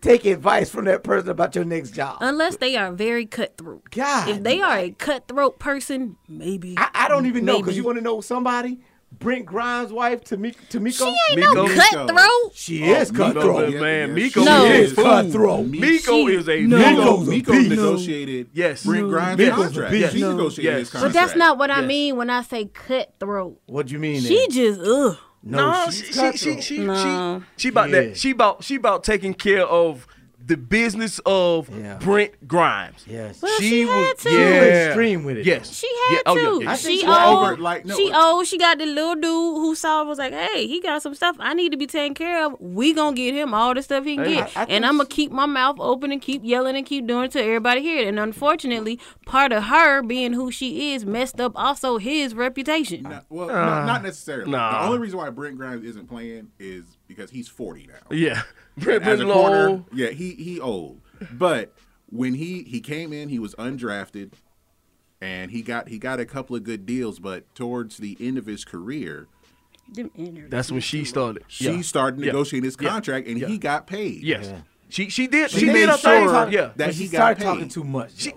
take 0.00 0.24
advice 0.24 0.70
from 0.70 0.86
that 0.86 1.04
person 1.04 1.30
about 1.30 1.54
your 1.54 1.64
next 1.64 1.92
job. 1.92 2.18
Unless 2.20 2.56
they 2.56 2.76
are 2.76 2.90
very 2.92 3.26
cutthroat. 3.26 3.88
God, 3.90 4.28
if 4.28 4.42
they 4.42 4.60
are 4.60 4.76
a 4.76 4.90
cutthroat 4.90 5.60
person, 5.60 6.16
maybe. 6.28 6.74
I, 6.76 6.90
I 6.94 7.08
don't 7.08 7.26
even 7.26 7.44
know 7.44 7.58
because 7.58 7.68
maybe. 7.68 7.76
you 7.76 7.84
want 7.84 7.98
to 7.98 8.04
know 8.04 8.20
somebody. 8.20 8.80
Brent 9.18 9.46
Grimes' 9.46 9.92
wife, 9.92 10.24
Tamika. 10.24 10.56
Tamiko? 10.68 10.96
She 10.96 11.32
ain't 11.32 11.40
no 11.54 11.66
cutthroat. 11.68 12.52
She 12.54 12.82
Oh, 12.84 12.94
is 13.00 13.12
Miko, 13.12 13.32
cutthroat. 13.32 13.72
yeah, 13.72 13.80
man, 13.80 14.08
yeah, 14.08 14.14
Miko 14.14 14.44
No. 14.44 14.64
is 14.66 14.92
fool. 14.92 15.04
cutthroat. 15.04 15.66
Miko 15.66 16.26
She- 16.28 16.34
is 16.34 16.48
a 16.48 16.60
No. 16.62 16.76
Miko, 16.78 16.90
Miko's 17.18 17.28
a 17.28 17.30
Miko 17.30 17.52
beast. 17.52 17.70
negotiated 17.70 18.46
Yes. 18.52 18.84
Brent 18.84 19.08
Grimes' 19.08 19.38
Miko's 19.38 19.58
a 19.58 19.62
contract. 19.64 19.92
beast. 19.92 20.12
She 20.12 20.20
No. 20.20 20.30
negotiated 20.32 20.64
Yes. 20.64 20.78
his 20.80 20.88
But 20.88 20.92
contract. 20.98 21.14
But 21.14 21.20
that's 21.20 21.36
not 21.38 21.58
what 21.58 21.70
I 21.70 21.80
Yes. 21.80 21.88
mean 21.88 22.16
when 22.16 22.30
I 22.30 22.42
say 22.42 22.64
cutthroat. 22.66 23.60
What 23.66 23.86
do 23.86 23.92
you 23.92 23.98
mean? 23.98 24.20
She 24.20 24.36
then? 24.36 24.50
just 24.50 24.80
ugh. 24.80 25.16
no, 25.46 25.58
No, 25.72 25.84
she's 25.86 25.96
she, 25.96 26.04
she, 26.06 26.12
she, 26.12 26.18
cutthroat. 26.20 26.62
she, 26.64 26.78
No. 26.78 27.42
she, 27.56 27.62
she 27.62 27.68
about 27.68 27.90
Yeah. 27.90 28.00
that. 28.00 28.16
She 28.16 28.30
about, 28.30 28.64
she 28.64 28.74
about 28.76 29.04
taking 29.04 29.34
care 29.34 29.66
of 29.66 30.06
the 30.46 30.56
business 30.56 31.20
of 31.24 31.68
Yeah. 31.70 31.96
Brent 31.98 32.46
Grimes. 32.46 33.04
Yes. 33.06 33.40
Well, 33.40 33.58
she 33.60 33.82
had 33.86 34.18
to. 34.18 34.30
Yeah, 34.30 34.60
was 34.60 34.68
extreme 34.68 35.24
with 35.24 35.38
it. 35.38 35.46
Yes, 35.46 35.74
She 35.74 35.86
had 35.86 36.12
yeah. 36.16 36.18
Oh, 36.26 36.34
to. 36.34 36.40
yeah, 36.40 36.58
yeah. 36.64 36.70
I 36.72 36.76
She 36.76 36.86
think 36.86 37.00
she 37.00 37.06
old. 37.06 37.44
over- 37.48 37.56
like, 37.56 37.86
no, 37.86 37.96
she 37.96 38.08
it- 38.10 38.14
old. 38.14 38.46
She 38.46 38.58
got 38.58 38.78
the 38.78 38.86
little 38.86 39.14
dude 39.14 39.22
who 39.24 39.74
saw 39.74 40.04
was 40.04 40.18
like, 40.18 40.32
"Hey, 40.34 40.66
he 40.66 40.80
got 40.80 41.00
some 41.02 41.14
stuff 41.14 41.36
I 41.40 41.54
need 41.54 41.70
to 41.72 41.78
be 41.78 41.86
taken 41.86 42.14
care 42.14 42.44
of. 42.44 42.60
We 42.60 42.92
gonna 42.92 43.16
get 43.16 43.34
him 43.34 43.54
all 43.54 43.72
the 43.74 43.82
stuff 43.82 44.04
he 44.04 44.16
can 44.16 44.24
Hey, 44.26 44.34
get, 44.34 44.52
I- 44.56 44.62
I 44.62 44.64
and 44.68 44.84
I'm 44.84 44.98
gonna 44.98 45.08
keep 45.08 45.32
my 45.32 45.46
mouth 45.46 45.76
open 45.80 46.12
and 46.12 46.20
keep 46.20 46.42
yelling 46.44 46.76
and 46.76 46.84
keep 46.84 47.06
doing 47.06 47.24
it 47.24 47.32
till 47.32 47.42
everybody 47.42 47.80
hear 47.80 48.00
it. 48.00 48.08
And 48.08 48.18
unfortunately, 48.20 49.00
part 49.26 49.50
of 49.52 49.64
her 49.64 50.02
being 50.02 50.32
who 50.34 50.50
she 50.50 50.92
is 50.92 51.06
messed 51.06 51.40
up 51.40 51.52
also 51.54 51.98
his 51.98 52.34
reputation. 52.34 53.02
No, 53.04 53.20
well, 53.30 53.48
no, 53.48 53.54
Uh, 53.54 53.84
not 53.86 54.02
necessarily. 54.02 54.50
nah. 54.50 54.80
The 54.82 54.86
only 54.88 54.98
reason 54.98 55.18
why 55.18 55.30
Brent 55.30 55.56
Grimes 55.56 55.84
isn't 55.84 56.08
playing 56.08 56.48
is 56.58 56.84
because 57.14 57.30
he's 57.30 57.48
40 57.48 57.86
now. 57.88 57.94
Yeah. 58.16 58.42
Brent, 58.76 59.04
As 59.04 59.20
a 59.20 59.24
corner, 59.24 59.84
yeah, 59.92 60.08
he 60.10 60.32
he 60.34 60.58
old. 60.60 61.00
But 61.32 61.72
when 62.10 62.34
he 62.34 62.62
he 62.64 62.80
came 62.80 63.12
in, 63.12 63.28
he 63.28 63.38
was 63.38 63.54
undrafted, 63.54 64.32
and 65.20 65.50
he 65.52 65.62
got 65.62 65.88
he 65.88 65.98
got 65.98 66.18
a 66.20 66.26
couple 66.26 66.56
of 66.56 66.64
good 66.64 66.84
deals. 66.84 67.18
But 67.20 67.52
towards 67.54 67.98
the 67.98 68.16
end 68.20 68.36
of 68.36 68.46
his 68.46 68.64
career, 68.64 69.28
That's 70.48 70.72
when 70.72 70.80
she 70.80 71.04
started. 71.04 71.44
she 71.46 71.66
Yeah. 71.66 71.80
started 71.82 72.18
Yeah. 72.20 72.26
negotiating 72.26 72.64
his 72.64 72.76
Yeah. 72.80 72.88
contract, 72.88 73.28
and 73.28 73.38
Yeah. 73.38 73.46
he 73.46 73.58
got 73.58 73.86
paid. 73.86 74.22
Yes. 74.24 74.52
She 74.88 75.08
she 75.08 75.26
did 75.28 75.50
She 75.50 75.60
she 75.60 75.66
made 75.66 75.74
did 75.74 75.88
her 75.90 75.98
sure 75.98 76.44
thing. 76.44 76.52
Yeah. 76.52 76.60
that 76.60 76.76
But 76.76 76.94
he 76.94 77.04
she 77.04 77.08
got 77.10 77.18
started 77.18 77.38
paid. 77.38 77.44
talking 77.44 77.68
too 77.68 77.84
much. 77.84 78.28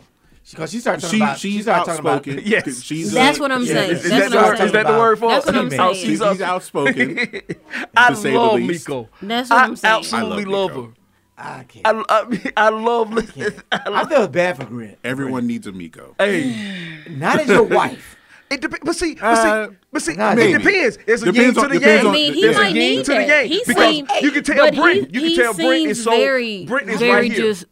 Because 0.50 0.72
she 0.72 0.80
started 0.80 1.02
talking 1.02 1.18
She 1.20 1.24
about. 1.24 1.38
she 1.40 1.52
she's 1.52 1.64
started 1.64 1.86
talking 1.86 2.00
about. 2.00 2.16
outspoken. 2.28 2.42
Yes. 2.46 2.82
she's 2.82 3.12
That's 3.12 3.38
uh, 3.38 3.42
what 3.42 3.52
I'm 3.52 3.64
yeah, 3.64 3.74
saying. 3.74 3.92
Is, 3.92 4.04
is 4.06 4.10
That's 4.12 4.30
that 4.32 4.36
what 4.36 4.38
I'm 4.38 4.46
word? 4.50 4.58
saying. 4.58 4.68
Is 4.68 4.72
that 4.74 4.88
the 4.88 4.94
word 4.98 5.20
for 5.20 5.30
That's 5.30 5.46
what 5.46 5.56
I'm 5.56 5.70
saying. 5.70 5.94
she's, 5.96 6.08
He's 6.22 6.42
outspoken. 6.42 7.18
I 7.98 8.10
to 8.10 8.16
say 8.16 8.38
love. 8.38 8.60
Miko. 8.62 9.10
That's 9.22 9.50
what 9.50 9.60
I 9.60 9.64
I'm 9.64 9.76
saying. 9.76 9.96
absolutely 9.96 10.44
I 10.44 10.48
love 10.48 10.76
love 10.76 10.86
her. 10.88 10.92
I 11.40 11.64
can't. 11.66 11.86
I, 11.86 12.04
I, 12.10 12.52
I 12.58 12.70
love. 12.70 13.14
I 13.16 13.52
I 13.86 13.90
love 13.90 14.10
feel 14.10 14.28
bad 14.28 14.58
for 14.58 14.66
Grant. 14.66 14.98
Everyone 15.04 15.46
needs 15.46 15.68
a 15.68 15.72
Miko. 15.72 16.16
hey, 16.18 17.04
Not 17.10 17.42
as 17.42 17.48
your 17.48 17.64
wife. 17.64 18.16
it 18.50 18.62
dep- 18.62 18.74
but 18.84 18.96
see, 18.96 19.14
but 19.16 19.24
Uh, 19.24 19.68
but 19.92 20.02
see, 20.02 20.14
nah, 20.16 20.32
it 20.32 20.36
maybe. 20.38 20.64
depends. 20.64 20.98
It's 21.06 21.22
a 21.22 21.26
Depends 21.26 21.56
yin 21.56 21.58
on- 21.58 21.70
to 21.70 21.74
the 21.76 21.80
depends 21.80 22.04
yang. 22.04 22.08
I 22.08 22.12
mean, 22.12 22.34
he 22.34 22.42
There's 22.42 22.56
might 22.58 22.74
need 22.74 23.06
to 23.06 23.12
the 23.12 23.18
that. 23.18 23.28
yang 23.28 23.48
He 23.50 23.64
because 23.68 23.96
seems, 23.96 24.10
you 24.22 24.32
can 24.32 24.44
tell 24.44 24.66
but 24.66 24.76
Brent. 24.76 25.14
You 25.14 25.22
can 25.22 25.36
tell 25.36 25.54
Brent 25.54 25.88
is 25.88 26.04
so. 26.04 26.10
very, 26.12 26.66
Brent 26.66 26.90
is 26.90 27.00
very 27.00 27.12
right 27.12 27.32
here. 27.32 27.42
just 27.52 27.66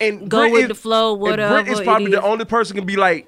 and 0.00 0.28
go 0.30 0.38
Brent 0.38 0.52
with 0.52 0.62
is- 0.62 0.68
the 0.68 0.74
flow, 0.74 1.12
and 1.12 1.20
Brent 1.20 1.30
whatever 1.40 1.70
is 1.70 1.80
it 1.80 1.84
probably 1.84 2.10
the 2.10 2.18
is. 2.18 2.24
only 2.24 2.44
person 2.44 2.76
can 2.76 2.86
be 2.86 2.96
like, 2.96 3.26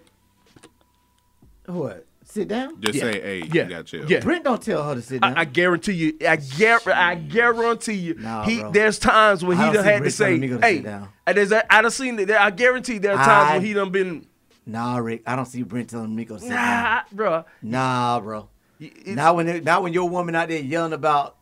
What? 1.67 2.07
Sit 2.25 2.49
down. 2.49 2.81
Just 2.81 2.95
Yeah. 2.95 3.03
say, 3.13 3.21
hey, 3.21 3.39
Yeah. 3.53 3.65
you 3.65 3.69
got 3.69 3.85
chill. 3.87 4.11
Yeah. 4.11 4.21
Brent 4.21 4.45
don't 4.45 4.61
tell 4.63 4.83
her 4.85 4.95
to 4.95 5.03
sit 5.03 5.21
down. 5.21 5.37
I, 5.37 5.41
I 5.43 5.45
guarantee 5.45 5.93
you, 5.93 6.17
I, 6.27 6.37
gar- 6.59 6.81
I 6.87 7.15
guarantee 7.15 7.93
you, 7.93 8.15
Nah, 8.15 8.45
he 8.45 8.61
bro. 8.61 8.73
there's 8.73 8.99
times 8.99 9.45
when 9.45 9.59
I 9.59 9.61
he 9.61 9.67
don't 9.67 9.75
done 9.75 9.85
see 9.85 9.91
had 9.91 10.03
to 10.05 10.11
say, 10.11 10.39
to 10.39 10.59
hey, 10.59 10.79
down. 10.81 11.09
and 11.27 11.37
there's 11.37 11.53
a, 11.53 11.73
I 11.73 11.83
done 11.83 11.91
seen 11.91 12.19
it. 12.19 12.31
I 12.31 12.51
guarantee 12.51 12.97
there 12.99 13.13
are 13.13 13.17
times 13.25 13.51
I- 13.51 13.53
when 13.57 13.67
he 13.67 13.75
done 13.75 13.91
been, 13.91 14.27
nah, 14.65 14.97
Rick. 14.97 15.23
I 15.27 15.37
don't 15.37 15.45
see 15.45 15.63
Brent 15.63 15.91
telling 15.91 16.17
Miko 16.17 16.37
to 16.37 16.41
sit 16.41 16.49
down. 16.49 16.57
nah, 16.85 17.01
bro. 17.13 17.45
Nah, 17.61 18.21
bro. 18.21 18.49
It's- 18.81 19.15
Not 19.15 19.37
when 19.37 19.47
it- 19.49 19.63
not 19.65 19.83
when 19.83 19.93
your 19.93 20.09
woman 20.09 20.35
out 20.35 20.49
there 20.49 20.59
yelling 20.59 20.95
about 20.95 21.37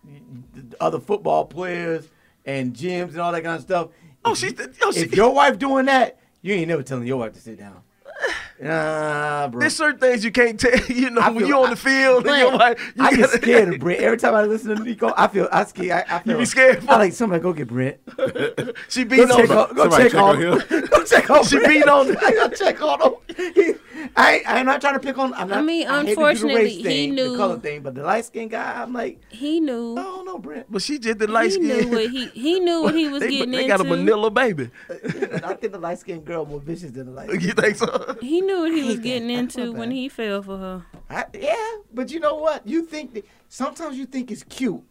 other 0.81 0.99
football 0.99 1.45
players 1.45 2.07
and 2.45 2.75
gyms 2.75 3.11
and 3.11 3.19
all 3.21 3.31
that 3.31 3.45
kind 3.45 3.55
of 3.57 3.63
stuff. 3.63 3.89
Oh, 4.25 4.33
If 4.33 4.39
she's 4.39 4.55
the- 4.55 4.73
oh, 4.83 4.93
she- 4.93 5.01
if 5.01 5.15
your 5.15 5.33
wife 5.35 5.59
doing 5.59 5.87
that, 5.87 6.19
you 6.43 6.55
ain't 6.55 6.69
never 6.69 6.83
telling 6.83 7.07
your 7.07 7.19
wife 7.19 7.33
to 7.35 7.41
sit 7.41 7.59
down. 7.59 7.83
Nah, 8.63 9.49
bro. 9.49 9.61
There's 9.61 9.75
certain 9.75 9.99
things 9.99 10.23
you 10.23 10.31
can't 10.31 10.61
tell. 10.61 10.79
You 10.91 11.09
know, 11.09 11.23
I 11.23 11.31
when 11.31 11.39
feel- 11.39 11.49
you 11.49 11.65
on 11.65 11.71
the 11.71 11.77
field 11.77 12.27
and 12.27 12.37
your 12.39 12.53
wife, 12.53 12.93
you 12.95 13.03
I 13.05 13.11
get 13.13 13.21
gotta- 13.21 13.39
scared 13.39 13.73
of 13.75 13.81
Brent 13.81 14.01
every 14.03 14.19
time 14.19 14.35
I 14.35 14.43
listen 14.43 14.77
to 14.77 14.83
Nico. 14.83 15.15
I 15.17 15.29
feel 15.29 15.49
I 15.51 15.65
scared. 15.65 16.05
I, 16.11 16.17
I 16.17 16.19
feel 16.23 16.39
be 16.39 16.45
scared 16.45 16.87
I 16.87 16.97
like 16.99 17.15
somebody 17.15 17.43
go 17.43 17.55
get 17.55 17.69
Brent. 17.69 17.97
She 18.91 19.05
beat 19.05 19.31
on 19.31 19.39
check 19.47 19.51
on, 19.51 19.75
go 19.75 19.89
check 19.89 20.11
check 20.13 20.15
on 20.15 20.37
on 20.45 20.61
him. 20.61 20.85
Go 20.91 21.05
check 21.05 21.31
on 21.31 21.45
She 21.45 21.59
beat 21.67 21.89
on 21.89 22.09
him. 22.09 22.17
I 22.21 22.31
go 22.33 22.49
check 22.51 22.83
on 22.83 23.01
him. 23.01 23.81
He- 24.05 24.11
I 24.17 24.43
I'm 24.47 24.67
not 24.67 24.81
trying 24.81 24.95
to 24.95 25.01
pick 25.01 25.17
on. 25.19 25.33
I'm 25.35 25.49
not, 25.49 25.59
I 25.59 25.63
mean, 25.63 25.87
hate 25.87 25.87
to 25.87 25.91
do 25.91 26.05
the 26.05 26.11
unfortunately, 26.11 26.55
race 26.63 26.77
he 26.77 26.83
thing, 26.83 27.15
knew- 27.15 27.31
the 27.33 27.37
color 27.37 27.59
thing, 27.59 27.83
but 27.83 27.95
the 27.95 28.03
light 28.03 28.25
skinned 28.25 28.51
guy, 28.51 28.83
I'm 28.83 28.93
like, 28.93 29.21
he 29.29 29.61
knew. 29.61 29.93
I 29.97 30.03
don't 30.03 30.25
know, 30.27 30.39
Brent. 30.39 30.67
But 30.71 30.83
she 30.83 30.99
did 30.99 31.19
the 31.19 31.27
light 31.27 31.53
skin. 31.53 31.65
He 31.65 31.85
knew 31.85 31.89
what 31.91 32.11
he 32.11 32.27
he 32.29 32.61
knew 32.61 32.83
what 32.83 32.95
he 32.95 33.09
was 33.13 33.21
they, 33.21 33.31
getting 33.31 33.51
they 33.51 33.65
into. 33.65 33.69
got 33.69 33.81
a 33.81 33.85
Manila 33.85 34.31
baby. 34.31 34.71
I 34.91 35.55
think 35.55 35.73
the 35.73 35.79
light 35.79 35.99
skinned 35.99 36.25
girl 36.25 36.47
more 36.47 36.61
vicious 36.61 36.91
than 36.93 37.07
the 37.07 37.13
light. 37.13 37.31
You 37.31 37.53
think 37.53 37.77
so? 37.77 38.17
He 38.21 38.41
knew 38.41 38.61
what 38.61 38.73
he 38.73 38.83
I 38.85 38.87
was 38.87 38.99
getting 39.01 39.29
that. 39.29 39.35
Into 39.35 39.73
when 39.73 39.91
he 39.91 40.09
fell 40.09 40.43
for 40.43 40.57
her. 40.59 40.85
I, 41.09 41.25
yeah, 41.35 41.77
but 41.93 42.11
you 42.11 42.21
know 42.21 42.37
what? 42.37 42.67
You 42.67 42.85
think 42.87 43.15
that 43.15 43.25
sometimes 43.49 43.97
you 43.99 44.07
think 44.07 44.31
it's 44.31 44.43
cute 44.45 44.83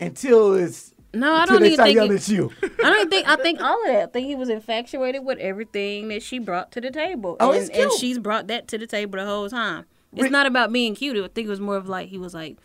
until 0.00 0.54
it's 0.54 0.94
No, 1.12 1.32
I 1.34 1.44
don't 1.46 1.60
they 1.60 1.66
even 1.72 1.76
start 1.76 1.86
think. 1.88 1.96
yelling 1.96 2.12
It, 2.12 2.16
at 2.16 2.28
you. 2.28 2.52
I 2.62 2.90
don't 2.90 3.10
think. 3.10 3.28
I 3.28 3.36
think 3.36 3.60
all 3.60 3.80
of 3.82 3.88
that. 3.88 4.02
I 4.02 4.06
think 4.06 4.26
he 4.28 4.36
was 4.36 4.48
infatuated 4.48 5.24
with 5.24 5.38
everything 5.38 6.08
that 6.08 6.22
she 6.22 6.38
brought 6.38 6.70
to 6.72 6.80
the 6.80 6.90
table, 6.90 7.36
Oh, 7.40 7.50
and, 7.52 7.60
it's 7.62 7.70
and 7.70 7.90
she's 7.98 8.18
brought 8.18 8.46
that 8.46 8.68
to 8.68 8.78
the 8.78 8.86
table 8.86 9.18
the 9.18 9.26
whole 9.26 9.48
time. 9.48 9.86
It's 10.12 10.22
Rick- 10.22 10.32
not 10.32 10.46
about 10.46 10.72
being 10.72 10.94
cute. 10.94 11.16
I 11.16 11.28
think 11.28 11.46
it 11.46 11.50
was 11.50 11.60
more 11.60 11.76
of 11.76 11.88
like 11.88 12.08
he 12.08 12.18
was 12.18 12.32
like, 12.34 12.58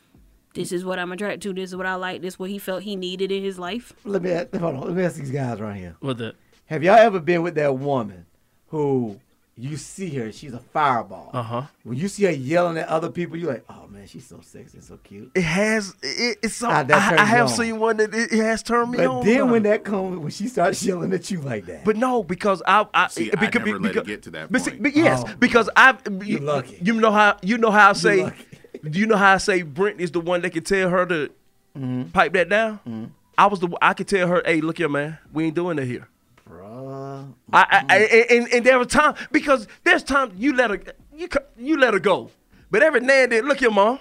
"This 0.53 0.71
is 0.71 0.85
what 0.85 0.99
I'm 0.99 1.11
attracted 1.11 1.41
to. 1.43 1.53
This 1.53 1.71
is 1.71 1.75
what 1.75 1.85
I 1.87 1.95
like. 1.95 2.21
This 2.21 2.35
is 2.35 2.39
what 2.39 2.49
he 2.51 2.59
felt 2.59 2.83
he 2.83 2.95
needed 2.95 3.31
in 3.31 3.43
his 3.43 3.57
life." 3.57 3.93
Let 4.03 4.21
me 4.21 4.31
hold 4.59 4.75
on. 4.75 4.81
Let 4.81 4.93
me 4.95 5.03
ask 5.03 5.15
these 5.17 5.31
guys 5.31 5.59
right 5.59 5.75
here. 5.77 5.95
What 5.99 6.17
the? 6.19 6.35
Have 6.67 6.83
y'all 6.83 6.95
ever 6.95 7.19
been 7.19 7.41
with 7.41 7.55
that 7.55 7.77
woman 7.77 8.25
who 8.67 9.19
you 9.57 9.77
see 9.77 10.09
her, 10.15 10.31
she's 10.33 10.53
a 10.53 10.59
fireball. 10.59 11.29
Uh 11.33 11.41
huh. 11.41 11.61
When 11.83 11.97
you 11.97 12.07
see 12.09 12.25
her 12.25 12.31
yelling 12.31 12.77
at 12.77 12.87
other 12.89 13.09
people, 13.09 13.37
you're 13.37 13.51
like, 13.53 13.63
oh 13.69 13.87
man, 13.89 14.05
she's 14.05 14.27
so 14.27 14.39
sexy, 14.41 14.81
so 14.81 14.97
cute. 14.97 15.31
It 15.33 15.43
has. 15.43 15.95
It, 16.03 16.39
it's 16.43 16.55
so. 16.55 16.67
Ah, 16.69 16.83
that 16.83 17.13
I, 17.13 17.21
I 17.21 17.25
have 17.25 17.43
on. 17.47 17.49
seen 17.49 17.79
one 17.79 17.95
that 17.97 18.13
it, 18.13 18.33
it 18.33 18.43
has 18.43 18.61
turned 18.61 18.91
me 18.91 18.97
But 18.97 19.07
on. 19.07 19.25
then 19.25 19.49
when 19.51 19.63
that 19.63 19.85
comes, 19.85 20.17
when 20.19 20.29
she 20.31 20.47
starts 20.49 20.83
yelling 20.83 21.13
at 21.13 21.31
you 21.31 21.39
like 21.39 21.65
that, 21.67 21.85
But 21.85 21.95
no, 21.95 22.21
because 22.21 22.61
I, 22.67 22.85
I 22.93 23.07
See, 23.07 23.27
it- 23.29 23.37
I 23.37 23.45
because, 23.45 23.65
never 23.65 23.79
let 23.79 23.95
it 23.95 24.05
get 24.05 24.23
to 24.23 24.31
that 24.31 24.51
But, 24.51 24.61
see, 24.61 24.71
but 24.71 24.93
yes, 24.95 25.23
Oh, 25.25 25.33
because 25.39 25.69
I, 25.75 25.97
you, 26.23 26.39
lucky. 26.39 26.77
you 26.81 26.93
know 26.93 27.11
how 27.11 27.37
you 27.41 27.57
know 27.57 27.71
how 27.71 27.91
I 27.91 27.93
say, 27.93 28.23
lucky. 28.23 28.45
you 28.91 29.05
know 29.07 29.15
how 29.15 29.33
I 29.35 29.37
say 29.37 29.61
Brent 29.61 30.01
is 30.01 30.11
the 30.11 30.19
one 30.19 30.41
that 30.41 30.49
can 30.51 30.63
tell 30.63 30.89
her 30.89 31.05
to 31.05 31.31
Mm-hmm. 31.77 32.11
pipe 32.11 32.31
that 32.33 32.47
down. 32.49 33.13
I 33.37 33.47
was 33.47 33.59
the 33.59 33.69
I 33.81 33.93
could 33.93 34.07
tell 34.07 34.27
her, 34.29 34.41
hey, 34.45 34.61
look 34.61 34.77
here, 34.77 34.87
man, 34.87 35.17
we 35.33 35.43
ain't 35.45 35.55
doing 35.55 35.75
that 35.75 35.83
here. 35.85 36.07
Bruh. 37.15 37.33
I, 37.53 37.65
I, 37.69 37.85
I 37.89 37.97
and, 38.29 38.53
and 38.53 38.65
there 38.65 38.79
was 38.79 38.87
time 38.87 39.15
because 39.31 39.67
there's 39.83 40.03
time 40.03 40.31
you 40.37 40.55
let 40.55 40.69
her 40.69 40.81
you 41.13 41.27
you 41.57 41.77
let 41.77 41.93
her 41.93 41.99
go, 41.99 42.31
but 42.71 42.83
every 42.83 43.01
now 43.01 43.13
and 43.13 43.31
then, 43.31 43.45
look 43.47 43.59
here, 43.59 43.71
mom. 43.71 43.99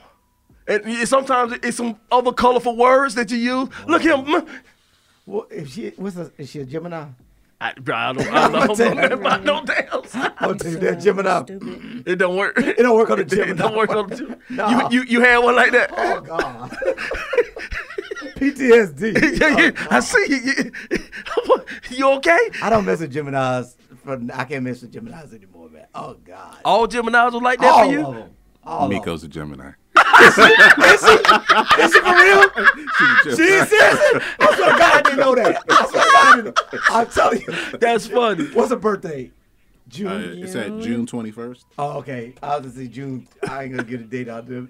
And 0.66 1.06
sometimes 1.06 1.52
it's 1.62 1.76
some 1.76 2.00
other 2.10 2.32
colorful 2.32 2.76
words 2.76 3.14
that 3.16 3.30
you 3.30 3.36
use. 3.36 3.68
Look 3.86 4.00
here, 4.00 4.14
mm. 4.14 4.48
Well, 5.26 5.46
if 5.50 5.72
she, 5.72 5.90
what's 5.96 6.16
a, 6.16 6.30
is 6.36 6.50
she 6.50 6.60
a 6.60 6.64
Gemini? 6.64 7.06
I, 7.60 7.72
bro, 7.74 7.94
I 7.94 8.12
don't, 8.12 8.28
I 8.28 8.48
don't 8.66 8.78
know 8.78 9.16
about 9.16 9.44
no 9.44 9.64
damn. 9.64 10.04
sign. 10.06 10.32
I'll 10.38 10.54
tell 10.54 10.72
you 10.72 10.78
that 10.80 11.00
Gemini. 11.00 11.42
Stupid. 11.42 12.02
It 12.06 12.16
don't 12.16 12.36
work. 12.36 12.58
It 12.58 12.76
don't 12.78 12.96
work 12.96 13.10
on 13.10 13.18
the 13.18 13.24
Gemini. 13.24 13.50
It 13.52 13.56
don't 13.56 13.76
work 13.76 13.90
on 13.90 14.08
the 14.08 14.16
Gemini. 14.16 14.36
Nah. 14.50 14.88
You, 14.90 15.00
you 15.00 15.06
you 15.08 15.20
had 15.20 15.38
one 15.38 15.56
like 15.56 15.72
that. 15.72 15.90
Oh 15.96 16.20
God. 16.20 16.76
PTSD. 18.52 19.40
yeah, 19.40 19.58
yeah. 19.58 19.86
I 19.90 20.00
see 20.00 20.26
you. 20.28 20.72
You, 20.90 21.64
you 21.98 22.10
okay? 22.14 22.50
I 22.62 22.70
don't 22.70 22.84
mess 22.84 23.00
with 23.00 23.12
Geminis. 23.14 23.74
For, 24.04 24.20
I 24.34 24.44
can't 24.44 24.64
mess 24.64 24.82
with 24.82 24.92
Geminis 24.92 25.34
anymore, 25.34 25.68
man. 25.70 25.86
Oh 25.94 26.14
God. 26.24 26.58
All 26.64 26.86
Geminis 26.88 27.32
was 27.32 27.42
like 27.42 27.60
that 27.60 27.72
All 27.72 27.84
for 27.84 27.90
you. 27.92 28.06
of 28.06 28.14
them. 28.14 28.30
All 28.64 28.84
of 28.84 28.90
them. 28.90 29.00
Miko's 29.00 29.24
a 29.24 29.28
Gemini. 29.28 29.72
Is 29.96 30.34
she 30.34 32.00
for 32.00 32.14
real? 32.14 32.42
She's 32.98 33.32
a 33.32 33.36
She 33.36 33.42
is 33.42 33.68
Gemini. 33.68 33.96
serious? 33.96 34.24
I 34.40 34.54
swear 34.56 34.72
to 34.72 34.78
God, 34.78 34.80
I 34.80 35.02
didn't 35.02 35.18
know 35.20 35.34
that. 35.34 35.62
I 35.68 35.86
swear 35.86 36.04
to 36.04 36.10
God, 36.10 36.16
I 36.16 36.36
didn't 36.36 36.44
know. 36.72 36.80
I'm 36.90 37.06
telling 37.06 37.40
you. 37.42 37.78
That's 37.78 38.06
funny. 38.06 38.44
What's 38.52 38.70
her 38.70 38.76
birthday? 38.76 39.30
June. 39.88 40.08
Uh, 40.08 40.34
it's 40.44 40.54
at 40.54 40.78
June 40.80 41.06
21st. 41.06 41.64
Oh, 41.78 41.98
okay. 41.98 42.34
I 42.42 42.56
was 42.58 42.66
gonna 42.72 42.74
say 42.84 42.88
June. 42.88 43.28
I 43.48 43.64
ain't 43.64 43.72
gonna 43.76 43.84
get 43.88 44.00
a 44.00 44.04
date 44.04 44.28
out 44.28 44.48
there. 44.48 44.66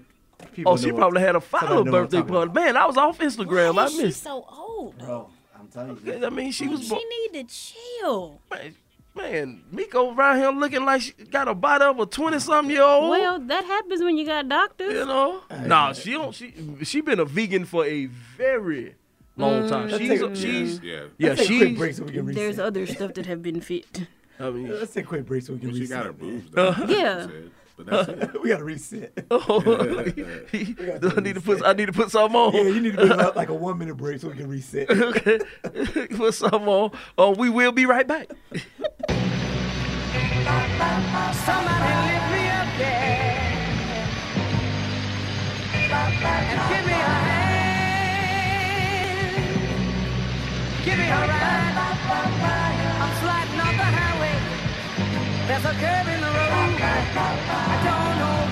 People 0.53 0.73
Oh, 0.73 0.77
she 0.77 0.91
probably 0.91 1.21
had 1.21 1.35
a 1.35 1.41
somebody 1.41 1.67
follow 1.67 1.83
know 1.83 1.91
what 1.91 1.97
I'm 1.97 2.03
birthday 2.03 2.17
talking 2.19 2.33
party. 2.33 2.51
Man, 2.53 2.77
I 2.77 2.85
was 2.85 2.97
off 2.97 3.19
Instagram. 3.19 3.75
Why 3.75 3.83
I 3.83 3.85
is 3.85 3.91
she 3.95 4.03
missed. 4.03 4.23
so 4.23 4.45
old? 4.49 4.97
Bro, 4.97 5.29
I'm 5.59 5.67
telling 5.67 5.99
you. 6.05 6.25
I 6.25 6.29
mean, 6.29 6.51
she 6.51 6.67
was. 6.67 6.87
She 6.87 6.95
need 7.31 7.47
to 7.47 7.53
chill. 7.53 8.39
man, 8.51 8.75
man, 9.15 9.63
Miko 9.71 10.13
around 10.13 10.37
here 10.37 10.49
looking 10.51 10.85
like 10.85 11.01
she 11.01 11.11
got 11.11 11.47
a 11.47 11.53
body 11.55 11.83
of 11.85 11.99
a 11.99 12.05
twenty 12.05 12.39
something 12.39 12.71
year 12.73 12.83
old. 12.83 13.09
Well, 13.09 13.39
that 13.39 13.65
happens 13.65 14.01
when 14.01 14.17
you 14.17 14.25
got 14.25 14.47
doctors. 14.47 14.93
you 14.93 15.05
know, 15.05 15.41
nah, 15.65 15.93
she 15.93 16.11
don't. 16.11 16.33
She 16.33 16.53
she 16.83 17.01
been 17.01 17.19
a 17.19 17.25
vegan 17.25 17.65
for 17.65 17.85
a 17.85 18.05
very 18.05 18.95
long 19.37 19.63
mm. 19.63 19.69
time. 19.69 19.87
Let's 19.89 19.97
She's 20.01 20.21
a, 20.21 20.27
a- 20.27 20.35
she's 20.35 20.79
Yeah. 20.81 21.05
yeah 21.17 21.29
Let's 21.29 21.47
take 21.47 21.49
a 21.49 21.57
quick 21.57 21.69
she's. 21.69 21.77
break 21.77 21.93
so 21.95 22.03
we 22.03 22.11
can 22.13 22.25
reset. 22.25 22.41
There's 22.41 22.59
other 22.59 22.85
stuff 22.87 23.13
that 23.15 23.25
have 23.25 23.41
been 23.41 23.59
fit. 23.61 24.07
I 24.39 24.49
mean, 24.49 24.69
Let's 24.69 24.93
take 24.93 25.05
a 25.05 25.07
quick 25.07 25.25
break 25.25 25.43
so 25.43 25.53
we 25.53 25.59
can 25.59 25.73
She 25.73 25.81
reset. 25.81 25.97
got 25.97 26.05
her 26.05 26.11
man. 26.13 26.19
boobs. 26.39 26.51
though, 26.51 26.67
uh-huh. 26.69 26.85
Yeah. 26.89 27.27
She 27.77 27.83
said. 27.83 27.85
But 27.85 27.85
that's 27.87 28.07
it. 28.09 28.41
we 28.43 28.49
got 28.49 28.55
oh, 28.57 28.57
to 28.59 28.63
reset. 28.63 29.25
Oh, 29.31 29.59
do 29.61 31.13
I 31.15 31.21
need 31.21 31.35
to 31.35 31.41
put? 31.41 31.63
I 31.63 31.73
need 31.73 31.87
to 31.87 31.93
put 31.93 32.11
something 32.11 32.35
on. 32.35 32.53
Yeah, 32.53 32.61
you 32.61 32.79
need 32.81 32.95
to 32.95 33.07
put 33.07 33.19
up 33.19 33.35
like 33.35 33.49
a 33.49 33.53
one 33.53 33.77
minute 33.77 33.97
break 33.97 34.21
so 34.21 34.29
we 34.29 34.35
can 34.35 34.49
reset. 34.49 34.89
okay, 34.89 35.39
put 36.15 36.33
something 36.33 36.67
on. 36.67 36.91
Oh, 37.17 37.31
we 37.31 37.49
will 37.49 37.71
be 37.71 37.85
right 37.85 38.07
back. 38.07 38.29
Somebody 41.45 41.91
lift 42.05 42.31
me 42.31 42.47
up 42.49 42.67
there 42.77 43.45
and 45.95 46.59
give 46.69 46.85
me 46.85 46.93
a 46.93 46.95
hand. 46.95 47.55
Give 50.85 50.97
me 50.97 51.05
a 51.05 51.07
ride. 51.09 51.54
There's 55.47 55.63
a 55.63 55.73
curve 55.73 56.07
in 56.07 56.21
the 56.21 56.27
road. 56.27 56.81
I 56.81 57.81
don't 57.85 58.17
know 58.19 58.44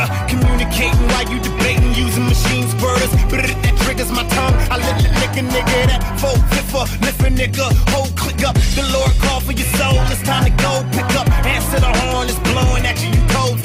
murder, 0.00 0.28
communicating 0.28 1.00
while 1.08 1.28
you 1.30 1.40
debating 1.40 1.94
using 1.94 2.24
machine 2.24 2.64
squirters. 2.64 3.12
But 3.30 3.42
that 3.42 3.76
triggers 3.84 4.10
my 4.10 4.24
tongue. 4.28 4.54
I 4.70 4.76
let 4.78 4.96
lick 5.02 5.36
a 5.36 5.44
nigga 5.44 5.78
that 5.90 6.02
full 6.20 6.36
flipper, 6.50 6.84
lift 7.04 7.20
a 7.20 7.30
nigga, 7.30 7.66
whole 7.90 8.08
click 8.16 8.42
up. 8.44 8.54
The 8.54 8.84
Lord 8.92 9.12
call 9.18 9.40
for 9.40 9.52
your 9.52 9.68
soul. 9.76 10.00
It's 10.12 10.22
time 10.22 10.44
to 10.44 10.50
go 10.62 10.84
pick 10.92 11.10
up. 11.16 11.28
Answer 11.44 11.80
the 11.80 11.92
horn, 12.00 12.28
it's 12.28 12.38
blowing 12.40 12.86
at 12.86 13.02
you. 13.02 13.19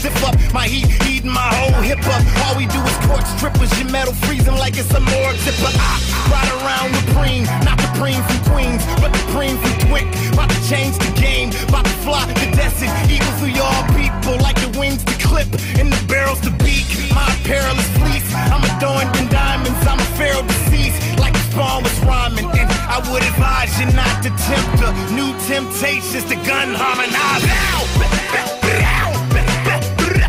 Stiff 0.06 0.24
up. 0.24 0.38
My 0.54 0.68
heat 0.68 0.86
eating 1.10 1.34
my 1.34 1.50
whole 1.58 1.82
hip 1.82 1.98
up. 2.06 2.22
All 2.46 2.54
we 2.54 2.70
do 2.70 2.78
is 2.78 2.98
court 3.10 3.26
strippers. 3.26 3.74
Your 3.82 3.90
metal 3.90 4.14
freezing 4.14 4.54
like 4.54 4.78
it's 4.78 4.94
a 4.94 5.02
morgue 5.02 5.34
zipper. 5.42 5.74
I 5.74 5.98
ride 6.30 6.52
around 6.62 6.94
with 6.94 7.10
preem, 7.18 7.50
not 7.66 7.82
the 7.82 7.90
preem 7.98 8.22
from 8.30 8.38
Queens, 8.54 8.86
but 9.02 9.10
the 9.10 9.24
preem 9.34 9.58
from 9.58 9.74
Twink. 9.90 10.06
About 10.30 10.54
to 10.54 10.62
change 10.70 10.94
the 11.02 11.10
game, 11.18 11.50
about 11.66 11.90
to 11.90 11.96
fly 12.06 12.22
the 12.30 12.38
desert. 12.54 12.94
Eagle 13.10 13.34
for 13.42 13.50
y'all 13.50 13.82
people, 13.98 14.38
like 14.46 14.62
the 14.62 14.70
wings 14.78 15.02
to 15.10 15.16
clip 15.26 15.50
and 15.82 15.90
the 15.90 16.02
barrels 16.06 16.38
to 16.46 16.54
beak. 16.62 16.86
My 17.10 17.26
perilous 17.42 17.90
fleece, 17.98 18.30
I'm 18.54 18.62
adorned 18.78 19.10
in 19.18 19.26
diamonds. 19.34 19.82
I'm 19.90 19.98
a 19.98 20.10
pharaoh 20.22 20.46
deceased, 20.46 21.02
like 21.18 21.34
the 21.34 21.46
spawn 21.50 21.82
was 21.82 21.98
rhyming. 22.06 22.46
And 22.54 22.70
I 22.94 23.02
would 23.10 23.26
advise 23.26 23.74
you 23.82 23.90
not 23.98 24.22
to 24.22 24.30
tempt 24.46 24.70
the 24.86 24.94
new 25.18 25.34
temptations 25.50 26.30
to 26.30 26.38
gun 26.46 26.78
harmonize. 26.78 27.42
Ow! 27.42 28.65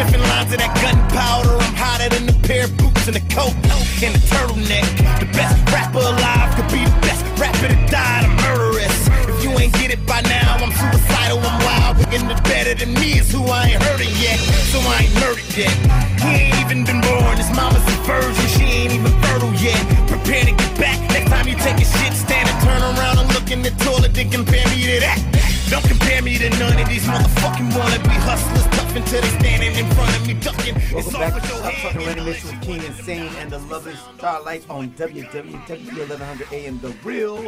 Sniffing 0.00 0.24
lines 0.32 0.48
of 0.48 0.58
that 0.64 0.72
gunpowder. 0.80 1.60
I'm 1.60 1.76
hotter 1.76 2.08
than 2.08 2.24
a 2.24 2.36
pair 2.48 2.64
of 2.64 2.72
boots 2.80 3.04
and 3.04 3.20
a 3.20 3.24
coat. 3.28 3.52
And 4.00 4.16
a 4.16 4.22
turtleneck. 4.32 4.88
The 5.20 5.28
best 5.36 5.60
rapper 5.68 6.00
alive 6.00 6.56
could 6.56 6.72
be 6.72 6.80
the 6.88 6.96
best 7.04 7.20
rapper 7.36 7.68
to 7.68 7.76
die. 7.92 8.24
The 8.24 8.32
murderous. 8.40 8.96
If 9.28 9.44
you 9.44 9.52
ain't 9.60 9.76
get 9.76 9.92
it 9.92 10.00
by 10.08 10.24
now, 10.24 10.56
I'm 10.56 10.72
suicidal. 10.72 11.44
I'm 11.44 11.60
wild. 11.60 12.00
And 12.16 12.32
the 12.32 12.40
better 12.48 12.72
than 12.72 12.96
me 12.96 13.20
is 13.20 13.28
who 13.28 13.44
I 13.44 13.76
ain't 13.76 13.82
heard 13.84 14.00
it 14.00 14.08
yet. 14.16 14.40
So 14.72 14.80
I 14.88 15.04
ain't 15.04 15.12
murdered 15.20 15.52
yet. 15.52 15.76
He 16.16 16.48
ain't 16.48 16.56
even 16.64 16.80
been 16.88 17.04
born. 17.04 17.36
His 17.36 17.52
mama's 17.52 17.84
a 17.84 17.96
virgin. 18.08 18.48
She 18.56 18.64
ain't 18.88 18.96
even 18.96 19.12
fertile 19.20 19.52
yet. 19.60 19.76
Prepare 20.08 20.48
to 20.48 20.56
get 20.56 20.72
back. 20.80 20.96
Next 21.12 21.28
time 21.28 21.44
you 21.44 21.60
take 21.60 21.76
a 21.76 21.84
shit, 21.84 22.16
stand 22.16 22.48
and 22.48 22.56
turn 22.64 22.80
around 22.80 23.20
and 23.20 23.28
look 23.36 23.52
in 23.52 23.60
the 23.60 23.76
toilet 23.84 24.16
and 24.16 24.32
compare 24.32 24.64
me 24.72 24.96
to 24.96 25.04
that. 25.04 25.20
Don't 25.68 25.84
compare 25.84 26.24
me 26.24 26.40
to 26.40 26.48
none 26.56 26.80
of 26.80 26.88
these 26.88 27.04
motherfucking 27.04 27.68
wannabe 27.76 28.16
hustlers. 28.24 28.79
Tough 28.90 28.96
until 28.96 29.20
they 29.20 29.28
standing 29.38 29.76
in 29.76 29.86
front 29.92 30.16
of 30.16 30.26
me 30.26 30.34
ducking. 30.34 30.74
Welcome 30.92 31.12
back 31.12 31.34
for 31.34 31.40
to 31.40 31.46
Stop. 31.46 31.74
Talking 31.74 32.06
Random 32.06 32.24
Mission 32.24 32.50
with 32.50 32.62
King 32.62 32.82
Insane 32.82 33.32
and 33.38 33.48
the 33.48 33.58
lovely 33.58 33.94
Starlight 34.16 34.68
on 34.68 34.90
WWW 34.90 35.98
1100 35.98 36.52
AM. 36.52 36.80
The 36.80 36.88
real. 37.04 37.40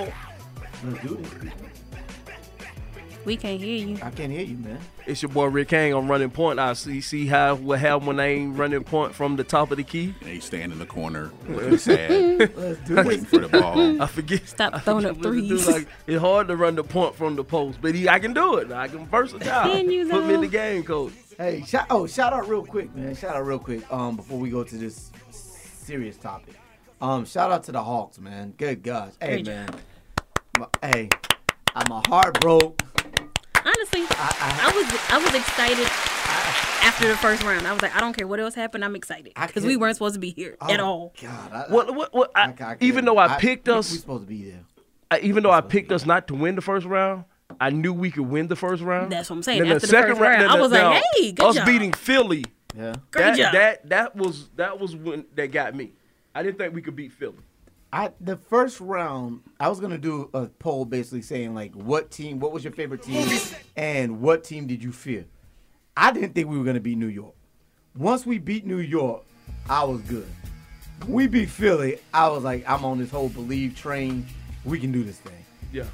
Let's 0.85 1.03
do 1.03 1.17
this. 1.17 1.53
We 3.25 3.37
can't 3.37 3.61
hear 3.61 3.87
you. 3.89 3.99
I 4.03 4.11
can't 4.11 4.31
hear 4.31 4.45
you, 4.45 4.57
man. 4.59 4.79
It's 5.07 5.23
your 5.23 5.31
boy 5.31 5.47
Rick 5.47 5.69
Kang. 5.69 5.93
I'm 5.95 6.09
running 6.09 6.31
point. 6.31 6.61
I 6.61 6.75
see 6.75 7.01
see 7.01 7.27
how 7.27 7.57
what 7.57 7.81
happened 7.81 8.07
when 8.07 8.21
I 8.21 8.27
ain't 8.27 8.57
running 8.57 8.85
point 8.85 9.13
from 9.13 9.35
the 9.35 9.45
top 9.45 9.73
of 9.73 9.79
the 9.79 9.85
key. 9.85 10.15
And 10.21 10.29
they 10.29 10.39
stand 10.39 10.73
in 10.73 10.79
the 10.79 10.87
corner 10.87 11.33
looking 11.49 11.79
sad, 11.79 12.57
Let's 12.57 12.89
do 12.89 13.03
waiting 13.03 13.25
for 13.25 13.39
the 13.39 13.49
ball. 13.49 14.01
I 14.03 14.07
forget. 14.07 14.47
Stop 14.49 14.75
I 14.75 14.79
throwing 14.79 15.03
forget 15.03 15.11
up 15.11 15.17
what 15.19 15.33
to 15.33 15.49
threes. 15.49 15.67
Like, 15.67 15.89
it's 16.07 16.21
hard 16.21 16.49
to 16.49 16.57
run 16.57 16.77
the 16.77 16.85
point 16.85 17.17
from 17.17 17.35
the 17.35 17.45
post, 17.45 17.79
but 17.81 17.97
he, 17.97 18.09
I 18.09 18.21
can 18.21 18.33
do 18.33 18.59
it. 18.59 18.71
I 18.71 18.87
can 18.87 19.07
versatile. 19.07 19.73
Can 19.73 19.91
you, 19.91 20.09
Put 20.09 20.27
me 20.27 20.35
in 20.35 20.41
the 20.41 20.49
game, 20.49 20.85
coach. 20.85 21.13
Hey, 21.43 21.65
shout 21.67 21.87
oh 21.91 22.07
shout 22.07 22.33
out 22.33 22.47
real 22.49 22.65
quick, 22.65 22.95
man. 22.95 23.17
Shout 23.17 23.35
out 23.35 23.45
real 23.45 23.59
quick. 23.59 23.83
Um, 23.93 24.15
before 24.15 24.39
we 24.39 24.49
go 24.49 24.63
to 24.63 24.77
this 24.77 25.11
serious 25.31 26.17
topic. 26.17 26.55
Um, 27.01 27.25
shout 27.25 27.51
out 27.51 27.65
to 27.65 27.73
the 27.73 27.83
Hawks, 27.83 28.21
man. 28.21 28.55
Good 28.57 28.85
gosh. 28.85 29.15
Hey 29.21 29.43
Great 29.43 29.47
man. 29.47 29.69
My, 30.57 30.69
hey, 30.85 31.09
uh, 31.75 31.83
my 31.89 32.01
heart 32.07 32.41
broke. 32.41 32.81
Honestly, 33.57 34.03
I, 34.09 34.73
was 34.73 35.11
I 35.11 35.19
was 35.19 35.35
excited 35.35 35.89
after 36.87 37.09
the 37.09 37.17
first 37.17 37.43
round. 37.43 37.67
I 37.67 37.73
was 37.73 37.83
like, 37.83 37.97
I 37.97 37.99
don't 37.99 38.17
care 38.17 38.29
what 38.29 38.39
else 38.39 38.55
happened. 38.55 38.85
I'm 38.85 38.95
excited 38.95 39.33
because 39.35 39.65
we 39.65 39.77
weren't 39.77 39.97
supposed 39.97 40.15
to 40.15 40.21
be 40.21 40.31
here 40.31 40.57
at 40.61 40.79
Oh, 40.79 40.85
all. 40.85 41.13
God, 41.21 41.53
I, 41.53 41.73
What 41.73 41.93
what 41.93 42.15
what? 42.15 42.31
I, 42.37 42.45
I 42.51 42.53
can't- 42.53 42.83
even 42.85 43.05
though 43.05 43.19
I 43.19 43.35
I- 43.35 43.41
picked 43.41 43.67
we- 43.67 43.75
us, 43.75 43.91
we 43.91 43.99
supposed 43.99 44.23
to 44.23 44.29
be 44.29 44.49
there. 44.49 44.61
I, 45.11 45.19
even 45.19 45.43
though 45.43 45.51
I 45.51 45.61
picked 45.61 45.91
us 45.91 46.07
not 46.07 46.29
to 46.29 46.37
win 46.37 46.55
the 46.55 46.63
first 46.63 46.87
round, 46.87 47.25
I 47.63 47.71
knew 47.71 47.93
we 47.93 48.11
could 48.11 48.27
win 48.27 48.49
the 48.49 48.57
first 48.57 48.83
round. 48.83 49.13
That's 49.13 49.31
what 49.31 49.37
I'm 49.37 49.43
saying. 49.45 49.63
Then 49.63 49.77
After 49.77 49.87
the 49.87 49.93
first 49.93 50.21
round, 50.21 50.51
I 50.51 50.61
was 50.61 50.73
like, 50.73 51.01
hey, 51.15 51.31
good 51.31 51.47
us 51.47 51.55
job. 51.55 51.65
beating 51.65 51.93
Philly. 51.93 52.45
Yeah. 52.77 52.97
Great 53.13 53.23
that, 53.23 53.37
job. 53.37 53.53
That 53.53 53.89
that 53.89 54.17
was 54.17 54.49
that 54.57 54.81
was 54.81 54.97
when 54.97 55.27
that 55.37 55.53
got 55.53 55.77
me. 55.77 55.93
I 56.35 56.43
didn't 56.43 56.59
think 56.59 56.75
we 56.75 56.83
could 56.83 56.97
beat 56.97 57.13
Philly. 57.13 57.37
I 57.93 58.11
the 58.21 58.37
first 58.37 58.81
round, 58.81 59.43
I 59.61 59.69
was 59.69 59.79
gonna 59.79 59.97
do 59.97 60.29
a 60.35 60.47
poll 60.47 60.85
basically 60.85 61.23
saying 61.23 61.55
like, 61.55 61.73
what 61.75 62.11
team, 62.11 62.41
what 62.41 62.51
was 62.51 62.65
your 62.65 62.73
favorite 62.73 63.03
team, 63.03 63.29
and 63.77 64.21
what 64.21 64.43
team 64.43 64.67
did 64.67 64.83
you 64.83 64.91
fear? 64.91 65.27
I 65.97 66.11
didn't 66.11 66.35
think 66.35 66.49
we 66.49 66.59
were 66.59 66.65
gonna 66.65 66.81
beat 66.81 66.99
New 66.99 67.07
York. 67.07 67.37
Once 67.95 68.27
we 68.27 68.39
beat 68.39 68.67
New 68.67 68.79
York, 68.81 69.23
I 69.71 69.85
was 69.85 70.01
good. 70.01 70.27
When 71.05 71.13
we 71.13 71.27
beat 71.29 71.49
Philly, 71.49 72.01
I 72.13 72.29
was 72.29 72.43
like, 72.43 72.69
I'm 72.69 72.85
on 72.85 72.99
this 72.99 73.13
whole 73.13 73.29
believe 73.29 73.77
train. 73.77 74.27
We 74.65 74.81
can 74.81 74.91
do 74.91 75.05
this 75.05 75.19
thing. 75.19 75.45
Yeah. 75.73 75.85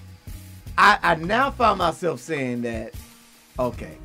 I, 0.78 0.98
I 1.02 1.14
now 1.16 1.50
find 1.50 1.76
myself 1.78 2.20
saying 2.20 2.62
that, 2.62 2.94
okay, 3.58 3.98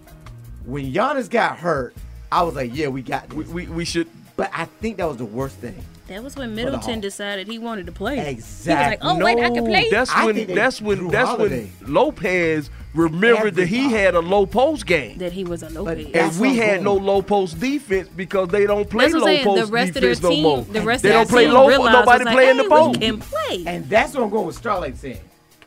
when 0.66 0.92
Giannis 0.92 1.30
got 1.30 1.58
hurt, 1.58 1.96
I 2.32 2.42
was 2.42 2.56
like, 2.56 2.72
yeah, 2.76 2.88
we 2.88 3.04
got 3.04 3.30
this. 3.30 3.38
We, 3.48 3.68
we, 3.68 3.68
we 3.74 3.86
should. 3.86 4.08
But 4.36 4.50
I 4.54 4.66
think 4.66 4.98
that 4.98 5.08
was 5.08 5.18
the 5.18 5.26
worst 5.26 5.58
thing. 5.58 5.76
That 6.08 6.24
was 6.24 6.36
when 6.36 6.56
Middleton 6.56 7.00
decided 7.00 7.48
he 7.48 7.60
wanted 7.60 7.86
to 7.86 7.92
play. 7.92 8.28
Exactly. 8.28 8.74
He 9.10 9.14
was 9.14 9.22
like, 9.22 9.22
"Oh 9.22 9.24
wait, 9.24 9.44
I 9.44 9.50
can 9.52 9.66
play." 9.66 9.90
That's 9.90 10.12
I 10.12 10.26
when 10.26 10.48
that's 10.48 10.82
when 10.82 11.08
that's 11.08 11.30
Holiday. 11.30 11.70
when 11.80 11.94
Lopez 11.94 12.70
remembered 12.94 13.56
that 13.56 13.68
he 13.68 13.90
had 13.90 14.14
a 14.14 14.20
low 14.20 14.46
post 14.46 14.86
game. 14.86 15.18
that 15.20 15.32
he 15.32 15.44
was 15.46 15.64
a 15.64 15.70
Lopez. 15.70 16.08
That's 16.12 16.34
And 16.34 16.42
we 16.42 16.50
what 16.50 16.58
I'm 16.58 16.70
had 16.70 16.84
no 16.84 16.96
low 16.96 17.22
post 17.22 17.60
defense 17.60 18.10
because 18.10 18.50
they 18.50 18.66
don't 18.66 18.90
play 18.90 19.06
That's 19.06 19.14
what 19.14 19.22
low 19.24 19.28
I'm 19.28 19.34
saying. 19.36 19.46
post 19.46 19.66
The 19.68 19.72
rest 19.72 19.88
of 19.90 19.94
their 20.02 20.02
defense 20.16 20.24
no 20.24 20.30
team, 20.30 20.44
more. 20.44 20.62
the 20.64 20.82
rest 20.82 21.04
they 21.04 21.10
of 21.10 21.14
don't 21.14 21.28
their 21.28 21.34
play 21.34 21.46
team 21.46 21.54
low. 21.54 21.68
realized 21.70 21.94
Nobody 21.94 22.20
was 22.20 22.26
like, 22.26 22.36
play 22.36 22.50
in 22.50 22.58
the 22.58 22.64
hey, 22.64 22.70
post. 22.70 23.00
We 23.00 23.06
can 23.06 23.20
play. 23.20 23.64
And 23.68 23.90
that's 23.90 24.14
what 24.14 24.24
I'm 24.24 24.30
going 24.30 24.48
with 24.48 24.56
Starlight 24.58 24.98
saying. 24.98 25.20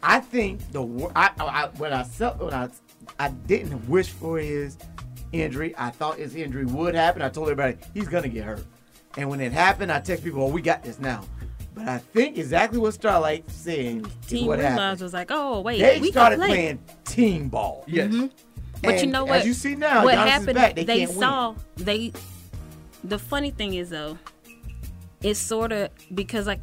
I 0.09 0.21
think 0.21 0.71
the 0.73 0.83
I, 1.17 1.31
I, 1.39 1.45
I 1.45 1.69
when 1.79 1.93
I 1.93 2.05
felt 2.05 2.39
when 2.39 2.55
I 2.55 2.69
I 3.19 3.29
didn't 3.29 3.89
wish 3.89 4.09
for 4.11 4.39
his 4.39 4.79
injury. 5.33 5.75
I 5.77 5.91
thought 5.91 6.17
his 6.19 6.35
injury 6.37 6.65
would 6.65 6.95
happen. 6.95 7.23
I 7.23 7.29
told 7.29 7.49
everybody 7.51 7.77
he's 7.93 8.09
gonna 8.09 8.29
get 8.29 8.45
hurt. 8.45 8.65
And 9.17 9.29
when 9.29 9.41
it 9.41 9.53
happened, 9.53 9.91
I 9.91 9.99
text 10.01 10.23
people, 10.23 10.43
"Oh, 10.45 10.49
we 10.49 10.63
got 10.63 10.83
this 10.85 10.99
now." 11.01 11.25
But 11.75 11.89
I 11.89 11.99
think 11.99 12.39
exactly 12.39 12.79
what 12.79 12.95
Starlight 12.95 13.51
saying 13.51 14.07
is 14.07 14.27
Team 14.29 14.47
what 14.47 14.59
realized 14.59 14.79
happened. 14.79 15.01
was 15.03 15.13
like, 15.13 15.29
"Oh 15.31 15.61
wait, 15.61 15.81
They 15.81 16.01
we 16.01 16.11
started 16.11 16.37
can 16.37 16.47
play." 16.47 16.49
playing 16.57 16.79
team 17.05 17.49
ball. 17.49 17.85
Yes. 17.89 18.13
Mm-hmm. 18.13 18.27
But 18.83 19.01
you 19.03 19.09
know 19.09 19.25
what? 19.25 19.41
As 19.41 19.47
you 19.47 19.55
see 19.55 19.75
now, 19.75 20.05
what 20.05 20.15
Giannis 20.15 20.25
is 20.27 20.31
happened? 20.31 20.55
back. 20.55 20.75
They, 20.77 20.85
They, 20.85 20.99
can't 20.99 21.11
win. 21.11 21.19
saw 21.19 21.55
they. 21.77 22.13
The 23.05 23.19
funny 23.19 23.51
thing 23.51 23.75
is 23.75 23.91
though, 23.91 24.19
it's 25.23 25.39
sort 25.41 25.73
of 25.73 25.91
because 26.15 26.47
like 26.47 26.61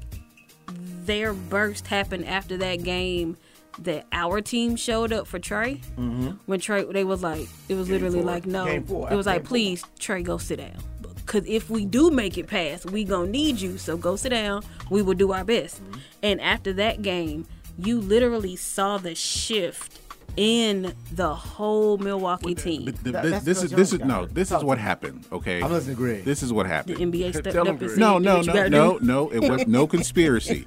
their 1.05 1.33
burst 1.33 1.87
happened 1.87 2.25
after 2.27 2.57
that 2.57 2.83
game 2.83 3.37
that 3.79 4.05
our 4.11 4.39
team 4.41 4.75
showed 4.75 5.11
up 5.11 5.25
for 5.25 5.39
Trey. 5.39 5.81
Mhm. 5.97 6.37
When 6.45 6.59
Trey, 6.59 6.83
they 6.83 7.03
was 7.03 7.23
like, 7.23 7.47
it 7.67 7.75
was 7.75 7.89
literally 7.89 8.19
four. 8.19 8.25
like, 8.25 8.45
no, 8.45 8.65
four, 8.85 9.11
it 9.11 9.15
was 9.15 9.25
like, 9.25 9.37
game 9.39 9.43
four. 9.45 9.47
please, 9.49 9.83
Trey, 9.99 10.21
go 10.21 10.37
sit 10.37 10.57
down. 10.57 10.77
Because 11.15 11.45
if 11.47 11.69
we 11.69 11.85
do 11.85 12.11
make 12.11 12.37
it 12.37 12.47
past, 12.47 12.85
we 12.91 13.03
gonna 13.03 13.31
need 13.31 13.59
you. 13.61 13.77
So 13.77 13.95
go 13.97 14.15
sit 14.15 14.29
down. 14.29 14.63
We 14.89 15.01
will 15.01 15.13
do 15.13 15.31
our 15.31 15.43
best. 15.43 15.81
Mm-hmm. 15.83 15.99
And 16.21 16.41
after 16.41 16.73
that 16.73 17.01
game, 17.01 17.45
you 17.77 17.99
literally 17.99 18.55
saw 18.55 18.97
the 18.97 19.15
shift 19.15 19.99
in 20.37 20.93
the 21.11 21.33
whole 21.33 21.97
Milwaukee 21.97 22.55
team. 22.55 22.85
The- 22.85 23.11
this, 23.11 23.43
this 23.43 23.63
is 23.63 23.71
this 23.71 23.93
is 23.93 23.99
no. 23.99 24.25
This 24.25 24.51
is 24.51 24.63
what 24.63 24.77
happened. 24.77 25.25
Okay, 25.31 25.61
I'm 25.61 25.71
listening 25.71 25.95
to 25.95 26.01
Greg. 26.01 26.23
This 26.25 26.41
is 26.43 26.51
what 26.51 26.65
happened. 26.65 26.97
The. 26.97 27.05
NBA 27.05 27.31
stepped 27.33 27.51
Tell 27.51 27.61
up 27.61 27.67
him, 27.75 27.81
and 27.81 27.89
said, 27.91 27.99
No, 27.99 28.17
no, 28.17 28.41
no, 28.41 28.67
no, 28.67 28.99
do." 28.99 29.05
no. 29.05 29.29
It 29.29 29.39
was 29.49 29.67
no 29.67 29.85
conspiracy. 29.95 30.63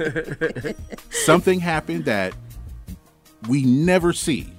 Something 1.11 1.61
happened 1.61 2.05
that 2.05 2.35
we 3.49 3.65
never 3.65 4.13
see. 4.13 4.53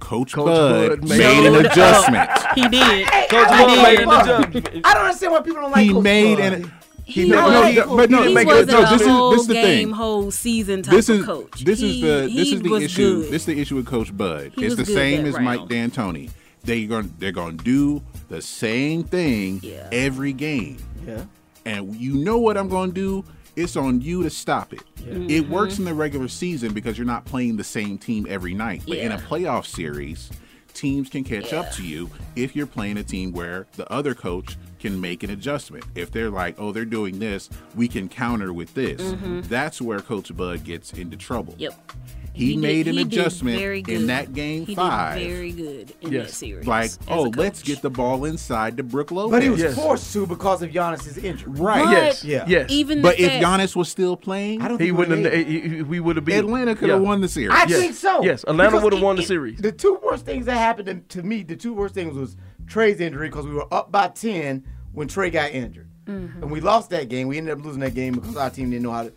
Coach, 0.00 0.32
Coach 0.32 0.46
Bud, 0.46 1.00
Bud 1.00 1.08
made, 1.08 1.18
made 1.18 1.46
an 1.46 1.66
adjustment. 1.66 2.30
He 2.54 2.66
did. 2.68 3.06
Coach 3.28 3.48
Bud 3.48 3.82
made 3.82 4.00
an 4.00 4.08
adjustment. 4.08 4.68
I 4.84 4.94
don't 4.94 5.04
understand 5.04 5.32
why 5.32 5.40
people 5.42 5.60
don't 5.60 5.70
like 5.70 5.84
he 5.86 5.92
Coach 5.92 6.02
made 6.02 6.38
Bud. 6.38 6.52
an. 6.54 6.72
He, 7.10 7.26
no, 7.26 7.42
was, 7.46 7.52
no, 7.52 7.62
he, 7.90 7.96
but 7.96 8.10
no, 8.10 8.22
he 8.24 8.34
make 8.34 8.46
wasn't 8.46 8.68
no, 8.70 8.82
a 8.84 8.90
this 8.90 9.00
is- 9.00 9.06
whole 9.06 9.30
this 9.30 9.40
is 9.40 9.46
the 9.46 9.54
game, 9.54 9.64
thing. 9.88 9.90
whole 9.92 10.30
season 10.30 10.82
type 10.82 10.92
This 10.94 11.08
is 11.08 11.20
of 11.20 11.26
coach. 11.26 11.64
this 11.64 11.80
is 11.82 12.00
the 12.02 12.30
this 12.34 12.52
is 12.52 12.60
the 12.60 12.74
issue. 12.76 13.22
good. 13.22 13.32
This 13.32 13.42
is 13.42 13.46
the 13.46 13.58
issue 13.60 13.76
with 13.76 13.86
Coach 13.86 14.14
Bud. 14.14 14.52
He 14.54 14.66
it's 14.66 14.76
the 14.76 14.84
same 14.84 15.22
that 15.22 15.28
as 15.30 15.40
Mike. 15.40 15.68
D'Antoni. 15.68 16.30
They 16.64 16.84
going 16.86 17.14
they're 17.18 17.32
going 17.32 17.56
to 17.56 17.64
do 17.64 18.02
the 18.28 18.42
same 18.42 19.04
thing 19.04 19.60
Yeah. 19.62 19.88
every 19.90 20.34
game. 20.34 20.76
Yeah. 21.06 21.24
And 21.64 21.96
you 21.96 22.14
know 22.16 22.36
what 22.38 22.58
I'm 22.58 22.68
going 22.68 22.90
to 22.90 22.94
do? 22.94 23.24
It's 23.56 23.74
on 23.74 24.00
you 24.02 24.22
to 24.22 24.30
stop 24.30 24.72
it. 24.74 24.82
Mm-hmm. 25.00 25.30
It 25.30 25.48
works 25.48 25.78
in 25.78 25.84
the 25.86 25.94
regular 25.94 26.28
season 26.28 26.74
because 26.74 26.98
you're 26.98 27.06
not 27.06 27.24
playing 27.24 27.56
the 27.56 27.64
same 27.64 27.96
team 27.96 28.26
every 28.28 28.52
night. 28.54 28.82
But 28.86 28.98
in 28.98 29.12
a 29.12 29.18
playoff 29.18 29.64
series, 29.66 30.30
teams 30.74 31.08
can 31.08 31.24
catch 31.24 31.52
up 31.54 31.72
to 31.72 31.82
you 31.82 32.10
if 32.36 32.54
you're 32.54 32.66
playing 32.68 32.98
a 32.98 33.02
team 33.02 33.32
where 33.32 33.66
the 33.76 33.90
other 33.90 34.14
coach 34.14 34.56
can 34.78 35.00
make 35.00 35.22
an 35.22 35.30
adjustment. 35.30 35.84
If 35.94 36.10
they're 36.10 36.30
like, 36.30 36.56
oh, 36.58 36.72
they're 36.72 36.84
doing 36.84 37.18
this, 37.18 37.48
we 37.74 37.88
can 37.88 38.08
counter 38.08 38.52
with 38.52 38.74
this. 38.74 39.00
That's 39.48 39.80
where 39.80 40.00
Coach 40.00 40.34
Bud 40.36 40.64
gets 40.64 40.92
into 40.92 41.16
trouble. 41.16 41.52
Mm-hmm. 41.54 41.62
Yep. 41.62 41.92
He, 42.34 42.52
did- 42.52 42.60
made 42.60 42.86
an 42.86 42.94
he 42.94 43.02
adjustment 43.02 43.88
in 43.88 44.06
that 44.06 44.32
game 44.32 44.64
he 44.64 44.76
five. 44.76 45.18
Did 45.18 45.28
very 45.28 45.50
good 45.50 45.92
in 46.02 46.10
that 46.10 46.16
Yes. 46.16 46.36
series. 46.36 46.68
like, 46.68 46.92
oh, 47.08 47.32
let's 47.34 47.62
get 47.64 47.82
the 47.82 47.90
ball 47.90 48.24
inside 48.26 48.76
to 48.76 48.84
Brooke 48.84 49.10
Lopez. 49.10 49.32
But 49.32 49.42
he 49.42 49.50
was 49.50 49.60
Yes. 49.60 49.74
forced 49.74 50.12
to 50.12 50.24
because 50.24 50.62
of 50.62 50.70
Giannis's 50.70 51.18
injury. 51.18 51.50
Right. 51.54 51.84
But 51.84 51.90
Yes. 51.90 52.22
Yeah. 52.24 52.44
Yes. 52.46 52.70
Even 52.70 53.02
But 53.02 53.18
if 53.18 53.26
fact- 53.28 53.44
Giannis 53.44 53.74
was 53.74 53.88
still 53.88 54.16
playing, 54.16 54.62
I 54.62 54.68
don't 54.68 54.78
he 54.80 54.86
think 54.86 54.98
wouldn't. 54.98 55.24
have 55.24 55.34
Have, 55.34 55.46
he- 55.48 55.60
he- 55.68 55.82
we 55.82 55.98
would 55.98 56.14
have 56.14 56.24
been. 56.24 56.38
Atlanta 56.38 56.76
could 56.76 56.90
have 56.90 57.00
yeah. 57.02 57.08
won 57.08 57.20
the 57.22 57.28
series. 57.28 57.50
I 57.56 57.64
Yes. 57.66 57.80
think 57.80 57.94
so. 57.96 58.22
Yes, 58.22 58.44
Atlanta 58.46 58.78
would 58.78 58.92
have 58.92 59.02
it- 59.02 59.04
won 59.04 59.16
the 59.16 59.22
series. 59.24 59.58
The 59.60 59.72
two 59.72 59.98
worst 60.04 60.24
things 60.24 60.46
that 60.46 60.58
happened 60.58 61.08
to, 61.08 61.18
to 61.20 61.26
me, 61.26 61.42
the 61.42 61.56
two 61.56 61.74
worst 61.74 61.94
things 61.94 62.14
was 62.16 62.36
Trey's 62.68 63.00
injury 63.00 63.28
because 63.28 63.46
we 63.46 63.54
were 63.54 63.72
up 63.72 63.90
by 63.90 64.08
ten 64.08 64.64
when 64.92 65.08
Trey 65.08 65.30
got 65.30 65.50
injured, 65.52 65.88
mm-hmm. 66.06 66.42
and 66.42 66.50
we 66.50 66.60
lost 66.60 66.90
that 66.90 67.08
game. 67.08 67.28
We 67.28 67.38
ended 67.38 67.58
up 67.58 67.64
losing 67.64 67.80
that 67.80 67.94
game 67.94 68.14
because 68.14 68.36
our 68.36 68.50
team 68.50 68.70
didn't 68.70 68.82
know 68.84 68.92
how 68.92 69.04
to 69.04 69.12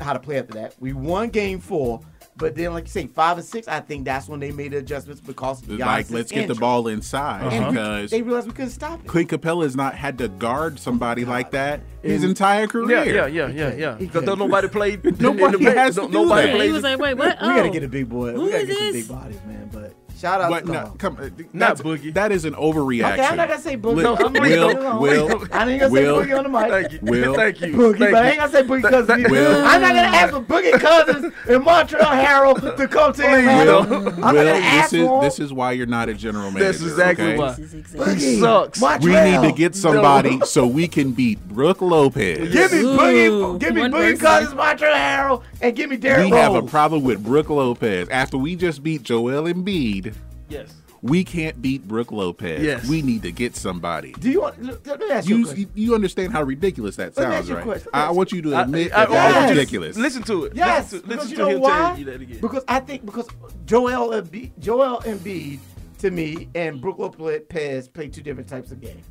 how 0.00 0.12
to 0.12 0.18
play 0.20 0.38
after 0.38 0.54
that. 0.54 0.74
We 0.78 0.92
won 0.92 1.30
game 1.30 1.58
four, 1.58 2.00
but 2.36 2.54
then 2.54 2.74
like 2.74 2.84
you 2.84 2.90
say, 2.90 3.06
five 3.06 3.38
and 3.38 3.46
six, 3.46 3.66
I 3.66 3.80
think 3.80 4.04
that's 4.04 4.28
when 4.28 4.40
they 4.40 4.50
made 4.52 4.72
the 4.72 4.78
adjustments 4.78 5.20
because 5.22 5.62
of 5.62 5.70
like, 5.78 6.10
let's 6.10 6.30
get 6.30 6.48
the 6.48 6.54
ball 6.54 6.88
inside 6.88 7.50
And 7.52 7.64
we- 7.66 7.70
because 7.72 8.10
they 8.10 8.20
realized 8.22 8.46
we 8.46 8.52
couldn't 8.52 8.70
stop 8.72 9.00
it. 9.00 9.06
Clint 9.06 9.30
has 9.30 9.74
not 9.76 9.94
had 9.94 10.18
to 10.18 10.28
guard 10.28 10.78
somebody 10.78 11.24
like 11.24 11.50
that 11.52 11.80
his 12.02 12.24
entire 12.24 12.66
career. 12.66 13.04
Yeah, 13.04 13.26
yeah, 13.26 13.48
yeah, 13.48 13.48
yeah, 13.48 13.74
yeah. 13.74 13.94
Because 13.94 14.24
couldn't. 14.24 14.38
nobody 14.38 14.68
played. 14.68 15.04
in- 15.06 15.14
in 15.14 15.22
Nobody 15.22 15.58
the 15.58 15.64
paint. 15.64 15.76
has 15.78 15.94
to 15.94 16.02
No- 16.02 16.08
do 16.08 16.12
Nobody 16.12 16.46
that. 16.48 16.56
played. 16.56 16.66
He 16.66 16.72
was 16.72 16.82
like, 16.82 16.98
wait, 16.98 17.14
what? 17.18 17.40
We 17.40 17.46
gotta 17.48 17.68
Oh. 17.68 17.72
get 17.72 17.82
a 17.84 17.88
big 17.88 18.08
boy. 18.08 18.32
Who 18.32 18.42
we 18.42 18.50
gotta 18.50 18.62
is 18.64 18.68
get 18.68 18.78
some 18.78 18.92
big 18.92 19.08
bodies, 19.08 19.40
man. 19.46 19.70
But 19.72 19.85
shout 20.16 20.40
out 20.40 20.50
But 20.50 20.66
to 20.66 20.72
no, 20.72 20.94
come, 20.98 21.16
uh, 21.20 21.28
Not 21.52 21.78
Boogie. 21.78 22.12
That 22.14 22.32
is 22.32 22.44
an 22.44 22.54
overreaction. 22.54 23.12
Okay, 23.12 23.24
I'm 23.24 23.36
not 23.36 23.48
gonna 23.48 23.60
say 23.60 23.76
Boogie. 23.76 23.96
Will, 23.96 24.16
I'm 24.16 24.32
gonna 24.32 24.40
Will, 24.40 24.66
leave 24.68 24.76
it 24.76 24.82
alone. 24.82 25.02
Will, 25.02 25.46
I 25.52 25.68
ain't 25.70 25.80
gonna 25.80 25.92
Will, 25.92 26.22
say 26.22 26.28
Boogie 26.28 26.38
on 26.38 26.42
the 26.44 26.48
mic. 26.48 26.70
Thank 26.70 26.92
you. 26.92 26.98
Will. 27.02 27.34
Thank 27.36 27.60
you. 27.60 27.74
Boogie, 27.74 27.98
Thank 27.98 28.12
but 28.12 28.24
I 28.24 28.28
ain't 28.30 28.38
gonna 28.38 28.52
say 28.52 28.62
Boogie 28.62 28.82
Cousins. 28.82 29.10
either. 29.10 29.28
Will. 29.30 29.64
I'm 29.64 29.80
not 29.80 29.88
gonna 29.94 30.16
ask 30.16 30.32
for 30.32 30.40
Boogie 30.40 30.80
Cousins 30.80 31.24
and 31.48 31.64
Montrezl 31.64 32.24
Harrell 32.24 32.76
to 32.76 32.88
come 32.88 33.12
to 33.12 33.26
Atlanta. 33.26 33.88
Will. 33.88 34.08
I'm 34.24 34.34
Will, 34.34 34.44
gonna 34.44 34.50
ask 34.50 34.90
this 34.90 35.00
is 35.02 35.20
this 35.20 35.40
is 35.40 35.52
why 35.52 35.72
you're 35.72 35.86
not 35.86 36.08
a 36.08 36.14
general 36.14 36.50
manager. 36.50 36.64
That's 36.64 36.82
exactly 36.82 37.24
okay? 37.26 37.38
why. 37.38 37.50
This 37.52 37.58
is 37.58 37.74
exactly. 37.74 38.14
He 38.16 38.40
sucks. 38.40 38.80
We 39.02 39.12
need 39.12 39.42
to 39.42 39.52
get 39.52 39.74
somebody 39.74 40.40
so 40.44 40.66
we 40.66 40.88
can 40.88 41.12
beat 41.12 41.46
Brooke 41.48 41.82
Lopez. 41.82 42.52
Give 42.52 42.72
me 42.72 42.78
Ooh, 42.78 42.96
Boogie, 42.96 43.60
give 43.60 43.74
me 43.74 43.82
Boogie. 43.82 44.18
Cousins, 44.18 44.54
Montrezl 44.54 44.94
Harrell, 44.94 45.42
and 45.60 45.76
give 45.76 45.90
me 45.90 45.96
Derrick 45.96 46.26
we 46.26 46.32
Rose. 46.32 46.40
have 46.40 46.54
a 46.54 46.62
problem 46.62 47.02
with 47.02 47.22
Brooke 47.24 47.50
Lopez. 47.50 48.08
After 48.08 48.38
we 48.38 48.56
just 48.56 48.82
beat 48.82 49.02
Joel 49.02 49.44
Embiid, 49.44 50.14
Yes. 50.48 50.72
we 51.02 51.24
can't 51.24 51.60
beat 51.60 51.86
Brooke 51.86 52.10
Lopez. 52.12 52.62
Yes. 52.62 52.88
We 52.88 53.02
need 53.02 53.22
to 53.22 53.32
get 53.32 53.54
somebody. 53.56 54.12
Do 54.18 54.30
you 54.30 54.40
want? 54.42 54.62
Let 54.62 54.86
let 54.86 55.00
me 55.00 55.10
ask 55.10 55.28
you. 55.28 55.36
a 55.36 55.38
You, 55.38 55.44
question. 55.44 55.70
you 55.74 55.94
understand 55.94 56.32
how 56.32 56.42
ridiculous 56.42 56.96
that 56.96 57.16
Let 57.16 57.24
sounds, 57.24 57.34
ask 57.34 57.48
you 57.48 57.56
a 57.56 57.64
right? 57.64 57.86
I 57.92 58.10
want 58.10 58.32
you 58.32 58.42
to 58.42 58.54
I- 58.54 58.62
admit 58.62 58.92
I- 58.92 59.00
that 59.06 59.10
that 59.10 59.30
Yes. 59.34 59.50
is 59.50 59.56
ridiculous. 59.56 59.96
Listen 59.96 60.22
to 60.24 60.44
it. 60.44 60.54
Yes, 60.54 60.92
Listen 60.92 61.00
to, 61.00 61.06
because 61.08 61.16
listen 61.24 61.30
you 61.30 61.36
to 61.36 61.42
know 61.42 61.56
him 61.56 61.60
why? 61.60 61.78
tell 61.90 61.98
you 61.98 62.04
that 62.06 62.20
again. 62.20 62.38
Because 62.40 62.64
I 62.68 62.80
think 62.80 63.04
because 63.04 63.28
Joel 63.66 64.20
Embiid, 64.22 64.52
Joel 64.58 65.00
Embiid 65.02 65.58
to 65.98 66.10
me 66.10 66.48
and 66.54 66.80
Brooke 66.80 66.98
Lopez 66.98 67.88
play 67.88 68.08
two 68.08 68.22
different 68.22 68.48
types 68.48 68.70
of 68.70 68.80
games. 68.80 69.04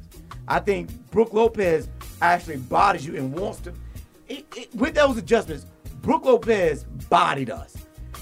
I 0.47 0.59
think 0.59 0.89
Brooke 1.11 1.33
Lopez 1.33 1.87
actually 2.21 2.57
bodies 2.57 3.05
you 3.05 3.15
and 3.15 3.33
wants 3.33 3.59
to. 3.61 3.73
It, 4.27 4.45
it, 4.55 4.73
with 4.75 4.95
those 4.95 5.17
adjustments, 5.17 5.65
Brooke 6.01 6.25
Lopez 6.25 6.83
bodied 7.09 7.49
us. 7.49 7.75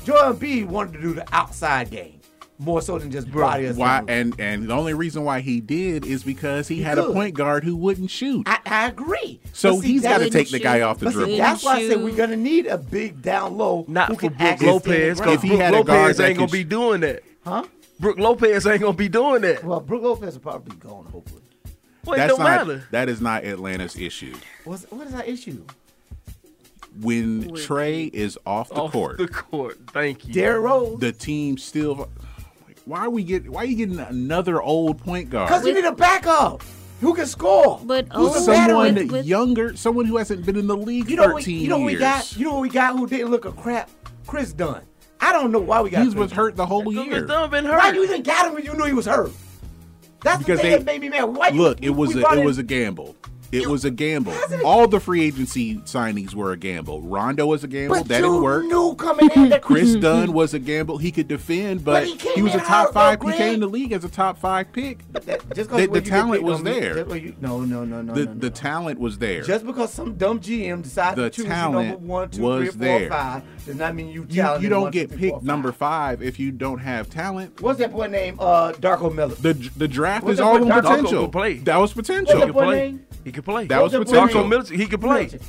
Joel 0.06 0.34
Embiid 0.34 0.68
wanted 0.68 0.94
to 0.94 1.02
do 1.02 1.14
the 1.14 1.26
outside 1.34 1.90
game 1.92 2.20
more 2.60 2.82
so 2.82 2.98
than 3.00 3.12
just 3.12 3.32
body 3.32 3.68
us. 3.68 3.76
Why? 3.76 4.00
down. 4.00 4.10
And 4.10 4.40
and 4.40 4.68
the 4.70 4.74
only 4.74 4.94
reason 4.94 5.24
why 5.24 5.42
he 5.42 5.60
did 5.60 6.06
is 6.06 6.24
because 6.24 6.68
he, 6.68 6.76
He 6.78 6.82
had 6.84 6.98
a 6.98 7.12
point 7.12 7.34
guard 7.36 7.64
who 7.64 7.76
wouldn't 7.76 8.10
shoot. 8.12 8.48
I, 8.48 8.60
I 8.66 8.88
agree. 8.88 9.40
so 9.54 9.82
see, 9.82 9.88
he's 9.94 10.02
got 10.04 10.20
to 10.20 10.26
that's- 10.26 10.32
take 10.34 10.50
the 10.52 10.60
guy 10.60 10.82
off 10.82 11.00
the 11.00 11.06
But 11.06 11.12
see, 11.12 11.18
dribble. 11.20 11.38
that's 11.38 11.64
why 11.64 11.76
I 11.78 11.88
said 11.88 12.02
we're 12.04 12.16
gonna 12.16 12.36
need 12.38 12.68
a 12.68 12.78
big 12.78 13.22
down 13.22 13.58
low. 13.58 13.86
Not 13.88 14.10
who 14.10 14.16
for 14.16 14.30
can 14.30 14.34
Brooke 14.58 14.62
Lopez, 14.62 15.20
because. 15.20 15.36
If 15.36 15.42
he 15.42 15.50
Brooke 15.50 15.60
had 15.62 15.74
a 15.74 15.84
guard 15.84 15.88
Lopez 15.88 16.20
ain't 16.20 16.38
gonna 16.38 16.48
can 16.48 16.52
be 16.60 16.64
doing 16.64 17.02
that. 17.02 17.24
Huh? 17.46 17.64
Brooke 18.00 18.20
Lopez 18.20 18.66
ain't 18.68 18.82
gonna 18.82 18.94
be 18.98 19.10
doing 19.10 19.42
that. 19.42 19.64
Well, 19.64 19.80
Brooke 19.80 20.04
Lopez 20.04 20.34
will 20.36 20.42
probably 20.42 20.76
be 20.76 20.80
gone, 20.82 21.06
hopefully. 21.06 21.42
Well, 22.06 22.16
it 22.16 22.18
That's 22.18 22.34
don't 22.36 22.40
not 22.46 22.68
matter. 22.68 22.88
that 22.92 23.08
is 23.10 23.22
not 23.22 23.46
Atlanta's 23.46 23.96
issue. 23.98 24.36
What's, 24.66 24.84
what 24.92 25.08
is 25.08 25.14
that 25.14 25.28
issue? 25.28 25.64
When 27.02 27.56
Trey 27.56 28.04
is 28.04 28.38
off 28.46 28.70
the 28.70 28.76
Off 28.76 28.92
court, 28.92 29.18
the 29.18 29.28
court. 29.28 29.80
Thank 29.92 30.28
you. 30.28 30.34
Derrick 30.34 30.64
Rose. 30.64 31.00
the 31.00 31.12
team 31.12 31.58
still. 31.58 32.10
Why 32.86 33.00
are 33.00 33.10
we 33.10 33.24
get? 33.24 33.50
Why 33.50 33.62
are 33.64 33.66
you 33.66 33.76
getting 33.76 34.00
another 34.00 34.62
old 34.62 34.98
point 35.00 35.30
guard? 35.30 35.48
Because 35.48 35.66
you 35.66 35.74
need 35.74 35.86
a 35.86 35.92
backup 35.94 36.64
who 37.00 37.14
can 37.14 37.26
score. 37.26 37.80
But 37.84 38.08
Who's 38.14 38.28
also 38.36 38.52
oh, 38.52 38.56
someone 38.56 38.96
with- 38.96 39.12
with- 39.12 39.26
younger, 39.26 39.76
someone 39.76 40.06
who 40.06 40.18
hasn't 40.18 40.46
been 40.46 40.58
in 40.58 40.68
the 40.68 40.76
league 40.76 41.10
You 41.10 41.16
know, 41.18 41.24
what, 41.34 41.44
13 41.44 41.62
you 41.62 41.68
know 41.70 41.80
who 41.80 41.86
we 41.86 41.96
got? 41.96 42.36
You 42.38 42.46
know 42.46 42.54
what 42.56 42.62
we 42.62 42.70
got 42.70 42.98
who 42.98 43.08
didn't 43.08 43.32
look 43.32 43.46
a 43.46 43.52
crap? 43.52 43.90
Kris 44.28 44.52
Dunn. 44.54 44.82
I 45.22 45.32
don't 45.32 45.52
know 45.52 45.60
why 45.60 45.82
we 45.82 45.90
got 45.90 46.00
He 46.00 46.06
Kris 46.08 46.16
was 46.16 46.30
Dunn. 46.32 46.36
hurt 46.38 46.56
the 46.58 46.66
whole 46.66 46.84
Because 46.84 47.06
year. 47.08 47.26
Dunn 47.26 47.50
been 47.50 47.66
hurt. 47.66 47.78
Why 47.78 47.88
hurt. 47.88 47.96
you 47.96 48.04
even 48.04 48.24
got 48.24 48.48
him 48.48 48.54
when 48.56 48.66
you 48.66 48.74
knew 48.74 48.86
he 48.86 48.94
was 48.94 49.06
hurt? 49.06 49.32
That's 50.22 50.40
Because 50.40 50.58
the 50.58 50.62
thing 50.64 50.72
they- 50.72 50.78
that 50.78 50.86
made 50.86 51.02
me 51.02 51.10
mad. 51.10 51.24
Why 51.26 51.50
Look, 51.50 51.80
we- 51.80 51.88
it 51.88 51.90
was 51.92 52.16
a, 52.16 52.20
it 52.20 52.40
in- 52.40 52.46
was 52.46 52.58
a 52.58 52.64
gamble. 52.64 53.16
It 53.54 53.68
was 53.68 53.86
a 53.86 53.92
gamble. 53.92 54.34
All 54.66 54.88
the 54.88 55.00
free 55.00 55.24
agency 55.24 55.76
signings 55.78 56.34
were 56.34 56.52
a 56.52 56.58
gamble. 56.58 57.02
Rondo 57.02 57.46
was 57.46 57.64
a 57.64 57.68
gamble. 57.68 57.98
But 57.98 58.08
that 58.08 58.22
you 58.22 58.24
didn't 58.24 58.42
work. 58.42 58.66
knew 58.66 58.96
coming 58.96 59.30
in 59.36 59.50
that 59.50 59.62
Kris 59.70 59.96
mhm. 59.96 60.02
Dunn 60.02 60.34
was 60.34 60.54
a 60.54 60.60
gamble. 60.60 60.98
He 60.98 61.12
could 61.12 61.28
defend, 61.28 61.84
but, 61.84 62.08
But 62.08 62.22
he 62.22 62.34
he, 62.34 62.42
was 62.42 62.56
a 62.56 62.60
top 62.60 62.94
five. 62.94 63.20
though, 63.20 63.28
He 63.28 63.38
came 63.38 63.54
in 63.56 63.60
the 63.60 63.68
league 63.68 63.92
as 63.92 64.04
a 64.04 64.10
top 64.10 64.40
five 64.40 64.72
pick. 64.74 65.00
That- 65.14 65.26
just 65.56 65.70
'cause 65.70 65.80
The- 65.82 65.88
the 65.88 66.02
talent 66.02 66.42
was 66.44 66.64
there. 66.64 67.04
just 67.04 67.16
you- 67.22 67.36
no, 67.42 67.62
no, 67.62 67.86
no, 67.86 68.02
no, 68.02 68.14
the 68.14 68.26
no, 68.26 68.34
no. 68.34 68.40
the 68.40 68.50
talent 68.50 69.00
was 69.00 69.20
there. 69.20 69.42
Just 69.44 69.66
because 69.66 69.94
some 69.94 70.16
dumb 70.16 70.40
GM 70.40 70.82
decided 70.82 71.18
The 71.24 71.30
to 71.30 71.36
choose 71.36 71.46
talent 71.46 71.90
number 71.90 72.06
one, 72.08 72.30
two, 72.30 72.42
was 72.42 72.60
three, 72.70 72.88
four, 72.88 73.00
there. 73.00 73.10
five, 73.10 73.44
does 73.66 73.76
not 73.76 73.96
mean 73.96 74.08
you 74.10 74.26
you, 74.30 74.44
you 74.60 74.70
don't 74.70 74.92
get 74.92 75.10
three, 75.12 75.30
four, 75.30 75.38
picked 75.40 75.46
number 75.46 75.72
five. 75.72 76.20
five 76.20 76.22
if 76.24 76.40
you 76.40 76.52
don't 76.52 76.80
have 76.80 77.10
talent. 77.10 77.62
What's 77.62 77.80
that 77.80 77.92
boy 77.92 78.08
named? 78.08 78.38
Uh, 78.40 78.74
Darko 78.74 79.14
Miller. 79.14 79.36
The 79.36 79.54
the 79.78 79.88
draft 79.88 80.24
What's 80.26 80.34
is 80.34 80.38
that 80.40 80.46
all 80.46 80.60
boy 80.60 80.66
on 80.66 80.72
Darko 80.72 80.82
potential. 80.82 81.22
could 81.24 81.32
play. 81.32 81.54
That 81.56 81.78
was 81.78 81.96
What's 81.96 82.08
potential. 82.08 82.40
that 82.40 82.46
He 82.48 82.52
boy 82.52 82.60
could 82.60 82.66
play. 82.66 82.80
name? 82.92 83.06
He 83.24 83.32
could 83.32 83.46
play. 83.46 83.66
That 83.68 83.82
was 83.82 83.94
What's 83.94 84.12
that 84.12 84.16
boy 84.16 84.22
potential. 84.22 84.44
Darko 84.44 84.50
Milton, 84.50 84.80
he 84.80 84.86
could 84.88 85.02
play. 85.02 85.20
Milton. 85.22 85.40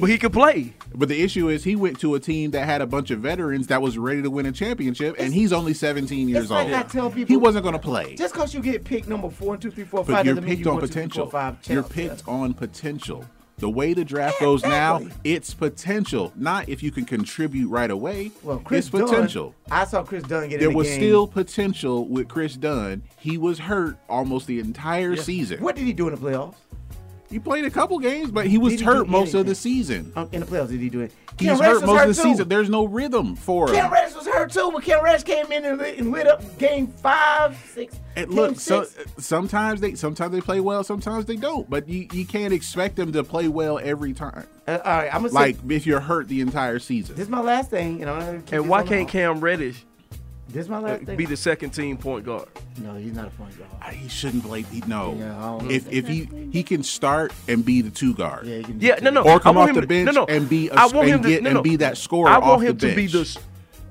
But 0.00 0.10
he 0.10 0.18
could 0.18 0.32
play. 0.34 0.74
But 0.94 1.08
the 1.08 1.20
issue 1.22 1.48
is 1.48 1.64
he 1.64 1.74
went 1.74 1.98
to 2.00 2.14
a 2.14 2.20
team 2.20 2.50
that 2.52 2.66
had 2.66 2.82
a 2.82 2.86
bunch 2.86 3.10
of 3.10 3.20
veterans 3.20 3.68
that 3.68 3.80
was 3.82 3.96
ready 3.98 4.20
to 4.22 4.30
win 4.30 4.44
a 4.46 4.52
championship, 4.52 5.16
and 5.18 5.32
he's 5.32 5.52
only 5.52 5.72
17 5.74 6.28
years 6.28 6.42
It's 6.44 6.50
like 6.50 6.66
old. 6.66 6.74
I 6.74 6.82
tell 6.82 7.10
people- 7.10 7.26
he 7.32 7.36
wasn't 7.38 7.62
going 7.64 7.72
to 7.72 7.78
play. 7.80 8.14
Just 8.14 8.34
because 8.34 8.52
you 8.54 8.60
get 8.60 8.84
picked 8.84 9.08
number 9.08 9.30
four 9.30 9.54
and 9.54 9.62
two, 9.62 9.70
three, 9.70 9.84
four, 9.84 10.04
But 10.04 10.12
five 10.12 10.26
you're 10.26 10.34
doesn't 10.34 10.44
mean 10.48 10.56
picked 10.56 10.66
you 10.66 10.70
on 10.70 10.76
won 10.76 10.82
two, 10.82 10.86
three, 10.88 11.02
potential. 11.02 11.24
four, 11.24 11.32
five 11.40 11.56
You're 11.68 11.82
champs. 11.82 11.94
picked 11.94 12.28
on 12.28 12.54
potential. 12.54 13.24
The 13.58 13.68
way 13.68 13.92
the 13.92 14.04
draft 14.04 14.38
goes 14.40 14.62
now, 14.62 14.98
Exactly. 14.98 15.32
it's 15.32 15.52
potential. 15.54 16.32
Not 16.36 16.68
if 16.68 16.82
you 16.82 16.90
can 16.92 17.04
contribute 17.04 17.68
right 17.68 17.90
away. 17.90 18.30
Well, 18.44 18.58
Kris 18.60 18.86
it's 18.86 18.90
potential. 18.90 19.54
Dunn, 19.68 19.78
I 19.80 19.84
saw 19.84 20.02
Kris 20.04 20.22
Dunn 20.22 20.48
get 20.48 20.60
There 20.60 20.68
in 20.68 20.72
the 20.74 20.78
was 20.78 20.86
game. 20.88 21.00
still 21.00 21.26
potential 21.26 22.06
with 22.06 22.28
Kris 22.28 22.54
Dunn. 22.56 23.02
He 23.18 23.36
was 23.36 23.58
hurt 23.58 23.98
almost 24.08 24.46
the 24.46 24.60
entire 24.60 25.16
season. 25.16 25.60
What 25.60 25.74
did 25.74 25.84
he 25.86 25.92
do 25.92 26.08
in 26.08 26.14
the 26.14 26.20
playoffs? 26.20 26.54
He 27.30 27.38
played 27.38 27.64
a 27.66 27.70
couple 27.70 27.98
games, 27.98 28.30
but 28.30 28.46
he 28.46 28.56
was 28.56 28.80
hurt 28.80 29.06
most 29.06 29.34
of 29.34 29.44
the 29.46 29.54
season. 29.54 30.12
Um, 30.16 30.28
in 30.32 30.40
the 30.40 30.46
playoffs, 30.46 30.68
did 30.68 30.80
he 30.80 30.88
do 30.88 31.00
it? 31.00 31.12
Ken 31.36 31.50
He's 31.50 31.60
hurt 31.60 31.84
most 31.84 32.02
of 32.02 32.16
the 32.16 32.22
too. 32.22 32.28
season. 32.30 32.48
There's 32.48 32.70
no 32.70 32.84
rhythm 32.84 33.36
for 33.36 33.66
Ken 33.66 33.74
him. 33.76 33.82
Cam 33.82 33.92
Reddish 33.92 34.14
was 34.14 34.26
hurt 34.26 34.50
too, 34.50 34.70
but 34.72 34.82
Cam 34.82 35.04
Reddish 35.04 35.24
came 35.24 35.52
in 35.52 35.64
and 35.64 35.78
lit, 35.78 35.98
and 35.98 36.10
lit 36.10 36.26
up 36.26 36.58
game 36.58 36.86
five, 36.86 37.56
six. 37.74 38.00
And 38.16 38.32
look, 38.32 38.58
six. 38.58 38.94
So, 38.94 39.02
sometimes 39.18 39.80
they 39.80 39.94
sometimes 39.94 40.32
they 40.32 40.40
play 40.40 40.60
well, 40.60 40.82
sometimes 40.82 41.26
they 41.26 41.36
don't. 41.36 41.68
But 41.68 41.88
you, 41.88 42.08
you 42.12 42.24
can't 42.24 42.54
expect 42.54 42.96
them 42.96 43.12
to 43.12 43.22
play 43.22 43.48
well 43.48 43.78
every 43.82 44.14
time. 44.14 44.46
Uh, 44.66 44.78
all 44.84 44.92
right, 44.92 45.14
I'm 45.14 45.22
gonna 45.22 45.34
like 45.34 45.56
say, 45.56 45.74
if 45.74 45.86
you're 45.86 46.00
hurt 46.00 46.28
the 46.28 46.40
entire 46.40 46.78
season. 46.78 47.14
This 47.14 47.24
is 47.24 47.30
my 47.30 47.40
last 47.40 47.70
thing, 47.70 48.00
you 48.00 48.06
know. 48.06 48.42
And 48.50 48.68
why 48.68 48.84
can't 48.84 49.08
Cam 49.08 49.40
Reddish 49.40 49.84
this 50.48 50.64
is 50.64 50.68
my 50.70 50.78
last 50.78 51.02
uh, 51.02 51.04
thing. 51.04 51.16
Be 51.16 51.26
the 51.26 51.36
second 51.36 51.70
team 51.70 51.98
point 51.98 52.24
guard. 52.24 52.48
No, 52.78 52.94
he's 52.94 53.12
not 53.12 53.26
a 53.26 53.30
point 53.30 53.52
guard. 53.58 53.94
He 53.94 54.08
shouldn't 54.08 54.44
play. 54.44 54.62
He, 54.62 54.82
no. 54.86 55.14
Yeah, 55.18 55.70
if 55.70 55.92
if 55.92 56.08
he 56.08 56.22
he 56.50 56.62
can 56.62 56.82
start 56.82 57.32
and 57.46 57.64
be 57.64 57.82
the 57.82 57.90
two 57.90 58.14
guard. 58.14 58.46
Yeah, 58.46 58.66
yeah 58.78 58.98
no, 59.02 59.10
no. 59.10 59.22
Or 59.22 59.40
come 59.40 59.56
off 59.56 59.74
the 59.74 59.86
bench 59.86 60.08
to, 60.08 60.12
no, 60.12 60.24
no. 60.24 60.26
and 60.26 60.48
be 60.48 60.68
a, 60.68 60.74
I 60.74 60.86
want 60.86 61.08
him 61.08 61.22
to, 61.22 61.40
no, 61.40 61.50
no. 61.50 61.56
and 61.58 61.64
be 61.64 61.76
that 61.76 61.96
scorer. 61.96 62.30
I 62.30 62.38
want 62.38 62.62
him 62.62 62.76
to 62.78 62.94
be 62.94 63.06
the 63.06 63.38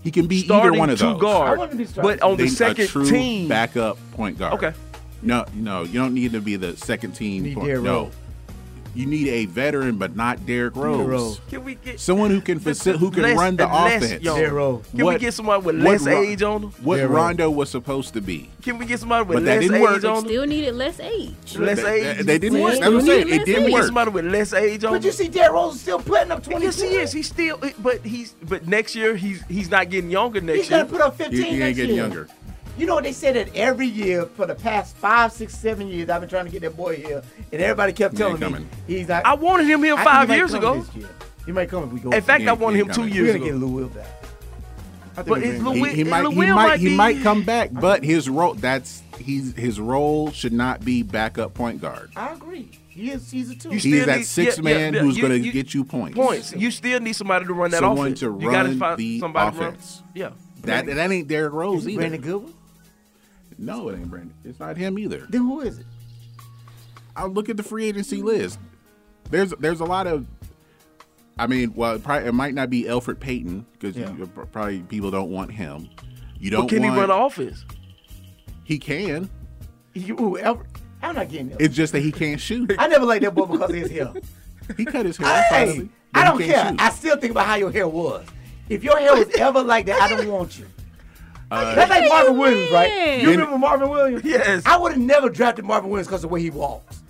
he 0.02 0.12
can 0.12 0.28
be 0.28 0.48
either 0.50 0.74
one 0.74 0.90
of 0.90 1.00
two 1.00 1.06
those. 1.06 1.22
Guard, 1.22 1.60
but 1.96 2.22
on 2.22 2.38
the 2.38 2.48
second 2.48 2.88
team, 2.88 3.48
backup 3.48 3.98
point 4.14 4.38
guard. 4.38 4.54
Okay. 4.54 4.74
No, 5.22 5.46
no, 5.54 5.84
you 5.84 6.00
don't 6.00 6.14
need 6.14 6.32
to 6.34 6.42
be 6.42 6.56
the 6.56 6.78
second 6.78 7.14
team. 7.14 7.54
Point, 7.56 7.84
no, 7.84 8.12
you 8.98 9.06
need 9.06 9.28
a 9.28 9.46
veteran, 9.46 9.98
but 9.98 10.16
not 10.16 10.46
Derrick 10.48 10.76
Rose. 10.76 11.08
Rose. 11.08 11.42
Can 11.50 11.64
we 11.64 11.76
get 11.76 12.00
someone 12.00 12.32
who 12.32 12.42
can 12.42 12.60
facil- 12.60 12.98
who 12.98 13.12
can 13.12 13.22
less, 13.22 13.38
run 13.38 13.56
the 13.56 13.68
less, 13.68 14.04
offense? 14.04 14.24
Yo, 14.24 14.36
Derrick 14.36 14.54
Rose. 14.54 14.86
Can 14.90 15.06
what, 15.06 15.14
we 15.14 15.20
get 15.20 15.34
someone 15.36 15.64
with 15.64 15.76
less 15.76 16.04
Ron- 16.04 16.16
age 16.16 16.42
on 16.42 16.62
them? 16.62 16.72
What 16.82 16.98
Derrick 16.98 17.12
Rondo 17.12 17.52
was 17.52 17.70
supposed 17.70 18.16
to 18.16 18.22
be. 18.22 18.50
Can 18.64 18.80
we 18.80 18.88
get 18.88 19.00
somebody 19.00 19.26
with 19.26 19.36
but 19.38 19.44
less 19.44 19.64
age 19.64 19.70
work. 19.70 20.04
on 20.04 20.16
them? 20.16 20.26
Still 20.26 20.46
needed 20.48 20.74
less 20.74 21.00
age. 21.00 21.58
Less 21.58 21.82
they, 21.82 22.10
age. 22.10 22.18
They, 22.18 22.24
they 22.24 22.38
didn't 22.40 22.60
work. 22.60 22.72
That's 22.72 22.86
what 22.86 22.94
I'm 22.96 23.06
saying. 23.06 23.30
It 23.30 23.46
didn't 23.46 23.72
work. 23.72 23.84
Somebody 23.86 24.12
with 24.12 24.26
less 24.26 24.54
age 24.54 24.84
on. 24.84 24.94
But 24.94 25.04
you 25.04 25.12
see, 25.12 25.28
Derrick 25.28 25.52
Rose 25.52 25.76
is 25.76 25.82
still 25.82 26.00
putting 26.00 26.32
up 26.32 26.44
twenty. 26.44 26.66
Yes, 26.66 26.82
he 26.82 26.88
is. 26.88 27.12
He's 27.12 27.28
still, 27.28 27.62
but 27.80 28.04
he's, 28.04 28.34
but 28.44 28.68
next 28.68 28.96
year 28.96 29.16
he's 29.16 29.44
he's 29.44 29.70
not 29.70 29.92
getting 29.92 30.10
younger. 30.10 30.42
Next 30.42 30.58
he's 30.58 30.70
year 30.72 30.80
he's 30.80 30.92
gonna 30.92 31.04
put 31.04 31.08
up 31.08 31.18
fifteen. 31.18 31.44
He, 31.44 31.56
he 31.56 31.62
ain't 31.62 31.76
getting 31.76 31.96
year. 31.96 32.04
younger. 32.04 32.28
You 32.78 32.86
know, 32.86 33.02
they 33.02 33.12
said 33.12 33.36
that 33.36 33.56
every 33.56 33.88
year 33.88 34.26
for 34.26 34.46
the 34.46 34.54
past 34.54 34.96
five, 34.98 35.32
six, 35.32 35.58
seven 35.58 35.88
years, 35.88 36.10
I've 36.10 36.22
been 36.22 36.30
trying 36.30 36.46
to 36.46 36.52
get 36.52 36.62
that 36.62 36.78
boy 36.78 36.98
here, 36.98 37.24
and 37.52 37.62
everybody 37.62 37.92
kept 37.92 38.14
he 38.14 38.18
telling 38.20 38.40
me 38.40 38.68
he's 38.86 39.10
I 39.10 39.34
wanted 39.34 39.68
him 39.68 39.84
here 39.84 39.98
five 39.98 40.30
years 40.30 40.54
ago. 40.54 40.86
Year. 40.94 41.10
He 41.46 41.52
might 41.52 41.70
come 41.70 41.84
if 41.86 41.92
we 41.92 42.00
go. 42.00 42.12
In 42.12 42.22
fact, 42.22 42.46
I 42.46 42.54
wanted 42.54 42.82
him 42.82 42.90
two 42.90 43.08
years 43.08 43.34
ago. 43.34 43.46
We're 43.46 43.88
gonna 43.88 43.90
get 43.90 45.26
But 45.26 45.42
he, 45.42 45.54
Louis, 45.54 45.96
he, 45.96 46.04
might, 46.04 46.32
he, 46.32 46.52
might, 46.52 46.80
he 46.80 46.96
might 46.96 47.24
come 47.24 47.44
back, 47.44 47.72
but 47.74 48.04
his 48.04 48.30
role 48.30 48.54
that's 48.54 49.02
he's 49.18 49.56
his 49.56 49.80
role 49.80 50.32
should 50.32 50.54
not 50.54 50.86
be 50.86 51.02
backup 51.02 51.56
point 51.56 51.82
guard. 51.82 52.12
I 52.16 52.34
agree. 52.34 52.70
He 52.90 53.12
is, 53.12 53.30
he's 53.30 53.52
a 53.52 53.56
two. 53.56 53.70
You 53.70 53.80
he's 53.80 54.06
that 54.06 54.18
need, 54.18 54.26
six 54.26 54.58
yeah, 54.58 54.64
man 54.64 54.94
yeah, 54.94 55.00
yeah, 55.00 55.06
who's 55.06 55.18
going 55.20 55.44
to 55.44 55.52
get 55.52 55.72
you 55.72 55.84
points. 55.84 56.18
Points. 56.18 56.54
You 56.54 56.72
still 56.72 57.00
need 57.00 57.14
somebody 57.14 57.46
to 57.46 57.54
run 57.54 57.70
that 57.70 57.80
someone 57.80 58.08
offense. 58.08 58.20
Someone 58.22 58.42
to 58.42 58.46
run 58.46 58.54
you 58.54 58.58
gotta 58.58 58.76
find 58.76 58.98
the 58.98 59.20
somebody 59.20 59.56
offense. 59.56 59.98
To 59.98 60.04
run. 60.04 60.12
Yeah. 60.16 60.30
That, 60.62 60.86
that 60.88 61.12
ain't 61.12 61.28
Derrick 61.28 61.54
Rose 61.54 61.88
either. 61.88 62.00
Brandon 62.00 62.22
Goodwin. 62.22 62.54
No, 63.58 63.90
it 63.90 63.98
ain't 63.98 64.10
Brandon. 64.10 64.34
It's 64.44 64.60
not 64.60 64.78
him 64.78 65.00
either. 65.00 65.26
Then 65.30 65.42
who 65.42 65.62
is 65.62 65.80
it? 65.80 65.86
I 67.16 67.26
look 67.26 67.50
at 67.50 67.58
the 67.58 67.64
free 67.64 67.86
agency 67.86 68.22
list. 68.22 68.60
There's 69.30 69.52
there's 69.60 69.80
a 69.80 69.86
lot 69.86 70.08
of. 70.08 70.26
I 71.40 71.48
mean, 71.48 71.74
well, 71.76 71.96
it, 71.96 72.04
probably, 72.04 72.30
it 72.30 72.34
might 72.34 72.54
not 72.54 72.70
be 72.70 72.84
Elfrid 72.84 73.20
Payton 73.20 73.66
because 73.74 73.96
yeah. 73.96 74.10
Uh, 74.10 74.46
probably 74.52 74.82
people 74.82 75.12
don't 75.12 75.30
want 75.30 75.52
him. 75.52 75.90
You 76.40 76.52
don't. 76.52 76.68
Can 76.68 76.82
want, 76.82 76.94
he 76.94 77.00
run 77.00 77.10
offense? 77.10 77.66
He 78.64 78.80
can. 78.80 79.30
You, 79.94 80.20
ooh, 80.20 80.38
Alfred, 80.38 80.68
I'm 81.02 81.16
not 81.16 81.30
getting 81.30 81.52
it. 81.52 81.58
It's 81.60 81.76
just 81.76 81.94
that 81.94 82.02
he 82.02 82.12
can't 82.12 82.40
shoot. 82.40 82.76
I 82.78 82.88
never 82.88 83.06
liked 83.06 83.24
that 83.24 83.34
boy 83.34 83.46
because 83.46 83.70
of 83.70 83.76
his 83.76 83.92
hair. 83.92 84.14
he 84.78 84.86
cut 84.86 85.06
his 85.06 85.18
hair. 85.18 85.28
I, 85.28 85.90
I 86.14 86.24
don't 86.24 86.40
care. 86.40 86.70
Shoot. 86.70 86.82
I 86.82 86.90
still 86.92 87.18
think 87.18 87.32
about 87.32 87.48
how 87.48 87.56
your 87.56 87.72
hair 87.72 87.88
was. 87.88 88.26
If 88.70 88.84
your 88.84 89.00
hair 89.00 89.16
was 89.16 89.30
ever 89.38 89.64
like 89.64 89.86
that, 89.88 90.02
I 90.02 90.10
don't 90.10 90.28
want 90.28 90.60
you. 90.60 90.68
Uh, 91.50 91.76
that's 91.76 91.90
like 91.90 92.10
Marvin 92.10 92.38
Williams, 92.38 92.72
right? 92.72 93.22
You 93.22 93.30
remember 93.32 93.58
Marvin 93.58 93.90
Williams? 93.90 94.24
Yes. 94.26 94.64
I 94.66 94.78
would 94.78 94.94
have 94.94 95.02
never 95.02 95.30
drafted 95.30 95.66
Marvin 95.66 95.90
Williams 95.90 96.08
because 96.08 96.24
of 96.24 96.30
the 96.30 96.34
way 96.34 96.42
he 96.42 96.50
walks. 96.50 97.02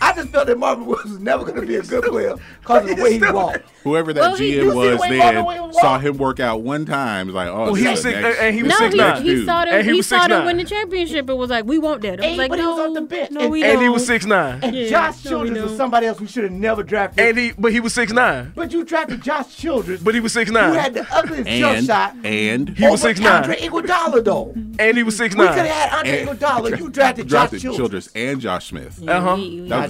I 0.00 0.12
just 0.12 0.28
felt 0.28 0.46
that 0.46 0.58
Marvin 0.58 0.86
Williams 0.86 1.10
was 1.10 1.20
never 1.20 1.44
going 1.44 1.60
to 1.60 1.66
be 1.66 1.76
a 1.76 1.82
good 1.82 2.04
player 2.04 2.34
because 2.60 2.90
of 2.90 2.96
the 2.96 3.02
way 3.02 3.18
he 3.18 3.20
walked. 3.32 3.64
Whoever 3.82 4.12
that 4.12 4.20
well, 4.20 4.36
GM 4.36 4.74
was 4.74 5.00
then 5.00 5.72
saw 5.72 5.98
him 5.98 6.18
work 6.18 6.40
out 6.40 6.62
one 6.62 6.84
time. 6.84 7.28
Like, 7.28 7.48
oh, 7.48 7.64
well, 7.64 7.74
he 7.74 7.88
was 7.88 8.02
six, 8.02 8.16
and 8.16 8.54
he 8.54 8.62
was 8.62 8.70
no, 8.70 8.78
six 8.78 8.94
he, 8.94 8.98
nine. 8.98 9.22
He 9.22 9.44
saw 9.44 9.64
them. 9.64 9.74
And 9.74 9.86
he, 9.86 9.92
he 9.94 10.02
saw 10.02 10.28
them 10.28 10.44
win 10.44 10.56
the 10.58 10.64
championship. 10.64 11.28
and 11.28 11.38
was 11.38 11.50
like, 11.50 11.64
we 11.64 11.78
want 11.78 12.02
that. 12.02 12.20
I 12.20 12.22
was 12.22 12.24
and, 12.26 12.36
like, 12.36 12.50
but 12.50 12.56
no, 12.56 12.62
he 12.62 12.68
was 12.68 12.86
on 12.86 12.92
the 12.94 13.00
bench. 13.02 13.30
No, 13.30 13.40
and, 13.42 13.50
we 13.50 13.62
and 13.62 13.74
don't. 13.74 13.82
he 13.82 13.88
was 13.88 14.06
six 14.06 14.26
nine. 14.26 14.60
And 14.62 14.76
yeah, 14.76 14.88
Josh 14.88 15.22
Childress 15.22 15.22
Childrens 15.22 15.62
was 15.62 15.76
somebody 15.76 16.06
else 16.06 16.20
we 16.20 16.26
should 16.26 16.44
have 16.44 16.52
never 16.52 16.82
drafted. 16.82 17.24
And 17.24 17.38
he, 17.38 17.52
but 17.52 17.72
he 17.72 17.80
was 17.80 17.94
six 17.94 18.12
nine. 18.12 18.52
But 18.54 18.72
you 18.72 18.84
drafted 18.84 19.22
Josh 19.22 19.56
Childress. 19.56 20.02
But 20.02 20.14
he 20.14 20.20
was 20.20 20.32
six 20.32 20.50
nine. 20.50 20.72
You 20.72 20.78
had 20.78 20.94
the 20.94 21.06
ugliest 21.14 21.48
jump 21.48 21.86
shot. 21.86 22.16
And 22.24 22.68
he 22.70 22.88
was 22.88 23.00
six 23.00 23.20
nine. 23.20 23.44
Andre 23.44 23.56
Iguodala 23.56 24.24
though. 24.24 24.52
And 24.78 24.96
he 24.96 25.02
was 25.02 25.16
six 25.16 25.34
nine. 25.34 25.48
We 25.48 25.54
could 25.54 25.66
have 25.66 25.90
had 25.90 25.98
Andre 25.98 26.24
Iguodala. 26.26 26.78
You 26.78 26.90
drafted 26.90 27.28
Josh 27.28 27.50
Childress 27.60 28.08
and 28.14 28.40
Josh 28.40 28.68
Smith. 28.68 29.06
Uh 29.08 29.20
huh. 29.20 29.36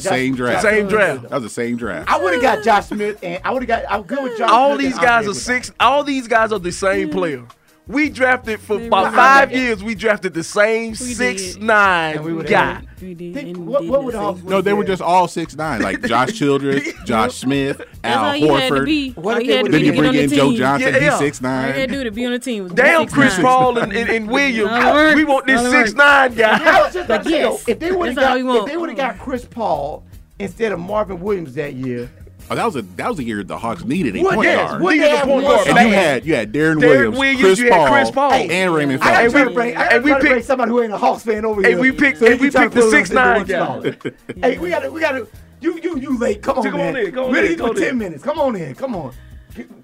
Josh, 0.03 0.11
same 0.11 0.35
draft. 0.35 0.63
Same 0.63 0.89
draft. 0.89 1.23
That 1.23 1.33
was 1.33 1.43
the 1.43 1.51
same 1.51 1.77
draft. 1.77 2.11
I 2.11 2.19
would 2.19 2.33
have 2.35 2.43
got 2.43 2.65
Josh 2.65 2.87
Smith, 2.87 3.19
and 3.23 3.41
I 3.45 3.51
would 3.53 3.63
have 3.63 3.69
got. 3.69 3.93
I'm 3.93 4.03
good 4.03 4.23
with 4.23 4.39
Josh. 4.39 4.51
All 4.51 4.75
Smith 4.75 4.93
these 4.93 4.99
guys 4.99 5.29
are 5.29 5.35
six. 5.35 5.73
All 5.81 6.05
these 6.05 6.29
guys 6.29 6.53
are 6.53 6.59
the 6.59 6.73
same 6.73 7.09
mm-hmm. 7.09 7.19
player. 7.19 7.47
We 7.89 8.09
drafted 8.09 8.59
for 8.59 8.83
about 8.83 9.15
five 9.15 9.53
years. 9.53 9.85
We 9.85 9.95
drafted 9.95 10.35
the 10.35 10.43
same 10.43 10.91
we 10.91 10.97
six 10.97 11.55
did. 11.55 11.63
nine 11.63 12.21
we 12.25 12.43
guy. 12.43 12.83
We 13.01 13.15
did. 13.15 13.35
Think, 13.35 13.59
what, 13.59 13.85
what 13.85 14.03
would 14.03 14.17
all, 14.17 14.35
no, 14.35 14.61
they 14.61 14.73
were 14.73 14.83
just 14.83 15.01
all 15.01 15.29
six 15.29 15.55
nine, 15.55 15.83
like 15.83 16.03
Josh 16.07 16.33
Childress, 16.33 16.83
Josh 17.05 17.37
Smith, 17.37 17.81
Al 18.03 18.41
Horford. 18.41 19.17
What 19.17 19.41
if 19.41 19.71
then 19.71 19.85
you 19.85 19.93
bring 19.93 20.15
in 20.15 20.29
Joe 20.29 20.53
Johnson? 20.57 20.95
Yeah, 20.95 21.01
yeah. 21.01 21.11
He's 21.11 21.19
six 21.19 21.41
nine. 21.41 21.65
All 21.65 21.75
you 21.75 21.81
had 21.81 21.89
to 21.91 21.95
do 21.95 22.05
to 22.05 22.11
be 22.11 22.27
on 22.27 22.33
the 22.33 22.41
team. 22.41 22.67
Damn, 22.69 23.07
Chris 23.07 23.39
Paul 23.39 23.79
and, 23.79 23.93
and, 23.93 24.11
and 24.11 24.29
Williams. 24.29 25.15
we 25.15 25.23
want 25.25 25.47
this 25.47 25.71
six 25.71 25.95
nine 25.95 26.35
guy. 26.35 26.91
But 27.07 27.25
yes, 27.29 27.69
if 27.69 27.79
they 27.79 27.93
would 27.93 28.17
have 28.17 28.97
got 28.97 29.19
Chris 29.21 29.45
Paul 29.45 30.05
instead 30.41 30.73
of 30.73 30.81
Marvin 30.81 31.21
Williams 31.21 31.55
that 31.55 31.75
year 31.75 32.11
Oh, 32.49 32.55
that 32.55 32.65
was 32.65 32.77
a 32.77 32.83
that 32.83 33.09
was 33.09 33.19
a 33.19 33.25
year 33.25 33.43
the 33.43 33.59
Hawks 33.59 33.85
needed 33.85 34.15
a 34.17 34.23
what, 34.23 34.37
point 34.37 34.47
yes, 34.47 34.71
guard. 34.71 34.83
What 34.83 34.97
a 34.97 35.25
point 35.25 35.45
guard. 35.45 35.67
And 35.69 35.89
you 35.89 35.95
had 35.95 36.27
you 36.27 36.35
had 36.35 36.53
Deron, 36.53 36.77
Deron 36.77 36.81
Williams, 36.81 37.19
Williams 37.19 37.41
Chris, 37.41 37.59
you 37.59 37.71
Paul, 37.71 37.87
had 37.87 37.93
Chris 37.93 38.11
Paul, 38.13 38.31
hey, 38.31 38.63
and 38.63 38.75
Raymond 38.75 39.01
Fox. 39.01 39.17
Hey, 39.17 39.29
we, 39.29 39.53
bring, 39.53 40.03
we 40.03 40.15
picked 40.21 40.47
somebody 40.47 40.71
who 40.71 40.83
ain't 40.83 40.93
a 40.93 40.99
Hawks 40.99 41.25
fan 41.25 41.45
over 41.45 41.61
here. 41.61 41.73
Hey, 41.73 41.81
we 41.81 41.91
picked 41.91 42.19
so 42.19 42.31
we 42.37 42.51
picked 42.51 42.75
the 42.75 42.91
six 42.91 43.11
nine 43.11 43.45
guy. 43.47 43.97
hey, 44.41 44.59
we 44.59 44.69
gotta 44.69 44.91
we 44.91 45.01
gotta 45.01 45.27
you 45.61 45.81
you 45.81 45.99
you 45.99 46.19
late. 46.19 46.43
Come 46.43 46.59
on, 46.59 46.63
so 46.63 46.71
come 46.71 46.79
man. 46.79 46.97
on 46.97 47.03
in. 47.03 47.13
Come 47.13 47.25
on 47.25 47.33
Ready 47.33 47.53
in. 47.55 47.59
for 47.59 47.75
ten 47.75 47.99
minutes. 47.99 48.23
Come 48.23 48.39
on 48.39 48.55
in. 48.55 48.75
Come 48.77 48.95
on. 48.95 49.13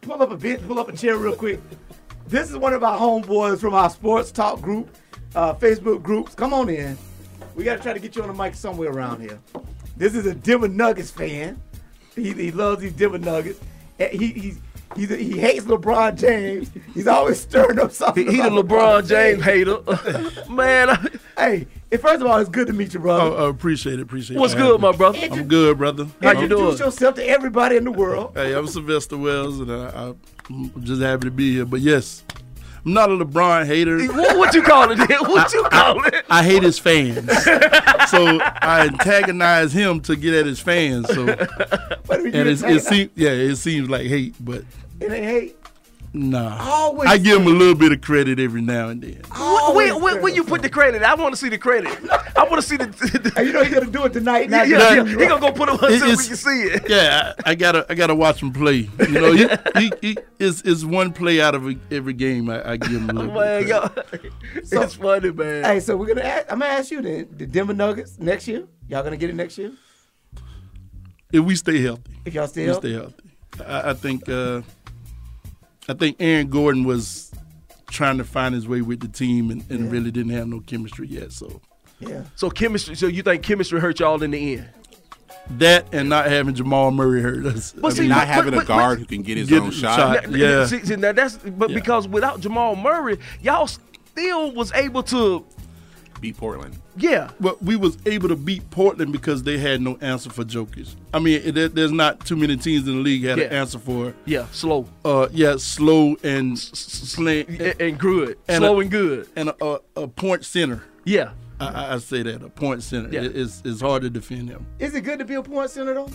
Pull 0.03 0.23
up 0.23 0.31
a 0.31 0.37
bench. 0.37 0.65
Pull 0.67 0.79
up 0.79 0.89
a 0.89 0.97
chair 0.97 1.17
real 1.17 1.35
quick. 1.35 1.61
This 2.29 2.49
is 2.49 2.57
one 2.57 2.75
of 2.75 2.85
our 2.85 2.99
homeboys 2.99 3.61
from 3.61 3.75
our 3.75 3.91
sports 3.91 4.31
talk 4.31 4.61
group, 4.61 4.97
uh, 5.35 5.55
Facebook 5.55 6.03
groups. 6.03 6.35
Come 6.37 6.55
on 6.55 6.69
in. 6.69 6.97
We 7.57 7.65
gotta 7.65 7.83
try 7.83 7.93
to 7.93 7.99
get 7.99 8.15
you 8.15 8.23
on 8.23 8.29
the 8.29 8.35
mic 8.35 8.55
somewhere 8.55 8.91
around 8.91 9.21
here. 9.21 9.41
This 9.97 10.15
is 10.15 10.27
a 10.27 10.35
Denver 10.35 10.69
Nuggets 10.69 11.11
fan. 11.11 11.61
He, 12.15 12.33
he 12.33 12.51
loves 12.51 12.83
these 12.83 12.93
Denver 12.93 13.19
Nuggets. 13.19 13.61
And 13.99 14.11
he 14.13 14.29
he's 14.29 14.61
He's 14.97 15.11
a, 15.11 15.17
he 15.17 15.39
hates 15.39 15.65
LeBron 15.65 16.17
James. 16.17 16.71
He's 16.95 17.07
always 17.07 17.41
stirring 17.41 17.79
up 17.79 17.93
something. 17.93 18.27
He, 18.27 18.37
he's 18.37 18.45
a 18.45 18.49
LeBron, 18.51 19.03
LeBron 19.03 19.09
James, 19.09 19.43
hater. 19.43 20.51
Man, 20.53 20.91
I, 21.37 21.67
hey, 21.91 21.97
first 21.97 22.21
of 22.21 22.27
all, 22.27 22.39
it's 22.39 22.51
good 22.51 22.67
to 22.67 22.73
meet 22.73 22.95
you, 22.95 23.01
brother. 23.01 23.37
I 23.37 23.45
uh, 23.45 23.49
appreciate 23.49 23.99
it. 23.99 24.03
Appreciate 24.03 24.39
What's 24.39 24.55
it. 24.55 24.59
What's 24.59 24.69
good, 24.71 24.81
my 24.81 24.93
brother? 24.93 25.19
I'm 25.31 25.49
good, 25.49 25.79
brother. 25.79 26.07
How 26.23 26.33
you 26.33 26.49
doing? 26.49 26.65
Introduce 26.65 26.81
yourself 26.81 27.15
to 27.17 27.27
everybody 27.27 27.77
in 27.77 27.85
the 27.85 27.93
world. 27.93 28.33
hey, 28.35 28.53
I'm 28.53 28.67
Sylvester 28.67 29.17
Wells, 29.17 29.61
and 29.61 29.73
I, 29.73 30.15
am 30.51 30.73
just 30.83 31.01
happy 31.01 31.25
to 31.25 31.31
be 31.31 31.55
here. 31.55 31.65
But 31.65 31.81
yes, 31.81 32.25
I'm 32.85 32.93
not 32.95 33.11
a 33.11 33.15
LeBron 33.15 33.67
hater. 33.67 33.99
What, 34.13 34.39
what 34.39 34.55
you 34.55 34.63
call 34.63 34.91
it? 34.91 34.99
What 35.23 35.53
you 35.53 35.63
call 35.65 36.05
it? 36.05 36.25
I, 36.29 36.41
I 36.41 36.43
hate 36.43 36.63
his 36.63 36.79
fans, 36.79 37.27
so 38.11 38.39
I 38.41 38.89
antagonize 38.91 39.73
him 39.73 40.01
to 40.03 40.17
get 40.17 40.35
at 40.35 40.47
his 40.47 40.61
fans. 40.61 41.09
So, 41.09 41.29
and 42.11 42.35
it 42.35 42.83
seems 42.83 43.11
yeah, 43.15 43.31
it 43.31 43.57
seems 43.57 43.89
like 43.89 44.07
hate, 44.07 44.35
but 44.41 44.65
it 45.01 45.13
ain't 45.13 45.25
hate. 45.25 45.57
Nah. 46.15 46.59
Always. 46.61 47.09
I 47.09 47.17
give 47.17 47.41
him 47.41 47.47
a 47.47 47.51
little 47.51 47.75
bit 47.75 47.91
of 47.91 48.03
credit 48.03 48.39
every 48.39 48.61
now 48.61 48.91
and 48.91 49.03
then. 49.03 49.23
When, 49.75 50.21
when, 50.21 50.35
you 50.35 50.45
put 50.45 50.61
the 50.61 50.69
credit, 50.69 51.03
I 51.03 51.15
want 51.15 51.33
to 51.33 51.41
see 51.41 51.49
the 51.49 51.57
credit. 51.57 51.91
I 52.37 52.45
want 52.45 52.57
to 52.57 52.63
see 52.63 52.77
the. 52.77 52.87
the 52.87 53.45
you 53.45 53.53
know 53.53 53.63
he's 53.63 53.73
gonna 53.73 53.91
do 53.91 54.05
it 54.05 54.13
tonight. 54.13 54.51
Yeah, 54.51 54.65
yeah, 54.65 54.95
yeah, 54.95 55.05
he 55.05 55.27
gonna 55.27 55.41
go 55.41 55.53
put 55.53 55.71
it 55.71 55.83
on 55.83 55.99
so 55.99 56.07
we 56.07 56.17
can 56.17 56.37
see 56.37 56.63
it. 56.65 56.89
Yeah, 56.89 57.33
I, 57.47 57.51
I, 57.51 57.55
gotta 57.55 57.87
I 57.89 57.95
gotta 57.95 58.15
watch 58.15 58.43
him 58.43 58.53
play. 58.53 58.91
You 58.99 59.09
know, 59.09 59.33
he, 59.33 59.49
he, 59.79 59.93
he 60.03 60.19
is 60.39 60.61
is 60.63 60.85
one 60.85 61.13
play 61.13 61.41
out 61.41 61.55
of 61.55 61.67
every 61.91 62.13
game. 62.13 62.51
I, 62.51 62.73
I 62.73 62.77
give 62.77 62.91
him 62.91 63.09
a 63.09 63.13
little. 63.15 63.35
man, 63.35 63.67
yo, 63.67 63.81
so, 64.65 64.83
it's 64.83 64.95
funny, 64.95 65.33
man. 65.33 65.65
Hey, 65.65 65.81
so 65.81 65.97
we're 65.97 66.09
gonna 66.09 66.23
ask, 66.23 66.53
I'm 66.53 66.59
gonna 66.59 66.73
ask 66.73 66.91
you 66.91 67.01
then. 67.01 67.29
The 67.37 67.47
Denver 67.47 67.75
Nuggets 67.75 68.19
next 68.19 68.47
year, 68.49 68.67
y'all 68.89 69.03
gonna 69.03 69.17
get 69.17 69.31
it 69.31 69.37
next 69.37 69.57
year? 69.57 69.73
If 71.33 71.43
we 71.43 71.57
stay 71.57 71.81
healthy. 71.81 72.13
If 72.27 72.35
y'all 72.35 72.49
stay, 72.49 72.65
if 72.65 72.69
healthy? 72.69 72.89
stay 72.89 72.99
healthy, 72.99 73.31
I, 73.67 73.91
I 73.91 73.95
think. 73.95 74.29
Uh, 74.29 74.61
I 75.89 75.95
think 75.95 76.17
Aaron 76.21 76.49
Gordon 76.49 76.85
was 76.85 77.33
trying 77.91 78.19
to 78.19 78.25
find 78.25 78.55
his 78.55 78.67
way 78.67 78.81
with 78.81 79.01
the 79.01 79.09
team 79.09 79.51
and, 79.51 79.65
and 79.71 79.91
really 79.93 80.11
didn't 80.11 80.33
have 80.33 80.47
no 80.49 80.61
chemistry 80.61 81.07
yet. 81.09 81.33
So 81.33 81.61
Yeah. 82.01 82.25
So 82.37 82.51
chemistry. 82.51 82.95
So 82.95 83.07
you 83.07 83.23
think 83.23 83.43
chemistry 83.43 83.81
hurt 83.81 84.01
y'all 84.01 84.23
in 84.23 84.31
the 84.31 84.55
end? 84.57 84.69
That 85.59 85.87
and 85.93 86.09
not 86.09 86.27
having 86.27 86.55
Jamal 86.55 86.93
Murray 86.93 87.21
hurt 87.21 87.45
us. 87.47 87.73
But 87.73 87.95
see, 87.95 88.07
not 88.07 88.29
having 88.29 88.55
a 88.55 88.65
guard 88.65 89.01
who 89.01 89.05
can 89.07 89.23
get 89.23 89.37
his 89.37 89.53
own 89.53 89.71
shot. 89.73 90.29
Now- 90.31 90.37
Yeah. 90.37 90.67
See, 90.67 90.85
see, 90.85 90.97
now 90.97 91.13
that's 91.13 91.37
but 91.37 91.71
Yeah. 91.71 91.75
because 91.75 92.07
without 92.07 92.41
Jamal 92.41 92.77
Murray, 92.77 93.19
y'all 93.43 93.67
still 93.67 94.53
was 94.53 94.73
able 94.73 95.03
to 95.05 95.45
Beat 96.23 96.37
Portland. 96.39 96.79
yeah. 96.97 97.31
Well, 97.41 97.59
we 97.61 97.77
was 97.77 97.99
able 98.07 98.29
to 98.29 98.37
beat 98.37 98.71
Portland 98.71 99.13
because 99.13 99.43
they 99.43 99.59
had 99.59 99.81
no 99.83 99.99
answer 100.01 100.31
for 100.31 100.45
Jokic. 100.45 100.95
I 101.13 101.19
mean, 101.19 101.43
it, 101.45 101.53
there- 101.55 101.69
there's 101.69 101.91
not 101.93 102.25
too 102.25 102.37
many 102.37 102.57
teams 102.57 102.87
in 102.89 102.95
the 102.95 103.01
league 103.03 103.25
had 103.25 103.39
an 103.41 103.53
answer 103.53 103.79
for. 103.79 104.15
Yeah, 104.25 104.47
slow. 104.53 104.89
Uh, 105.05 105.29
yeah, 105.33 105.57
slow 105.59 106.17
and 106.23 106.59
slant 106.59 107.49
and, 107.49 107.81
and 107.81 107.99
good, 107.99 108.39
and 108.49 108.59
slow 108.63 108.79
a- 108.79 108.81
and 108.83 108.91
good. 108.91 109.29
and 109.37 109.49
a, 109.51 109.65
a, 109.65 109.79
a 109.97 110.09
point 110.09 110.45
center. 110.45 110.83
Yeah, 111.05 111.33
I, 111.61 111.67
I- 111.67 111.95
I 111.95 111.99
say 111.99 112.23
that 112.23 112.43
a 112.43 112.49
point 112.49 112.83
center. 112.85 113.09
Yeah. 113.13 113.23
It- 113.23 113.37
it's, 113.37 113.61
it's 113.65 113.81
hard 113.81 114.03
to 114.03 114.11
defend 114.11 114.49
him. 114.49 114.65
Is 114.79 114.95
it 114.95 115.01
good 115.03 115.19
to 115.19 115.25
be 115.25 115.35
a 115.35 115.43
point 115.43 115.71
center 115.71 115.93
though? 115.95 116.09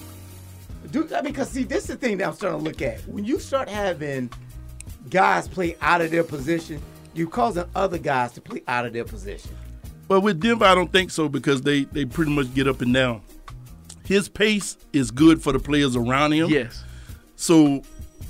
Do 0.92 1.08
I 1.14 1.22
mean, 1.22 1.34
cause 1.34 1.50
see, 1.50 1.64
this 1.64 1.84
is 1.84 1.90
the 1.90 1.96
thing 1.98 2.18
that 2.20 2.28
I'm 2.28 2.34
starting 2.34 2.60
to 2.60 2.64
look 2.66 2.82
at. 2.82 3.02
When 3.10 3.26
you 3.26 3.40
start 3.40 3.68
having 3.68 4.30
guys 5.10 5.46
play 5.50 5.76
out 5.82 6.00
of 6.00 6.12
their 6.12 6.24
position, 6.24 6.82
you're 7.14 7.28
causing 7.30 7.66
other 7.76 7.98
guys 7.98 8.32
to 8.34 8.42
play 8.42 8.62
out 8.70 8.86
of 8.86 8.94
their 8.94 9.04
position. 9.04 9.52
But 10.08 10.22
with 10.22 10.40
Denver, 10.40 10.66
I 10.66 10.76
don't 10.76 10.92
think 10.92 11.12
so 11.12 11.28
because 11.30 11.62
they 11.62 11.84
they 11.86 12.06
pretty 12.06 12.32
much 12.32 12.54
get 12.54 12.68
up 12.68 12.82
and 12.82 12.94
down. 12.94 13.22
His 14.06 14.30
pace 14.30 14.78
is 14.94 15.12
good 15.12 15.42
for 15.42 15.52
the 15.52 15.60
players 15.60 15.96
around 15.96 16.32
him. 16.32 16.50
Yes. 16.50 16.84
So, 17.36 17.82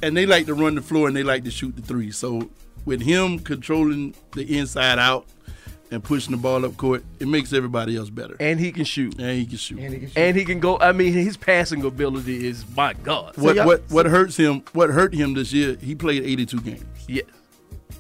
and 0.02 0.18
they 0.18 0.26
like 0.26 0.48
to 0.48 0.54
run 0.56 0.74
the 0.76 0.82
floor 0.82 1.08
and 1.08 1.16
they 1.16 1.24
like 1.24 1.44
to 1.44 1.52
shoot 1.52 1.76
the 1.76 1.82
three. 1.84 2.10
So, 2.12 2.50
with 2.86 3.02
him 3.02 3.38
controlling 3.40 4.16
the 4.34 4.58
inside 4.58 4.98
out 4.98 5.28
and 5.92 6.04
pushing 6.04 6.32
the 6.32 6.38
ball 6.38 6.66
up 6.66 6.76
court, 6.78 7.04
it 7.20 7.28
makes 7.28 7.54
everybody 7.54 7.96
else 7.96 8.10
better. 8.10 8.36
and 8.40 8.60
he 8.60 8.72
can 8.72 8.86
shoot. 8.86 9.20
And 9.20 9.38
he 9.38 9.46
can 9.46 9.58
shoot. 9.58 9.80
And 9.80 9.94
he 9.94 10.00
can 10.00 10.08
shoot. 10.10 10.18
And 10.18 10.36
he 10.36 10.46
can 10.46 10.60
go. 10.60 10.80
I 10.80 10.92
mean, 10.94 11.14
his 11.14 11.38
passing 11.38 11.86
ability 11.86 12.48
is 12.48 12.66
my 12.76 12.94
God. 12.94 13.38
what 13.38 13.56
what 13.66 13.84
what 13.90 14.06
hurts 14.08 14.36
him? 14.36 14.64
What 14.74 14.90
hurt 14.90 15.14
him 15.14 15.36
this 15.36 15.54
year? 15.54 15.78
He 15.80 15.94
played 15.94 16.24
82 16.24 16.62
games. 16.62 16.84
Yeah. 17.08 17.22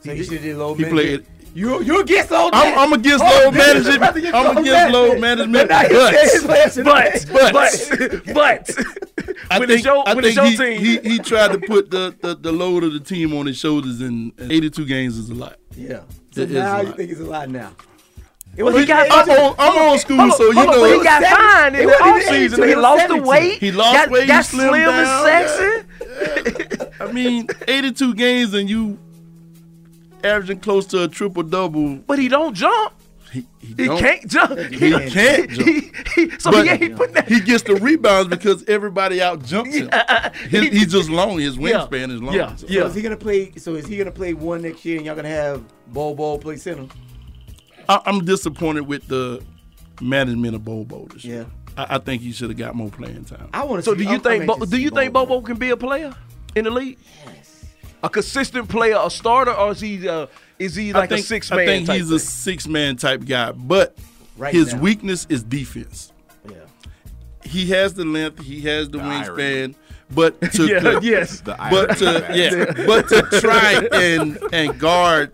So 0.04 0.12
you 0.14 0.24
should 0.24 0.41
do 0.41 0.58
low 0.58 0.74
He 0.74 0.86
played. 0.86 1.26
You 1.53 1.82
you 1.82 2.02
against 2.02 2.30
low? 2.32 2.49
I'm, 2.53 2.78
I'm 2.78 2.94
against 2.94 3.24
Oh, 3.26 3.41
load 3.45 3.53
this 3.53 3.68
management. 3.86 4.15
against 4.18 4.36
I'm 4.36 4.45
load 4.56 4.57
against 4.60 4.94
load 4.94 5.19
management. 5.19 5.52
management. 5.52 5.69
But 5.69 5.69
now 5.69 5.82
you 6.11 6.11
say 6.11 6.34
his 6.34 6.44
players 6.44 6.74
should 6.74 6.86
But, 6.86 8.34
but, 8.34 8.34
but, 8.34 8.86
I 9.49 9.60
when 9.60 9.68
think, 9.68 9.78
it's 9.80 9.86
your- 9.86 10.07
I 10.07 10.14
when 10.14 10.24
think 10.24 10.40
he, 10.40 10.57
team. 10.57 10.80
he 11.03 11.10
he 11.14 11.19
tried 11.19 11.52
to 11.53 11.60
put 11.60 11.90
the, 11.90 12.15
the, 12.22 12.36
the 12.36 12.52
load 12.52 12.84
of 12.84 12.94
the 12.94 12.99
team 12.99 13.34
on 13.36 13.48
his 13.48 13.57
shoulders, 13.57 14.02
and, 14.02 14.32
and 14.38 14.52
82 14.52 14.86
games 14.86 15.18
is 15.18 15.30
a 15.30 15.34
lot. 15.34 15.57
Yeah. 15.76 16.02
So 16.32 16.41
It 16.41 16.52
is 16.52 16.57
now 16.57 16.82
you 16.82 16.88
lot. 16.90 16.98
think 16.98 17.11
it's 17.11 17.19
a 17.22 17.24
lot 17.26 17.49
now. 17.49 17.72
It 18.56 18.64
Well, 18.64 18.76
he 18.78 18.86
got- 18.86 19.07
I'm 19.11 19.40
old, 19.40 19.56
I'm 19.57 19.78
old 19.90 19.99
school, 19.99 20.22
on, 20.22 20.32
so 20.34 20.45
you 20.48 20.53
know. 20.53 20.65
but 20.68 20.98
he 20.98 21.03
got 21.03 21.24
fined 21.24 21.76
in 21.76 21.88
the 21.88 21.94
offseason. 21.94 22.68
He 22.68 22.76
lost 22.76 23.07
the 23.07 23.18
weight. 23.22 23.60
He 23.60 23.72
lost 23.72 23.94
got, 23.94 24.10
weight. 24.11 24.22
he 24.24 24.28
Got 24.28 24.45
slimmed 24.45 24.69
slim 24.69 24.72
down. 24.86 24.99
and 24.99 25.49
sexy. 25.49 26.94
I 26.99 27.11
mean, 27.11 27.48
82 27.68 28.14
games 28.15 28.53
and 28.53 28.69
you 28.69 28.98
averaging 30.23 30.60
close 30.60 30.85
to 30.88 31.03
a 31.03 31.07
triple 31.07 31.44
double. 31.44 31.95
But 31.98 32.19
he 32.19 32.27
don't 32.27 32.53
jump. 32.53 32.94
He, 33.31 33.45
he, 33.60 33.68
He 33.76 33.88
can't 33.88 34.26
jump. 34.27 34.57
He 34.57 34.77
can't 35.10 35.49
jump. 35.49 35.68
He- 35.68 35.91
he- 36.15 36.39
so 36.39 36.49
but 36.52 36.65
he 36.65 36.85
ain't 36.85 36.95
putting 36.95 37.14
that. 37.15 37.27
he 37.27 37.41
gets 37.41 37.61
the 37.64 37.76
rebounds 37.76 38.30
because 38.30 38.64
everybody 38.69 39.22
out 39.22 39.44
jumps 39.44 39.76
him. 39.76 39.89
He- 40.49 40.69
he's 40.69 40.91
just 40.91 41.10
long. 41.10 41.38
His 41.38 41.57
Yeah. 41.57 41.85
wingspan 41.88 42.11
is 42.11 42.22
long. 42.22 42.34
Yeah. 42.35 42.56
So- 42.56 42.68
So 42.68 42.85
is 42.88 42.95
he 42.95 43.02
gonna 43.02 43.18
play? 43.18 43.52
So 43.57 43.76
is 43.76 43.85
he 43.85 43.98
gonna 43.98 44.11
play 44.11 44.34
one 44.34 44.61
next 44.61 44.85
year, 44.85 44.98
and 44.98 45.06
y'all 45.06 45.15
gonna 45.15 45.27
have 45.27 45.61
Bol 45.88 46.15
Bol 46.15 46.39
play 46.39 46.56
center? 46.56 46.88
I, 47.89 47.99
I'm 48.06 48.23
disappointed 48.23 48.88
with 48.88 49.07
the 49.07 49.41
management 50.02 50.56
of 50.56 50.64
Bobo 50.65 51.07
this 51.14 51.26
year. 51.26 51.45
Yeah. 51.77 51.84
I, 51.85 51.95
I 51.95 51.98
think 51.99 52.22
he 52.22 52.31
should 52.31 52.49
have 52.49 52.57
got 52.57 52.76
more 52.76 52.89
playing 52.89 53.26
time. 53.26 53.49
I 53.53 53.64
want 53.65 53.84
to. 53.84 53.84
So 53.84 53.94
do 53.94 54.03
you 54.03 54.19
think? 54.19 54.45
Bo, 54.45 54.57
do 54.65 54.77
you 54.80 54.89
think 54.89 55.11
Bobo 55.14 55.41
can 55.41 55.57
be 55.57 55.69
a 55.72 55.77
player 55.77 56.14
in 56.56 56.64
the 56.64 56.72
league? 56.72 56.98
Yes. 57.26 57.37
A 58.08 58.10
consistent 58.10 58.70
player, 58.70 58.98
a 59.00 59.10
starter, 59.12 59.52
or 59.54 59.72
is 59.72 59.80
he? 59.82 60.08
Uh, 60.08 60.28
is 60.60 60.76
he 60.76 60.94
like 60.94 61.10
think, 61.10 61.22
a 61.22 61.24
six 61.28 61.52
man? 61.52 61.60
I 61.60 61.66
think 61.66 61.88
type 61.88 61.98
he's 61.98 62.08
thing? 62.08 62.16
a 62.16 62.20
six 62.20 62.68
man 62.68 62.96
type 62.96 63.26
guy, 63.26 63.52
but 63.52 63.98
Right 64.38 64.54
his 64.54 64.74
now. 64.74 64.82
weakness 64.82 65.26
is 65.30 65.44
defense. 65.44 66.12
Yeah. 66.50 66.56
He 67.44 67.68
has 67.68 67.94
the 67.94 68.06
length, 68.06 68.42
he 68.44 68.62
has 68.62 68.90
the, 68.90 68.98
The 69.00 69.04
wingspan, 69.04 69.76
but 70.12 70.40
to 70.54 70.68
Yeah, 70.68 70.80
to- 70.80 71.00
yes. 71.04 71.42
But 71.42 71.98
to 71.98 72.26
yeah, 72.34 72.86
but 72.86 73.08
to 73.10 73.22
try 73.42 73.88
and 73.94 74.40
and 74.54 74.80
guard 74.80 75.32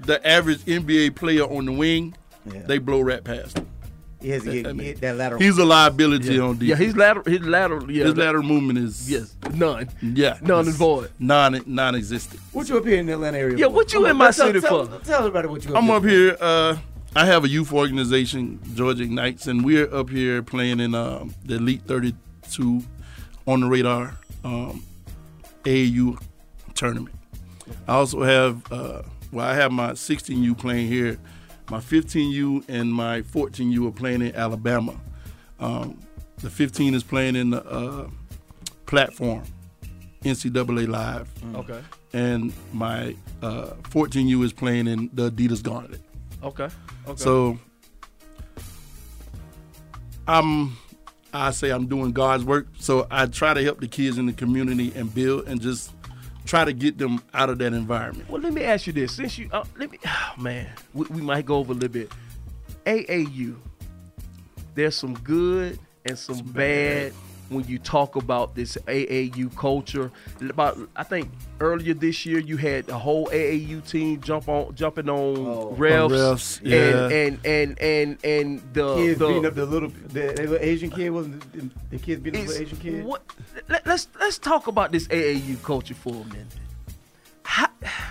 the 0.00 0.24
average 0.26 0.60
NBA 0.64 1.14
player 1.14 1.42
on 1.44 1.66
the 1.66 1.72
wing, 1.72 2.14
Yeah. 2.52 2.62
they 2.62 2.78
blow 2.78 3.00
right 3.00 3.22
past 3.22 3.58
him. 3.58 3.68
He 4.22 4.30
has 4.30 4.44
to 4.44 4.52
get, 4.52 4.66
I 4.68 4.72
mean, 4.72 4.94
that 5.00 5.16
lateral. 5.16 5.40
He's 5.40 5.58
a 5.58 5.64
liability 5.64 6.38
on 6.38 6.58
defense. 6.58 6.68
Yeah, 6.80 6.86
his 6.86 6.96
lateral, 6.96 7.24
his 7.24 7.40
lateral, 7.42 7.90
yeah, 7.90 8.04
his 8.04 8.16
lateral 8.16 8.44
movement 8.44 8.78
is 8.78 9.10
yes, 9.10 9.34
none, 9.54 9.88
yeah, 10.00 10.38
none 10.42 10.60
it's 10.60 10.68
and 10.68 10.76
void. 10.76 11.10
non 11.18 11.60
non-existent. 11.66 12.40
what 12.52 12.68
you 12.68 12.78
up 12.78 12.84
here 12.84 12.98
in 12.98 13.06
the 13.06 13.14
Atlanta 13.14 13.38
area? 13.38 13.56
Yeah, 13.58 13.66
for? 13.66 13.72
what 13.72 13.92
you 13.92 14.00
Come 14.00 14.10
in 14.10 14.16
my 14.16 14.30
tell- 14.30 14.46
city 14.46 14.60
tell, 14.60 14.86
for? 14.86 15.04
Tell 15.04 15.18
everybody 15.18 15.48
what 15.48 15.64
you. 15.64 15.70
Up 15.72 15.76
I'm 15.76 15.84
here 15.84 15.94
up 15.96 16.04
here. 16.04 16.36
Uh, 16.40 16.76
I 17.14 17.26
have 17.26 17.44
a 17.44 17.48
youth 17.48 17.72
organization, 17.72 18.58
Georgia 18.74 19.02
Ignites, 19.02 19.46
and 19.46 19.64
we're 19.64 19.92
up 19.94 20.08
here 20.08 20.42
playing 20.42 20.80
in 20.80 20.94
um, 20.94 21.34
the 21.44 21.56
Elite 21.56 21.82
32 21.86 22.82
on 23.46 23.60
the 23.60 23.66
radar 23.66 24.16
um, 24.44 24.82
AAU 25.64 26.18
tournament. 26.74 27.14
I 27.86 27.94
also 27.94 28.22
have, 28.22 28.70
uh, 28.72 29.02
well, 29.30 29.46
I 29.46 29.54
have 29.54 29.72
my 29.72 29.92
16U 29.92 30.56
playing 30.56 30.88
here. 30.88 31.18
My 31.70 31.78
15U 31.78 32.68
and 32.68 32.92
my 32.92 33.22
14U 33.22 33.88
are 33.88 33.92
playing 33.92 34.22
in 34.22 34.34
Alabama. 34.34 34.94
Um, 35.60 35.98
the 36.38 36.50
15 36.50 36.94
is 36.94 37.02
playing 37.02 37.36
in 37.36 37.50
the 37.50 37.64
uh, 37.64 38.08
platform, 38.86 39.44
NCAA 40.22 40.88
Live. 40.88 41.28
Okay, 41.54 41.80
And 42.12 42.52
my 42.72 43.14
uh, 43.42 43.70
14U 43.90 44.44
is 44.44 44.52
playing 44.52 44.86
in 44.88 45.08
the 45.12 45.30
Adidas 45.30 45.62
Gauntlet. 45.62 46.00
okay, 46.42 46.68
okay. 47.06 47.16
So 47.22 47.58
I'm 50.26 50.76
I 51.32 51.50
say 51.50 51.70
I'm 51.70 51.86
doing 51.86 52.12
God's 52.12 52.44
work. 52.44 52.66
So 52.78 53.06
I 53.10 53.26
try 53.26 53.54
to 53.54 53.62
help 53.64 53.80
the 53.80 53.88
kids 53.88 54.18
in 54.18 54.26
the 54.26 54.32
community 54.34 54.92
and 54.94 55.12
build 55.14 55.48
and 55.48 55.60
just 55.60 55.90
try 56.44 56.64
to 56.64 56.72
get 56.72 56.98
them 56.98 57.22
out 57.34 57.50
of 57.50 57.58
that 57.58 57.72
environment. 57.72 58.28
well, 58.28 58.40
let 58.40 58.52
me 58.52 58.62
ask 58.62 58.86
you 58.86 58.92
this: 58.92 59.14
since 59.14 59.38
you, 59.38 59.48
uh, 59.52 59.64
let 59.76 59.90
me, 59.90 59.98
oh, 60.06 60.32
man, 60.40 60.68
we, 60.94 61.06
we 61.06 61.20
might 61.20 61.46
go 61.46 61.56
over 61.56 61.72
a 61.72 61.74
little 61.74 61.88
bit. 61.88 62.10
AAU, 62.86 63.56
there's 64.74 64.96
some 64.96 65.14
good 65.14 65.78
and 66.04 66.18
some 66.18 66.42
bad 66.42 67.12
when 67.52 67.66
you 67.66 67.78
talk 67.78 68.16
about 68.16 68.54
this 68.54 68.76
AAU 68.86 69.54
culture. 69.56 70.10
About 70.40 70.78
I 70.96 71.02
think 71.04 71.30
earlier 71.60 71.94
this 71.94 72.24
year 72.26 72.38
you 72.38 72.56
had 72.56 72.86
the 72.86 72.98
whole 72.98 73.26
AAU 73.28 73.86
team 73.88 74.20
jump 74.20 74.48
on 74.48 74.74
jumping 74.74 75.08
on 75.08 75.36
Oh. 75.36 75.74
refs, 75.78 76.10
refs, 76.10 76.60
yeah. 76.62 77.04
and, 77.08 77.38
and 77.44 77.78
and 77.78 77.78
and 77.80 78.24
and 78.24 78.62
the, 78.72 78.94
Kids 78.96 79.18
the 79.18 79.26
beating 79.28 79.46
up 79.46 79.54
the 79.54 79.66
little, 79.66 79.88
the, 79.88 80.08
the 80.08 80.42
little 80.42 80.56
Asian 80.60 80.90
kid 80.90 81.10
wasn't 81.10 81.52
the, 81.52 81.70
the 81.90 81.98
kids 81.98 82.22
beating 82.22 82.40
up 82.42 82.46
the 82.48 82.52
It's- 82.54 82.60
Asian 82.72 82.78
kid. 82.78 83.04
What? 83.04 83.22
Let, 83.68 83.86
us 83.86 84.08
let's 84.18 84.38
talk 84.38 84.66
about 84.66 84.92
this 84.92 85.06
AAU 85.08 85.62
culture 85.62 85.94
for 85.94 86.14
a 86.14 86.24
minute. 86.24 86.46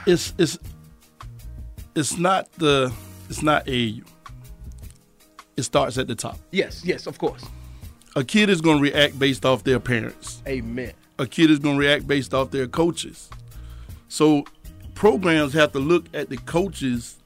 It's 0.05 0.33
it's 0.37 0.57
it's 1.95 2.17
not 2.17 2.51
the 2.53 2.91
it's 3.29 3.41
not 3.41 3.65
AAU. 3.65 4.03
It 5.57 5.63
starts 5.63 5.97
at 5.97 6.07
the 6.07 6.15
top. 6.15 6.37
Yes, 6.51 6.83
yes, 6.85 7.07
of 7.07 7.17
course. 7.17 7.43
A 8.15 8.23
kid 8.23 8.49
is 8.49 8.61
going 8.61 8.77
to 8.77 8.83
react 8.83 9.17
based 9.17 9.45
off 9.45 9.63
their 9.63 9.79
parents. 9.79 10.41
Amen. 10.47 10.93
a 11.17 11.27
kid 11.27 11.51
is 11.51 11.59
going 11.59 11.75
to 11.75 11.79
react 11.79 12.07
based 12.07 12.33
off 12.33 12.51
their 12.51 12.67
coaches. 12.67 13.29
So 14.09 14.43
programs 14.95 15.53
have 15.53 15.71
to 15.73 15.79
look 15.79 16.05
at 16.13 16.29
the 16.29 16.37
coaches 16.37 17.17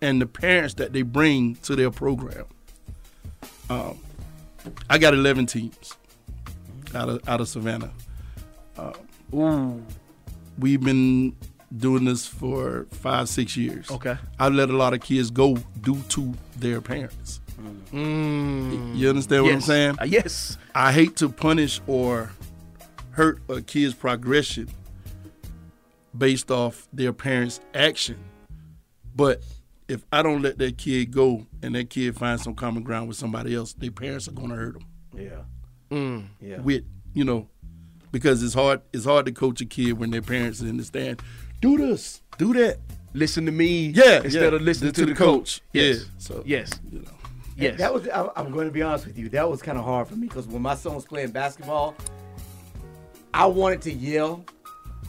and 0.00 0.20
the 0.20 0.26
parents 0.26 0.74
that 0.74 0.92
they 0.92 1.02
bring 1.02 1.54
to 1.56 1.76
their 1.76 1.90
program. 1.90 2.46
Um, 3.70 3.98
I 4.90 4.98
got 4.98 5.14
11 5.14 5.46
teams 5.46 5.94
out 6.94 7.08
of 7.08 7.28
out 7.28 7.40
of 7.40 7.48
Savannah. 7.48 7.92
Um, 8.76 8.94
Ooh. 9.34 9.86
We've 10.58 10.80
been 10.80 11.36
doing 11.76 12.04
this 12.04 12.26
for 12.26 12.86
five, 12.90 13.28
six 13.28 13.56
years. 13.56 13.90
Okay. 13.90 14.16
I 14.38 14.48
let 14.48 14.70
a 14.70 14.76
lot 14.76 14.92
of 14.92 15.00
kids 15.00 15.30
go 15.30 15.56
due 15.80 16.02
to 16.10 16.34
their 16.56 16.80
parents. 16.80 17.40
Mm. 17.92 18.96
You 18.96 19.08
understand 19.08 19.44
what 19.44 19.52
I'm 19.54 19.60
saying? 19.60 19.96
Uh, 20.00 20.04
yes. 20.04 20.58
I 20.74 20.92
hate 20.92 21.16
to 21.16 21.28
punish 21.28 21.80
or 21.86 22.30
hurt 23.10 23.40
a 23.48 23.60
kid's 23.60 23.94
progression 23.94 24.68
based 26.16 26.50
off 26.50 26.88
their 26.92 27.12
parents' 27.12 27.60
action. 27.74 28.18
But 29.14 29.42
if 29.88 30.04
I 30.12 30.22
don't 30.22 30.42
let 30.42 30.58
that 30.58 30.78
kid 30.78 31.10
go 31.10 31.46
and 31.62 31.74
that 31.74 31.90
kid 31.90 32.16
finds 32.16 32.42
some 32.42 32.54
common 32.54 32.82
ground 32.82 33.08
with 33.08 33.16
somebody 33.16 33.54
else, 33.54 33.72
their 33.74 33.90
parents 33.90 34.28
are 34.28 34.32
gonna 34.32 34.54
hurt 34.56 34.74
them. 34.74 34.86
Yeah. 35.16 35.42
Mm. 35.90 36.26
Yeah. 36.40 36.60
With 36.60 36.84
you 37.14 37.24
know, 37.24 37.48
because 38.10 38.42
it's 38.42 38.54
hard 38.54 38.80
it's 38.92 39.04
hard 39.04 39.26
to 39.26 39.32
coach 39.32 39.60
a 39.60 39.66
kid 39.66 39.92
when 39.98 40.10
their 40.10 40.22
parents 40.22 40.62
understand, 40.62 41.20
do 41.60 41.76
this, 41.76 42.22
do 42.38 42.52
that. 42.54 42.78
Listen 43.14 43.44
to 43.44 43.52
me. 43.52 43.88
Yeah, 43.88 44.22
Instead 44.24 44.52
yeah. 44.52 44.56
of 44.56 44.62
listening 44.62 44.92
To 44.92 45.00
to, 45.02 45.06
the 45.06 45.12
the 45.12 45.18
coach. 45.18 45.60
coach. 45.60 45.62
Yeah. 45.74 45.94
So, 46.16 46.42
yes. 46.46 46.70
You 46.90 47.00
know. 47.00 47.10
And 47.58 47.78
That 47.78 47.92
was. 47.92 48.08
I, 48.08 48.28
I'm 48.36 48.50
going 48.50 48.66
to 48.66 48.72
be 48.72 48.82
honest 48.82 49.06
with 49.06 49.18
you. 49.18 49.28
That 49.30 49.48
was 49.48 49.62
kind 49.62 49.78
of 49.78 49.84
hard 49.84 50.08
for 50.08 50.16
me 50.16 50.26
because 50.26 50.46
when 50.46 50.62
my 50.62 50.74
son 50.74 50.94
was 50.94 51.04
playing 51.04 51.30
basketball, 51.30 51.94
I 53.34 53.46
wanted 53.46 53.82
to 53.82 53.92
yell. 53.92 54.44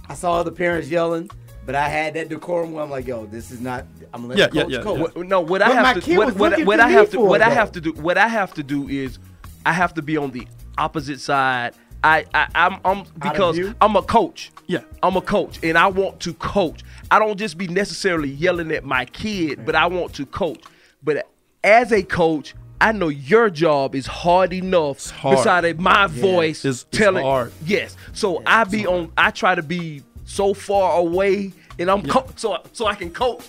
I 0.09 0.13
saw 0.15 0.39
other 0.39 0.51
parents 0.51 0.89
yelling, 0.89 1.29
but 1.65 1.75
I 1.75 1.87
had 1.87 2.13
that 2.15 2.29
decorum 2.29 2.73
where 2.73 2.83
I'm 2.83 2.89
like, 2.89 3.07
"Yo, 3.07 3.25
this 3.25 3.51
is 3.51 3.61
not. 3.61 3.85
I'm 4.13 4.21
gonna 4.27 4.35
let 4.35 4.37
Yeah, 4.53 4.63
yeah, 4.67 4.81
coach 4.81 4.99
yeah, 4.99 5.11
coach." 5.13 5.25
No, 5.27 5.41
what 5.41 5.61
I 5.61 5.67
But 5.69 5.75
my 5.75 5.87
have 5.87 5.95
to 5.95 6.01
kid 6.01 6.17
what, 6.17 6.25
was 6.27 6.35
what, 6.35 6.65
what 6.65 6.79
I 6.79 6.89
have 6.89 7.09
to 7.11 7.17
for 7.17 7.35
it, 7.35 7.41
I 7.41 7.49
have 7.49 7.71
to 7.73 7.81
do 7.81 7.93
what 7.93 8.17
I 8.17 8.27
have 8.27 8.53
to 8.55 8.63
do 8.63 8.87
is 8.89 9.19
I 9.65 9.71
have 9.71 9.93
to 9.93 10.01
be 10.01 10.17
on 10.17 10.31
the 10.31 10.47
opposite 10.77 11.19
side. 11.19 11.73
I, 12.03 12.25
I 12.33 12.47
I'm, 12.53 12.79
I'm 12.83 13.05
because? 13.13 13.57
I'm 13.79 13.95
a 13.95 14.01
coach. 14.01 14.51
Yeah. 14.67 14.79
I'm 15.01 15.15
a 15.15 15.21
coach 15.21 15.59
and 15.63 15.77
I 15.77 15.87
want 15.87 16.19
to 16.21 16.33
coach. 16.33 16.83
I 17.09 17.19
don't 17.19 17.37
just 17.37 17.57
be 17.57 17.67
necessarily 17.67 18.29
yelling 18.29 18.71
at 18.71 18.83
my 18.83 19.05
kid, 19.05 19.65
but 19.65 19.75
I 19.75 19.85
want 19.85 20.13
to 20.15 20.25
coach. 20.25 20.61
But 21.01 21.27
as 21.63 21.91
a 21.91 22.03
coach, 22.03 22.55
I 22.81 22.91
know 22.91 23.07
your 23.07 23.49
job 23.49 23.95
is 23.95 24.05
hard 24.05 24.51
enough 24.53 25.09
hard. 25.11 25.37
beside 25.37 25.79
my 25.79 26.01
Yeah. 26.01 26.07
voice 26.07 26.65
It's- 26.65 26.85
it's 26.89 26.97
telling 26.97 27.23
hard. 27.23 27.51
yes. 27.65 27.95
So 28.13 28.41
I 28.45 28.63
be 28.65 28.85
on 28.85 29.11
I 29.17 29.31
try 29.31 29.55
to 29.55 29.63
be 29.63 30.03
so 30.25 30.53
far 30.53 30.97
away 30.99 31.53
and 31.79 31.89
I'm 31.89 32.03
co- 32.03 32.27
so 32.35 32.57
so 32.73 32.85
I 32.87 32.95
can 32.95 33.09
coach. 33.11 33.45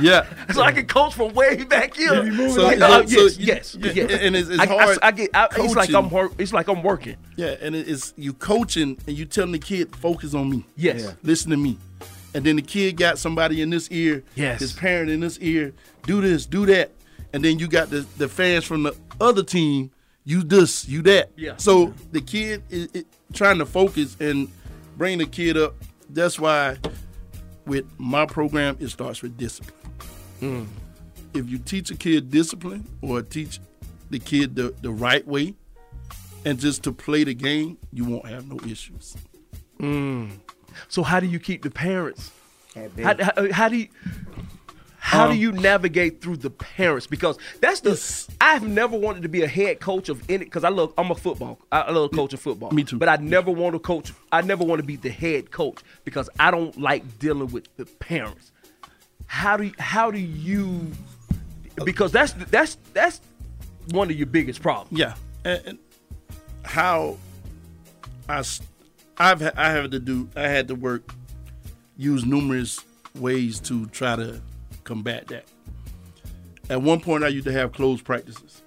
Yeah. 0.00 0.24
So 0.54 0.62
I 0.62 0.72
can 0.72 0.86
coach 0.86 1.14
from 1.14 1.34
way 1.34 1.64
back 1.64 1.96
here. 1.96 2.14
So- 2.50 2.62
Like, 2.62 2.80
uh, 2.80 3.06
so 3.06 3.20
yes, 3.22 3.38
you- 3.38 3.46
yes, 3.46 3.76
yeah, 3.78 3.92
yes. 3.92 4.10
and 4.22 4.36
it's- 4.36 4.48
it's 4.48 4.60
I, 4.60 4.62
I- 4.62 4.66
hard 4.84 4.98
I, 5.02 5.10
get. 5.10 5.30
I, 5.34 5.48
it's 5.56 5.74
like. 5.74 5.92
I'm. 5.92 6.10
It's 6.38 6.52
like 6.52 6.68
I'm 6.68 6.82
working. 6.82 7.16
Yeah, 7.36 7.56
and 7.60 7.74
it's 7.74 8.14
you 8.16 8.32
coaching 8.34 8.96
and 9.06 9.18
you 9.18 9.24
telling 9.26 9.52
the 9.52 9.58
kid 9.58 9.94
focus 9.96 10.32
on 10.32 10.48
me. 10.48 10.64
Yes. 10.76 11.02
Yeah. 11.02 11.10
Listen 11.24 11.50
to 11.50 11.56
me. 11.56 11.76
And 12.34 12.44
then 12.44 12.56
the 12.56 12.62
kid 12.62 12.96
got 12.96 13.18
somebody 13.18 13.62
in 13.62 13.70
this 13.70 13.88
ear, 13.90 14.22
Yes. 14.34 14.60
his 14.60 14.72
parent 14.74 15.10
in 15.10 15.20
this 15.20 15.38
ear, 15.40 15.72
do 16.06 16.20
this, 16.20 16.44
do 16.46 16.66
that. 16.66 16.90
And 17.36 17.44
then 17.44 17.58
you 17.58 17.68
got 17.68 17.90
the, 17.90 18.06
the 18.16 18.28
fans 18.28 18.64
from 18.64 18.84
the 18.84 18.96
other 19.20 19.42
team, 19.42 19.90
you 20.24 20.42
this, 20.42 20.88
you 20.88 21.02
that. 21.02 21.32
Yeah. 21.36 21.58
So 21.58 21.92
the 22.10 22.22
kid 22.22 22.62
is, 22.70 22.88
is 22.94 23.04
trying 23.34 23.58
to 23.58 23.66
focus 23.66 24.16
and 24.18 24.50
bring 24.96 25.18
the 25.18 25.26
kid 25.26 25.58
up. 25.58 25.74
That's 26.08 26.40
why 26.40 26.78
with 27.66 27.84
my 27.98 28.24
program, 28.24 28.78
it 28.80 28.88
starts 28.88 29.20
with 29.20 29.36
discipline. 29.36 29.76
Mm. 30.40 30.66
If 31.34 31.46
you 31.50 31.58
teach 31.58 31.90
a 31.90 31.94
kid 31.94 32.30
discipline 32.30 32.88
or 33.02 33.20
teach 33.20 33.60
the 34.08 34.18
kid 34.18 34.56
the, 34.56 34.74
the 34.80 34.90
right 34.90 35.26
way 35.28 35.56
and 36.46 36.58
just 36.58 36.84
to 36.84 36.92
play 36.92 37.24
the 37.24 37.34
game, 37.34 37.76
you 37.92 38.06
won't 38.06 38.26
have 38.26 38.48
no 38.48 38.58
issues. 38.66 39.14
Mm. 39.78 40.30
So 40.88 41.02
how 41.02 41.20
do 41.20 41.26
you 41.26 41.38
keep 41.38 41.64
the 41.64 41.70
parents? 41.70 42.30
How, 42.74 43.14
how, 43.22 43.52
how 43.52 43.68
do 43.68 43.76
you? 43.76 43.88
How 45.06 45.26
do 45.28 45.34
Um, 45.34 45.38
you 45.38 45.52
navigate 45.52 46.20
through 46.20 46.38
the 46.38 46.50
parents? 46.50 47.06
Because 47.06 47.38
that's 47.60 47.78
the 47.78 47.94
I've 48.40 48.66
never 48.66 48.98
wanted 48.98 49.22
to 49.22 49.28
be 49.28 49.42
a 49.42 49.46
head 49.46 49.78
coach 49.78 50.08
of 50.08 50.20
any 50.28 50.44
because 50.44 50.64
I 50.64 50.68
love 50.68 50.92
I'm 50.98 51.12
a 51.12 51.14
football 51.14 51.60
I 51.70 51.82
I 51.82 51.90
love 51.92 52.10
coaching 52.10 52.40
football. 52.40 52.72
Me 52.72 52.82
too. 52.82 52.98
But 52.98 53.08
I 53.08 53.14
never 53.16 53.52
want 53.52 53.74
to 53.74 53.78
coach. 53.78 54.12
I 54.32 54.40
never 54.42 54.64
want 54.64 54.80
to 54.80 54.86
be 54.86 54.96
the 54.96 55.10
head 55.10 55.52
coach 55.52 55.78
because 56.04 56.28
I 56.40 56.50
don't 56.50 56.76
like 56.80 57.20
dealing 57.20 57.52
with 57.52 57.68
the 57.76 57.86
parents. 57.86 58.50
How 59.26 59.56
do 59.56 59.64
you, 59.64 59.72
how 59.78 60.10
do 60.10 60.18
you? 60.18 60.90
Because 61.84 62.10
that's 62.10 62.32
that's 62.32 62.76
that's 62.92 63.20
one 63.92 64.10
of 64.10 64.16
your 64.16 64.26
biggest 64.26 64.60
problems. 64.60 64.98
Yeah, 64.98 65.14
and, 65.44 65.62
and 65.66 65.78
how 66.64 67.16
i've 68.28 69.40
ha- 69.40 69.52
I 69.56 69.70
had 69.70 69.92
to 69.92 70.00
do 70.00 70.28
I 70.34 70.48
had 70.48 70.66
to 70.66 70.74
work 70.74 71.14
use 71.96 72.24
numerous 72.24 72.80
ways 73.14 73.60
to 73.60 73.86
try 73.86 74.16
to 74.16 74.42
combat 74.86 75.26
that. 75.28 75.44
At 76.70 76.80
one 76.82 77.00
point, 77.00 77.22
I 77.24 77.28
used 77.28 77.46
to 77.46 77.52
have 77.52 77.72
closed 77.72 78.04
practices. 78.04 78.62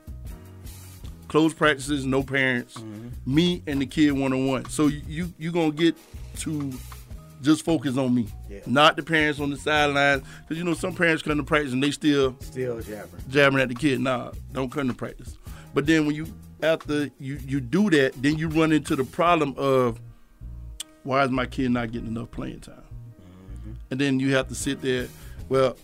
Closed 1.28 1.58
practices, 1.58 2.06
no 2.06 2.24
parents, 2.24 2.76
mm-hmm. 2.76 3.10
me 3.26 3.62
and 3.68 3.82
the 3.82 3.86
kid 3.86 4.12
one 4.12 4.34
on 4.34 4.48
one. 4.48 4.66
So 4.70 4.88
you 4.88 5.32
you 5.38 5.52
gonna 5.52 5.72
get 5.72 5.96
to 6.38 6.72
just 7.42 7.64
focus 7.64 7.98
on 7.98 8.14
me, 8.14 8.28
Yeah. 8.50 8.60
not 8.66 8.96
the 8.98 9.04
parents 9.04 9.40
on 9.40 9.50
the 9.52 9.58
sidelines. 9.58 10.24
Because 10.42 10.58
you 10.58 10.64
know 10.64 10.74
some 10.74 10.94
parents 10.94 11.22
come 11.24 11.38
to 11.38 11.44
practice 11.44 11.72
and 11.72 11.82
they 11.84 11.92
still 11.92 12.36
Still 12.40 12.82
jabbering. 12.82 13.24
jabbing 13.30 13.60
at 13.60 13.70
the 13.70 13.76
kid. 13.76 14.00
Nah, 14.02 14.32
don't 14.54 14.72
come 14.72 14.88
to 14.88 14.94
practice. 14.94 15.38
But 15.74 15.86
then 15.86 16.06
when 16.08 16.16
you 16.16 16.28
after 16.64 17.10
you 17.20 17.38
you 17.46 17.60
do 17.62 17.90
that, 17.92 18.14
then 18.22 18.38
you 18.38 18.48
run 18.50 18.72
into 18.72 18.96
the 18.96 19.04
problem 19.04 19.54
of 19.56 20.00
why 21.04 21.24
is 21.24 21.30
my 21.30 21.46
kid 21.46 21.70
not 21.72 21.92
getting 21.92 22.08
enough 22.08 22.32
playing 22.32 22.62
time? 22.62 22.76
Mm-hmm. 22.76 23.72
And 23.92 24.02
then 24.02 24.20
you 24.20 24.34
have 24.36 24.48
to 24.48 24.56
sit 24.56 24.82
there. 24.82 25.08
Well, 25.48 25.78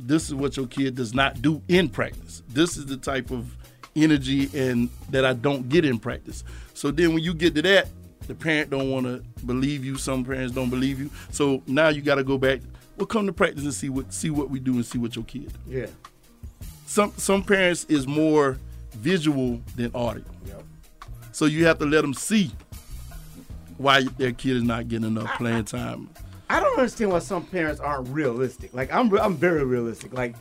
this 0.00 0.28
is 0.28 0.34
what 0.34 0.56
your 0.56 0.66
kid 0.66 0.94
does 0.94 1.14
not 1.14 1.42
do 1.42 1.62
in 1.68 1.88
practice. 1.88 2.42
This 2.48 2.76
is 2.76 2.86
the 2.86 2.96
type 2.96 3.30
of 3.30 3.56
energy 3.96 4.48
and 4.54 4.88
that 5.10 5.24
I 5.24 5.32
don't 5.32 5.68
get 5.68 5.84
in 5.84 5.98
practice. 5.98 6.44
So 6.74 6.90
then 6.90 7.14
when 7.14 7.22
you 7.22 7.34
get 7.34 7.54
to 7.56 7.62
that, 7.62 7.88
the 8.26 8.34
parent 8.34 8.70
don't 8.70 8.90
want 8.90 9.06
to 9.06 9.24
believe 9.46 9.84
you. 9.84 9.96
Some 9.96 10.24
parents 10.24 10.54
don't 10.54 10.70
believe 10.70 11.00
you. 11.00 11.10
So 11.30 11.62
now 11.66 11.88
you 11.88 12.02
got 12.02 12.16
to 12.16 12.24
go 12.24 12.38
back. 12.38 12.60
Well, 12.96 13.06
come 13.06 13.26
to 13.26 13.32
practice 13.32 13.64
and 13.64 13.72
see 13.74 13.88
what 13.88 14.12
see 14.12 14.30
what 14.30 14.50
we 14.50 14.58
do 14.60 14.74
and 14.74 14.84
see 14.84 14.98
what 14.98 15.16
your 15.16 15.24
kid. 15.24 15.52
do 15.66 15.78
Yeah. 15.78 15.86
some 16.86 17.12
some 17.16 17.42
parents 17.42 17.84
is 17.84 18.06
more 18.06 18.58
visual 18.92 19.60
than 19.76 19.90
audio. 19.94 20.24
Yep. 20.46 20.64
So 21.32 21.46
you 21.46 21.64
have 21.66 21.78
to 21.78 21.86
let 21.86 22.02
them 22.02 22.12
see 22.14 22.50
why 23.78 24.02
their 24.18 24.32
kid 24.32 24.56
is 24.56 24.62
not 24.62 24.88
getting 24.88 25.06
enough 25.06 25.32
playing 25.36 25.64
time. 25.64 26.10
I 26.50 26.60
don't 26.60 26.78
understand 26.78 27.10
why 27.12 27.18
some 27.18 27.44
parents 27.44 27.80
aren't 27.80 28.08
realistic. 28.08 28.72
Like 28.74 28.92
I'm, 28.92 29.12
I'm 29.18 29.36
very 29.36 29.64
realistic. 29.64 30.12
Like 30.14 30.34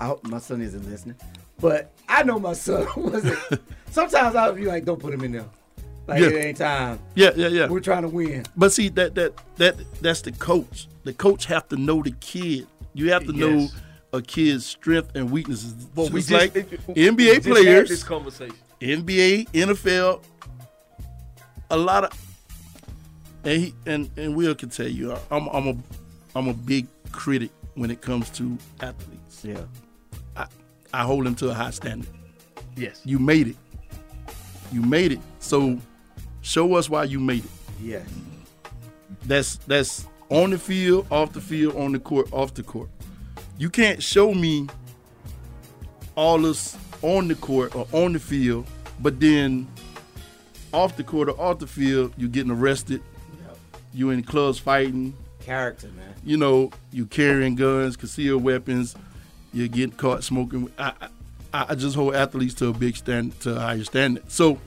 I 0.00 0.06
hope 0.06 0.24
my 0.26 0.38
son 0.38 0.60
isn't 0.62 0.88
listening, 0.88 1.16
but 1.60 1.92
I 2.08 2.22
know 2.22 2.38
my 2.38 2.52
son 2.54 2.86
wasn't. 2.96 3.38
Sometimes 3.90 4.34
I'll 4.34 4.52
be 4.54 4.64
like, 4.64 4.84
"Don't 4.84 5.00
put 5.00 5.12
him 5.14 5.22
in 5.22 5.32
there. 5.32 5.44
Like 6.06 6.20
Yeah. 6.20 6.28
it 6.28 6.44
ain't 6.44 6.58
time. 6.58 6.98
Yeah, 7.14 7.30
yeah, 7.36 7.48
yeah. 7.48 7.68
We're 7.68 7.80
trying 7.80 8.02
to 8.02 8.08
win." 8.08 8.44
But 8.56 8.72
see 8.72 8.88
that 8.90 9.14
that 9.14 9.34
that 9.56 9.76
that's 10.00 10.22
the 10.22 10.32
coach. 10.32 10.88
The 11.04 11.12
coach 11.12 11.44
have 11.46 11.68
to 11.68 11.76
know 11.76 12.02
the 12.02 12.12
kid. 12.12 12.66
You 12.94 13.10
have 13.12 13.26
to 13.26 13.32
know 13.32 13.68
a 14.12 14.22
kid's 14.22 14.64
strength 14.64 15.10
and 15.14 15.30
weaknesses. 15.30 15.74
Well, 15.94 16.08
we 16.08 16.20
Just 16.20 16.30
just- 16.30 16.40
like 16.40 16.56
it- 16.56 16.72
it- 16.72 16.80
we 16.88 16.94
NBA 16.94 17.34
just 17.34 17.46
had 17.46 17.52
players, 17.54 17.88
this 17.88 18.02
conversation. 18.04 18.56
NBA, 18.80 19.48
NFL, 19.52 20.20
a 21.70 21.76
lot 21.76 22.04
of, 22.04 22.12
and 23.44 23.62
he 23.62 23.74
and 23.86 24.10
and 24.16 24.34
Will 24.34 24.54
can 24.54 24.70
tell 24.70 24.88
you, 24.88 25.16
I'm 25.30 25.48
I'm 25.48 25.68
a 25.68 25.76
I'm 26.34 26.48
a 26.48 26.54
big 26.54 26.86
critic 27.12 27.50
when 27.74 27.90
it 27.90 28.00
comes 28.00 28.30
to 28.30 28.56
athletes. 28.80 29.44
Yeah, 29.44 29.60
I 30.36 30.46
I 30.92 31.02
hold 31.02 31.26
them 31.26 31.34
to 31.36 31.50
a 31.50 31.54
high 31.54 31.70
standard. 31.70 32.08
Yes. 32.76 33.00
You 33.04 33.18
made 33.18 33.48
it. 33.48 33.56
You 34.72 34.82
made 34.82 35.12
it. 35.12 35.20
So 35.38 35.78
show 36.42 36.74
us 36.74 36.88
why 36.90 37.04
you 37.04 37.20
made 37.20 37.44
it. 37.44 37.50
Yes. 37.80 38.06
That's 39.26 39.56
that's 39.66 40.06
on 40.30 40.50
the 40.50 40.58
field, 40.58 41.06
off 41.10 41.32
the 41.32 41.40
field, 41.40 41.76
on 41.76 41.92
the 41.92 41.98
court, 41.98 42.32
off 42.32 42.54
the 42.54 42.62
court. 42.62 42.88
You 43.58 43.70
can't 43.70 44.02
show 44.02 44.34
me 44.34 44.66
all 46.16 46.38
this 46.38 46.76
on 47.02 47.28
the 47.28 47.34
court 47.34 47.74
or 47.76 47.86
on 47.92 48.12
the 48.12 48.18
field, 48.18 48.66
but 49.00 49.20
then 49.20 49.68
off 50.72 50.96
the 50.96 51.04
court 51.04 51.28
or 51.28 51.40
off 51.40 51.58
the 51.58 51.66
field, 51.66 52.12
you're 52.16 52.28
getting 52.28 52.50
arrested. 52.50 53.02
You 53.94 54.10
in 54.10 54.24
clubs 54.24 54.58
fighting. 54.58 55.14
Character, 55.40 55.86
man. 55.96 56.14
You 56.24 56.36
know, 56.36 56.70
you 56.90 57.06
carrying 57.06 57.54
guns, 57.54 57.96
concealed 57.96 58.42
weapons. 58.42 58.96
You're 59.52 59.68
getting 59.68 59.94
caught 59.94 60.24
smoking. 60.24 60.70
I, 60.76 60.92
I, 61.52 61.66
I 61.70 61.74
just 61.76 61.94
hold 61.94 62.16
athletes 62.16 62.54
to 62.54 62.68
a 62.68 62.72
big 62.72 62.96
stand, 62.96 63.38
to 63.40 63.56
a 63.56 63.60
higher 63.60 63.84
standard. 63.84 64.30
So, 64.30 64.58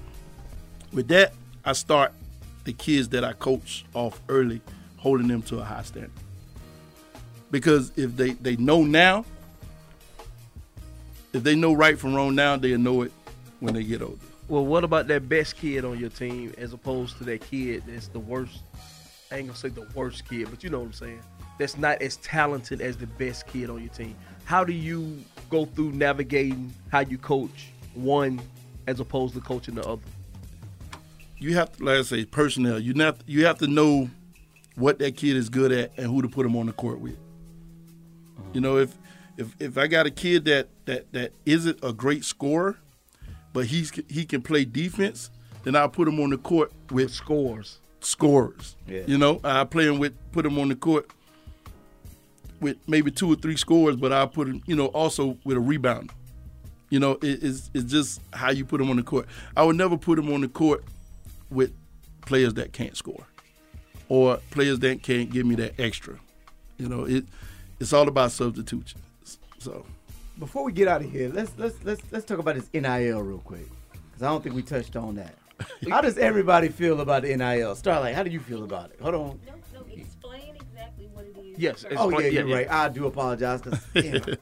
with 0.93 1.09
that, 1.09 1.33
I 1.65 1.73
start 1.73 2.13
the 2.63 2.71
kids 2.71 3.09
that 3.09 3.25
I 3.25 3.33
coach 3.33 3.85
off 3.93 4.21
early, 4.29 4.61
holding 4.95 5.27
them 5.27 5.41
to 5.43 5.59
a 5.59 5.63
high 5.63 5.83
standard. 5.83 6.11
Because 7.51 7.91
if 7.97 8.15
they, 8.15 8.31
they 8.31 8.55
know 8.55 8.83
now, 8.83 9.25
if 11.33 11.43
they 11.43 11.55
know 11.55 11.73
right 11.73 11.99
from 11.99 12.15
wrong 12.15 12.35
now, 12.35 12.55
they'll 12.55 12.79
know 12.79 13.01
it 13.01 13.11
when 13.59 13.73
they 13.73 13.83
get 13.83 14.01
older. 14.01 14.17
Well, 14.47 14.65
what 14.65 14.85
about 14.85 15.07
that 15.07 15.27
best 15.27 15.57
kid 15.57 15.83
on 15.83 15.99
your 15.99 16.09
team 16.09 16.53
as 16.57 16.71
opposed 16.71 17.17
to 17.17 17.25
that 17.25 17.41
kid 17.41 17.83
that's 17.85 18.07
the 18.07 18.19
worst? 18.19 18.59
I 19.31 19.37
ain't 19.37 19.47
gonna 19.47 19.57
say 19.57 19.69
the 19.69 19.87
worst 19.93 20.27
kid, 20.27 20.49
but 20.49 20.63
you 20.63 20.69
know 20.69 20.79
what 20.79 20.85
I'm 20.85 20.93
saying. 20.93 21.21
That's 21.59 21.77
not 21.77 22.01
as 22.01 22.17
talented 22.17 22.81
as 22.81 22.97
the 22.97 23.07
best 23.07 23.47
kid 23.47 23.69
on 23.69 23.79
your 23.81 23.93
team. 23.93 24.15
How 24.45 24.63
do 24.63 24.73
you 24.73 25.23
go 25.49 25.65
through 25.65 25.91
navigating 25.93 26.73
how 26.91 26.99
you 26.99 27.17
coach 27.17 27.69
one 27.93 28.39
as 28.85 28.99
opposed 28.99 29.33
to 29.33 29.41
coaching 29.41 29.75
the 29.75 29.85
other? 29.87 30.01
you 31.39 31.55
have 31.55 31.71
to, 31.73 31.83
like 31.83 31.99
I 31.99 32.01
say, 32.01 32.25
personnel. 32.25 32.79
You 32.79 32.93
have 32.95 33.19
you 33.25 33.45
have 33.45 33.59
to 33.59 33.67
know 33.67 34.09
what 34.75 34.99
that 34.99 35.15
kid 35.15 35.35
is 35.35 35.49
good 35.49 35.71
at 35.71 35.91
and 35.97 36.07
who 36.07 36.21
to 36.21 36.27
put 36.27 36.45
him 36.45 36.55
on 36.55 36.65
the 36.65 36.73
court 36.73 36.99
with. 36.99 37.13
Uh-huh. 37.13 38.49
You 38.53 38.61
know, 38.61 38.77
if 38.77 38.97
if 39.37 39.55
if 39.59 39.77
I 39.77 39.87
got 39.87 40.05
a 40.05 40.11
kid 40.11 40.45
that 40.45 40.69
that 40.85 41.11
that 41.13 41.31
isn't 41.45 41.79
a 41.83 41.93
great 41.93 42.25
scorer, 42.25 42.77
but 43.53 43.65
he's 43.65 43.91
he 44.09 44.25
can 44.25 44.41
play 44.41 44.65
defense, 44.65 45.29
then 45.63 45.75
I'll 45.75 45.89
put 45.89 46.07
him 46.07 46.19
on 46.19 46.31
the 46.31 46.37
court 46.37 46.71
with 46.91 47.13
scores. 47.13 47.79
Scorers. 47.99 48.75
Yeah. 48.87 49.01
You 49.07 49.17
know, 49.17 49.39
I 49.43 49.63
play 49.63 49.85
him 49.87 49.99
with 49.99 50.13
put 50.31 50.45
him 50.45 50.57
on 50.59 50.69
the 50.69 50.75
court 50.75 51.09
with 52.59 52.77
maybe 52.87 53.11
two 53.11 53.31
or 53.31 53.35
three 53.35 53.57
scores, 53.57 53.95
but 53.95 54.11
I 54.11 54.25
put 54.25 54.47
him, 54.47 54.63
you 54.65 54.75
know, 54.75 54.87
also 54.87 55.37
with 55.43 55.57
a 55.57 55.59
rebound. 55.59 56.11
You 56.89 56.99
know, 56.99 57.13
it, 57.21 57.43
it's 57.43 57.69
it's 57.73 57.91
just 57.91 58.21
how 58.33 58.51
you 58.51 58.65
put 58.65 58.77
them 58.79 58.89
on 58.89 58.95
the 58.97 59.03
court. 59.03 59.27
I 59.55 59.63
would 59.63 59.75
never 59.75 59.97
put 59.97 60.15
them 60.15 60.31
on 60.31 60.41
the 60.41 60.47
court 60.47 60.83
with 61.49 61.73
players 62.21 62.53
that 62.55 62.73
can't 62.73 62.95
score 62.95 63.25
or 64.09 64.37
players 64.51 64.79
that 64.79 65.03
can't 65.03 65.29
give 65.29 65.45
me 65.45 65.55
that 65.55 65.79
extra. 65.79 66.17
You 66.77 66.87
know, 66.87 67.05
it 67.05 67.25
it's 67.79 67.93
all 67.93 68.07
about 68.07 68.31
substitution. 68.31 69.01
So 69.59 69.85
Before 70.39 70.63
we 70.63 70.71
get 70.71 70.87
out 70.87 71.01
of 71.01 71.11
here, 71.11 71.29
let's 71.29 71.51
let's 71.57 71.75
let's 71.83 72.01
let's 72.11 72.25
talk 72.25 72.39
about 72.39 72.55
this 72.55 72.69
NIL 72.73 73.21
real 73.21 73.39
quick 73.39 73.67
because 73.91 74.23
I 74.23 74.27
don't 74.27 74.43
think 74.43 74.55
we 74.55 74.61
touched 74.61 74.95
on 74.95 75.15
that. 75.15 75.35
how 75.89 76.01
does 76.01 76.17
everybody 76.17 76.69
feel 76.69 77.01
about 77.01 77.23
the 77.23 77.35
NIL? 77.35 77.75
Starlight, 77.75 78.15
how 78.15 78.23
do 78.23 78.29
you 78.29 78.39
feel 78.39 78.63
about 78.63 78.91
it? 78.91 78.99
Hold 79.01 79.15
on. 79.15 79.39
No, 79.45 79.53
no, 79.73 79.85
explain 79.93 80.55
exactly 80.55 81.07
what 81.13 81.25
it 81.25 81.37
is. 81.37 81.57
Yes. 81.57 81.85
Oh 81.97 82.09
yeah, 82.19 82.27
you're 82.27 82.47
right. 82.47 82.69
I 82.69 82.89
do 82.89 83.05
apologize 83.07 83.61
because 83.61 83.79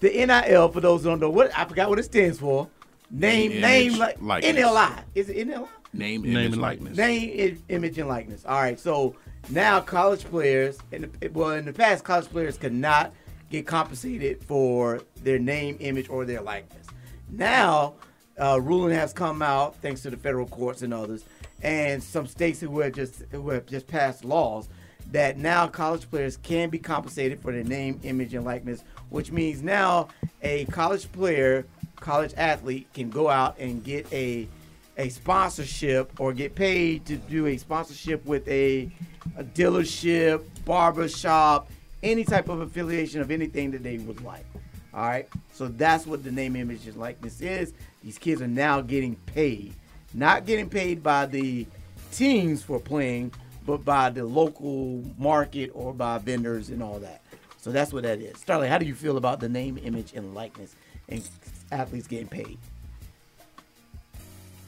the 0.00 0.10
NIL 0.26 0.68
for 0.70 0.80
those 0.80 1.02
who 1.02 1.10
don't 1.10 1.20
know 1.20 1.30
what 1.30 1.56
I 1.56 1.64
forgot 1.64 1.88
what 1.88 1.98
it 1.98 2.04
stands 2.04 2.38
for. 2.38 2.68
Name, 3.12 3.50
Name, 3.52 3.60
name, 3.60 3.98
like 3.98 4.22
likeness. 4.22 4.64
NLI. 4.64 5.02
Is 5.16 5.28
it 5.30 5.48
NLI? 5.48 5.68
Name, 5.92 6.22
Name 6.22 6.36
image, 6.36 6.52
and 6.52 6.62
likeness. 6.62 6.96
Name, 6.96 7.62
image, 7.68 7.98
and 7.98 8.08
likeness. 8.08 8.44
All 8.46 8.60
right. 8.60 8.78
So 8.78 9.16
now 9.48 9.80
college 9.80 10.24
players, 10.24 10.78
in 10.92 11.10
the, 11.20 11.28
well, 11.28 11.50
in 11.50 11.64
the 11.64 11.72
past, 11.72 12.04
college 12.04 12.28
players 12.28 12.56
could 12.56 12.72
not 12.72 13.12
get 13.50 13.66
compensated 13.66 14.44
for 14.44 15.00
their 15.24 15.40
name, 15.40 15.76
image, 15.80 16.08
or 16.08 16.24
their 16.24 16.40
likeness. 16.40 16.86
Now, 17.28 17.94
uh, 18.40 18.60
ruling 18.60 18.94
has 18.94 19.12
come 19.12 19.42
out 19.42 19.76
thanks 19.76 20.02
to 20.02 20.10
the 20.10 20.16
federal 20.16 20.46
courts 20.46 20.82
and 20.82 20.94
others, 20.94 21.24
and 21.62 22.02
some 22.02 22.26
states 22.26 22.60
who 22.60 22.80
have 22.80 22.94
just 22.94 23.22
who 23.30 23.50
have 23.50 23.66
just 23.66 23.86
passed 23.86 24.24
laws 24.24 24.68
that 25.12 25.36
now 25.36 25.66
college 25.66 26.08
players 26.08 26.36
can 26.36 26.70
be 26.70 26.78
compensated 26.78 27.40
for 27.40 27.52
their 27.52 27.64
name, 27.64 27.98
image, 28.04 28.32
and 28.32 28.44
likeness, 28.44 28.84
which 29.10 29.32
means 29.32 29.62
now 29.62 30.08
a 30.42 30.64
college 30.66 31.10
player, 31.12 31.66
college 31.96 32.32
athlete 32.36 32.86
can 32.94 33.10
go 33.10 33.28
out 33.28 33.58
and 33.58 33.84
get 33.84 34.10
a 34.12 34.48
a 34.96 35.08
sponsorship 35.08 36.18
or 36.20 36.32
get 36.32 36.54
paid 36.54 37.06
to 37.06 37.16
do 37.16 37.46
a 37.46 37.56
sponsorship 37.56 38.24
with 38.26 38.46
a, 38.48 38.90
a 39.36 39.44
dealership, 39.44 40.44
barbershop, 40.64 41.70
any 42.02 42.22
type 42.22 42.48
of 42.48 42.60
affiliation 42.60 43.20
of 43.20 43.30
anything 43.30 43.70
that 43.70 43.82
they 43.82 43.98
would 43.98 44.22
like. 44.22 44.44
All 44.92 45.06
right. 45.06 45.28
So 45.52 45.68
that's 45.68 46.06
what 46.06 46.24
the 46.24 46.30
name, 46.30 46.56
image, 46.56 46.86
and 46.86 46.96
likeness 46.96 47.40
is. 47.40 47.72
These 48.02 48.18
kids 48.18 48.40
are 48.40 48.48
now 48.48 48.80
getting 48.80 49.16
paid, 49.16 49.74
not 50.14 50.46
getting 50.46 50.68
paid 50.68 51.02
by 51.02 51.26
the 51.26 51.66
teams 52.12 52.62
for 52.62 52.80
playing, 52.80 53.32
but 53.66 53.84
by 53.84 54.10
the 54.10 54.24
local 54.24 55.04
market 55.18 55.70
or 55.74 55.92
by 55.92 56.18
vendors 56.18 56.70
and 56.70 56.82
all 56.82 56.98
that. 57.00 57.22
So 57.58 57.70
that's 57.70 57.92
what 57.92 58.04
that 58.04 58.20
is. 58.20 58.38
Starlight, 58.38 58.70
how 58.70 58.78
do 58.78 58.86
you 58.86 58.94
feel 58.94 59.18
about 59.18 59.40
the 59.40 59.48
name, 59.48 59.78
image, 59.82 60.14
and 60.14 60.34
likeness 60.34 60.74
and 61.08 61.28
athletes 61.70 62.06
getting 62.06 62.28
paid? 62.28 62.58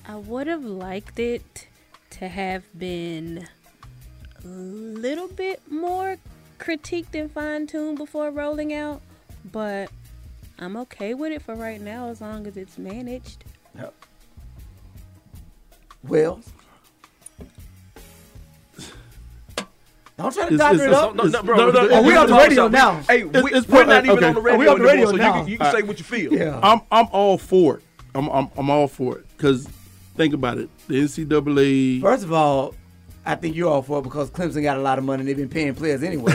I 0.07 0.17
would 0.17 0.47
have 0.47 0.65
liked 0.65 1.19
it 1.19 1.69
to 2.11 2.29
have 2.29 2.65
been 2.79 3.49
a 4.45 4.47
little 4.47 5.29
bit 5.29 5.63
more 5.71 6.19
critiqued 6.59 7.15
and 7.15 7.31
fine 7.31 7.67
tuned 7.67 7.97
before 7.97 8.31
rolling 8.31 8.75
out, 8.75 9.01
but 9.51 9.91
I'm 10.59 10.77
okay 10.79 11.15
with 11.15 11.33
it 11.33 11.43
for 11.43 11.55
right 11.55 11.81
now 11.81 12.09
as 12.09 12.21
long 12.21 12.47
as 12.47 12.57
it's 12.57 12.79
managed. 12.79 13.45
Yep. 13.77 13.95
Wells. 16.05 16.51
Don't 20.19 20.33
try 20.33 20.49
to 20.49 20.55
It's- 20.55 20.59
dodger 20.59 20.85
it 20.85 20.93
up. 20.93 21.15
no, 21.15 21.25
no, 21.25 21.43
bro, 21.43 21.57
No, 21.57 21.71
no, 21.71 21.85
it's- 21.85 21.99
oh, 21.99 22.03
we 22.07 22.15
on 22.17 22.27
the 22.29 22.35
radio 22.35 22.69
now. 22.69 23.01
Hey, 23.09 23.25
we, 23.25 23.53
it's 23.53 23.67
we're 23.67 23.85
not 23.85 24.05
even 24.05 24.19
okay. 24.19 24.27
on 24.29 24.35
the 24.35 24.41
Oh, 24.41 24.43
radio 24.43 24.59
we 24.59 24.69
on 24.69 24.79
the 24.79 24.85
radio 24.85 25.09
anymore, 25.09 25.11
so 25.11 25.17
now. 25.17 25.37
you 25.39 25.43
can, 25.43 25.49
you 25.53 25.57
can 25.59 25.67
All 25.67 25.73
say 25.73 25.79
right. 25.79 25.87
what 25.89 25.99
you 25.99 26.05
feel. 26.05 26.33
Yeah. 26.33 26.61
I'm 26.63 26.81
I'm 26.93 27.07
all 27.13 27.39
for 27.39 27.79
it. 27.79 27.83
I'm 28.15 28.29
I'm, 28.29 28.49
I'm 28.57 28.71
all 28.71 28.87
for 28.89 29.19
it 29.19 29.27
because 29.37 29.67
think 30.17 30.35
about 30.35 30.59
it. 30.59 30.69
The 30.87 30.95
NCAA. 31.03 32.03
First 32.03 32.25
of 32.25 32.33
all, 32.33 32.75
I 33.25 33.37
think 33.37 33.55
you're 33.55 33.71
all 33.71 33.83
for 33.83 34.01
it 34.01 34.03
because 34.03 34.31
Clemson 34.31 34.63
got 34.65 34.77
a 34.77 34.81
lot 34.81 34.99
of 34.99 35.05
money 35.05 35.21
and 35.21 35.29
they've 35.29 35.37
been 35.37 35.49
paying 35.49 35.75
players 35.77 36.03
anyway. 36.03 36.35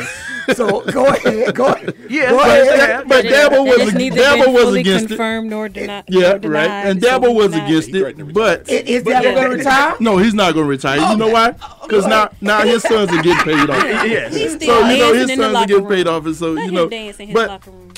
so 0.53 0.79
go 0.91 1.05
ahead, 1.07 1.53
go 1.53 1.65
ahead. 1.67 1.93
Yeah, 2.09 2.29
go 2.29 2.37
but- 2.37 2.47
ahead. 2.79 3.07
but 3.09 3.25
Dabo 3.25 3.65
was 3.65 3.93
It's 3.93 3.95
ag- 3.95 4.11
Dabo 4.13 4.53
was 4.53 4.63
fully 4.63 4.79
against 4.79 5.05
it. 5.05 5.07
confirmed 5.09 5.49
nor 5.49 5.67
deni- 5.67 6.03
Yeah, 6.07 6.29
nor 6.29 6.39
denied. 6.39 6.53
right. 6.53 6.69
And 6.87 7.01
so 7.03 7.09
Dabo 7.19 7.35
was 7.35 7.51
we're 7.51 7.65
against 7.65 7.89
it, 7.89 8.33
but 8.33 8.69
Is, 8.69 8.81
is 8.83 9.03
Dabo 9.03 9.21
going 9.35 9.49
to 9.51 9.57
retire? 9.57 9.95
No, 9.99 10.17
he's 10.17 10.33
not 10.33 10.53
going 10.53 10.65
to 10.65 10.69
retire. 10.69 11.11
You 11.11 11.17
know 11.17 11.27
why? 11.27 11.51
Because 11.83 12.07
now, 12.07 12.29
now 12.39 12.61
his 12.61 12.83
sons 12.83 13.11
are 13.11 13.21
getting 13.21 13.43
paid 13.43 13.69
off. 13.69 13.83
Yes. 14.07 14.33
He's 14.33 14.51
So 14.53 14.57
still 14.57 14.91
you 14.91 14.97
know 14.99 15.13
dancing 15.13 15.19
his 15.19 15.29
in 15.31 15.37
the 15.39 15.43
sons 15.43 15.49
are 15.49 15.51
locker 15.51 15.67
getting 15.67 15.83
room. 15.83 15.93
paid 15.93 16.07
off, 16.07 16.25
and 16.25 16.35
so 16.37 16.51
Let 16.53 16.61
you 16.63 16.67
him 16.69 16.73
know. 16.75 16.89
dance 16.89 17.19
in 17.19 17.27
his 17.27 17.33
But 17.33 17.47
locker 17.49 17.71
room. 17.71 17.93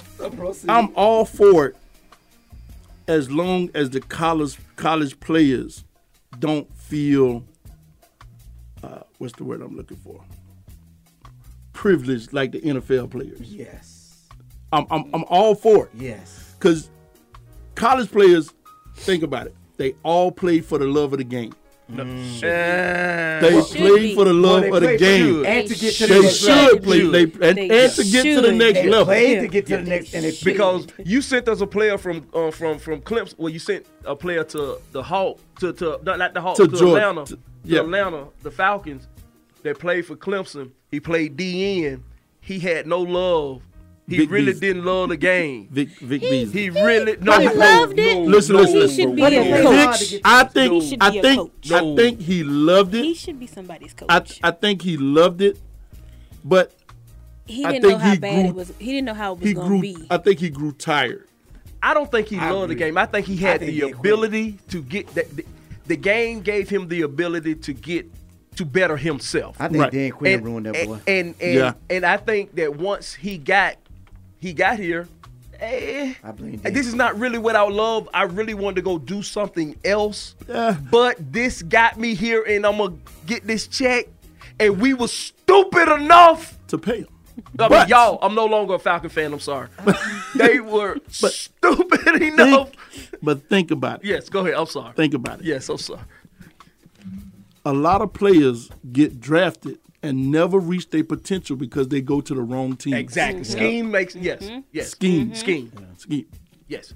I'm 0.68 0.90
all 0.96 1.26
for 1.26 1.68
it 1.68 1.76
as 3.08 3.30
long 3.32 3.70
as 3.76 3.92
the 3.92 4.00
college 4.02 4.58
college 4.76 5.20
players 5.20 5.84
don't 6.40 6.74
feel 6.76 7.44
what's 9.20 9.34
the 9.34 9.44
word 9.44 9.62
I'm 9.62 9.76
looking 9.78 9.98
for? 9.98 10.22
Privileged 11.74 12.34
like 12.34 12.52
the 12.52 12.60
NFL 12.62 13.12
players. 13.12 13.40
Yes. 13.42 14.28
I'm 14.74 14.86
I'm, 14.92 15.06
I'm 15.14 15.24
all 15.30 15.56
for 15.56 15.86
it. 15.86 15.92
Yes. 15.96 16.54
Because 16.58 16.90
college 17.76 18.12
players, 18.12 18.54
think 18.96 19.24
about 19.24 19.48
it. 19.48 19.56
They 19.78 19.94
all 20.04 20.32
play 20.32 20.60
for 20.60 20.78
the 20.78 20.86
love 20.86 21.14
of 21.14 21.20
the 21.20 21.24
game. 21.24 21.54
They 21.88 22.04
Well, 23.42 23.64
play 23.66 24.14
for 24.14 24.26
the 24.26 24.34
love 24.34 24.64
Well, 24.66 24.76
of 24.76 24.84
the 24.84 24.98
game. 24.98 25.44
And 25.46 25.68
to 25.68 25.74
get 25.76 25.94
to 25.96 26.08
the 26.08 26.14
they 26.14 26.22
next 26.22 26.36
should 26.38 26.50
level. 26.50 26.80
play. 26.80 27.00
They, 27.02 27.22
and, 27.24 27.58
They 27.58 27.84
and 27.86 27.94
to 27.94 28.04
get 28.04 28.24
to 28.24 28.42
the 28.42 28.48
should. 28.50 28.56
next 28.58 28.74
They 28.82 28.90
level. 28.90 29.06
played 29.06 29.40
to 29.42 29.48
get 29.48 29.66
to 29.68 29.78
the 29.78 29.84
next, 29.84 30.14
and 30.14 30.24
they 30.26 30.38
because 30.44 30.86
you 31.04 31.22
sent 31.22 31.48
us 31.48 31.62
a 31.62 31.68
player 31.68 31.98
from 31.98 32.28
uh, 32.34 32.52
from 32.52 32.78
from 32.78 33.02
Clemson. 33.02 33.36
Well, 33.40 33.50
you 33.50 33.58
sent 33.60 33.86
a 34.06 34.16
player 34.16 34.44
to 34.44 34.78
the 34.92 35.02
Hawk 35.02 35.40
to 35.62 35.72
to 35.74 36.00
not, 36.04 36.20
not 36.20 36.34
the 36.36 36.42
Hawk 36.42 36.58
To 36.58 36.68
to, 36.68 36.78
Georgia. 36.78 37.08
Atlanta, 37.10 37.26
To- 37.26 37.40
to 37.70 37.76
yeah. 37.76 37.82
Atlanta, 37.82 38.28
the 38.44 38.52
Falcons 38.52 39.08
that 39.64 39.80
played 39.80 40.06
for 40.06 40.16
Clemson. 40.16 40.72
He 40.92 41.00
played 41.00 41.38
DN. 41.38 42.02
He 42.42 42.60
had 42.60 42.88
no 42.88 43.02
love. 43.02 43.62
He 44.08 44.18
Vic 44.18 44.32
really 44.32 44.54
Beasley. 44.54 44.68
didn't 44.70 44.86
love 44.86 45.10
the 45.10 45.18
game. 45.18 45.68
Vic, 45.70 45.90
Vic 46.00 46.22
Beasley. 46.22 46.62
He 46.62 46.70
really 46.72 47.16
no, 47.22 47.38
He 47.40 47.46
no, 47.46 47.54
loved 47.54 47.96
no, 47.96 48.04
it. 48.04 48.18
Listen, 48.28 48.56
no, 48.56 48.62
listen, 48.64 48.76
He 48.76 48.80
listen. 48.82 49.04
should 49.06 49.16
be 49.16 49.22
a 49.24 49.62
coach. 49.62 50.12
hard 50.12 50.22
I 50.26 50.44
think 50.46 50.84
He 50.84 50.98
I 51.00 51.12
think 51.22 51.40
coach. 51.62 51.72
I 51.72 51.96
think 51.96 52.20
he 52.22 52.44
loved 52.44 52.96
it. 52.96 53.04
He 53.06 53.14
should 53.14 53.40
be 53.40 53.46
somebody's 53.46 53.94
coach. 53.94 54.08
I 54.10 54.48
I 54.48 54.52
think 54.52 54.82
he 54.82 54.98
loved 54.98 55.42
it, 55.42 55.60
but 56.44 56.74
he 57.46 57.64
didn't 57.64 57.84
know 57.84 57.90
think 57.90 58.02
how 58.02 58.16
bad 58.16 58.42
grew- 58.42 58.50
it 58.50 58.56
was. 58.56 58.74
He 58.80 58.86
didn't 58.88 59.06
know 59.06 59.14
how 59.14 59.34
it 59.34 59.40
was 59.42 59.48
he 59.48 59.54
going 59.54 59.68
grew. 59.68 59.78
to 59.78 59.82
be. 60.00 60.08
I 60.10 60.18
think 60.18 60.40
he 60.40 60.50
grew 60.50 60.72
tired. 60.72 61.28
I 61.84 61.94
don't 61.94 62.10
think 62.12 62.28
he 62.28 62.38
I 62.38 62.50
loved 62.50 62.72
the 62.72 62.76
game. 62.76 62.98
I 62.98 63.06
think 63.06 63.28
he 63.28 63.38
had 63.38 63.60
think 63.60 63.72
the 63.80 63.92
ability 63.92 64.58
to 64.70 64.82
get 64.82 65.08
that. 65.16 65.28
The, 65.90 65.96
the 65.96 66.02
game 66.02 66.42
gave 66.42 66.70
him 66.70 66.88
the 66.88 67.02
ability 67.02 67.56
to 67.56 67.74
get 67.74 68.10
to 68.56 68.66
better 68.66 68.96
himself. 68.98 69.56
I 69.60 69.68
think 69.68 69.82
Right. 69.82 69.92
Dan 69.92 70.12
Quinn 70.12 70.34
and, 70.36 70.46
ruined 70.46 70.66
that 70.68 70.86
boy. 70.86 71.00
And 71.08 71.36
and, 71.42 71.54
Yeah. 71.54 71.74
and 71.90 72.06
I 72.06 72.18
think 72.18 72.56
that 72.56 72.76
once 72.78 73.14
he 73.14 73.38
got 73.38 73.76
he 74.40 74.54
got 74.54 74.78
here, 74.78 75.08
eh, 75.60 76.14
I 76.24 76.32
blame 76.32 76.58
Dan. 76.58 76.74
this 76.74 76.88
is 76.88 76.94
not 76.94 77.18
really 77.20 77.38
what 77.40 77.56
I 77.56 77.62
love. 77.68 78.08
I 78.14 78.24
really 78.24 78.54
wanted 78.54 78.76
to 78.76 78.82
go 78.82 78.98
do 78.98 79.22
something 79.22 79.76
else. 79.84 80.36
Yeah. 80.48 80.78
But 80.92 81.18
this 81.34 81.62
got 81.64 81.98
me 82.00 82.16
here, 82.16 82.44
and 82.44 82.66
I'm 82.66 82.78
gonna 82.78 82.96
get 83.26 83.46
this 83.48 83.68
check. 83.68 84.08
And 84.60 84.80
we 84.82 84.94
was 84.94 85.12
stupid 85.14 85.88
enough. 85.90 86.58
To 86.68 86.78
pay 86.78 87.00
him. 87.00 87.08
I 87.60 87.70
mean, 87.70 87.88
y'all, 87.88 88.20
I'm 88.22 88.36
no 88.36 88.46
longer 88.46 88.76
a 88.76 88.80
Falcon 88.80 89.10
fan. 89.10 89.34
I'm 89.34 89.40
sorry. 89.40 89.70
they 90.36 90.60
were 90.60 90.98
stupid 91.08 92.22
enough. 92.22 92.72
Think, 92.72 93.10
but 93.22 93.50
think 93.50 93.72
about 93.72 94.02
it. 94.04 94.08
Yes, 94.08 94.30
go 94.30 94.42
ahead. 94.42 94.56
I'm 94.56 94.66
sorry. 94.66 94.94
Think 94.94 95.14
about 95.14 95.40
it. 95.40 95.46
Yes, 95.46 95.70
I'm 95.70 95.78
sorry. 95.78 96.02
A 97.66 97.74
lot 97.74 98.02
of 98.02 98.14
players 98.14 98.70
get 98.92 99.20
drafted 99.20 99.80
and 100.02 100.32
never 100.32 100.60
reach 100.60 100.90
their 100.90 101.04
potential 101.04 101.56
because 101.56 101.90
they 101.90 102.02
go 102.02 102.22
to 102.22 102.34
the 102.34 102.42
wrong 102.42 102.76
team. 102.76 102.94
Exactly. 102.94 103.42
Mm-hmm. 103.42 103.52
Scheme 103.52 103.92
makes 103.92 104.16
yes, 104.16 104.42
mm-hmm. 104.42 104.60
yes. 104.72 104.90
Scheme. 104.90 105.26
Mm-hmm. 105.28 105.36
scheme. 105.36 105.72
Scheme. 105.98 106.26
Yes, 106.68 106.94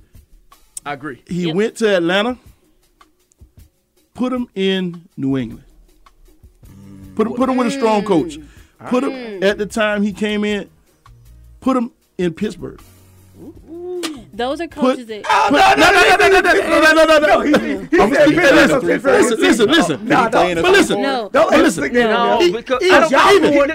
I 0.85 0.93
agree. 0.93 1.21
He 1.27 1.51
went 1.51 1.77
to 1.77 1.97
Atlanta, 1.97 2.37
put 4.13 4.31
him 4.31 4.47
in 4.55 5.07
New 5.17 5.37
England. 5.37 5.65
Put 7.15 7.27
him, 7.27 7.33
put 7.33 7.49
him 7.49 7.57
with 7.57 7.67
a 7.67 7.71
strong 7.71 8.01
mm. 8.03 8.07
coach. 8.07 8.39
Put 8.89 9.03
him 9.03 9.43
at 9.43 9.57
the 9.57 9.65
time 9.65 10.03
he 10.03 10.13
came 10.13 10.43
in. 10.43 10.69
Put 11.59 11.77
him 11.77 11.91
in 12.17 12.33
Pittsburgh. 12.33 12.81
Those 14.33 14.61
are 14.61 14.67
coaches 14.67 15.05
that. 15.07 15.23
No, 15.51 15.59
no, 15.75 15.91
no, 15.91 16.15
no, 16.17 16.39
no, 16.41 16.41
no, 16.91 17.05
no, 17.05 17.19
no, 17.19 17.37
Listen, 19.13 19.39
listen, 19.39 19.69
listen. 19.69 20.07
No, 20.07 20.27
no, 20.27 20.61
but 20.61 20.71
listen. 20.71 21.01
No, 21.01 21.29
but 21.31 21.53
even. 21.53 22.09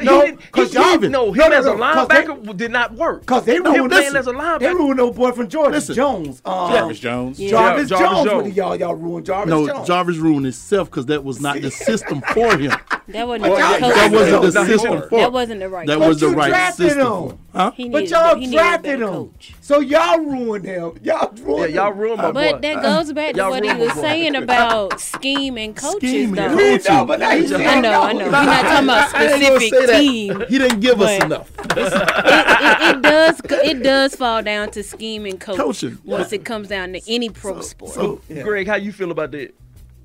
No, 0.05 0.33
because 0.37 0.75
y'all 0.75 0.99
no, 0.99 1.33
him 1.33 1.53
as 1.53 1.67
a 1.67 1.71
linebacker 1.71 2.57
did 2.57 2.73
not 2.73 2.93
work. 2.95 3.21
Because 3.21 3.45
they 3.45 3.61
ruled 3.61 3.93
him 3.93 4.17
as 4.17 4.27
a 4.27 4.33
linebacker. 4.33 4.59
They 4.59 4.75
ruined. 4.75 4.97
no 4.97 5.13
boy 5.13 5.31
from 5.31 5.49
Jordan 5.49 5.81
Jones. 5.81 6.41
Jarvis 6.41 6.99
Jones. 6.99 7.39
Jarvis 7.39 7.89
Jones. 7.89 8.57
Y'all, 8.57 8.75
y'all 8.75 8.95
ruined 8.97 9.27
Jarvis 9.27 9.53
Jones. 9.53 9.69
No, 9.69 9.85
Jarvis 9.85 10.17
ruined 10.17 10.47
himself 10.47 10.91
because 10.91 11.07
that 11.07 11.23
was 11.23 11.41
not 11.41 11.61
the 11.61 11.71
system 11.71 12.21
for 12.33 12.57
him. 12.57 12.73
That 13.09 13.27
wasn't 13.27 13.51
well, 13.51 13.59
right 13.59 13.81
that, 13.81 13.95
that 13.95 14.13
wasn't 14.13 14.43
the 14.43 14.67
system. 14.67 15.03
That 15.11 15.33
wasn't 15.33 15.61
the 15.61 15.69
right. 15.71 15.87
That 15.87 15.99
was 15.99 16.21
the 16.21 16.29
right 16.29 16.75
system. 16.75 17.39
Huh? 17.55 17.71
He 17.71 17.89
but 17.89 18.07
y'all 18.09 18.39
drafted 18.39 19.01
him. 19.01 19.09
Coach. 19.09 19.55
So 19.63 19.81
y'all 19.81 20.19
ruined 20.19 20.67
him. 20.67 20.99
Y'all 21.03 21.33
ruined. 21.37 21.73
Yeah, 21.73 21.85
y'all 21.85 21.93
ruined 21.93 22.19
my 22.19 22.33
But 22.33 22.53
boy. 22.57 22.59
that 22.61 22.83
goes 22.83 23.13
back 23.15 23.35
to 23.35 23.49
what 23.49 23.65
he 23.65 23.73
was 23.73 23.95
saying 23.95 24.37
about 24.37 25.01
scheme 25.01 25.57
and 25.57 25.75
coaches. 25.75 26.11
Scheme 26.11 26.35
though. 26.35 26.55
coaches. 26.55 26.87
No, 26.87 27.07
but 27.07 27.21
now 27.21 27.31
he's 27.35 27.51
I 27.51 27.81
know, 27.81 28.03
I 28.03 28.13
know. 28.13 28.25
He's 28.25 28.33
not 28.33 28.63
talking 28.63 28.85
about 28.85 29.09
specific 29.61 29.89
team. 29.89 30.45
He 30.49 30.59
didn't 30.59 30.81
give 30.81 31.01
us 31.01 31.25
enough. 31.25 31.51
It 32.89 33.03
does. 33.03 33.41
It 33.51 33.83
does 33.83 34.15
fall 34.15 34.43
down 34.43 34.71
to 34.71 34.83
scheme 34.83 35.27
and 35.27 35.41
coaching 35.41 35.99
once 36.05 36.33
it 36.33 36.45
comes 36.45 36.69
down 36.69 36.93
to 36.93 37.01
any 37.09 37.29
pro 37.29 37.61
sport. 37.61 37.93
So, 37.93 38.21
Greg, 38.29 38.67
how 38.67 38.77
you 38.77 38.93
feel 38.93 39.11
about 39.11 39.31
that 39.33 39.55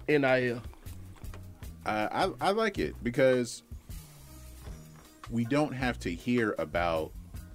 NIL? 0.07 0.61
I, 1.85 2.31
I 2.39 2.51
like 2.51 2.79
it 2.79 2.95
because 3.03 3.63
we 5.29 5.45
don't 5.45 5.73
have 5.73 5.99
to 5.99 6.13
hear 6.13 6.55
about 6.57 7.11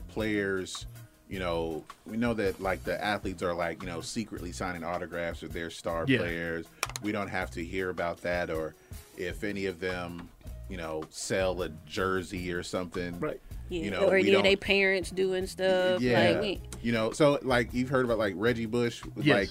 players 0.09 0.87
you 1.29 1.39
know 1.39 1.85
we 2.07 2.17
know 2.17 2.35
that 2.35 2.61
like 2.61 2.83
the 2.85 3.03
athletes 3.05 3.43
are 3.43 3.55
like 3.55 3.83
you 3.83 3.89
know 3.89 4.01
secretly 4.01 4.53
signing 4.53 4.83
autographs 4.83 5.43
with 5.43 5.53
their 5.53 5.71
star 5.71 6.05
yeah. 6.09 6.19
players 6.19 6.67
we 7.03 7.13
don't 7.13 7.29
have 7.29 7.51
to 7.51 7.65
hear 7.65 7.91
about 7.91 8.21
that 8.23 8.51
or 8.51 8.75
if 9.17 9.45
any 9.45 9.67
of 9.67 9.79
them 9.79 10.29
you 10.69 10.77
know 10.77 11.03
sell 11.11 11.61
a 11.63 11.69
jersey 11.87 12.51
or 12.53 12.63
something 12.63 13.19
right 13.21 13.41
yeah. 13.69 13.83
you 13.83 13.91
know 13.91 14.09
or 14.09 14.19
yeah, 14.19 14.41
their 14.41 14.57
parents 14.57 15.11
doing 15.11 15.47
stuff 15.47 16.01
yeah 16.01 16.31
like, 16.31 16.41
we... 16.41 16.61
you 16.83 16.93
know 16.93 17.11
so 17.11 17.39
like 17.43 17.73
you've 17.75 17.91
heard 17.91 18.05
about 18.05 18.19
like 18.19 18.35
reggie 18.37 18.67
bush 18.67 19.03
yes. 19.17 19.37
like 19.37 19.51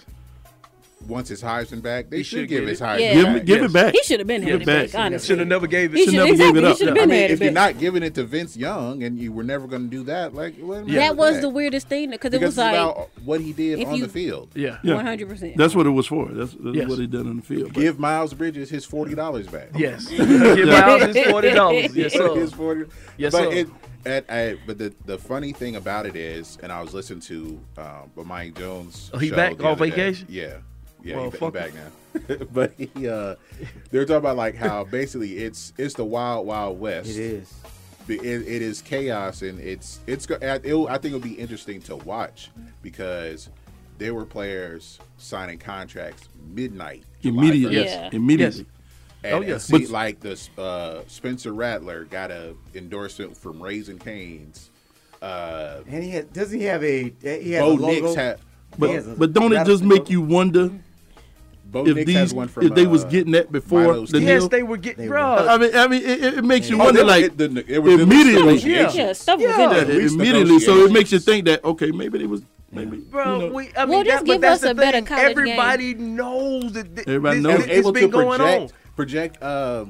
wants 1.06 1.30
his 1.30 1.41
Heisman 1.41 1.82
back. 1.82 2.10
They 2.10 2.24
should, 2.24 2.40
should 2.40 2.49
give 2.49 2.68
his 2.68 2.82
Heisman 2.82 2.99
yeah. 2.99 3.14
Give, 3.14 3.26
back. 3.26 3.45
give 3.45 3.61
yes. 3.61 3.69
it 3.69 3.74
back. 3.74 3.94
He 3.94 4.03
should 4.03 4.19
have 4.19 4.28
been 4.28 4.41
had 4.41 4.61
it 4.61 4.65
back, 4.65 4.95
honestly. 4.95 5.28
Should 5.28 5.40
have 5.40 5.48
never 5.48 5.68
gave 5.68 5.94
it. 5.94 5.98
He 5.98 6.06
should 6.06 6.14
have 6.15 6.24
never 6.24 6.32
exactly. 6.34 6.61
gave 6.61 6.82
it 6.82 6.98
up. 6.98 7.03
I 7.03 7.06
mean, 7.06 7.32
if 7.32 7.40
you're 7.40 7.52
not 7.52 7.78
giving 7.78 8.03
it 8.03 8.15
to 8.15 8.24
Vince 8.24 8.57
Young 8.57 9.03
and 9.03 9.18
you 9.18 9.32
were 9.32 9.44
never 9.44 9.68
going 9.68 9.84
to 9.84 9.90
do 9.90 10.03
that, 10.06 10.34
like 10.34 10.56
yeah. 10.57 10.99
that 10.99 11.18
was 11.18 11.36
that. 11.36 11.41
the 11.41 11.49
weirdest 11.49 11.88
thing 11.88 12.11
because 12.11 12.34
it 12.34 12.41
was 12.41 12.57
like 12.57 13.10
what 13.24 13.41
he 13.41 13.53
did 13.53 13.84
on 13.86 13.95
you, 13.95 14.03
the 14.03 14.10
field. 14.10 14.49
Yeah, 14.56 14.78
one 14.84 15.06
hundred 15.06 15.30
percent. 15.30 15.57
That's 15.57 15.76
what 15.76 15.86
it 15.86 15.91
was 15.91 16.07
for. 16.07 16.28
That's, 16.30 16.53
that's 16.53 16.76
yes. 16.76 16.88
what 16.88 16.99
he 16.99 17.07
did 17.07 17.22
on 17.22 17.38
the 17.38 17.44
field. 17.44 17.74
Give. 17.74 17.98
Miles 17.98 18.34
Bridges 18.34 18.69
his 18.69 18.86
forty 18.86 19.15
dollars 19.15 19.48
back. 19.48 19.69
Yes, 19.76 20.07
give 20.07 20.68
Miles 20.68 21.15
his 21.15 21.28
forty 21.32 21.52
dollars. 21.52 21.95
Yes, 21.95 22.14
sir. 22.14 22.88
Yes, 23.18 23.32
but 23.32 23.52
sir. 23.52 23.65
At, 24.06 24.26
I, 24.30 24.57
but 24.65 24.78
the, 24.78 24.94
the 25.06 25.18
funny 25.18 25.52
thing 25.52 25.76
about 25.76 26.06
it 26.06 26.15
is, 26.15 26.57
and 26.64 26.72
I 26.72 26.82
was 26.82 26.94
listening 26.94 27.19
to 27.22 27.60
but 27.76 28.26
Mike 28.26 28.57
Jones. 28.57 29.10
Oh, 29.14 29.18
he 29.18 29.32
back 29.32 29.61
on 29.61 29.78
vacation. 29.78 30.28
Day. 30.28 30.34
Yeah, 30.34 30.57
yeah, 31.03 31.18
well, 31.18 31.32
he, 31.32 31.38
fuck. 31.38 31.53
back 31.53 31.72
now. 31.74 32.36
but 32.52 32.74
he, 32.78 33.07
uh, 33.07 33.36
they're 33.91 34.06
talking 34.06 34.18
about 34.18 34.38
like 34.38 34.56
how 34.56 34.84
basically 34.84 35.38
it's 35.38 35.74
it's 35.78 35.94
the 35.94 36.06
wild 36.06 36.48
wild 36.48 36.80
west. 36.80 37.10
It 37.10 37.18
is. 37.18 37.53
It, 38.10 38.22
it 38.24 38.61
is 38.61 38.82
chaos, 38.82 39.41
and 39.41 39.60
it's 39.60 39.99
it's. 40.07 40.28
It'll, 40.30 40.88
I 40.88 40.98
think 40.98 41.14
it'll 41.14 41.19
be 41.19 41.34
interesting 41.34 41.82
to 41.84 41.98
watch 41.98 42.52
because 42.82 43.49
there 43.98 44.14
were 44.14 44.26
players 44.26 44.99
signing 45.18 45.57
contracts 45.57 46.30
midnight, 46.53 47.03
July 47.22 47.44
immediately, 47.44 47.78
yes. 47.78 47.90
yeah. 47.90 48.18
immediately. 48.18 48.65
And, 49.24 49.34
oh 49.34 49.41
yeah, 49.41 49.57
see, 49.57 49.80
but, 49.80 49.90
like 49.90 50.19
the 50.19 50.40
uh, 50.57 51.02
Spencer 51.07 51.52
Rattler 51.52 52.06
got 52.06 52.32
a 52.32 52.56
endorsement 52.76 53.36
from 53.36 53.61
Raising 53.61 53.98
Cane's. 53.98 54.69
Uh, 55.22 55.82
and 55.88 56.03
he 56.03 56.11
had, 56.11 56.32
doesn't 56.32 56.57
he 56.57 56.65
have 56.65 56.84
a 56.84 57.14
he 57.22 57.52
has 57.53 57.64
Bo 57.64 57.72
a 57.72 57.74
logo? 57.74 58.38
But, 58.78 59.06
but, 59.06 59.19
but 59.19 59.34
don't 59.34 59.53
it 59.53 59.65
just 59.65 59.84
make 59.84 60.10
you 60.10 60.22
wonder 60.22 60.72
Bo 61.69 61.85
if 61.85 61.95
Nix 61.95 62.07
these 62.07 62.34
if 62.34 62.52
from, 62.52 62.69
they 62.69 62.85
uh, 62.85 62.89
was 62.89 63.03
getting 63.06 63.34
that 63.34 63.52
before 63.52 63.81
Milo's 63.81 64.11
the 64.11 64.22
yes, 64.22 64.48
they 64.48 64.64
were 64.64 64.77
getting. 64.77 65.07
Bro, 65.07 65.22
I 65.23 65.57
mean, 65.57 65.76
I 65.76 65.88
mean, 65.88 66.02
it, 66.02 66.23
it 66.38 66.44
makes 66.45 66.69
you 66.69 66.80
oh, 66.80 66.85
wonder, 66.85 67.03
like 67.03 67.38
immediately. 67.39 68.57
Yeah, 68.60 68.91
yeah, 68.91 69.14
immediately, 69.81 70.60
so 70.60 70.85
it 70.85 70.91
makes 70.91 71.11
you 71.11 71.19
think 71.19 71.45
that 71.45 71.64
okay, 71.64 71.91
maybe 71.91 72.19
they 72.19 72.26
was 72.26 72.41
Maybe. 72.72 72.98
Bro, 72.98 73.39
you 73.39 73.48
know, 73.48 73.53
we, 73.53 73.69
I 73.77 73.85
mean, 73.85 73.95
we'll 73.95 74.03
just 74.03 74.26
that, 74.26 74.31
give 74.31 74.44
us 74.44 74.64
a 74.64 74.73
better 74.73 75.02
college 75.02 75.31
Everybody 75.31 75.94
game. 75.94 76.15
knows 76.15 76.73
that 76.73 76.95
th- 76.95 77.07
Everybody 77.07 77.39
this, 77.39 77.44
knows. 77.44 77.57
This, 77.60 77.65
it's 77.65 77.77
able 77.77 77.91
been 77.94 78.03
to 78.03 78.07
going 78.10 78.39
project, 78.39 78.73
on. 78.73 78.95
Project 78.95 79.44
uh, 79.44 79.85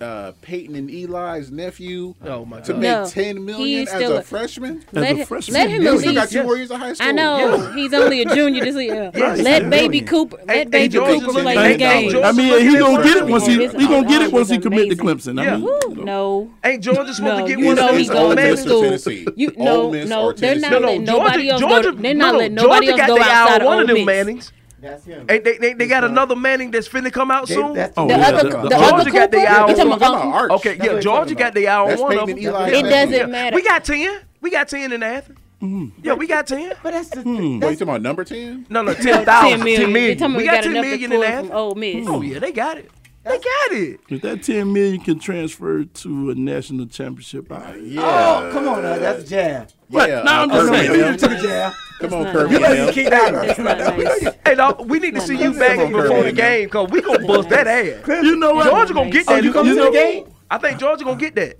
uh, 0.00 0.32
Peyton 0.42 0.74
and 0.76 0.90
Eli's 0.90 1.50
nephew 1.50 2.14
oh 2.22 2.44
my 2.44 2.56
God. 2.56 2.64
to 2.64 2.74
make 2.74 2.82
no, 2.82 3.06
ten 3.06 3.44
million 3.44 3.88
as 3.88 4.00
a, 4.00 4.16
a 4.16 4.22
freshman? 4.22 4.84
Let, 4.92 5.18
a 5.18 5.26
freshman, 5.26 5.54
let 5.54 5.70
him 5.70 5.86
at 5.86 5.94
least. 5.94 6.14
got 6.14 6.28
two 6.28 6.34
yes. 6.36 6.44
more 6.44 6.56
years 6.56 6.70
of 6.70 6.78
high 6.78 6.92
school. 6.92 7.08
I 7.08 7.12
know 7.12 7.56
yeah. 7.56 7.74
he's 7.74 7.92
only 7.92 8.22
a 8.22 8.34
junior 8.34 8.64
this 8.64 8.76
year. 8.76 9.10
Let 9.14 9.38
yes. 9.38 9.70
Baby 9.70 10.00
Cooper, 10.02 10.38
let 10.44 10.56
hey, 10.56 10.64
Baby 10.64 10.92
George 10.92 11.20
Cooper 11.20 11.42
play 11.42 11.72
the 11.72 11.78
game. 11.78 12.24
I 12.24 12.32
mean, 12.32 12.68
he 12.68 12.78
gonna 12.78 13.02
get 13.02 13.16
it 13.18 13.26
once 13.26 13.46
he 13.46 13.66
he 13.68 13.86
gonna 13.86 14.08
get 14.08 14.22
it 14.22 14.32
once 14.32 14.48
he 14.48 14.58
commit 14.58 14.90
to 14.90 14.96
Clemson. 14.96 15.40
I 15.40 15.56
mean, 15.56 16.04
no, 16.04 16.50
ain't 16.64 16.82
George 16.82 17.08
supposed 17.10 17.46
to 17.46 17.54
get 17.54 17.64
one 17.64 17.78
of 17.78 17.96
these 17.96 18.10
old 18.10 18.36
men 18.36 18.56
school? 18.56 18.96
You 19.36 19.52
no 19.56 19.90
no, 19.90 20.32
they're 20.32 20.58
not 20.58 20.82
letting 20.82 21.04
nobody 21.04 21.50
else 21.50 21.60
go. 21.60 21.92
They're 21.92 22.14
not 22.14 22.36
letting 22.36 22.54
nobody 22.54 22.88
else 22.88 23.06
go 23.06 23.20
outside 23.20 23.62
of 23.62 23.68
Ole 23.68 24.04
Miss. 24.04 24.52
That's 24.80 25.04
him. 25.04 25.26
Hey, 25.28 25.40
they 25.40 25.58
they, 25.58 25.72
they 25.74 25.86
got 25.86 26.04
another 26.04 26.34
Manning 26.34 26.70
that's 26.70 26.88
finna 26.88 27.12
come 27.12 27.30
out 27.30 27.48
soon. 27.48 27.74
That's 27.74 27.92
oh, 27.96 28.08
the 28.08 28.14
other, 28.14 28.50
Georgia 28.50 29.10
got 29.10 29.30
the 29.30 29.46
hour. 29.46 30.52
Okay, 30.52 30.78
yeah, 30.82 31.00
Georgia 31.00 31.34
got 31.34 31.54
the 31.54 31.68
hour 31.68 31.96
one 31.96 32.18
of 32.18 32.28
them. 32.28 32.38
It 32.38 32.82
doesn't 32.82 33.30
matter. 33.30 33.56
We 33.56 33.62
got 33.62 33.84
ten. 33.84 34.20
We 34.40 34.50
got 34.50 34.68
ten 34.68 34.92
in 34.92 35.02
Athens. 35.02 35.38
Mm. 35.60 35.92
Yeah, 36.02 36.14
we 36.14 36.26
got 36.26 36.46
ten. 36.46 36.72
But 36.82 36.92
that's 36.92 37.10
the. 37.10 37.22
Mm. 37.22 37.24
That's, 37.24 37.36
Wait, 37.36 37.52
you 37.52 37.58
talking 37.60 37.82
about 37.82 38.02
number 38.02 38.24
ten? 38.24 38.66
No, 38.70 38.80
no, 38.80 38.94
ten 38.94 39.24
thousand. 39.26 39.50
ten 39.50 39.60
million. 39.60 39.82
10 39.82 39.92
million. 39.92 40.34
We, 40.34 40.44
got, 40.44 40.64
ten 40.64 40.72
million 40.72 41.12
in 41.12 41.22
Athens. 41.22 41.50
Oh. 41.52 41.74
Oh 41.76 42.22
yeah, 42.22 42.38
they 42.38 42.52
got 42.52 42.78
it. 42.78 42.90
They 43.22 43.38
got 43.38 43.72
it. 43.72 44.00
If 44.08 44.22
that 44.22 44.42
ten 44.42 44.72
million 44.72 45.00
can 45.02 45.18
transfer 45.18 45.84
to 45.84 46.30
a 46.30 46.34
national 46.34 46.86
championship, 46.86 47.52
I 47.52 47.76
yeah. 47.76 48.00
Oh, 48.02 48.50
come 48.50 48.68
on, 48.68 48.82
that's 48.82 49.24
a 49.24 49.26
jab. 49.26 49.68
Yeah, 49.90 50.22
now 50.22 50.42
I'm 50.42 50.50
just 50.50 50.68
saying. 50.68 51.72
Come 52.00 52.14
on, 52.14 52.32
Kirby. 52.32 52.54
You 52.54 52.92
keep 52.92 53.10
that. 53.10 54.36
Hey, 54.44 54.54
dog, 54.54 54.88
we 54.88 54.98
need 54.98 55.14
to 55.14 55.20
see 55.20 55.36
you 55.36 55.52
back 55.52 55.78
before 55.78 56.22
the 56.22 56.32
game 56.32 56.64
because 56.64 56.90
we 56.90 57.02
gonna 57.02 57.26
bust 57.26 57.48
that 57.50 57.66
ass. 57.66 58.06
You 58.08 58.36
know 58.36 58.54
what? 58.54 58.70
Georgia 58.70 58.94
gonna 58.94 59.10
get 59.10 59.26
oh, 59.28 59.34
that. 59.34 59.44
You 59.44 59.52
coming 59.52 59.76
to 59.76 59.82
the 59.82 59.90
game? 59.90 60.32
I 60.50 60.58
think 60.58 60.78
Georgia 60.78 61.04
gonna 61.04 61.20
get 61.20 61.34
that. 61.36 61.58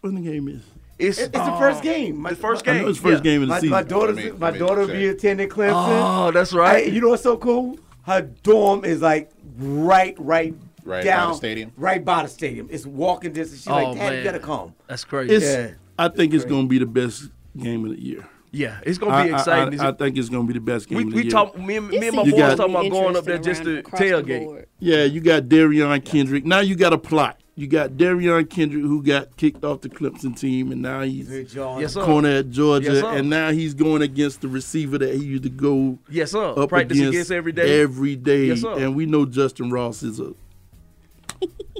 When 0.00 0.14
the 0.16 0.20
game 0.20 0.48
is. 0.48 0.62
It's, 0.98 1.18
uh, 1.18 1.22
it's 1.22 1.32
the 1.32 1.56
first 1.58 1.82
game. 1.82 2.16
My 2.16 2.34
first 2.34 2.64
game. 2.64 2.86
it's 2.86 2.98
first 2.98 3.24
game 3.24 3.42
of 3.42 3.48
the 3.48 3.54
season. 3.56 3.70
My 3.70 3.82
daughter's, 3.82 4.38
my 4.38 4.52
daughter 4.52 4.82
will 4.82 4.88
be 4.88 5.08
attending 5.08 5.48
Clemson. 5.48 5.72
Oh, 5.74 6.30
that's 6.30 6.52
right. 6.52 6.92
you 6.92 7.00
know 7.00 7.08
what's 7.08 7.22
so 7.22 7.36
cool? 7.36 7.78
Her 8.02 8.22
dorm 8.22 8.84
is 8.84 9.00
like 9.00 9.30
right, 9.58 10.14
right 10.18 10.54
right 10.84 11.04
down, 11.04 11.28
by 11.28 11.30
the 11.30 11.36
stadium. 11.36 11.72
Right 11.76 12.04
by 12.04 12.22
the 12.22 12.28
stadium. 12.28 12.68
It's 12.70 12.86
walking 12.86 13.32
distance. 13.32 13.62
She's 13.62 13.68
oh, 13.68 13.74
like, 13.74 13.96
Dad, 13.96 14.10
man. 14.10 14.18
you 14.18 14.24
gotta 14.24 14.40
come. 14.40 14.74
That's 14.86 15.04
crazy. 15.04 15.34
It's, 15.34 15.44
yeah. 15.44 15.70
I 15.98 16.08
think 16.08 16.34
it's 16.34 16.44
gonna 16.44 16.66
be 16.66 16.78
the 16.78 16.86
best 16.86 17.30
game 17.56 17.84
of 17.84 17.92
the 17.92 18.00
year. 18.00 18.28
Yeah, 18.52 18.80
it's 18.82 18.98
gonna 18.98 19.12
I, 19.12 19.28
be 19.28 19.32
exciting. 19.32 19.80
I, 19.80 19.86
I, 19.86 19.88
I, 19.88 19.92
think 19.92 20.18
it's 20.18 20.28
gonna 20.28 20.46
be 20.46 20.52
the 20.52 20.60
best 20.60 20.86
game. 20.86 20.98
We, 20.98 21.04
we 21.22 21.28
talk. 21.30 21.58
Me 21.58 21.76
and, 21.76 21.88
me 21.88 22.06
and 22.06 22.16
my 22.16 22.22
boys 22.22 22.34
got, 22.34 22.56
talking 22.58 22.74
about 22.74 22.90
going 22.90 23.16
up 23.16 23.24
there 23.24 23.38
just 23.38 23.64
to 23.64 23.82
tailgate. 23.82 24.66
Yeah, 24.78 25.04
you 25.04 25.20
got 25.22 25.44
Derion 25.44 26.04
Kendrick. 26.04 26.44
Now 26.44 26.60
you 26.60 26.76
got 26.76 26.92
a 26.92 26.98
plot. 26.98 27.40
You 27.54 27.66
got 27.66 27.92
Derion 27.92 28.48
Kendrick 28.48 28.82
who 28.82 29.02
got 29.02 29.36
kicked 29.38 29.64
off 29.64 29.80
the 29.80 29.88
Clemson 29.88 30.38
team, 30.38 30.70
and 30.70 30.82
now 30.82 31.00
he's 31.00 31.30
yes, 31.54 31.94
corner 31.94 32.28
at 32.28 32.50
Georgia, 32.50 32.92
yes, 32.92 33.04
and 33.04 33.30
now 33.30 33.50
he's 33.52 33.72
going 33.72 34.02
against 34.02 34.42
the 34.42 34.48
receiver 34.48 34.98
that 34.98 35.14
he 35.14 35.24
used 35.24 35.44
to 35.44 35.50
go 35.50 35.98
yes, 36.10 36.32
sir. 36.32 36.54
up 36.56 36.68
Practice 36.68 36.98
against, 36.98 37.14
against 37.14 37.30
every 37.30 37.52
day. 37.52 37.80
Every 37.80 38.16
day, 38.16 38.46
yes, 38.46 38.64
and 38.64 38.94
we 38.94 39.06
know 39.06 39.24
Justin 39.24 39.70
Ross 39.70 40.02
is 40.02 40.20
a 40.20 40.34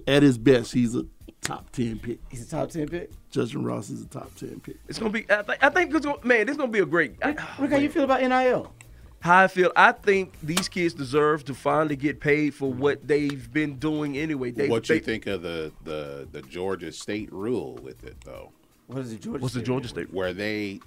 at 0.06 0.22
his 0.22 0.38
best. 0.38 0.72
He's 0.72 0.94
a 0.94 1.04
top 1.42 1.70
ten 1.72 1.98
pick. 1.98 2.18
He's 2.30 2.46
a 2.46 2.50
top 2.50 2.70
ten 2.70 2.88
pick. 2.88 3.10
Justin 3.30 3.64
Ross 3.64 3.90
is 3.90 4.02
a 4.02 4.06
top 4.06 4.34
ten 4.34 4.60
pick. 4.60 4.76
It's 4.88 4.98
gonna 4.98 5.10
be. 5.10 5.26
I, 5.28 5.42
th- 5.42 5.58
I 5.60 5.68
think. 5.68 5.94
It's 5.94 6.06
gonna, 6.06 6.24
man, 6.24 6.48
it's 6.48 6.56
gonna 6.56 6.72
be 6.72 6.78
a 6.78 6.86
great. 6.86 7.24
Look, 7.24 7.40
I, 7.40 7.44
oh, 7.58 7.66
how 7.68 7.76
you 7.76 7.90
feel 7.90 8.04
about 8.04 8.22
NIL. 8.22 8.72
How 9.20 9.44
I 9.44 9.48
feel. 9.48 9.70
I 9.76 9.92
think 9.92 10.34
these 10.42 10.68
kids 10.68 10.94
deserve 10.94 11.44
to 11.44 11.54
finally 11.54 11.96
get 11.96 12.20
paid 12.20 12.54
for 12.54 12.72
what 12.72 13.06
they've 13.06 13.52
been 13.52 13.78
doing 13.78 14.16
anyway. 14.16 14.50
They, 14.50 14.68
what 14.68 14.84
they, 14.84 14.94
you 14.94 15.00
think 15.00 15.26
of 15.26 15.42
the, 15.42 15.72
the 15.84 16.26
the 16.30 16.42
Georgia 16.42 16.90
State 16.92 17.32
rule 17.32 17.74
with 17.82 18.04
it 18.04 18.16
though? 18.24 18.52
What 18.86 19.00
is 19.00 19.10
the 19.10 19.16
Georgia? 19.18 19.42
What's 19.42 19.54
State 19.54 19.60
the 19.60 19.66
Georgia 19.66 19.88
State? 19.88 20.12
Where 20.12 20.32
they, 20.32 20.80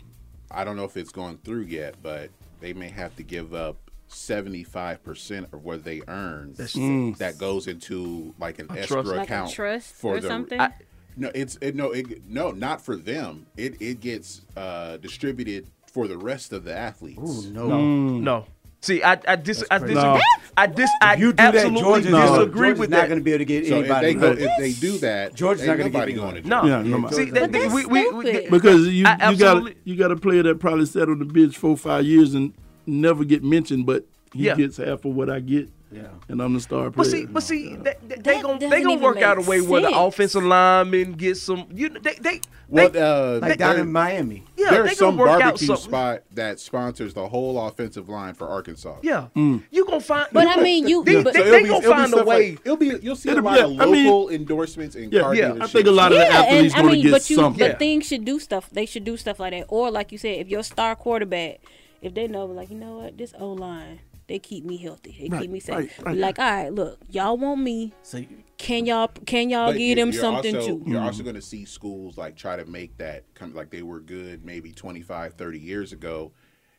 I 0.51 0.63
don't 0.63 0.75
know 0.75 0.83
if 0.83 0.97
it's 0.97 1.11
gone 1.11 1.39
through 1.43 1.63
yet, 1.63 1.95
but 2.01 2.29
they 2.59 2.73
may 2.73 2.89
have 2.89 3.15
to 3.17 3.23
give 3.23 3.53
up 3.53 3.77
75% 4.09 5.53
of 5.53 5.63
what 5.63 5.83
they 5.83 6.01
earn 6.07 6.53
mm. 6.53 7.17
that 7.17 7.37
goes 7.37 7.67
into 7.67 8.33
like 8.39 8.59
an 8.59 8.67
a 8.69 8.79
escrow 8.79 9.03
trust. 9.03 9.23
account 9.23 9.47
like 9.47 9.55
trust 9.55 9.93
for 9.93 10.19
the, 10.19 10.27
something 10.27 10.59
I, 10.59 10.73
no 11.17 11.31
it's 11.33 11.57
it, 11.61 11.75
no 11.75 11.91
it, 11.91 12.27
no 12.27 12.51
not 12.51 12.81
for 12.81 12.95
them 12.95 13.47
it 13.57 13.81
it 13.81 13.99
gets 13.99 14.41
uh, 14.55 14.97
distributed 14.97 15.67
for 15.91 16.07
the 16.07 16.17
rest 16.17 16.53
of 16.53 16.63
the 16.65 16.75
athletes 16.75 17.19
Ooh, 17.19 17.51
no 17.51 17.67
no, 17.67 17.77
mm. 17.77 18.21
no. 18.21 18.45
See, 18.85 19.01
I 19.01 19.19
I, 19.27 19.35
dis- 19.35 19.65
I 19.71 19.79
dis 19.79 19.95
No. 19.95 20.19
I 20.55 20.67
dis- 20.67 20.89
I 21.01 21.15
you 21.15 21.33
do 21.33 21.41
absolutely 21.41 22.11
that, 22.11 22.27
disagree 22.27 22.73
with 22.73 22.91
that. 22.91 22.97
not 22.97 23.07
going 23.07 23.19
to 23.19 23.23
be 23.23 23.31
able 23.31 23.39
to 23.39 23.45
get 23.45 23.65
so 23.65 23.79
anybody. 23.79 24.09
If 24.09 24.13
they, 24.13 24.19
go, 24.19 24.31
if 24.33 24.51
they 24.59 24.73
do 24.73 24.97
that, 24.99 25.33
George 25.33 25.59
is 25.59 25.65
not 25.65 25.77
going 25.77 25.91
to 25.91 25.97
get 25.97 26.07
anybody. 26.07 26.41
No, 26.41 26.65
yeah, 26.65 26.83
yeah, 26.83 27.09
see, 27.09 27.31
that, 27.31 27.51
we, 27.51 27.85
we, 27.87 28.11
we, 28.11 28.47
because 28.47 28.85
you, 28.85 29.07
you 29.07 29.37
got 29.37 29.73
you 29.85 29.95
got 29.95 30.11
a 30.11 30.15
player 30.15 30.43
that 30.43 30.59
probably 30.59 30.85
sat 30.85 31.09
on 31.09 31.17
the 31.17 31.25
bench 31.25 31.57
four 31.57 31.75
five 31.75 32.05
years 32.05 32.35
and 32.35 32.53
never 32.87 33.23
get 33.23 33.43
mentioned, 33.43 33.85
but 33.85 34.05
he 34.33 34.45
Yeah. 34.45 34.55
gets 34.55 34.77
half 34.77 35.05
of 35.05 35.15
what 35.15 35.29
I 35.29 35.39
get. 35.39 35.69
Yeah. 35.91 36.07
And 36.27 36.41
I'm 36.41 36.53
the 36.53 36.59
star 36.59 36.89
player. 36.89 36.91
But 36.91 37.05
see, 37.07 37.25
but 37.25 37.43
see, 37.43 37.75
they, 37.75 37.93
they, 38.05 38.15
they 38.15 38.41
gonna 38.41 38.57
they 38.69 38.81
gonna 38.83 38.99
work 39.01 39.21
out 39.21 39.37
a 39.37 39.41
make 39.41 39.47
way 39.49 39.61
where 39.61 39.81
the 39.81 39.97
offensive 39.97 40.43
linemen 40.43 41.13
get 41.13 41.37
some. 41.37 41.67
You 41.73 41.89
know, 41.89 41.99
they 42.01 42.15
they 42.15 42.41
What 42.67 42.91
they, 42.93 42.99
uh, 43.01 43.39
Like 43.39 43.59
down 43.59 43.79
in 43.79 43.89
Miami. 43.91 44.43
Yeah, 44.57 44.71
there's 44.71 44.89
they 44.89 44.95
some 44.95 45.15
gonna 45.15 45.21
work 45.21 45.29
out 45.29 45.39
barbecue 45.41 45.67
something. 45.67 45.83
spot 45.85 46.23
that 46.33 46.59
sponsors 46.59 47.13
the 47.13 47.25
whole 47.29 47.65
offensive 47.65 48.09
line 48.09 48.33
for 48.33 48.45
Arkansas. 48.49 48.95
yeah. 49.03 49.27
Mm. 49.37 49.63
You 49.71 49.85
gonna 49.85 50.01
find. 50.01 50.27
But 50.33 50.45
you 50.47 50.53
I 50.53 50.61
mean, 50.63 50.87
you- 50.87 51.03
they, 51.05 51.23
but- 51.23 51.33
they, 51.33 51.39
So 51.43 51.51
they 51.51 51.63
it'll 51.63 51.79
be- 51.79 51.85
gonna 51.85 51.95
find 52.07 52.13
a 52.13 52.25
way. 52.25 52.49
Like, 52.51 52.61
it'll 52.65 52.77
be 52.77 52.91
you'll 53.01 53.15
see 53.15 53.29
a 53.29 53.33
It'll 53.33 53.43
be- 53.43 53.49
lot 53.49 53.59
of 53.61 53.71
yeah, 53.73 53.83
I 53.83 53.85
mean- 53.85 54.05
local 54.07 54.29
endorsements 54.31 54.95
and 54.97 55.13
Yeah, 55.13 55.21
car 55.21 55.35
yeah, 55.35 55.53
I 55.61 55.67
think 55.67 55.87
a 55.87 55.91
lot 55.91 56.11
of 56.11 56.17
the 56.17 56.23
Yeah, 56.25 56.39
and 56.41 56.55
athletes 56.57 56.73
I 56.73 56.77
gonna 56.81 56.91
mean, 56.93 57.03
get 57.03 57.11
but 57.11 57.29
you, 57.29 57.35
something. 57.37 57.67
but 57.69 57.79
things 57.79 58.05
should 58.07 58.25
do 58.25 58.39
stuff. 58.39 58.69
They 58.71 58.85
should 58.87 59.05
do 59.05 59.15
stuff 59.15 59.39
like 59.39 59.51
that. 59.53 59.65
Or 59.69 59.91
like 59.91 60.11
you 60.11 60.17
said, 60.17 60.39
if 60.39 60.49
your 60.49 60.63
star 60.63 60.95
quarterback, 60.97 61.61
if 62.05 62.13
they 62.13 62.27
know, 62.27 62.45
like 62.45 62.69
you 62.69 62.77
know 62.77 62.97
what, 62.99 63.17
this 63.17 63.33
O 63.39 63.51
line, 63.51 63.99
they 64.27 64.39
keep 64.39 64.63
me 64.63 64.77
healthy. 64.77 65.15
They 65.19 65.29
Right, 65.29 65.41
keep 65.41 65.51
me 65.51 65.59
safe. 65.59 65.75
right, 65.75 66.05
right. 66.05 66.17
Like, 66.17 66.39
all 66.39 66.45
right, 66.45 66.73
look, 66.73 66.99
y'all 67.09 67.37
want 67.37 67.61
me. 67.61 67.93
So 68.03 68.17
you, 68.17 68.27
Can 68.57 68.85
y'all 68.85 69.07
can 69.07 69.49
y'all 69.49 69.73
give 69.73 69.97
them 69.97 70.11
something 70.13 70.55
also, 70.55 70.67
too? 70.67 70.83
You're 70.85 70.99
hmm. 70.99 71.05
also 71.05 71.23
going 71.23 71.35
to 71.35 71.41
see 71.41 71.65
schools 71.65 72.17
like 72.17 72.35
try 72.35 72.55
to 72.55 72.65
make 72.65 72.97
that 72.97 73.23
come 73.33 73.53
like 73.53 73.69
they 73.69 73.81
were 73.81 73.99
good 73.99 74.45
maybe 74.45 74.71
25, 74.71 75.33
30 75.33 75.59
years 75.59 75.91
ago, 75.91 76.31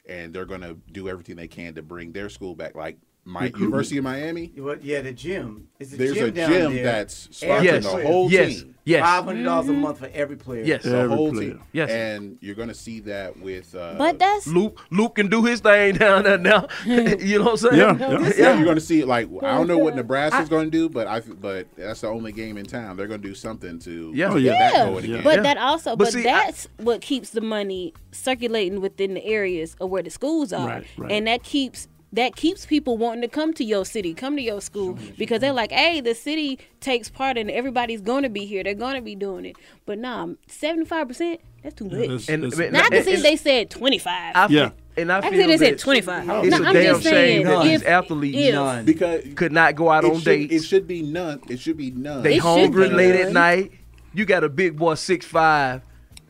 and 0.09 0.33
they're 0.33 0.47
going 0.47 0.63
to 0.63 0.75
do 0.93 1.09
everything 1.09 1.37
they 1.37 1.49
can 1.49 1.75
to 1.75 1.83
bring 1.83 2.13
their 2.13 2.29
school 2.29 2.55
back. 2.55 2.75
Like 2.75 2.99
my 3.27 3.41
Recruitment. 3.41 3.63
University 3.65 3.99
of 3.99 4.05
Miami, 4.05 4.53
what? 4.57 4.83
Yeah, 4.85 5.03
the 5.03 5.13
gym. 5.13 5.69
It's 5.81 5.93
a 5.93 5.97
there's 5.97 6.15
gym 6.15 6.29
a 6.29 6.31
down 6.31 6.51
gym 6.51 6.75
there. 6.75 6.85
that's 6.85 7.43
Every 7.43 7.67
sponsoring 7.69 7.73
Yes. 7.73 7.85
the 7.85 8.07
whole 8.07 8.31
Yes. 8.31 8.49
team. 8.61 8.73
Yes. 8.85 9.03
Five 9.03 9.25
hundred 9.25 9.43
dollars 9.43 9.67
Mm-hmm. 9.67 9.75
a 9.75 9.79
month 9.81 9.99
for 9.99 10.11
every 10.15 10.37
player. 10.37 10.63
Yes. 10.63 10.85
The 10.85 10.97
Every 10.97 11.17
whole 11.17 11.33
player. 11.33 11.51
team. 11.51 11.63
Yes. 11.73 11.91
And 11.91 12.39
you're 12.41 12.55
going 12.55 12.69
to 12.69 12.75
see 12.75 13.01
that 13.01 13.37
with. 13.37 13.75
Uh, 13.75 13.97
but 13.99 14.21
that's 14.21 14.47
Luke 14.47 14.81
Luke 14.93 15.17
can 15.17 15.27
do 15.29 15.43
his 15.45 15.59
thing 15.59 15.95
down 15.99 16.23
there 16.23 16.39
now. 16.39 16.69
you 16.87 17.39
know 17.41 17.45
what 17.47 17.51
I'm 17.51 17.57
saying? 17.57 17.77
Yeah, 17.77 17.93
No, 17.93 18.21
yeah. 18.21 18.33
yeah, 18.39 18.55
you're 18.55 18.65
going 18.65 18.77
to 18.77 18.81
see 18.81 19.01
it. 19.01 19.09
Like 19.09 19.29
I 19.43 19.57
don't 19.57 19.67
know 19.67 19.77
what 19.79 19.95
I- 19.95 19.97
Nebraska's 19.97 20.49
going 20.49 20.67
to 20.67 20.71
do, 20.71 20.89
but 20.89 21.09
I 21.09 21.19
but 21.19 21.67
that's 21.77 22.03
the 22.03 22.09
only 22.09 22.31
game 22.31 22.57
in 22.59 22.65
town. 22.65 22.97
They're 22.97 23.09
going 23.09 23.21
to 23.21 23.29
do 23.29 23.35
something 23.35 23.81
to 23.81 24.13
Yeah. 24.15 24.29
get 24.29 24.33
Oh, 24.33 24.37
yeah. 24.37 24.53
that 24.53 24.73
Yeah, 24.75 24.85
going 24.87 25.05
again. 25.05 25.25
but 25.25 25.35
Yeah. 25.37 25.43
that 25.43 25.59
also, 25.59 25.91
But 25.97 26.05
but, 26.05 26.13
see, 26.13 26.21
I- 26.21 26.23
that's 26.45 26.69
what 26.77 27.01
keeps 27.01 27.31
the 27.31 27.41
money 27.41 27.93
circulating 28.13 28.81
within 28.81 29.15
the 29.15 29.25
areas 29.25 29.75
of 29.81 29.91
where 29.91 30.05
the 30.05 30.11
schools 30.11 30.53
are, 30.53 30.67
Right, 30.69 30.87
right. 30.97 31.11
and 31.13 31.27
that 31.27 31.43
keeps 31.43 31.89
that 32.13 32.37
keeps 32.37 32.65
people 32.67 32.97
wanting 32.97 33.21
to 33.23 33.29
come 33.29 33.53
to 33.55 33.65
your 33.65 33.85
city, 33.85 34.15
come 34.15 34.37
to 34.37 34.43
your 34.43 34.61
school 34.61 34.97
because 35.19 35.41
they're 35.41 35.53
like, 35.53 35.73
hey, 35.73 36.01
the 36.01 36.15
city 36.15 36.59
takes 36.81 37.09
part 37.11 37.37
in 37.37 37.51
it. 37.51 37.53
Everybody's 37.53 38.01
going 38.01 38.23
to 38.23 38.29
be 38.29 38.47
here. 38.47 38.63
They're 38.63 38.75
going 38.75 38.95
to 38.95 39.03
be 39.03 39.15
doing 39.17 39.45
it. 39.45 39.57
But 39.85 39.99
nah, 39.99 40.29
seventy 40.47 40.87
five 40.87 41.09
percent. 41.09 41.41
That's 41.63 41.75
too 41.75 41.85
much. 41.87 41.95
that's- 41.95 42.29
And, 42.29 42.45
that's- 42.45 42.59
and- 42.61 42.73
now 42.73 42.85
I 42.85 42.89
can 42.91 43.03
see 43.05 43.17
they 43.17 43.37
said 43.37 43.71
twenty 43.71 43.99
five. 43.99 44.33
I 44.37 44.47
Yeah. 44.49 44.69
feel- 44.69 44.77
and 44.99 45.13
I 45.13 45.19
I 45.19 45.21
can 45.21 45.33
feel 45.33 45.41
see 45.43 45.47
they 45.49 45.59
said 45.59 45.79
25. 45.79 46.21
It's 46.23 46.29
No, 46.29 46.63
a 46.63 46.67
I'm 46.69 46.73
damn 46.73 46.85
just 46.95 47.03
shame 47.03 47.13
saying, 47.13 47.45
that 47.45 47.65
these 47.65 47.83
athletes 47.83 48.39
if- 48.39 48.55
None. 48.55 48.85
because 48.87 49.25
could 49.35 49.53
not 49.53 49.75
go 49.75 49.91
out 49.91 50.07
on 50.07 50.15
should, 50.17 50.25
dates. 50.25 50.55
It 50.55 50.65
should 50.65 50.87
be 50.89 51.03
none. 51.03 51.41
It 51.51 51.61
should 51.61 51.77
be 51.77 51.91
none. 51.91 52.23
They 52.23 52.31
It 52.31 52.35
should 52.37 52.43
hungry 52.45 52.89
be 52.89 52.95
late 52.95 53.15
at 53.17 53.33
night. 53.33 53.73
You 54.15 54.25
got 54.25 54.43
a 54.43 54.49
big 54.49 54.79
boy, 54.79 54.95
6'5", 54.95 55.83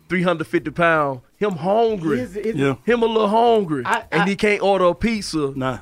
350 0.09 0.70
pound. 0.73 1.20
Him 1.37 1.53
hungry. 1.53 2.19
Here's- 2.19 2.35
here's- 2.35 2.57
Yeah. 2.57 2.77
Him 2.85 3.03
a 3.03 3.07
little 3.07 3.29
hungry, 3.29 3.83
I- 3.85 4.05
and 4.11 4.23
I- 4.23 4.29
he 4.29 4.37
can't 4.37 4.63
order 4.63 4.87
a 4.87 4.95
pizza. 4.95 5.53
Nah. 5.55 5.79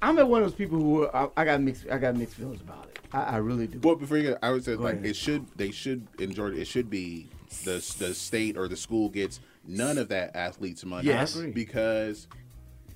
I'm 0.00 0.18
at 0.18 0.28
one 0.28 0.42
of 0.42 0.48
those 0.50 0.56
people 0.56 0.78
who 0.78 1.02
are, 1.04 1.16
I, 1.36 1.42
I 1.42 1.44
got 1.44 1.60
mixed. 1.62 1.86
I 1.90 1.98
got 1.98 2.16
mixed 2.16 2.34
feelings 2.36 2.60
about 2.60 2.84
it. 2.92 2.98
I, 3.12 3.22
I 3.22 3.36
really 3.38 3.66
do. 3.66 3.80
Well, 3.82 3.94
before 3.96 4.18
you 4.18 4.24
get, 4.30 4.38
I 4.42 4.50
would 4.50 4.64
say 4.64 4.76
Go 4.76 4.82
like 4.82 4.94
ahead. 4.96 5.06
it 5.06 5.16
should. 5.16 5.46
They 5.56 5.70
should 5.70 6.06
in 6.18 6.32
Georgia. 6.34 6.60
It 6.60 6.66
should 6.66 6.90
be 6.90 7.26
the 7.64 7.74
the 7.98 8.12
state 8.14 8.56
or 8.58 8.68
the 8.68 8.76
school 8.76 9.08
gets 9.08 9.40
none 9.66 9.96
of 9.98 10.08
that 10.08 10.36
athlete's 10.36 10.84
money. 10.84 11.06
Yes. 11.08 11.36
I 11.36 11.40
agree. 11.40 11.52
because 11.52 12.26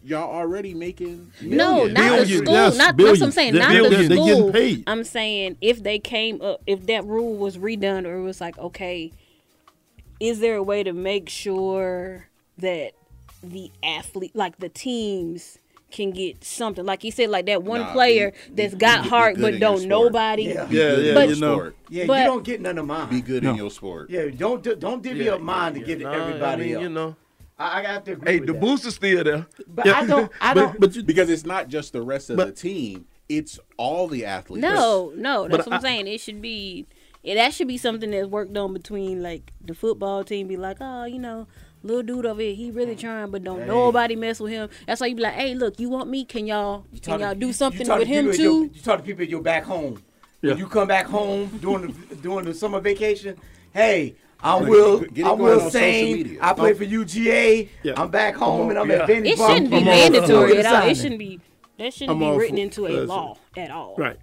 y'all 0.05 0.31
already 0.31 0.75
making 0.75 1.31
No, 1.41 1.87
millions. 1.87 1.95
not 1.99 2.19
the 2.19 2.37
school. 2.37 2.53
Yes, 2.53 2.77
not 2.79 2.97
that's 2.97 3.11
what. 3.20 3.23
I'm 3.23 3.31
saying. 3.33 3.53
They're 3.55 3.62
Not 3.62 3.73
the 3.73 3.89
billions. 3.89 4.09
They 4.11 4.15
getting 4.16 4.35
school. 4.37 4.53
paid. 4.53 4.85
I'm 4.87 5.05
saying 5.05 5.57
if 5.62 5.83
they 5.83 5.99
came 5.99 6.43
up, 6.43 6.61
if 6.66 6.87
that 6.87 7.05
rule 7.07 7.37
was 7.37 7.57
redone, 7.57 8.05
or 8.07 8.16
it 8.19 8.23
was 8.23 8.41
like, 8.41 8.59
okay, 8.59 9.12
is 10.20 10.40
there 10.40 10.57
a 10.57 10.62
way 10.62 10.82
to 10.82 10.93
make 10.93 11.28
sure 11.28 12.28
that 12.59 12.93
the 13.43 13.70
athlete, 13.82 14.35
like 14.35 14.59
the 14.59 14.69
teams, 14.69 15.59
can 15.90 16.11
get 16.11 16.45
something? 16.45 16.85
Like 16.85 17.03
you 17.05 17.11
said, 17.11 17.31
like 17.31 17.47
that 17.47 17.62
one 17.62 17.81
Nah, 17.81 17.93
player 17.93 18.32
be- 18.49 18.55
that's 18.62 18.74
be- 18.74 18.78
got 18.81 19.05
be 19.05 19.09
heart 19.09 19.36
good 19.36 19.55
but 19.55 19.61
don't 19.61 19.86
nobody. 19.86 20.43
Yeah. 20.45 20.66
Yeah, 20.70 20.97
yeah, 20.97 20.97
in 20.97 21.15
your 21.15 21.24
you 21.35 21.40
know. 21.40 21.73
yeah, 21.89 22.07
but- 22.07 22.19
you 22.19 22.24
don't 22.24 22.45
get 22.45 22.61
none 22.61 22.78
of 22.78 22.86
mine. 22.86 23.09
Be 23.09 23.20
good 23.23 23.43
No. 23.43 23.51
in 23.51 23.57
your 23.57 23.70
sport. 23.70 24.11
Yeah, 24.11 24.27
don't 24.28 24.62
do- 24.62 24.77
don't 24.77 25.03
divvy 25.03 25.24
Yeah, 25.24 25.32
up 25.35 25.40
mine 25.40 25.74
to 25.74 25.81
yeah, 25.81 25.86
give 25.86 25.99
to 26.01 26.05
nah, 26.05 26.12
everybody 26.12 26.62
I 26.62 26.66
mean, 26.66 26.74
else. 26.74 26.82
You 26.82 26.89
know, 26.90 27.16
I, 27.59 27.78
I 27.81 27.82
have 27.85 28.05
to 28.05 28.12
agree 28.12 28.32
hey, 28.32 28.39
with 28.40 28.49
the 28.49 28.53
that. 28.55 28.61
booster's 28.61 28.95
still 28.97 29.24
there. 29.24 29.47
But 29.66 29.89
I 29.89 30.05
don't. 30.07 30.31
I 30.40 30.53
don't. 30.55 30.78
but 30.78 30.95
you, 30.95 31.03
Because 31.03 31.31
it's 31.31 31.47
not 31.47 31.69
just 31.69 31.93
the 31.93 32.03
rest 32.03 32.28
of 32.31 32.36
But- 32.36 32.47
the 32.49 32.53
team; 32.53 33.07
it's 33.28 33.59
all 33.78 34.09
the 34.09 34.24
athletes. 34.27 34.62
No, 34.62 35.12
no, 35.16 35.43
that's 35.49 35.59
But 35.65 35.66
what 35.66 35.74
I'm 35.77 35.81
saying. 35.81 36.07
It 36.07 36.20
should 36.20 36.43
be, 36.43 36.86
yeah, 37.23 37.35
that 37.35 37.55
should 37.55 37.69
be 37.69 37.78
something 37.78 38.11
that's 38.11 38.28
worked 38.28 38.57
on 38.57 38.73
between 38.73 39.23
like 39.23 39.53
the 39.61 39.74
football 39.74 40.24
team. 40.24 40.49
Be 40.49 40.57
like, 40.57 40.78
oh, 40.81 41.05
you 41.05 41.19
know, 41.19 41.47
little 41.82 42.03
dude 42.03 42.27
over 42.27 42.40
here, 42.40 42.55
he 42.55 42.70
really 42.70 42.95
mm. 42.97 43.01
trying, 43.01 43.31
but 43.31 43.45
don't 43.45 43.61
Hey. 43.61 43.66
nobody 43.66 44.16
mess 44.16 44.40
with 44.40 44.53
him. 44.53 44.69
That's 44.86 45.01
why 45.01 45.09
you 45.09 45.16
be 45.16 45.23
like, 45.23 45.35
hey, 45.35 45.55
look, 45.55 45.78
you 45.81 45.89
want 45.89 46.09
me? 46.09 46.24
Can 46.24 46.47
y'all, 46.47 46.85
can 47.03 47.20
y'all 47.20 47.35
do 47.35 47.53
something 47.53 47.81
you 47.81 47.86
talk 47.86 47.97
to 47.97 48.01
with 48.01 48.09
him 48.09 48.24
people 48.27 48.32
at 48.35 48.39
your- 48.40 48.66
too? 48.69 48.70
you 48.74 48.82
talk 48.82 48.99
to 48.99 49.05
people 49.05 49.24
you're 49.24 49.43
back 49.43 49.65
home. 49.65 50.03
Yeah. 50.40 50.51
When 50.51 50.59
you 50.59 50.66
come 50.69 50.86
back 50.89 51.07
home 51.07 51.49
during 51.61 51.89
the 52.09 52.15
during 52.23 52.45
the 52.45 52.55
summer 52.55 52.81
vacation, 52.81 53.36
hey, 53.73 54.15
I'm 54.40 54.69
Will. 54.69 55.01
get 55.01 55.27
I'm 55.27 55.39
Will 55.39 55.55
on 55.55 55.59
social 55.62 55.70
Sane. 55.73 56.16
media. 56.16 56.39
I 56.40 56.53
play 56.53 56.73
for 56.73 56.85
UGA. 56.85 57.69
Yeah. 57.82 57.95
I'm 57.97 58.09
back 58.09 58.36
home 58.36 58.70
and 58.70 58.78
I'm 58.78 58.89
Yeah. 58.89 58.99
at 58.99 59.09
Benny 59.09 59.31
It 59.31 59.36
shouldn't 59.39 59.70
be 59.70 59.78
I'm 59.78 59.85
mandatory 59.85 60.59
at 60.59 60.66
all. 60.66 60.89
It 60.89 60.97
shouldn't 60.97 61.19
be. 61.19 61.40
That 61.78 61.93
shouldn't 61.93 62.11
I'm 62.11 62.19
be 62.20 62.39
written 62.39 62.57
for- 62.57 62.62
into 62.62 62.86
a 62.86 62.89
listen. 62.89 63.09
law 63.09 63.36
at 63.57 63.70
all. 63.73 63.97
Right. 63.99 64.16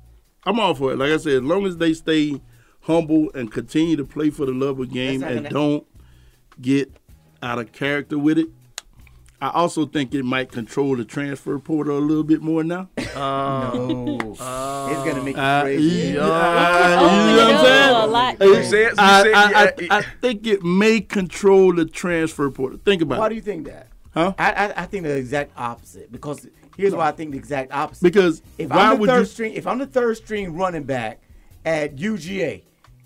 I'm 0.45 0.57
all 0.59 0.73
for 0.73 0.93
it. 0.93 0.97
Like 0.99 1.11
I 1.11 1.17
said, 1.17 1.33
as 1.33 1.41
long 1.41 1.65
as 1.65 1.75
they 1.77 1.93
stay 1.93 2.39
humble 2.85 3.31
and 3.33 3.51
continue 3.51 3.95
to 3.97 4.05
play 4.05 4.29
for 4.29 4.45
the 4.45 4.51
love 4.51 4.79
of 4.79 4.87
the 4.89 4.93
game 4.93 5.23
and 5.23 5.35
gonna- 5.37 5.49
don't 5.49 5.85
get 6.61 6.91
out 7.43 7.59
of 7.59 7.71
character 7.71 8.17
with 8.17 8.37
it. 8.37 8.47
I 9.41 9.49
also 9.49 9.85
think 9.85 10.13
it 10.15 10.23
might 10.23 10.51
control 10.51 10.95
the 10.95 11.03
transfer 11.03 11.59
portal 11.59 11.97
a 11.97 11.99
little 11.99 12.23
bit 12.23 12.41
more 12.41 12.63
now. 12.63 12.89
No, 13.15 14.17
it's 14.31 14.39
gonna 14.39 15.23
make 15.23 15.35
you 15.35 15.41
Uh, 15.41 15.61
crazy. 15.63 16.13
yeah, 16.13 16.99
Open 17.01 17.29
you 17.29 17.35
know 17.35 17.53
what 17.53 17.71
I'm 17.71 18.09
a 18.09 18.11
lot. 18.11 18.37
saying? 18.37 18.53
You 18.53 18.63
said- 18.63 18.79
you 18.91 18.95
I, 18.97 19.23
said- 19.23 19.33
I, 19.33 19.95
I, 19.95 19.99
I 19.99 20.01
think 20.21 20.45
it 20.47 20.63
may 20.63 21.01
control 21.01 21.73
the 21.73 21.85
transfer 21.85 22.49
portal. 22.51 22.79
Think 22.83 23.01
about 23.01 23.19
Why 23.19 23.25
it. 23.27 23.29
do 23.29 23.35
you 23.35 23.41
think 23.41 23.65
that? 23.67 23.87
Huh? 24.13 24.33
I, 24.39 24.51
I 24.51 24.83
I 24.83 24.85
think 24.85 25.03
the 25.03 25.15
exact 25.15 25.51
opposite 25.57 26.11
because 26.11 26.47
here's 26.77 26.93
why 26.95 27.07
I 27.07 27.11
think 27.11 27.31
the 27.31 27.37
exact 27.37 27.71
opposite. 27.73 28.03
Because 28.03 28.41
if 28.57 28.69
why 28.69 28.77
I'm 28.77 28.95
the 28.95 29.01
would 29.01 29.09
third 29.09 29.19
you- 29.19 29.25
string, 29.25 29.53
if 29.53 29.67
I'm 29.67 29.79
the 29.79 29.87
third 29.87 30.15
string 30.17 30.55
running 30.55 30.83
back 30.83 31.21
at 31.65 31.95
UGA, 31.97 32.61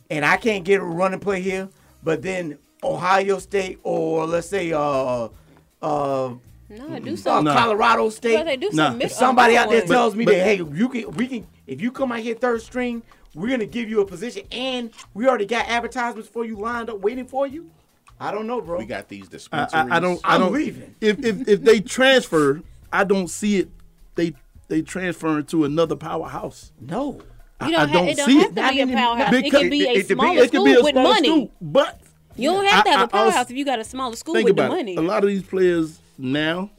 and 0.09 0.25
I 0.25 0.37
can't 0.37 0.63
get 0.65 0.79
a 0.81 0.83
running 0.83 1.19
play 1.19 1.41
here, 1.41 1.69
but 2.03 2.21
then 2.21 2.57
Ohio 2.83 3.39
State 3.39 3.79
or 3.83 4.25
let's 4.25 4.47
say 4.49 4.71
uh 4.73 5.29
uh. 5.81 6.33
No, 6.71 6.99
do 6.99 7.13
uh, 7.13 7.17
something. 7.17 7.51
Colorado 7.53 8.09
State. 8.11 8.35
Well, 8.35 8.45
they 8.45 8.55
do 8.57 8.69
Nah. 8.73 8.89
some 8.89 8.93
If 8.93 8.99
mix- 8.99 9.15
somebody 9.15 9.57
uh, 9.57 9.63
out 9.63 9.69
there 9.71 9.81
tells 9.81 10.15
me 10.15 10.23
but- 10.25 10.35
that, 10.35 10.43
hey, 10.43 10.57
you 10.57 10.87
can, 10.87 11.09
we 11.13 11.27
can, 11.27 11.47
if 11.65 11.81
you 11.81 11.91
come 11.91 12.11
out 12.11 12.19
here 12.19 12.35
third 12.35 12.61
string, 12.61 13.01
we're 13.33 13.49
gonna 13.49 13.65
give 13.65 13.89
you 13.89 14.01
a 14.01 14.05
position, 14.05 14.43
and 14.51 14.91
we 15.15 15.27
already 15.27 15.45
got 15.47 15.67
advertisements 15.67 16.29
for 16.29 16.45
you 16.45 16.55
lined 16.57 16.89
up, 16.91 16.99
waiting 16.99 17.25
for 17.25 17.47
you. 17.47 17.71
I 18.19 18.31
don't 18.31 18.45
know, 18.47 18.61
bro. 18.61 18.77
We 18.77 18.85
got 18.85 19.07
these 19.07 19.25
I, 19.27 19.31
dispensaries. 19.31 19.91
I, 19.91 19.95
I 19.95 19.99
don't. 19.99 20.19
I 20.23 20.35
I'm 20.35 20.41
don't. 20.41 20.53
leaving. 20.53 20.93
If, 21.01 21.23
if 21.25 21.47
if 21.47 21.63
they 21.63 21.79
transfer, 21.79 22.61
I 22.93 23.03
don't 23.03 23.29
see 23.29 23.57
it. 23.57 23.69
They 24.15 24.33
they 24.67 24.81
transferring 24.83 25.45
to 25.45 25.63
another 25.63 25.95
powerhouse. 25.95 26.71
No. 26.79 27.21
You 27.61 27.71
don't, 27.71 27.75
I 27.75 27.79
have, 27.81 27.91
don't 27.91 28.07
it 28.07 28.17
don't 28.17 28.25
see 28.29 28.37
have 28.39 28.51
it. 28.51 28.55
to 28.55 28.69
be 28.71 28.79
a 28.79 28.83
in- 28.83 28.93
powerhouse. 28.93 29.33
It 29.33 29.43
because 29.43 29.61
could 29.61 29.71
be 29.71 29.85
a 29.85 29.91
it 29.91 29.93
could 29.95 30.07
be- 30.07 30.13
smaller 30.15 30.47
school 30.47 30.63
with 30.63 30.89
smaller 30.89 31.03
money. 31.09 31.27
school, 31.27 31.51
but 31.61 32.01
You 32.37 32.51
don't 32.51 32.65
have 32.65 32.83
to 32.85 32.89
have 32.91 32.99
I- 32.99 33.01
a 33.01 33.05
I 33.05 33.07
powerhouse 33.07 33.35
also- 33.37 33.51
if 33.53 33.57
you 33.57 33.65
got 33.65 33.79
a 33.79 33.83
smaller 33.83 34.15
school 34.15 34.33
think 34.35 34.47
with 34.47 34.55
the 34.55 34.67
money. 34.67 34.93
it. 34.93 34.97
A 34.97 35.01
lot 35.01 35.23
of 35.23 35.29
these 35.29 35.43
players 35.43 35.99
now, 36.17 36.69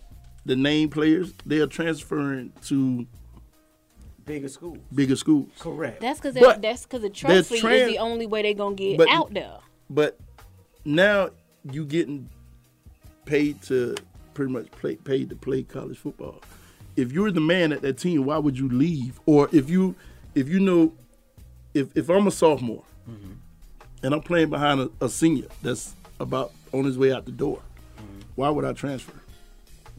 the 0.47 0.57
name 0.57 0.89
players, 0.89 1.35
they 1.45 1.59
are 1.59 1.67
transferring 1.67 2.53
to 2.67 3.07
Bigger 4.25 4.49
schools. 4.49 4.79
bigger 4.95 5.17
schools. 5.17 5.49
Correct. 5.59 6.01
That's 6.01 6.21
because 6.21 6.35
that's 6.35 6.83
because 6.85 7.03
the 7.03 7.09
they're 7.09 7.43
trophy 7.43 7.61
tran- 7.61 7.87
is 7.87 7.89
the 7.89 7.99
only 7.99 8.27
way 8.27 8.43
they're 8.43 8.55
gonna 8.55 8.75
get 8.75 8.97
but- 8.97 9.09
out 9.11 9.35
there. 9.35 9.59
But 9.91 10.19
now 10.85 11.31
you 11.71 11.85
getting 11.85 12.29
paid 13.27 13.61
to 13.63 13.97
pretty 14.35 14.53
much 14.53 14.71
play 14.71 14.97
paid 14.97 15.29
to 15.31 15.37
play 15.37 15.63
college 15.63 15.99
football. 15.99 16.41
If 16.97 17.13
you're 17.13 17.31
the 17.33 17.41
man 17.41 17.73
at 17.73 17.83
that 17.83 17.99
team, 17.99 18.25
why 18.25 18.39
would 18.39 18.59
you 18.59 18.69
leave? 18.69 19.21
Or 19.27 19.49
if 19.53 19.69
you 19.69 19.95
if 20.35 20.49
you 20.49 20.61
know 20.61 20.93
if 21.75 21.97
if 21.97 22.09
I'm 22.09 22.27
a 22.27 22.31
sophomore 22.31 22.85
Mm-hmm. 23.11 23.33
and 24.05 24.15
I'm 24.15 24.21
playing 24.23 24.51
behind 24.51 24.81
a, 24.81 24.91
a 25.05 25.09
senior 25.09 25.47
that's 25.63 25.95
about 26.21 26.53
on 26.73 26.85
his 26.85 26.97
way 26.99 27.13
out 27.13 27.25
the 27.25 27.33
door, 27.33 27.61
Mm-hmm. 27.97 28.21
why 28.37 28.49
would 28.51 28.65
I 28.65 28.73
transfer? 28.73 29.13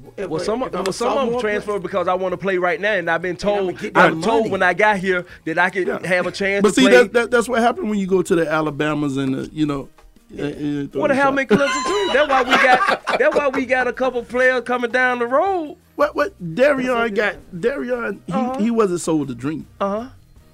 Well, 0.01 0.13
some, 0.13 0.23
If 0.23 0.29
well, 0.29 0.39
some 0.43 0.63
of 0.63 0.71
them 0.71 0.91
sophomore 0.93 1.41
transfer 1.41 1.77
because 1.79 2.07
I 2.07 2.13
want 2.15 2.31
to 2.33 2.37
play 2.37 2.57
right 2.57 2.79
now, 2.81 2.93
and 2.93 3.07
I've 3.09 3.21
been 3.21 3.35
told, 3.37 3.69
I'ma 3.69 3.77
get 3.79 3.97
I'm 3.97 4.19
that 4.21 4.25
told 4.25 4.39
money. 4.43 4.51
when 4.51 4.63
I 4.63 4.73
got 4.73 4.97
here 4.97 5.25
that 5.45 5.57
I 5.59 5.69
could 5.69 5.87
have 6.05 6.25
a 6.25 6.31
chance 6.31 6.63
But 6.63 6.69
to 6.69 6.73
see, 6.75 6.87
play. 6.87 6.91
that, 7.03 7.13
that, 7.13 7.31
that's 7.31 7.47
what 7.47 7.61
happened 7.61 7.89
when 7.89 7.99
you 7.99 8.07
go 8.07 8.21
to 8.23 8.35
the 8.35 8.49
Alabamas 8.51 9.17
and 9.17 9.35
the, 9.35 9.49
you 9.53 9.65
know. 9.67 9.89
uh, 10.35 10.41
uh, 10.41 10.47
what 10.47 10.91
the 10.91 11.07
the 11.09 11.15
hell 11.15 11.25
shot. 11.27 11.35
make 11.35 11.49
Clemson 11.49 11.83
too? 11.83 12.09
that's 12.13 12.29
why 12.29 12.41
we 12.43 12.51
got. 12.51 13.17
That's 13.19 13.35
why 13.35 13.47
we 13.49 13.65
got 13.65 13.87
a 13.87 13.93
couple 13.93 14.23
players 14.23 14.63
coming 14.63 14.89
down 14.91 15.19
the 15.19 15.27
road. 15.27 15.77
What 15.95 16.15
what 16.15 16.55
Derion 16.55 17.13
got? 17.13 17.35
Derion 17.53 18.21
he, 18.25 18.33
Uh-huh. 18.33 18.57
he 18.57 18.71
wasn't 18.71 19.01
sold 19.01 19.29
a 19.29 19.35
dream. 19.35 19.67
Uh 19.79 20.03
huh. 20.03 20.09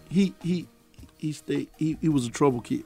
He 0.09 0.33
he 0.41 0.67
he 1.17 1.31
stayed. 1.31 1.69
He, 1.77 1.97
he 2.01 2.09
was 2.09 2.25
a 2.27 2.29
trouble 2.31 2.61
kid. 2.61 2.83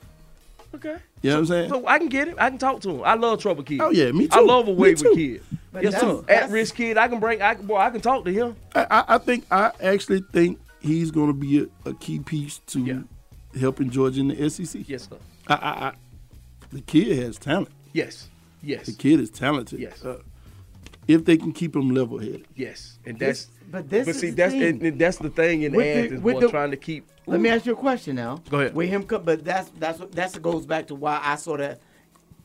Okay. 0.73 0.95
You 1.21 1.29
know 1.31 1.35
what 1.35 1.39
I'm 1.39 1.45
saying? 1.47 1.69
So 1.69 1.85
I 1.85 1.97
can 1.99 2.07
get 2.07 2.29
it. 2.29 2.35
I 2.39 2.49
can 2.49 2.57
talk 2.57 2.79
to 2.81 2.89
him. 2.89 3.01
I 3.03 3.15
love 3.15 3.41
trouble 3.41 3.61
kids. 3.63 3.81
Oh, 3.83 3.89
yeah, 3.89 4.11
me 4.13 4.27
too. 4.29 4.39
I 4.39 4.41
love 4.41 4.67
a 4.69 4.71
Me 4.71 4.77
wayward 4.77 4.99
kid. 5.15 5.43
But 5.73 5.83
yes, 5.83 5.93
that's- 5.93 6.19
sir. 6.19 6.33
At 6.33 6.49
risk 6.49 6.75
kid. 6.75 6.97
I 6.97 7.07
can 7.09 7.19
bring. 7.19 7.41
I 7.41 7.55
can. 7.55 7.65
Boy, 7.67 7.77
I 7.77 7.89
can 7.89 7.99
talk 8.01 8.23
to 8.25 8.31
him. 8.31 8.55
I, 8.73 8.87
I, 8.89 9.03
I 9.15 9.17
think 9.17 9.45
I 9.51 9.71
actually 9.81 10.23
think 10.31 10.59
he's 10.79 11.11
going 11.11 11.27
to 11.27 11.33
be 11.33 11.59
a, 11.85 11.89
a 11.89 11.93
key 11.95 12.19
piece 12.19 12.59
to 12.67 13.05
helping 13.59 13.89
Georgia 13.89 14.21
in 14.21 14.29
the 14.29 14.49
SEC. 14.49 14.87
Yes, 14.87 15.09
sir. 15.09 15.17
I, 15.47 15.53
I, 15.53 15.69
I, 15.87 15.93
the 16.71 16.81
kid 16.81 17.17
has 17.21 17.37
talent. 17.37 17.69
Yes. 17.91 18.29
Yes. 18.63 18.85
The 18.85 18.93
kid 18.93 19.19
is 19.19 19.29
talented. 19.29 19.79
Yes. 19.79 20.03
Uh, 20.05 20.19
if 21.07 21.25
they 21.25 21.37
can 21.37 21.51
keep 21.51 21.73
them 21.73 21.91
level 21.91 22.19
headed. 22.19 22.45
Yes, 22.55 22.99
and 23.05 23.17
This- 23.19 23.45
that's. 23.45 23.57
but 23.71 23.89
this 23.89 24.05
But 24.05 24.15
is 24.15 24.21
see, 24.21 24.29
the 24.29 24.35
that's 24.35 24.53
thing. 24.53 24.63
and, 24.63 24.81
and 24.83 24.99
that's 24.99 25.17
the 25.17 25.29
thing 25.29 25.63
in 25.63 25.73
With 25.73 25.85
the- 25.85 26.05
Athens. 26.05 26.21
with 26.21 26.35
boy, 26.35 26.41
the- 26.41 26.49
trying 26.49 26.71
to 26.71 26.77
keep. 26.77 27.07
Let 27.27 27.39
me 27.39 27.49
ask 27.49 27.65
you 27.65 27.73
a 27.73 27.75
question 27.75 28.15
now. 28.15 28.41
Go 28.49 28.59
ahead. 28.59 28.75
With 28.75 28.89
him, 28.89 29.03
but 29.03 29.43
that's 29.45 29.69
that's 29.79 29.99
what 29.99 30.11
that's 30.11 30.33
what 30.33 30.41
goes 30.43 30.65
back 30.65 30.87
to 30.87 30.95
why 30.95 31.19
I 31.23 31.35
sort 31.35 31.61
of 31.61 31.77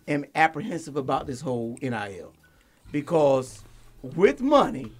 am 0.07 0.25
apprehensive 0.35 0.97
about 0.97 1.27
this 1.27 1.41
whole 1.41 1.77
NIL, 1.83 2.33
because 2.93 3.63
with 4.03 4.41
money 4.41 4.93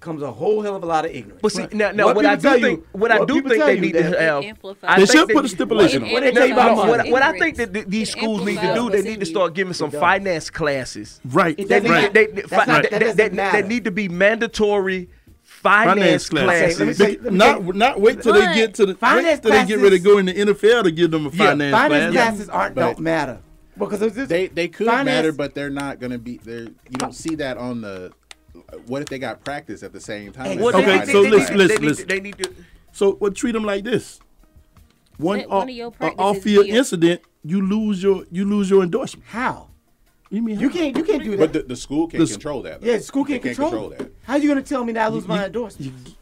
comes 0.00 0.22
a 0.22 0.30
whole 0.30 0.62
hell 0.62 0.76
of 0.76 0.82
a 0.82 0.86
lot 0.86 1.04
of 1.04 1.10
ignorance. 1.10 1.40
But 1.42 1.52
see, 1.52 1.66
now, 1.72 1.90
now 1.90 2.14
what, 2.14 2.24
I 2.24 2.36
do 2.36 2.42
tell 2.42 2.60
think, 2.60 2.80
you- 2.80 2.86
what 2.92 3.10
I 3.10 3.24
do 3.24 3.42
think 3.42 3.64
they 3.64 3.80
need 3.80 3.92
to 3.92 4.02
have, 4.02 4.44
amplifies- 4.44 4.88
I 4.88 5.00
They 5.00 5.06
think 5.06 5.18
should 5.18 5.28
put 5.36 5.44
a 5.44 5.48
stipulation 5.48 6.04
on. 6.04 6.12
What 6.12 6.22
they 6.22 6.30
tell 6.32 6.48
No, 6.48 6.74
what, 6.86 7.08
what 7.08 7.22
I 7.22 7.38
think 7.38 7.56
that 7.56 7.74
th- 7.74 7.86
these 7.88 8.08
It 8.08 8.12
schools 8.12 8.44
need 8.44 8.60
to 8.60 8.74
do, 8.74 8.90
they 8.90 9.02
need 9.02 9.20
to 9.20 9.26
start 9.26 9.54
giving 9.54 9.72
some 9.74 9.90
finance 9.90 10.50
classes. 10.50 11.20
Right. 11.24 11.58
It 11.58 11.68
They 11.68 11.80
need, 11.80 11.88
matter. 11.88 12.08
they, 12.10 12.26
they, 12.26 12.42
That's 12.42 12.48
fi- 12.52 12.64
not- 12.66 12.82
they- 12.82 12.88
that 12.90 12.90
they- 12.90 12.98
doesn't 13.06 13.16
they- 13.16 13.30
matter. 13.30 13.62
they 13.62 13.68
need 13.68 13.84
to 13.84 13.90
be 13.90 14.08
mandatory 14.08 15.08
finance, 15.42 15.98
Finance 15.98 16.28
class. 16.28 16.44
classes. 16.44 16.78
Let 16.78 16.88
me 16.88 16.94
say- 16.94 17.18
not 17.36 17.74
not 17.74 18.00
wait 18.00 18.22
till 18.22 18.34
they 18.34 18.54
get 18.54 18.74
to 18.74 18.86
the 18.86 18.94
Finance 18.94 19.26
wait 19.26 19.42
till 19.42 19.50
they 19.52 19.66
get 19.66 19.78
ready 19.82 19.98
to 19.98 20.04
go 20.04 20.18
in 20.18 20.26
the 20.26 20.32
NFL 20.34 20.84
to 20.84 20.90
give 20.92 21.10
them 21.10 21.26
a 21.26 21.30
finance, 21.30 21.72
class. 21.72 21.88
finance 21.90 22.14
class. 22.14 22.28
classes 22.28 22.48
aren't 22.48 22.74
But- 22.76 22.80
don't 22.82 23.00
matter 23.00 23.38
because 23.76 24.02
of 24.02 24.14
They 24.28 24.46
they 24.46 24.68
could 24.68 24.86
finance- 24.86 25.06
matter, 25.06 25.32
but 25.32 25.54
they're 25.54 25.70
not 25.70 25.98
going 25.98 26.12
to 26.12 26.18
be. 26.18 26.38
They're 26.44 26.60
you 26.62 26.98
don't 26.98 27.14
see 27.14 27.34
that 27.36 27.56
on 27.56 27.80
the. 27.80 28.12
What 28.86 29.02
if 29.02 29.08
they 29.08 29.18
got 29.18 29.44
practice 29.44 29.82
at 29.82 29.92
the 29.92 30.00
same 30.00 30.32
time? 30.32 30.58
Well, 30.58 30.72
the 30.72 30.82
they- 30.82 31.00
Okay, 31.02 31.12
so 31.12 31.22
they- 31.22 31.30
listen, 31.30 31.56
class? 31.56 31.68
they 31.68 31.74
listen, 31.74 31.74
need 31.74 31.78
to- 31.80 31.86
listen. 31.88 32.08
They 32.08 32.20
need 32.20 32.38
to. 32.38 32.54
So 32.92 33.16
well, 33.20 33.30
treat 33.32 33.52
them 33.52 33.64
like 33.64 33.84
this. 33.84 34.18
One, 35.18 35.38
Let 35.38 35.48
one 35.48 35.56
off, 35.58 35.64
of 35.64 35.70
your 35.70 35.92
off 36.20 36.38
field 36.38 36.66
be 36.66 36.70
incident, 36.72 37.20
you 37.44 37.60
lose 37.60 38.02
your 38.02 38.24
you 38.30 38.44
lose 38.44 38.70
your 38.70 38.82
endorsement. 38.82 39.26
how 39.28 39.68
You 40.30 40.42
mean 40.42 40.58
you 40.60 40.68
how? 40.68 40.74
can't 40.76 40.96
you 40.96 41.02
can't 41.04 41.22
do 41.24 41.30
that. 41.32 41.38
But 41.38 41.52
the, 41.52 41.62
the 41.62 41.76
school 41.76 42.06
can 42.08 42.20
The- 42.20 42.26
control 42.26 42.62
that. 42.62 42.80
though. 42.80 42.86
yeah, 42.86 42.98
school 42.98 43.24
can't, 43.24 43.42
can't 43.42 43.56
control, 43.56 43.90
that. 43.90 44.10
How 44.22 44.34
are 44.34 44.38
you 44.38 44.48
gonna 44.48 44.62
tell 44.62 44.84
me 44.84 44.92
that 44.92 45.06
I 45.06 45.08
lose 45.08 45.24
You- 45.24 45.28
my 45.28 45.40
you- 45.40 45.46
endorsement? 45.46 46.14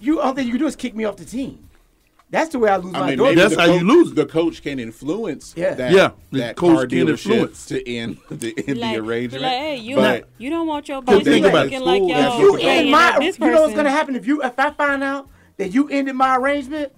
You 0.00 0.20
all 0.20 0.32
that 0.32 0.44
you 0.44 0.50
can 0.52 0.60
do 0.60 0.66
is 0.66 0.76
kick 0.76 0.94
me 0.94 1.04
off 1.04 1.16
the 1.16 1.24
team. 1.26 1.68
That's 2.30 2.50
the 2.50 2.60
way 2.60 2.70
I 2.70 2.76
lose 2.76 2.92
my 2.92 2.98
I 2.98 3.02
mean, 3.02 3.10
endorsement. 3.14 3.36
maybe 3.36 3.40
That's 3.48 3.56
the 3.56 3.72
how 3.72 3.78
you 3.78 3.84
lose. 3.84 4.12
The 4.14 4.26
coach 4.26 4.62
can 4.62 4.78
influence 4.78 5.52
Yeah. 5.56 5.74
that, 5.74 5.92
Yeah, 5.92 6.10
the 6.30 6.38
that 6.38 6.56
coach 6.56 6.74
car 6.76 6.86
can 6.86 6.98
dealership 6.98 7.30
influence. 7.32 7.66
to 7.66 7.88
end 7.88 8.18
the, 8.30 8.54
end 8.68 8.78
Like, 8.78 8.94
the 8.96 9.00
arrangement. 9.02 9.42
like, 9.42 9.52
hey, 9.52 9.76
you 9.76 9.96
but 9.96 10.28
you 10.38 10.48
don't 10.50 10.66
want 10.68 10.88
your 10.88 11.02
But 11.02 11.16
boys 11.24 11.26
looking 11.26 11.44
it. 11.44 11.52
like 11.52 11.72
School, 11.74 12.08
y'all 12.08 12.40
you 12.40 12.56
end 12.58 12.90
my, 12.92 13.10
out 13.14 13.20
this 13.20 13.38
you 13.38 13.50
know 13.50 13.62
what's 13.62 13.74
gonna 13.74 13.90
happen 13.90 14.14
if 14.14 14.26
you 14.28 14.42
if 14.44 14.56
I 14.58 14.70
find 14.70 15.02
out 15.02 15.28
that 15.56 15.74
you 15.74 15.88
ended 15.88 16.14
my 16.14 16.36
arrangement, 16.36 16.92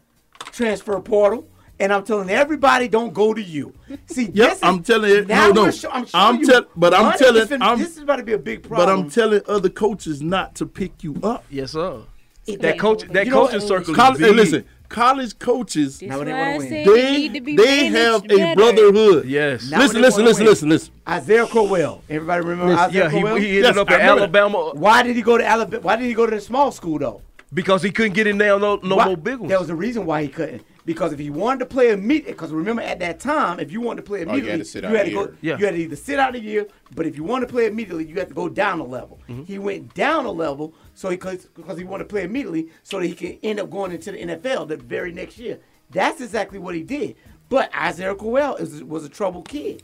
transfer 0.50 1.00
portal, 1.00 1.48
and 1.80 1.92
I'm 1.92 2.04
telling 2.04 2.28
everybody 2.30 2.86
don't 2.86 3.12
go 3.14 3.32
to 3.34 3.42
you. 3.42 3.72
See, 4.06 4.24
Yep, 4.26 4.32
this 4.34 4.52
is, 4.58 4.62
I'm 4.62 4.82
telling 4.82 5.10
you- 5.10 5.24
Now 5.24 5.46
no, 5.48 5.52
no. 5.52 5.60
we're 5.62 5.66
I'm, 5.68 5.72
showing 5.72 6.06
I'm 6.14 6.38
you 6.40 6.46
tell- 6.46 6.66
but 6.76 6.94
I'm 6.94 7.18
telling- 7.18 7.46
fin- 7.46 7.62
I'm- 7.62 7.78
this 7.78 7.96
is 7.96 8.02
about 8.02 8.16
to 8.16 8.22
be 8.22 8.34
a 8.34 8.38
big 8.38 8.62
problem. 8.64 8.86
But. 8.86 8.92
I'm 9.04 9.10
telling 9.10 9.40
other 9.48 9.68
coaches 9.70 10.20
not 10.22 10.54
to 10.56 10.66
pick 10.66 11.02
you 11.02 11.16
up. 11.22 11.44
Yes, 11.50 11.72
sir. 11.72 12.00
It- 12.46 12.60
That 12.60 12.78
coach, 12.78 13.04
that 13.08 13.24
You 13.26 13.30
know 13.32 13.46
coaching 13.46 13.60
what? 13.60 13.68
circle. 13.68 13.94
College, 13.94 14.20
is 14.20 14.26
hey, 14.26 14.26
big. 14.28 14.36
listen, 14.36 14.64
college 14.92 15.38
coaches 15.38 16.00
Now 16.02 16.22
they 16.22 16.32
why 16.32 16.38
wanna 16.38 16.52
I 16.54 16.58
win. 16.58 16.68
said 16.68 16.86
they 16.86 17.12
need 17.16 17.34
to 17.34 17.40
be 17.40 17.56
they 17.56 17.90
managed 17.90 17.96
have 17.96 18.24
a 18.24 18.28
better. 18.28 18.54
brotherhood. 18.56 19.24
Yes. 19.26 19.70
Now 19.70 19.78
listen, 19.78 19.94
they 19.96 20.00
listen, 20.02 20.24
listen, 20.24 20.46
listen, 20.46 20.68
listen. 20.68 20.92
Isaiah 21.08 21.46
Crowell. 21.46 22.02
Everybody 22.08 22.44
remember 22.46 22.74
Isaiah 22.74 23.04
Yeah, 23.04 23.10
he, 23.10 23.20
Crowell? 23.20 23.36
he 23.36 23.46
ended 23.48 23.64
Yes, 23.64 23.76
up 23.76 23.90
at 23.90 23.96
remember. 23.98 24.20
Alabama 24.22 24.58
uh, 24.58 24.72
Why 24.74 25.02
did 25.02 25.16
he 25.16 25.22
go 25.22 25.38
to 25.38 25.44
Alabama? 25.46 25.82
Why 25.82 25.96
did 25.96 26.06
he 26.06 26.14
go 26.14 26.26
to 26.26 26.34
the 26.36 26.40
small 26.40 26.70
school 26.70 26.98
though? 26.98 27.20
because 27.54 27.82
he 27.82 27.90
couldn't 27.90 28.14
get 28.14 28.26
in 28.26 28.38
there 28.38 28.58
no 28.58 28.76
no 28.82 28.96
Why- 28.96 29.06
more 29.06 29.16
big 29.16 29.38
ones. 29.38 29.50
There 29.50 29.58
was 29.60 29.68
a 29.68 29.74
reason 29.74 30.06
why 30.06 30.22
he 30.22 30.28
couldn't. 30.28 30.62
Because 30.84 31.12
if 31.12 31.18
he 31.20 31.30
wanted 31.30 31.60
to 31.60 31.66
play 31.66 31.90
immediately, 31.90 32.32
because 32.32 32.50
remember 32.50 32.82
at 32.82 32.98
that 32.98 33.20
time, 33.20 33.60
if 33.60 33.70
you 33.70 33.80
wanted 33.80 34.02
to 34.02 34.06
play 34.08 34.18
Oh, 34.18 34.22
you 34.22 34.28
had 34.28 34.34
immediately, 34.38 34.58
to 34.58 34.64
sit 34.64 34.82
you 34.82 34.88
out 34.90 34.96
had 34.96 35.06
to 35.06 35.12
go. 35.12 35.34
Yeah. 35.40 35.58
You 35.58 35.64
had 35.66 35.74
to 35.74 35.80
either 35.80 35.94
sit 35.96 36.18
out 36.18 36.34
a 36.34 36.40
year, 36.40 36.66
but 36.96 37.06
if 37.06 37.16
you 37.16 37.22
want 37.22 37.46
to 37.46 37.52
play 37.52 37.66
immediately, 37.66 38.04
you 38.06 38.16
had 38.16 38.28
to 38.28 38.34
go 38.34 38.48
down 38.48 38.80
a 38.80 38.84
level. 38.84 39.20
Mm-hmm. 39.28 39.44
He 39.44 39.58
went 39.60 39.94
down 39.94 40.24
a 40.26 40.30
level 40.32 40.74
so 40.94 41.08
he 41.08 41.16
could 41.16 41.46
because 41.54 41.78
he 41.78 41.84
wanted 41.84 42.04
to 42.04 42.08
play 42.08 42.24
immediately, 42.24 42.68
so 42.82 42.98
that 42.98 43.06
he 43.06 43.14
can 43.14 43.38
end 43.44 43.60
up 43.60 43.70
going 43.70 43.92
into 43.92 44.10
the 44.10 44.18
NFL 44.18 44.68
the 44.68 44.76
very 44.76 45.12
next 45.12 45.38
year. 45.38 45.60
That's 45.90 46.20
exactly 46.20 46.58
what 46.58 46.74
he 46.74 46.82
did. 46.82 47.14
But 47.48 47.70
Isaiah 47.76 48.14
Crowell 48.16 48.56
is, 48.56 48.82
was 48.82 49.04
a 49.04 49.08
troubled 49.08 49.48
kid. 49.48 49.82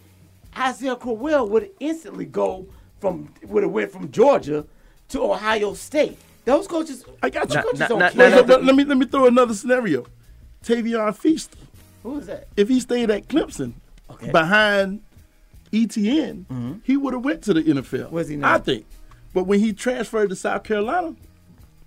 Isaiah 0.57 0.97
Crowell 0.97 1.49
would 1.51 1.71
instantly 1.79 2.25
go 2.25 2.67
from 2.99 3.33
would 3.45 3.63
have 3.63 3.71
went 3.73 3.93
from 3.93 4.11
Georgia 4.11 4.67
to 5.11 5.23
Ohio 5.23 5.75
State. 5.75 6.19
Those 6.45 6.67
coaches, 6.67 7.05
I 7.23 7.31
got 7.31 7.49
those 7.49 7.57
you. 7.57 7.63
coaches 7.63 7.81
Now- 7.81 7.89
don't 7.89 7.99
now- 8.01 8.09
care. 8.11 8.31
now- 8.31 8.43
Wait, 8.43 8.65
let 8.65 8.75
me 8.75 8.85
let 8.85 8.97
me 8.99 9.07
throw 9.07 9.27
another 9.27 9.55
scenario. 9.55 10.07
Tavien 10.65 11.15
Feaster, 11.17 11.59
Who 12.03 12.19
is 12.19 12.27
that? 12.27 12.49
if 12.57 12.69
he 12.69 12.81
stayed 12.81 13.11
at 13.11 13.29
Clemson 13.29 13.75
Okay. 14.11 14.31
behind 14.33 15.01
Etienne, 15.73 16.47
mm-hmm. 16.51 16.73
he 16.85 16.97
would 16.97 17.13
have 17.15 17.25
went 17.25 17.43
to 17.45 17.55
the 17.55 17.63
NFL. 17.63 18.11
Where's 18.11 18.29
he 18.29 18.37
now? 18.37 18.55
I 18.55 18.59
think. 18.59 18.87
But 19.35 19.45
when 19.45 19.61
he 19.61 19.73
transferred 19.73 20.31
to 20.31 20.37
South 20.37 20.65
Carolina, 20.65 21.15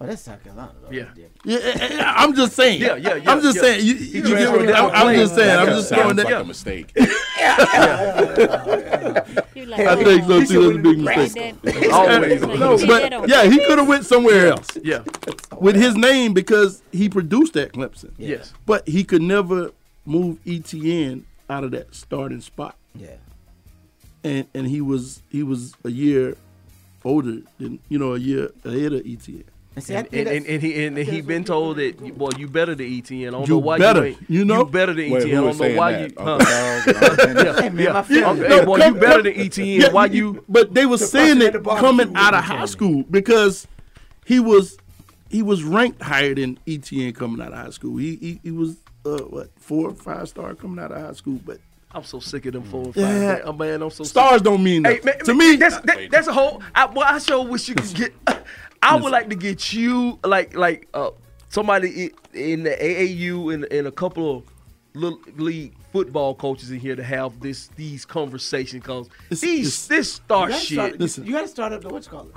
Oh, 0.01 0.05
that's 0.07 0.23
South 0.23 0.43
Carolina. 0.43 0.71
Though. 0.81 0.89
Yeah. 0.91 1.05
yeah, 1.45 1.57
eh, 1.59 1.77
eh, 1.99 2.03
I'm 2.03 2.33
just 2.33 2.55
saying. 2.55 2.81
Yeah, 2.81 2.95
yeah, 2.95 3.15
yeah, 3.17 3.31
I'm 3.31 3.39
just 3.41 3.55
yeah. 3.57 3.61
saying. 3.61 3.85
You, 3.85 3.95
He 3.95 4.17
you 4.17 4.23
get 4.23 4.51
what- 4.51 4.61
I'm, 4.61 4.67
to 4.67 4.75
I'm 4.97 5.15
just 5.15 5.33
Oakland. 5.33 5.39
saying. 5.39 5.59
I'm 5.59 5.65
That 5.67 5.75
just 5.75 5.89
sounds 5.89 6.01
throwing 6.01 6.17
like 6.17 6.27
that. 6.27 6.41
a 6.41 6.45
mistake. 6.45 6.91
You 9.55 9.65
like, 9.65 9.79
I 9.81 10.03
think 10.03 10.23
so 10.25 10.39
He 10.39 10.45
too. 10.47 10.73
That's 10.73 10.77
a 10.77 10.81
big 10.81 10.99
mistake. 10.99 11.55
Always. 11.93 12.41
No, 12.41 12.77
but 12.87 13.29
yeah, 13.29 13.43
he 13.43 13.59
could 13.59 13.77
have 13.77 13.87
went 13.87 14.05
somewhere 14.05 14.47
else 14.47 14.67
Yeah. 14.81 15.03
with 15.59 15.75
his 15.75 15.95
name 15.95 16.33
because 16.33 16.81
he 16.91 17.09
produced 17.09 17.55
at 17.57 17.73
Clemson. 17.73 18.11
Yes. 18.17 18.53
But 18.65 18.87
he 18.87 19.03
could 19.03 19.21
never 19.21 19.71
move 20.05 20.39
Etienne 20.47 21.25
out 21.49 21.63
of 21.63 21.71
that 21.71 21.93
starting 21.93 22.41
spot. 22.41 22.75
Yeah. 22.95 23.15
And 24.23 24.47
and 24.53 24.67
he 24.67 24.81
was 24.81 25.21
he 25.29 25.43
was 25.43 25.73
a 25.83 25.89
year 25.91 26.37
older 27.03 27.41
than 27.59 27.79
you 27.89 27.99
know 27.99 28.13
a 28.15 28.19
year 28.19 28.51
ahead 28.63 28.93
of 28.93 29.01
Etienne. 29.05 29.43
And 29.73 29.83
see, 29.85 29.93
And, 29.95 30.07
and, 30.13 30.27
and, 30.27 30.45
and 30.47 30.61
he 30.61 30.83
and 30.85 30.97
he 30.97 31.21
been 31.21 31.45
told 31.45 31.77
that 31.77 31.97
boy 32.17 32.31
you 32.37 32.49
better 32.49 32.75
than 32.75 32.85
Etienne. 32.87 33.29
I 33.29 33.31
don't 33.31 33.47
You 33.47 33.53
know 33.53 33.59
why 33.59 33.77
better, 33.77 33.99
you 34.01 34.05
ain't. 34.19 34.29
you 34.29 34.45
know? 34.45 34.57
you 34.59 34.65
better 34.65 34.93
than 34.93 35.05
Etienne. 35.13 35.29
who 35.29 35.47
I 35.47 35.51
don't 35.53 35.57
know 35.59 35.77
why 35.77 35.91
that? 35.93 35.99
you. 36.11 36.17
Uncle 36.17 36.45
Huh. 36.45 36.93
Charles 36.93 37.19
and 37.19 37.59
Hey, 37.59 37.69
man, 37.69 37.93
my 37.93 38.03
family. 38.03 38.47
No, 38.49 38.65
boy, 38.65 38.77
come- 38.79 38.93
you 38.95 38.99
better 38.99 39.13
come- 39.13 39.23
than 39.23 39.33
Etienne. 39.39 39.81
Yeah, 39.81 39.91
why 39.91 40.05
you- 40.07 40.33
you? 40.33 40.45
But 40.49 40.73
they 40.73 40.85
were 40.85 40.97
saying 40.97 41.37
person 41.39 41.47
at 41.47 41.55
it 41.55 41.63
coming 41.63 42.11
out 42.17 42.33
of 42.33 42.43
high 42.43 42.65
school 42.65 43.03
because 43.09 43.65
he 44.25 44.39
was 44.41 44.77
he 45.29 45.41
was 45.41 45.63
ranked 45.63 46.01
higher 46.01 46.35
than 46.35 46.59
Etienne 46.67 47.13
coming 47.13 47.39
out 47.45 47.53
of 47.53 47.57
high 47.59 47.69
school. 47.69 47.95
He 47.95 48.17
he, 48.17 48.39
he 48.43 48.51
was 48.51 48.75
uh, 49.05 49.19
what 49.19 49.51
four 49.57 49.87
or 49.91 49.93
five 49.95 50.27
star 50.27 50.53
coming 50.53 50.83
out 50.83 50.91
of 50.91 50.99
high 51.01 51.13
school, 51.13 51.39
but 51.45 51.59
I'm 51.93 52.03
so 52.03 52.19
sick 52.19 52.45
of 52.45 52.51
them 52.53 52.63
four 52.63 52.83
and 52.83 52.93
five. 52.95 53.03
Yeah. 53.03 53.19
man. 53.19 53.41
Oh, 53.45 53.53
man, 53.53 53.81
I'm 53.81 53.89
so 53.89 54.03
sick. 54.03 54.11
stars 54.11 54.41
don't 54.41 54.61
mean 54.61 54.83
Hey, 54.83 54.99
man, 55.03 55.17
to 55.19 55.33
man, 55.33 55.37
me. 55.51 55.55
that's 55.55 55.79
that, 55.79 56.11
that's 56.11 56.27
a 56.27 56.33
whole. 56.33 56.61
I, 56.75 56.85
well, 56.87 57.05
I 57.07 57.19
sure 57.19 57.45
wish 57.45 57.69
you 57.69 57.75
could 57.75 57.93
get. 57.95 58.13
I 58.83 58.95
would 58.95 59.11
like 59.11 59.29
to 59.29 59.35
get 59.35 59.73
you 59.73 60.19
like 60.23 60.55
like 60.55 60.87
uh 60.93 61.11
somebody 61.49 62.11
in 62.33 62.63
the 62.63 62.71
AAU 62.71 63.53
and, 63.53 63.65
and 63.71 63.87
a 63.87 63.91
couple 63.91 64.37
of 64.37 64.43
little 64.93 65.19
league 65.37 65.73
football 65.91 66.33
coaches 66.35 66.71
in 66.71 66.79
here 66.79 66.95
to 66.95 67.03
have 67.03 67.39
this 67.41 67.67
these 67.75 68.05
conversations 68.05 68.81
because 68.81 69.07
It's- 69.29 69.41
these 69.41 69.67
it's- 69.67 69.87
this 69.87 70.13
star 70.13 70.47
You 70.47 70.53
gotta 70.53 70.65
shit. 70.65 70.75
start- 70.77 70.99
Listen. 70.99 71.25
You 71.25 71.31
got 71.33 71.41
to 71.41 71.47
start 71.47 71.73
up 71.73 71.81
the 71.81 71.89
what 71.89 72.03
you 72.05 72.09
call 72.11 72.27
it. 72.27 72.33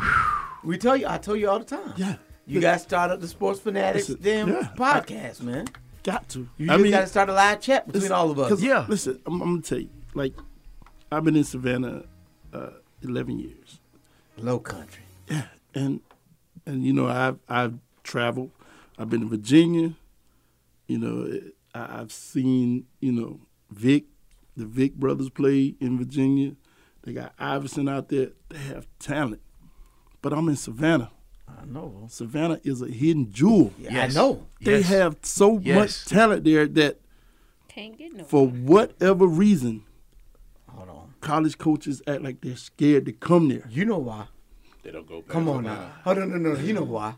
We 0.65 0.79
tell 0.79 0.97
you, 0.97 1.07
I 1.09 1.19
tell 1.19 1.37
you 1.37 1.49
all 1.51 1.59
the 1.59 1.65
time. 1.65 1.93
Yeah. 1.97 2.17
You 2.47 2.61
got 2.61 2.75
to 2.75 2.79
start 2.81 3.11
up 3.11 3.21
the 3.21 3.29
Sports 3.29 3.61
Fanatics 3.61 4.09
Listen, 4.09 4.23
damn 4.23 4.49
yeah. 4.49 4.69
podcast, 4.77 5.41
man. 5.43 5.67
got 6.03 6.29
to. 6.31 6.49
You 6.59 6.67
I 6.71 6.75
just 6.75 6.83
mean, 6.83 6.93
got 6.93 7.01
to 7.03 7.07
start 7.07 7.29
a 7.29 7.33
live 7.33 7.61
chat 7.61 7.87
between 7.87 8.03
listen, 8.03 8.15
all 8.17 8.31
of 8.31 8.39
us. 8.39 8.61
Yeah. 8.63 8.85
Listen, 8.89 9.19
I'm, 9.27 9.41
I'm 9.41 9.49
gonna 9.51 9.63
tell 9.63 9.79
you. 9.79 9.89
Like, 10.15 10.35
I've 11.11 11.25
been 11.25 11.37
in 11.37 11.45
Savannah 11.45 12.05
uh, 12.53 12.71
11 13.03 13.39
years. 13.39 13.81
Low 14.37 14.59
country. 14.59 15.05
Yeah, 15.29 15.47
and 15.75 16.01
and 16.67 16.85
you 16.85 16.93
know 16.93 17.07
I've 17.07 17.39
I've 17.49 17.75
traveled. 18.03 18.51
I've 18.99 19.11
been 19.11 19.21
to 19.21 19.27
Virginia. 19.29 19.95
You 20.87 20.99
know 20.99 21.41
I, 21.75 22.01
I've 22.01 22.13
seen 22.13 22.87
you 23.01 23.13
know 23.13 23.41
Vic, 23.71 24.05
the 24.57 24.65
Vic 24.67 24.95
brothers 24.95 25.31
play 25.31 25.75
in 25.81 25.99
Virginia. 25.99 26.53
They 27.03 27.13
got 27.13 27.35
Iverson 27.39 27.89
out 27.89 28.09
there. 28.09 28.31
They 28.49 28.59
have 28.59 28.87
talent, 28.99 29.43
but 30.23 30.33
I'm 30.33 30.49
in 30.49 30.57
Savannah. 30.57 31.11
I 31.47 31.67
know. 31.67 32.07
Savannah 32.09 32.59
is 32.65 32.81
a 32.81 32.87
hidden 32.89 33.31
jewel. 33.31 33.73
Yes. 33.79 34.17
I 34.17 34.19
know. 34.21 34.47
They 34.63 34.79
Yes. 34.79 34.89
have 34.89 35.17
so 35.23 35.59
Yes. 35.59 35.77
much 35.77 36.05
talent 36.07 36.45
there 36.45 36.67
that 36.67 37.01
Can't 37.69 37.99
get 37.99 38.15
no. 38.15 38.25
for 38.25 38.47
whatever 38.49 39.27
reason, 39.27 39.83
Hold 40.71 40.89
on. 40.89 41.15
college 41.21 41.59
coaches 41.59 42.01
act 42.07 42.23
like 42.23 42.41
they're 42.41 42.57
scared 42.57 43.05
to 43.07 43.13
come 43.13 43.49
there. 43.49 43.67
You 43.69 43.85
know 43.85 43.99
why? 43.99 44.29
They 44.85 44.91
don't 44.91 45.07
go. 45.09 45.23
Come 45.23 45.49
on 45.49 45.65
now. 45.65 45.91
Hold 46.05 46.19
on, 46.19 46.31
no, 46.31 46.37
no, 46.37 46.53
no. 46.55 46.61
You 46.61 46.75
know 46.75 46.83
why? 46.85 47.15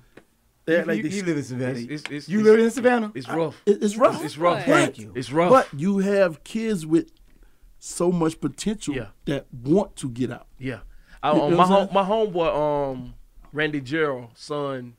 They 0.65 0.79
You, 0.79 0.85
like 0.85 0.97
you, 0.99 1.03
they 1.09 1.17
you 1.17 1.23
live 1.25 1.37
in 1.37 1.43
Savannah. 1.45 1.71
It's- 1.79 1.85
it's- 1.91 2.05
it's- 2.07 2.29
you 2.29 2.43
live 2.43 2.59
in 2.59 2.71
Savannah. 2.71 3.13
It's 3.15 3.29
rough. 3.29 3.61
It- 3.67 3.83
It's 3.83 3.97
rough. 3.97 4.25
It's 4.25 4.39
rough. 4.39 4.65
Thank 4.65 4.99
you. 4.99 5.13
It's 5.15 5.31
rough. 5.33 5.51
But 5.51 5.69
you 5.79 5.99
have 5.99 6.43
kids 6.45 6.87
with 6.87 7.11
so 7.79 8.11
much 8.11 8.41
potential 8.41 8.95
Yeah. 8.95 9.09
that 9.27 9.47
want 9.53 9.97
to 9.97 10.09
get 10.09 10.31
out. 10.31 10.47
Yeah. 10.59 10.81
I, 11.23 11.31
um, 11.31 11.55
my 11.57 11.67
home, 11.67 11.89
my 11.93 12.03
homeboy, 12.05 12.55
um, 12.93 13.15
Randy 13.53 13.81
Gerald, 13.81 14.31
son, 14.35 14.95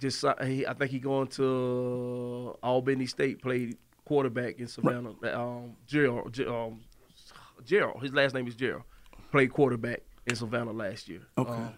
just 0.00 0.24
he, 0.44 0.66
I 0.66 0.74
think 0.74 0.90
he 0.90 0.98
going 0.98 1.28
to 1.28 2.56
Albany 2.62 3.06
State, 3.06 3.40
played 3.40 3.76
quarterback 4.04 4.58
in 4.58 4.66
Savannah. 4.66 5.14
Um, 5.32 5.76
Gerald, 5.86 6.38
um, 6.40 6.80
Gerald, 7.64 8.02
his 8.02 8.12
last 8.12 8.34
name 8.34 8.46
is 8.48 8.54
Gerald, 8.56 8.82
played 9.30 9.52
quarterback 9.52 10.02
in 10.26 10.36
Savannah 10.36 10.72
last 10.72 11.08
year. 11.08 11.20
Okay. 11.36 11.50
Um, 11.50 11.74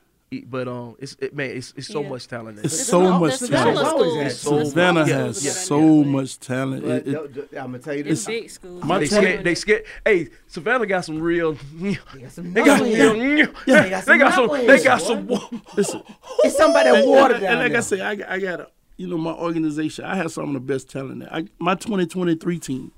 but 0.47 0.67
um, 0.67 0.97
it's 0.99 1.15
it, 1.21 1.33
man, 1.35 1.51
it's, 1.51 1.73
it's 1.77 1.87
so 1.87 2.03
Yeah. 2.03 2.09
much 2.09 2.27
talent. 2.27 2.59
in 2.59 2.65
It's 2.65 2.87
so 2.87 3.19
much 3.21 3.39
talent. 3.39 3.79
Savannah 3.79 4.31
so- 4.31 4.65
Savannah 4.65 5.07
has 5.07 5.45
Yeah. 5.45 5.53
so 5.53 6.03
much 6.03 6.41
talent. 6.41 6.85
It- 6.85 7.07
it- 7.07 7.13
th- 7.13 7.35
th- 7.35 7.47
I'm 7.53 7.67
gonna 7.67 7.79
tell 7.79 7.95
you 7.95 8.03
Them 8.03 8.11
this. 8.11 8.25
big 8.27 8.51
schools. 8.51 8.83
My 8.83 8.99
they 8.99 9.07
tell- 9.07 9.23
scared. 9.23 9.45
They 9.45 9.55
scared. 9.55 9.85
Hey, 10.05 10.29
Savannah 10.49 10.87
got 10.87 11.05
some 11.05 11.21
real. 11.21 11.57
They 11.81 11.95
got 11.95 12.33
some 12.33 12.53
got 12.53 12.79
some 12.79 12.87
Yeah, 12.89 13.83
they 13.83 13.91
got 13.91 14.05
they 14.07 14.19
got 14.19 14.35
some 14.35 14.49
some. 14.49 14.67
They 14.67 14.83
got 14.83 15.01
some. 15.03 15.29
listen, 15.77 16.03
It's 16.43 16.57
somebody 16.57 16.91
that 16.91 17.01
and, 17.03 17.09
water 17.11 17.35
and- 17.35 17.43
down 17.43 17.63
and 17.63 17.73
like. 17.73 17.79
I 17.79 17.81
say, 17.83 18.01
I, 18.01 18.15
got- 18.17 18.29
I 18.29 18.39
got 18.41 18.61
a, 18.61 18.69
you 18.97 19.07
know, 19.07 19.19
my 19.19 19.33
organization. 19.35 20.05
I 20.05 20.17
have 20.17 20.33
some 20.33 20.49
of 20.49 20.55
the 20.55 20.61
best 20.61 20.91
talent 20.91 21.21
there. 21.21 21.33
I, 21.33 21.45
my 21.61 21.77
2023 21.77 22.59
team. 22.59 22.91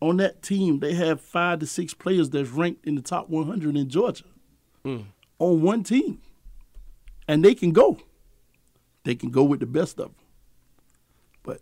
On 0.00 0.16
that 0.18 0.42
team, 0.42 0.78
they 0.80 0.94
have 0.94 1.20
five 1.20 1.58
to 1.60 1.66
six 1.66 1.92
players 1.94 2.28
that's 2.30 2.50
ranked 2.50 2.86
in 2.86 2.94
the 2.96 3.02
top 3.02 3.28
100 3.28 3.76
in 3.76 3.88
Georgia. 3.88 4.24
Mm. 4.84 5.04
On 5.38 5.62
one 5.62 5.82
team, 5.84 6.20
and 7.28 7.44
they 7.44 7.54
can 7.54 7.72
go. 7.72 7.98
They 9.04 9.14
can 9.14 9.30
go 9.30 9.42
with 9.44 9.60
the 9.60 9.66
best 9.66 9.98
of 9.98 10.06
them. 10.06 10.14
But 11.42 11.60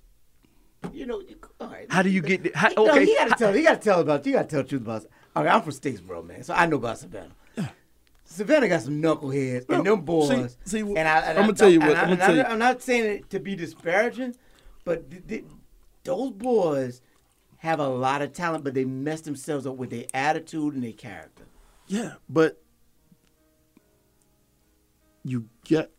You 0.92 1.06
know, 1.06 1.20
you, 1.20 1.36
all 1.60 1.68
right. 1.68 1.86
How 1.90 2.02
do 2.02 2.10
you 2.10 2.20
get? 2.22 2.42
the- 2.42 2.52
How, 2.55 2.68
No, 2.76 2.90
okay. 2.90 3.05
he 3.06 3.14
gotta 3.14 3.34
tell. 3.36 3.52
He 3.52 3.62
gotta 3.62 3.78
tell 3.80 4.01
about. 4.01 4.24
You 4.26 4.32
gotta 4.32 4.48
tell 4.48 4.62
the 4.62 4.68
truth 4.68 4.82
about. 4.82 5.06
Okay, 5.36 5.48
I'm 5.48 5.62
from 5.62 5.72
Statesboro, 5.72 6.26
man, 6.26 6.42
so 6.42 6.55
I 6.55 6.66
know 6.66 6.76
about 6.76 6.98
Savannah. 6.98 7.34
Savannah 8.24 8.68
got 8.68 8.82
some 8.82 9.02
knuckleheads 9.02 9.68
and 9.68 9.84
them 9.84 10.02
boys. 10.02 10.56
see, 10.64 10.80
and 10.80 10.98
I, 11.01 11.18
and 11.20 11.38
I'ma 11.38 11.48
I 11.48 11.52
tell 11.52 11.68
you 11.68 11.80
what, 11.80 11.97
I, 11.97 12.02
I'ma 12.02 12.14
tell 12.16 12.36
you- 12.36 12.42
I'm 12.44 12.60
not 12.60 12.80
saying 12.80 13.05
it 13.05 13.30
to 13.30 13.40
be 13.40 13.56
disparaging, 13.56 14.36
but 14.84 15.10
th- 15.10 15.26
th- 15.26 15.44
those 16.05 16.30
boys 16.30 17.02
have 17.59 17.80
a 17.80 17.88
lot 17.88 18.22
of 18.22 18.32
talent, 18.32 18.62
but 18.62 18.72
they 18.74 18.84
mess 18.84 19.22
themselves 19.22 19.66
up 19.66 19.74
with 19.76 19.90
their 19.90 20.05
attitude 20.14 20.74
and 20.74 20.84
their 20.84 20.92
character. 20.92 21.42
Yeah, 21.88 22.14
but 22.28 22.62
you 25.24 25.47
get 25.64 25.90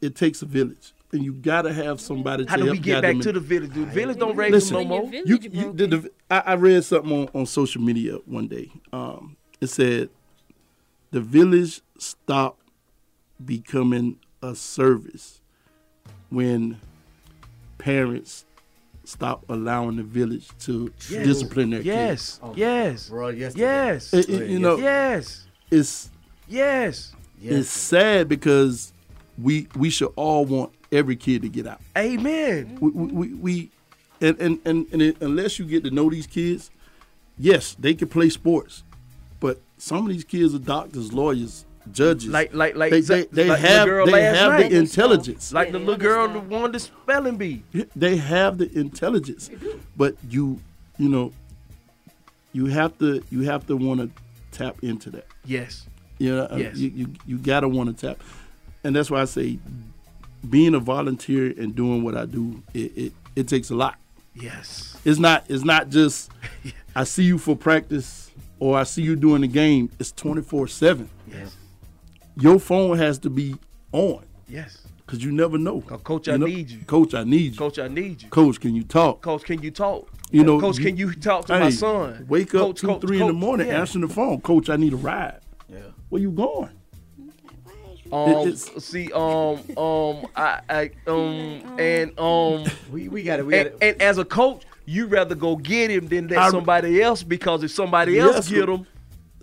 it 0.00 0.14
takes 0.16 0.40
a 0.42 0.46
village, 0.46 0.92
and 1.12 1.22
you 1.24 1.32
gotta 1.34 1.72
have 1.72 2.00
somebody. 2.00 2.46
How 2.46 2.56
to 2.56 2.64
do 2.64 2.70
we 2.70 2.78
get 2.78 3.02
back 3.02 3.18
to 3.20 3.32
the 3.32 3.40
village? 3.40 3.72
The 3.72 3.84
village 3.86 4.18
don't 4.18 4.36
raise 4.36 4.52
Listen, 4.52 4.74
no 4.76 4.84
more. 4.84 5.04
You, 5.12 5.38
you, 5.40 5.72
the, 5.72 5.86
the, 5.86 6.10
I, 6.30 6.38
I 6.46 6.54
read 6.54 6.82
something 6.84 7.12
on, 7.12 7.28
on 7.34 7.46
social 7.46 7.82
media 7.82 8.14
one 8.26 8.48
day. 8.48 8.70
Um, 8.92 9.36
it 9.60 9.66
said 9.68 10.08
the 11.10 11.20
village 11.20 11.82
stopped 11.98 12.62
becoming 13.44 14.18
a 14.42 14.54
service 14.54 15.40
when 16.30 16.80
parents 17.78 18.44
stop 19.04 19.44
allowing 19.48 19.96
the 19.96 20.02
village 20.02 20.48
to 20.60 20.92
Yes. 21.08 21.26
discipline 21.26 21.70
their 21.70 21.80
Yes. 21.80 22.38
kids. 22.38 22.56
Yes. 22.56 22.58
Yes, 22.58 23.08
bro, 23.08 23.28
Yes. 23.28 24.12
It- 24.14 24.28
it- 24.28 24.50
you 24.50 24.58
know, 24.58 24.76
Yes. 24.76 25.46
it's 25.70 26.10
Yes. 26.48 27.12
It's 27.42 27.70
sad 27.70 28.28
because 28.28 28.92
we 29.38 29.68
we 29.76 29.90
should 29.90 30.12
all 30.16 30.44
want 30.44 30.72
every 30.92 31.16
kid 31.16 31.42
to 31.42 31.48
get 31.48 31.66
out. 31.66 31.80
Amen. 31.96 32.78
We 32.80 32.90
we, 32.90 33.06
we, 33.12 33.34
we 33.34 33.70
and 34.20 34.38
and 34.40 34.60
and, 34.64 34.86
and 34.92 35.16
unless 35.20 35.58
you 35.58 35.64
get 35.64 35.84
to 35.84 35.90
know 35.90 36.10
these 36.10 36.26
kids, 36.26 36.70
yes, 37.38 37.76
they 37.78 37.94
can 37.94 38.08
play 38.08 38.28
sports, 38.28 38.84
but 39.40 39.60
some 39.78 39.98
of 40.06 40.08
these 40.08 40.24
kids 40.24 40.54
are 40.54 40.58
doctors, 40.58 41.12
lawyers, 41.12 41.64
judges. 41.92 42.28
Like 42.28 42.54
like 42.54 42.76
like 42.76 42.90
they 42.90 43.00
they, 43.00 43.24
they 43.26 43.48
like 43.48 43.60
have 43.60 43.86
girl 43.86 44.06
they 44.06 44.22
have 44.22 44.52
night. 44.52 44.70
the 44.70 44.76
intelligence. 44.76 45.52
Like 45.52 45.72
the 45.72 45.78
little 45.78 45.96
girl 45.96 46.28
that 46.28 46.44
won 46.44 46.72
the 46.72 46.80
spelling 46.80 47.36
bee. 47.36 47.64
They 47.96 48.16
have 48.16 48.58
the 48.58 48.70
intelligence, 48.78 49.50
but 49.96 50.16
you 50.28 50.60
you 50.98 51.08
know 51.08 51.32
you 52.52 52.66
have 52.66 52.98
to 52.98 53.22
you 53.30 53.42
have 53.42 53.66
to 53.66 53.76
want 53.76 54.00
to 54.00 54.10
tap 54.50 54.82
into 54.82 55.10
that. 55.10 55.26
Yes. 55.44 55.86
You 56.20 56.36
know, 56.36 56.42
uh, 56.50 56.56
Yes. 56.56 56.76
you, 56.76 56.90
you 56.90 57.06
you 57.26 57.38
gotta 57.38 57.66
want 57.68 57.96
to 57.98 58.06
tap, 58.08 58.20
and 58.84 58.94
that's 58.94 59.10
why 59.10 59.22
I 59.22 59.24
say 59.24 59.58
being 60.48 60.74
a 60.74 60.78
volunteer 60.78 61.46
and 61.58 61.74
doing 61.74 62.04
what 62.04 62.14
I 62.16 62.26
do, 62.26 62.62
it 62.74 62.92
it, 62.96 63.12
it 63.36 63.48
takes 63.48 63.70
a 63.70 63.74
lot. 63.74 63.96
Yes. 64.34 64.96
It's 65.04 65.18
not 65.18 65.44
it's 65.48 65.64
not 65.64 65.88
just 65.88 66.30
I 66.94 67.04
see 67.04 67.24
you 67.24 67.38
for 67.38 67.56
practice 67.56 68.30
or 68.58 68.76
I 68.78 68.82
see 68.84 69.00
you 69.02 69.16
doing 69.16 69.40
the 69.40 69.48
game. 69.48 69.90
It's 69.98 70.12
twenty 70.12 70.42
four 70.42 70.68
seven. 70.68 71.08
Yes. 71.26 71.56
Your 72.36 72.58
phone 72.60 72.98
has 72.98 73.18
to 73.20 73.30
be 73.30 73.56
on 73.92 74.22
Yes. 74.46 74.86
because 74.98 75.24
you 75.24 75.32
never 75.32 75.56
know. 75.56 75.80
Coach, 75.80 76.28
I 76.28 76.36
know? 76.36 76.46
need 76.46 76.70
you. 76.70 76.80
Coach, 76.84 77.14
I 77.14 77.24
need 77.24 77.52
you. 77.52 77.58
Coach, 77.58 77.78
I 77.78 77.88
need 77.88 78.22
you. 78.22 78.28
Coach, 78.28 78.60
can 78.60 78.74
you 78.74 78.84
talk? 78.84 79.22
Coach, 79.22 79.44
can 79.44 79.62
you 79.62 79.70
talk? 79.70 80.06
You 80.30 80.44
know, 80.44 80.60
Coach, 80.60 80.78
you- 80.78 80.84
can 80.84 80.96
you 80.98 81.12
talk 81.14 81.46
to 81.46 81.54
Hey, 81.54 81.60
my 81.60 81.70
son? 81.70 82.26
Wake 82.28 82.54
up 82.54 82.60
Coach, 82.60 82.80
two, 82.82 82.86
coach, 82.88 83.00
three 83.00 83.20
in 83.20 83.26
the 83.26 83.32
morning, 83.32 83.66
yeah. 83.68 83.80
answering 83.80 84.06
the 84.06 84.12
phone. 84.14 84.40
Coach, 84.42 84.68
I 84.70 84.76
need 84.76 84.92
a 84.92 84.96
ride. 84.96 85.40
Yeah. 85.70 85.78
Where 86.08 86.20
you 86.20 86.30
going? 86.30 86.70
Um, 88.12 88.48
It's- 88.48 88.70
see, 88.84 89.10
um, 89.12 89.60
um, 89.76 90.26
I, 90.34 90.60
I, 90.68 90.90
um, 91.06 91.78
and 91.78 92.18
um, 92.18 92.64
we 92.92 93.08
we 93.08 93.22
got 93.22 93.36
to 93.36 93.44
we 93.44 93.56
and, 93.56 93.70
got 93.70 93.82
and 93.82 94.02
as 94.02 94.18
a 94.18 94.24
coach, 94.24 94.64
you 94.84 95.06
rather 95.06 95.34
go 95.36 95.54
get 95.56 95.90
him 95.90 96.08
than 96.08 96.26
let 96.28 96.38
I- 96.38 96.50
somebody 96.50 97.00
else 97.00 97.22
because 97.22 97.62
if 97.62 97.70
somebody 97.70 98.14
Yes, 98.14 98.34
else 98.36 98.48
get 98.48 98.68
him, 98.68 98.86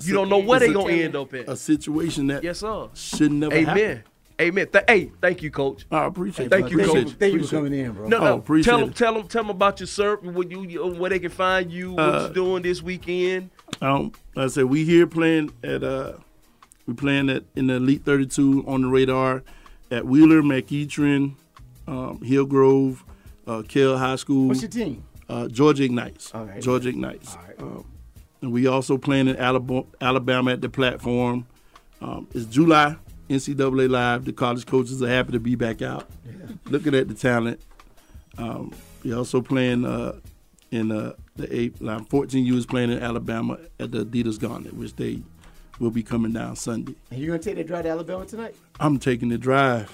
you 0.02 0.14
don't 0.14 0.28
know 0.30 0.40
where 0.40 0.60
they 0.60 0.70
a- 0.70 0.74
gonna 0.74 0.92
end 0.94 1.16
up 1.16 1.34
at. 1.34 1.48
A 1.48 1.56
situation 1.56 2.28
that 2.28 2.44
Yes, 2.44 2.60
sir. 2.60 2.90
should 2.94 3.32
never 3.32 3.54
Amen. 3.56 3.66
happen. 3.78 4.04
Amen. 4.40 4.68
Th- 4.72 4.84
hey, 4.88 5.12
thank 5.20 5.42
you, 5.42 5.50
coach. 5.50 5.86
I 5.90 6.06
appreciate 6.06 6.52
Thank 6.52 6.68
it. 6.68 6.72
you, 6.74 6.80
Appreciate 6.82 7.04
coach. 7.06 7.14
it. 7.14 7.20
Thank 7.20 7.34
you 7.34 7.44
for 7.44 7.56
coming 7.56 7.74
in, 7.74 7.92
bro. 7.94 8.08
No, 8.08 8.18
Oh, 8.18 8.24
no. 8.24 8.34
appreciate 8.38 8.70
tell 8.72 8.80
them, 8.82 8.94
tell 8.94 9.14
them, 9.16 9.28
tell 9.28 9.42
them 9.44 9.50
about 9.50 9.80
your 9.80 9.88
surf, 9.88 10.22
what 10.22 10.52
you, 10.52 10.62
you- 10.64 10.86
where 10.86 11.10
they 11.10 11.18
can 11.18 11.32
find 11.32 11.72
you, 11.72 11.94
what 11.94 12.00
Uh, 12.04 12.28
you 12.28 12.34
doing 12.36 12.62
this 12.62 12.84
weekend. 12.84 13.50
Um, 13.82 14.12
like 14.36 14.46
I 14.46 14.48
said 14.48 14.66
we 14.66 14.86
here 14.86 15.08
playing 15.08 15.52
at 15.64 15.84
uh, 15.84 16.14
we 16.86 16.94
playing 16.94 17.30
at 17.30 17.44
in 17.56 17.68
the 17.68 17.76
Elite 17.76 18.04
32 18.04 18.64
on 18.68 18.82
the 18.82 18.88
radar 18.88 19.44
at 19.92 20.06
Wheeler, 20.06 20.42
McEachern, 20.42 21.34
um, 21.88 22.22
Hillgrove, 22.22 23.04
uh, 23.46 23.64
Kell 23.68 23.98
High 23.98 24.16
School. 24.16 24.48
What's 24.48 24.62
your 24.62 24.70
team? 24.70 25.04
Uh, 25.30 25.48
Georgia 25.48 25.84
Ignites. 25.84 26.34
All 26.34 26.46
right. 26.46 26.62
Georgia 26.62 26.90
Ignites. 26.90 27.38
Um, 27.60 27.86
and 28.42 28.52
we 28.52 28.68
also 28.68 28.98
playing 28.98 29.28
in 29.28 29.38
Alabama, 29.38 29.84
Alabama 30.00 30.52
at 30.52 30.62
the 30.62 30.70
platform. 30.70 31.48
Um, 32.02 32.28
it's 32.34 32.46
July, 32.46 32.96
NCAA 33.30 33.90
Live. 33.90 34.26
The 34.26 34.34
college 34.34 34.66
coaches 34.66 35.02
are 35.02 35.10
happy 35.10 35.32
to 35.34 35.40
be 35.40 35.56
back 35.56 35.82
out, 35.82 36.08
looking 36.66 36.94
at 36.94 37.08
the 37.08 37.14
talent. 37.14 37.60
Um, 38.38 38.74
we 39.04 39.14
also 39.14 39.42
playing 39.42 39.86
uh, 39.86 40.20
in 40.72 40.92
uh, 40.92 41.14
the 41.38 41.54
eight 41.56 41.82
line. 41.82 42.06
14U 42.06 42.54
is 42.56 42.66
playing 42.66 42.92
in 42.92 43.00
Alabama 43.02 43.58
at 43.80 43.92
the 43.92 44.06
Adidas 44.06 44.40
Gauntlet, 44.40 44.74
which 44.74 44.96
they 44.96 45.22
will 45.80 45.92
be 45.92 46.04
coming 46.04 46.34
down 46.34 46.56
Sunday. 46.56 46.96
And 47.12 47.20
you 47.20 47.28
gonna 47.28 47.40
take 47.40 47.56
that 47.56 47.68
drive 47.68 47.84
to 47.84 47.90
Alabama 47.90 48.26
tonight? 48.26 48.56
I'm 48.80 48.98
taking 49.00 49.30
the 49.30 49.38
drive. 49.38 49.92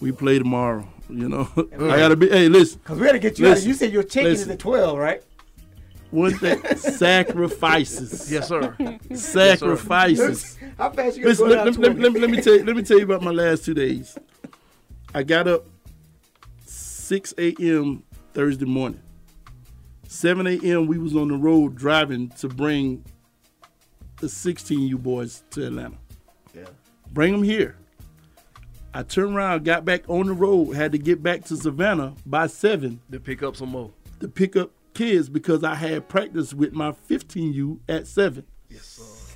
We 0.00 0.12
play 0.12 0.38
tomorrow. 0.38 0.86
You 1.08 1.28
know, 1.28 1.48
I 1.56 1.96
gotta 1.98 2.16
be. 2.16 2.28
Hey, 2.28 2.48
listen. 2.48 2.80
Cause 2.84 2.98
we 2.98 3.06
gotta 3.06 3.18
get 3.18 3.38
you 3.38 3.48
out. 3.48 3.62
You 3.62 3.74
said 3.74 3.92
your 3.92 4.02
check-in 4.02 4.30
is 4.32 4.38
listen. 4.40 4.52
at 4.52 4.58
twelve, 4.58 4.98
right? 4.98 5.22
One 6.10 6.32
thing, 6.34 6.62
sacrifices. 6.76 8.30
Yes, 8.30 8.48
sir. 8.48 8.76
Sacrifices. 9.14 10.58
How 10.78 10.90
fast 10.90 11.16
you 11.16 11.22
gonna 11.24 11.30
Listen, 11.30 11.48
go 11.48 11.54
let, 11.54 11.64
let, 11.64 11.78
let, 11.78 11.98
let, 11.98 12.12
me- 12.12 12.20
let 12.20 12.30
me 12.30 12.40
tell 12.42 12.54
you, 12.56 12.64
let 12.64 12.76
me 12.76 12.82
tell 12.82 12.98
you 12.98 13.04
about 13.04 13.22
my 13.22 13.30
last 13.30 13.64
two 13.64 13.72
days. 13.74 14.18
I 15.14 15.22
got 15.22 15.48
up 15.48 15.64
6 16.66 17.34
a.m. 17.38 18.02
Thursday 18.34 18.64
morning. 18.66 19.00
7 20.12 20.46
a.m. 20.46 20.86
we 20.86 20.98
was 20.98 21.16
on 21.16 21.28
the 21.28 21.36
road 21.36 21.74
driving 21.74 22.28
to 22.38 22.46
bring 22.48 23.02
the 24.20 24.28
16 24.28 24.80
U 24.88 24.98
boys 24.98 25.42
to 25.50 25.66
Atlanta. 25.66 25.96
Yeah. 26.54 26.66
Bring 27.12 27.32
them 27.32 27.42
here. 27.42 27.76
I 28.92 29.04
turned 29.04 29.34
around, 29.34 29.64
got 29.64 29.86
back 29.86 30.02
on 30.08 30.26
the 30.26 30.34
road, 30.34 30.76
had 30.76 30.92
to 30.92 30.98
get 30.98 31.22
back 31.22 31.44
to 31.44 31.56
Savannah 31.56 32.12
by 32.26 32.46
7 32.46 33.00
To 33.10 33.20
pick 33.20 33.42
up 33.42 33.56
some 33.56 33.70
more. 33.70 33.90
to 34.20 34.28
pick 34.28 34.54
up 34.54 34.70
kids 34.92 35.30
because 35.30 35.64
I 35.64 35.74
had 35.74 36.10
practice 36.10 36.52
with 36.52 36.74
my 36.74 36.92
15U 36.92 37.80
at 37.88 38.06
7. 38.06 38.44
Yes, 38.68 38.82
sir. 38.84 39.34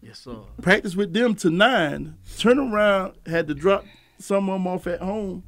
Yes, 0.00 0.20
sir. 0.20 0.38
practice 0.62 0.96
with 0.96 1.12
them 1.12 1.34
to 1.36 1.50
nine, 1.50 2.16
turn 2.38 2.58
around, 2.58 3.16
had 3.26 3.46
to 3.48 3.54
drop 3.54 3.84
some 4.18 4.48
of 4.48 4.54
them 4.54 4.66
off 4.66 4.86
at 4.86 5.00
home, 5.02 5.44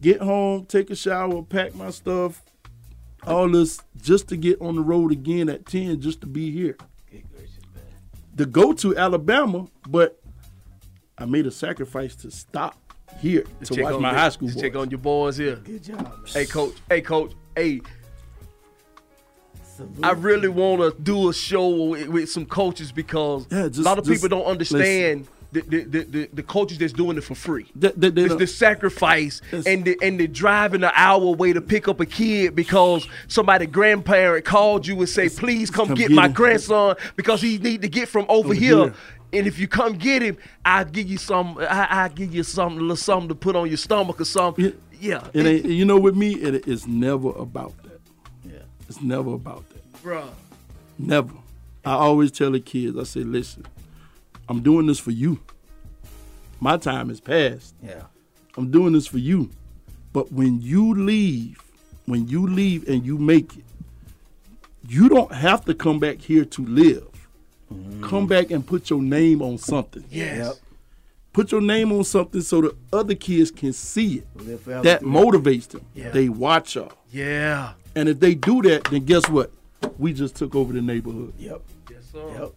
get 0.00 0.22
home, 0.22 0.64
take 0.64 0.88
a 0.88 0.96
shower, 0.96 1.42
pack 1.42 1.74
my 1.74 1.90
stuff, 1.90 2.42
all 3.26 3.48
this 3.48 3.80
just 4.02 4.28
to 4.28 4.36
get 4.36 4.60
on 4.60 4.76
the 4.76 4.82
road 4.82 5.12
again 5.12 5.48
at 5.48 5.66
10, 5.66 6.00
just 6.00 6.20
to 6.20 6.26
be 6.26 6.50
here. 6.50 6.76
to 8.36 8.44
go 8.46 8.72
to 8.74 8.96
Alabama, 8.96 9.66
but 9.88 10.20
I 11.18 11.24
made 11.24 11.46
a 11.46 11.50
sacrifice 11.50 12.14
to 12.16 12.30
stop 12.30 12.76
here 13.20 13.44
to 13.64 13.74
check 13.74 13.84
watch 13.84 13.94
on 13.94 14.02
my 14.02 14.10
your- 14.10 14.18
high 14.18 14.28
school 14.28 14.48
boys. 14.48 14.60
check 14.60 14.76
on 14.76 14.90
your 14.90 14.98
boys 14.98 15.36
here. 15.38 15.56
Good 15.56 15.82
job. 15.84 16.28
Hey, 16.28 16.44
coach. 16.46 16.74
Hey, 16.88 17.00
coach. 17.00 17.32
Hey. 17.54 17.80
I 20.02 20.12
really 20.12 20.48
want 20.48 20.80
to 20.80 21.02
do 21.02 21.28
a 21.28 21.34
show 21.34 21.68
with, 21.88 22.08
with 22.08 22.30
some 22.30 22.46
coaches 22.46 22.92
because 22.92 23.46
Yeah, 23.50 23.66
a 23.66 23.80
lot 23.82 23.98
of 23.98 24.06
just 24.06 24.22
people 24.22 24.28
don't 24.38 24.46
understand 24.50 25.24
the, 25.26 25.30
the, 25.52 25.60
the, 25.62 26.04
the, 26.04 26.28
the 26.32 26.42
coaches 26.42 26.78
that's 26.78 26.92
doing 26.92 27.16
it 27.16 27.22
for 27.24 27.34
free. 27.34 27.66
They 27.74 27.88
It's 27.88 28.28
don't- 28.28 28.38
the 28.38 28.46
sacrifice 28.46 29.40
and 29.52 29.84
the 29.84 29.96
and 30.02 30.18
the 30.20 30.26
driving 30.26 30.84
an 30.84 30.90
hour 30.94 31.22
away 31.22 31.52
to 31.52 31.60
pick 31.60 31.88
up 31.88 32.00
a 32.00 32.06
kid 32.06 32.54
because 32.54 33.06
somebody 33.28 33.66
grandparent 33.66 34.44
called 34.44 34.86
you 34.86 34.98
and 34.98 35.08
say, 35.08 35.28
please 35.28 35.70
come, 35.70 35.88
come 35.88 35.96
get, 35.96 36.08
get 36.08 36.14
my 36.14 36.26
him." 36.26 36.32
grandson 36.32 36.96
because 37.16 37.40
he 37.40 37.58
need 37.58 37.82
to 37.82 37.88
get 37.88 38.08
from 38.08 38.26
over, 38.28 38.48
Over 38.48 38.54
here. 38.54 38.76
here. 38.76 38.94
And 39.32 39.46
if 39.46 39.58
you 39.58 39.66
come 39.68 39.94
get 39.94 40.22
him, 40.22 40.36
I'll 40.64 40.84
give 40.84 41.08
you 41.10 41.18
some. 41.18 41.58
I, 41.58 41.86
I'll 41.90 42.08
give 42.08 42.34
you 42.34 42.42
something, 42.42 42.80
little 42.80 42.96
something 42.96 43.28
to 43.28 43.34
put 43.34 43.56
on 43.56 43.66
your 43.68 43.76
stomach 43.76 44.20
or 44.20 44.24
something. 44.24 44.72
Yeah, 44.98 45.26
It 45.34 45.66
you 45.66 45.84
know, 45.84 45.98
with 45.98 46.16
me, 46.16 46.34
it's 46.34 46.86
never 46.86 47.30
about 47.30 47.74
that. 47.82 48.00
Yeah. 48.44 48.60
It's 48.88 49.02
never 49.02 49.34
about 49.34 49.64
that. 49.70 50.02
Bruh. 50.02 50.28
Never. 50.98 51.32
I 51.84 51.92
always 51.94 52.30
tell 52.30 52.50
the 52.52 52.60
kids, 52.60 52.96
I 52.96 53.02
say, 53.02 53.20
listen, 53.20 53.66
I'm 54.48 54.62
doing 54.62 54.86
this 54.86 54.98
for 54.98 55.10
you. 55.10 55.40
My 56.60 56.76
time 56.76 57.10
is 57.10 57.20
past. 57.20 57.74
Yeah. 57.82 58.04
I'm 58.56 58.70
doing 58.70 58.92
this 58.92 59.06
for 59.06 59.18
you. 59.18 59.50
But 60.12 60.32
when 60.32 60.60
you 60.60 60.94
leave, 60.94 61.60
when 62.06 62.26
you 62.28 62.46
leave 62.46 62.88
and 62.88 63.04
you 63.04 63.18
make 63.18 63.56
it, 63.56 63.64
you 64.88 65.08
don't 65.08 65.32
have 65.32 65.64
to 65.66 65.74
come 65.74 65.98
back 65.98 66.18
here 66.18 66.44
to 66.44 66.64
live. 66.64 67.08
Come 67.68 68.26
mm. 68.26 68.28
back 68.28 68.50
and 68.50 68.64
put 68.64 68.88
your 68.88 69.02
name 69.02 69.42
on 69.42 69.58
something. 69.58 70.04
Yes. 70.08 70.38
Yep. 70.38 70.54
Put 71.32 71.52
your 71.52 71.60
name 71.60 71.92
on 71.92 72.04
something 72.04 72.40
so 72.40 72.62
the 72.62 72.76
other 72.92 73.14
kids 73.14 73.50
can 73.50 73.72
see 73.72 74.18
it. 74.18 74.60
forever 74.60 74.82
That 74.82 75.02
motivates 75.02 75.68
them. 75.68 75.84
Yeah. 75.94 76.10
They 76.10 76.28
watch 76.28 76.76
y'all. 76.76 76.92
Yeah. 77.10 77.72
And 77.94 78.08
if 78.08 78.20
they 78.20 78.34
do 78.34 78.62
that, 78.62 78.84
then 78.84 79.04
guess 79.04 79.28
what? 79.28 79.52
We 79.98 80.12
just 80.12 80.36
took 80.36 80.54
over 80.54 80.72
the 80.72 80.80
neighborhood. 80.80 81.34
Yep. 81.38 81.60
Yes, 81.90 82.04
sir. 82.12 82.30
Yep. 82.40 82.52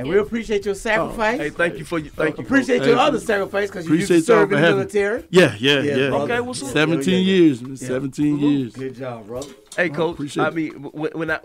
And 0.00 0.08
we 0.08 0.18
appreciate 0.18 0.64
your 0.64 0.72
oh. 0.74 0.78
sacrifice. 0.78 1.38
Hey, 1.38 1.50
thank 1.50 1.78
you 1.78 1.84
for 1.84 1.98
you. 1.98 2.10
Thank 2.10 2.38
you. 2.38 2.44
Appreciate 2.44 2.78
coach. 2.78 2.88
your 2.88 2.96
Hey, 2.96 3.02
other 3.02 3.20
sacrifice 3.20 3.70
because 3.70 3.86
you 3.86 3.94
used 3.94 4.08
to 4.08 4.20
serve 4.20 4.52
in 4.52 4.60
the 4.60 4.68
military. 4.68 5.24
Yeah, 5.30 5.54
yeah, 5.58 5.80
yeah. 5.80 6.08
brother. 6.08 6.24
Okay, 6.24 6.40
what's 6.40 6.62
up? 6.62 6.70
17 6.70 7.12
Yeah, 7.12 7.18
yeah, 7.18 7.24
years, 7.24 7.60
yeah. 7.60 7.68
man. 7.68 7.76
Yeah. 7.80 7.86
17 7.88 8.38
years. 8.38 8.72
Good 8.72 8.94
job, 8.96 9.26
brother. 9.26 9.52
Hey, 9.76 9.84
I 9.84 9.88
coach. 9.90 10.14
appreciate 10.14 10.44
I 10.44 10.48
it. 10.48 10.54
mean, 10.54 10.72
when, 10.82 11.12
when 11.12 11.30
I 11.30 11.38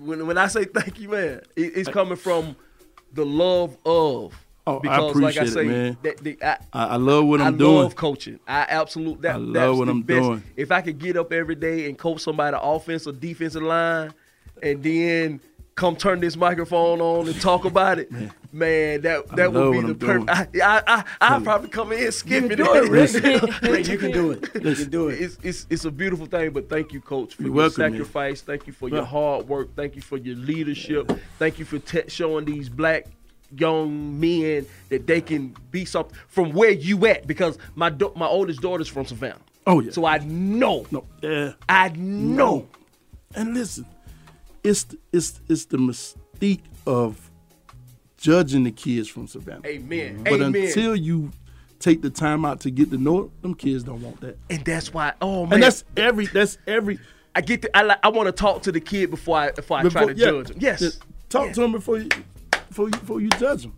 when, 0.00 0.26
when 0.26 0.38
I 0.38 0.46
say 0.48 0.64
thank 0.64 0.98
you, 0.98 1.08
man, 1.10 1.42
it, 1.56 1.76
it's 1.76 1.88
coming 1.88 2.16
from 2.16 2.56
the 3.12 3.24
love 3.24 3.76
of. 3.84 4.34
Oh, 4.66 4.76
I 4.76 4.80
because, 4.80 5.16
like 5.16 5.36
I 5.38 5.44
appreciate 5.44 5.66
it, 5.66 5.68
man. 5.68 5.96
that 6.02 6.18
the, 6.18 6.38
I, 6.42 6.58
I, 6.72 6.84
I 6.88 6.96
love 6.96 7.24
what 7.24 7.40
I 7.40 7.46
I'm 7.46 7.56
doing. 7.56 7.76
love 7.76 7.96
coaching. 7.96 8.38
I 8.46 8.66
absolutely 8.68 9.22
that, 9.22 9.36
I 9.36 9.38
love 9.38 9.52
that's 9.54 9.78
what 9.78 9.84
the 9.86 9.90
I'm 9.92 10.02
best. 10.02 10.20
doing. 10.20 10.42
If 10.54 10.70
I 10.70 10.80
could 10.82 10.98
get 10.98 11.16
up 11.16 11.32
every 11.32 11.54
day 11.54 11.88
and 11.88 11.96
coach 11.96 12.20
somebody 12.20 12.56
offense 12.60 13.06
or 13.06 13.12
defensive 13.12 13.62
line, 13.62 14.12
and 14.62 14.82
then 14.82 15.40
come 15.74 15.96
turn 15.96 16.20
this 16.20 16.36
microphone 16.36 17.00
on 17.00 17.26
and 17.28 17.40
talk 17.40 17.64
about 17.64 17.98
it, 17.98 18.10
man, 18.52 19.00
that 19.02 19.24
I 19.30 19.36
that 19.36 19.52
would 19.52 19.72
be 19.72 19.80
the 19.80 19.94
perfect. 19.94 20.56
I 20.60 20.78
I 20.78 20.82
I 20.86 21.04
I'll 21.20 21.40
probably 21.40 21.68
come 21.68 21.92
in 21.92 22.12
skipping 22.12 22.56
do 22.56 22.74
it, 22.74 22.90
Rick. 22.90 23.62
Rick, 23.62 23.88
you 23.88 23.98
can 23.98 24.12
do 24.12 24.32
it. 24.32 24.50
You 24.54 24.74
can 24.74 24.90
do 24.90 25.08
it. 25.08 25.20
It's, 25.20 25.38
it's 25.42 25.66
it's 25.70 25.84
a 25.84 25.90
beautiful 25.90 26.26
thing, 26.26 26.50
but 26.50 26.68
thank 26.68 26.92
you, 26.92 27.00
Coach, 27.00 27.34
for 27.34 27.42
You're 27.42 27.48
your 27.48 27.56
welcome, 27.56 27.82
man. 27.82 27.92
sacrifice. 27.92 28.40
Thank 28.42 28.66
you 28.66 28.72
for 28.72 28.88
your 28.88 29.04
hard 29.04 29.48
work. 29.48 29.74
Thank 29.74 29.96
you 29.96 30.02
for 30.02 30.16
your 30.18 30.36
leadership. 30.36 31.10
Thank 31.38 31.58
you 31.58 31.64
for 31.64 31.78
te- 31.78 32.08
showing 32.08 32.44
these 32.44 32.68
black 32.68 33.06
young 33.56 34.20
men 34.20 34.64
that 34.90 35.06
they 35.06 35.20
can 35.20 35.56
be 35.70 35.84
something 35.84 36.16
from 36.28 36.52
where 36.52 36.70
you 36.70 37.04
at. 37.06 37.26
Because 37.26 37.58
my 37.74 37.90
da- 37.90 38.12
my 38.14 38.26
oldest 38.26 38.60
daughter's 38.60 38.88
from 38.88 39.06
Savannah. 39.06 39.38
Oh 39.66 39.80
yeah. 39.80 39.92
So 39.92 40.04
I 40.04 40.18
know. 40.18 40.86
No, 40.90 41.04
yeah. 41.22 41.52
I 41.68 41.88
know. 41.90 42.68
And 43.34 43.54
listen, 43.54 43.86
it's 44.62 44.86
it's 45.12 45.40
it's 45.48 45.64
the 45.66 45.78
mystique 45.78 46.62
of 46.86 47.30
judging 48.16 48.64
the 48.64 48.70
kids 48.70 49.08
from 49.08 49.26
Savannah. 49.26 49.66
Amen. 49.66 50.22
But 50.24 50.40
Amen. 50.40 50.54
until 50.54 50.94
you 50.94 51.30
take 51.78 52.02
the 52.02 52.10
time 52.10 52.44
out 52.44 52.60
to 52.60 52.70
get 52.70 52.90
to 52.90 52.98
know 52.98 53.22
them, 53.22 53.32
them 53.42 53.54
kids 53.54 53.82
don't 53.84 54.02
want 54.02 54.20
that. 54.20 54.38
and 54.50 54.64
that's 54.64 54.92
why. 54.92 55.12
Oh 55.20 55.44
man. 55.44 55.54
And 55.54 55.62
that's 55.62 55.84
every 55.96 56.26
that's 56.26 56.58
every 56.66 56.98
I 57.34 57.40
get. 57.40 57.62
To, 57.62 57.76
I 57.76 57.82
like. 57.82 57.98
I 58.02 58.08
want 58.08 58.26
to 58.26 58.32
talk 58.32 58.62
to 58.62 58.72
the 58.72 58.80
kid 58.80 59.10
before 59.10 59.36
I 59.38 59.52
before 59.52 59.78
I 59.78 59.88
try 59.88 60.06
to 60.06 60.14
yeah, 60.14 60.26
judge 60.26 60.50
him. 60.50 60.56
Yes. 60.60 60.82
yeah, 60.82 60.90
Talk 61.28 61.52
to 61.52 61.60
them 61.60 61.72
before 61.72 61.98
you 61.98 62.08
before 62.68 62.86
you 62.86 62.90
before 62.90 63.20
you 63.20 63.28
judge 63.30 63.62
them. 63.62 63.74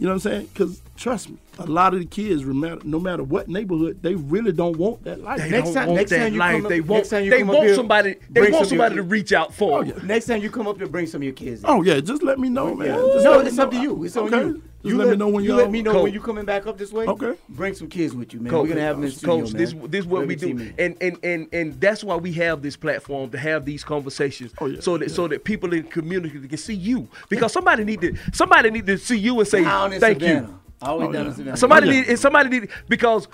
You 0.00 0.06
know 0.06 0.12
what 0.14 0.24
I'm 0.24 0.32
saying? 0.32 0.46
Because 0.46 0.80
trust 0.96 1.28
me, 1.28 1.36
a 1.58 1.66
lot 1.66 1.92
of 1.92 2.00
the 2.00 2.06
kids, 2.06 2.42
no 2.42 2.98
matter, 2.98 3.22
what 3.22 3.48
neighborhood, 3.48 3.98
they 4.02 4.14
really 4.14 4.50
don't 4.50 4.78
want 4.78 5.04
that 5.04 5.20
life. 5.20 5.40
They 5.42 5.50
Next 5.50 5.66
don't 5.66 5.74
time- 5.74 5.86
want 5.88 5.98
next 5.98 6.10
that 6.10 6.18
time 6.20 6.32
you 6.32 6.38
life. 6.38 6.52
come 6.56 6.64
up- 6.64 6.68
they 6.70 6.78
next 6.78 6.88
want. 6.88 7.04
time 7.10 7.24
you 7.24 7.30
They 7.30 7.38
come 7.40 7.50
up 7.50 7.56
here, 7.62 7.74
somebody. 7.74 8.14
They 8.30 8.40
want 8.40 8.54
some 8.54 8.64
somebody 8.66 8.94
to 8.96 9.02
reach 9.02 9.32
out 9.34 9.52
for. 9.52 9.80
Oh, 9.80 9.84
them. 9.84 10.06
Next 10.06 10.24
time 10.24 10.40
you 10.40 10.48
come 10.50 10.66
up 10.66 10.78
here, 10.78 10.86
bring 10.86 11.06
some 11.06 11.20
of 11.20 11.24
your 11.24 11.34
kids. 11.34 11.62
in. 11.62 11.68
Oh 11.68 11.82
yeah, 11.82 12.00
just 12.00 12.22
let 12.22 12.38
me 12.38 12.48
know, 12.48 12.68
oh, 12.70 12.74
man. 12.74 12.88
Just 12.88 13.24
no, 13.24 13.40
it's 13.40 13.58
up 13.58 13.70
to 13.72 13.76
you. 13.76 14.02
It's 14.04 14.16
on 14.16 14.32
you. 14.32 14.62
Just 14.82 14.92
you 14.92 14.96
let 14.98 15.08
me 15.10 15.16
know 15.16 15.28
when 15.28 15.44
you 15.44 15.50
y'all 15.50 15.58
let 15.58 15.70
me 15.70 15.82
know 15.82 15.92
Coach. 15.92 16.02
when 16.04 16.12
you 16.14 16.20
coming 16.22 16.46
back 16.46 16.66
up 16.66 16.78
this 16.78 16.90
way. 16.90 17.04
Okay. 17.06 17.34
Bring 17.50 17.74
some 17.74 17.88
kids 17.88 18.14
with 18.14 18.32
you, 18.32 18.40
man. 18.40 18.50
Coach, 18.50 18.62
We're 18.62 18.68
gonna 18.70 18.80
have 18.80 18.96
them 18.96 19.04
in 19.04 19.10
studio, 19.10 19.40
Coach, 19.42 19.52
man. 19.52 19.62
this 19.62 19.74
this 19.88 20.06
what 20.06 20.26
we 20.26 20.36
do, 20.36 20.46
team, 20.58 20.74
and 20.78 20.96
and 21.02 21.18
and 21.22 21.48
and 21.52 21.78
that's 21.80 22.02
why 22.02 22.16
we 22.16 22.32
have 22.32 22.62
this 22.62 22.76
platform 22.76 23.28
to 23.30 23.38
have 23.38 23.66
these 23.66 23.84
conversations, 23.84 24.52
Oh, 24.58 24.66
yeah, 24.66 24.80
so 24.80 24.96
that 24.96 25.10
so 25.10 25.28
that 25.28 25.44
people 25.44 25.70
in 25.74 25.82
the 25.82 25.88
community 25.90 26.48
can 26.48 26.56
see 26.56 26.72
you. 26.74 27.08
Because 27.28 27.52
somebody 27.52 27.84
need 27.84 28.00
to 28.00 28.16
somebody 28.32 28.70
need 28.70 28.86
to 28.86 28.96
see 28.96 29.18
you 29.18 29.38
and 29.38 29.46
say 29.46 29.62
Down 29.64 29.92
in 29.92 30.00
thank 30.00 30.18
Savannah. 30.20 30.48
you. 30.48 30.60
Always 30.80 31.08
Oh, 31.08 31.12
down 31.12 31.22
yeah. 31.24 31.28
in 31.30 31.34
Savannah. 31.36 31.56
Somebody 31.58 31.88
Oh, 31.88 31.92
yeah. 31.92 32.00
need 32.02 32.18
somebody 32.18 32.48
need 32.48 32.68
because 32.88 33.28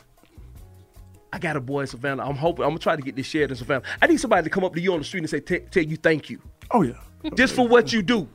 I 1.32 1.39
got 1.39 1.55
a 1.56 1.60
boy 1.60 1.82
in 1.82 1.86
Savannah. 1.86 2.24
I'm 2.28 2.35
hoping 2.35 2.64
I'm 2.64 2.70
gonna 2.70 2.81
try 2.81 2.97
to 2.97 3.02
get 3.02 3.14
this 3.14 3.27
shared 3.27 3.51
in 3.52 3.56
Savannah. 3.56 3.82
I 4.02 4.09
need 4.09 4.18
somebody 4.18 4.43
to 4.44 4.51
come 4.51 4.64
up 4.64 4.74
to 4.74 4.81
you 4.81 4.93
on 4.94 4.98
the 4.98 5.05
street 5.05 5.20
and 5.20 5.31
say 5.31 5.39
t- 5.39 5.60
tell 5.60 5.85
you 5.85 5.97
thank 5.97 6.28
you 6.28 6.40
Oh 6.73 6.82
yeah. 6.82 6.94
just 7.36 7.55
for 7.55 7.68
what 7.68 7.93
you 7.93 8.02
do. 8.02 8.27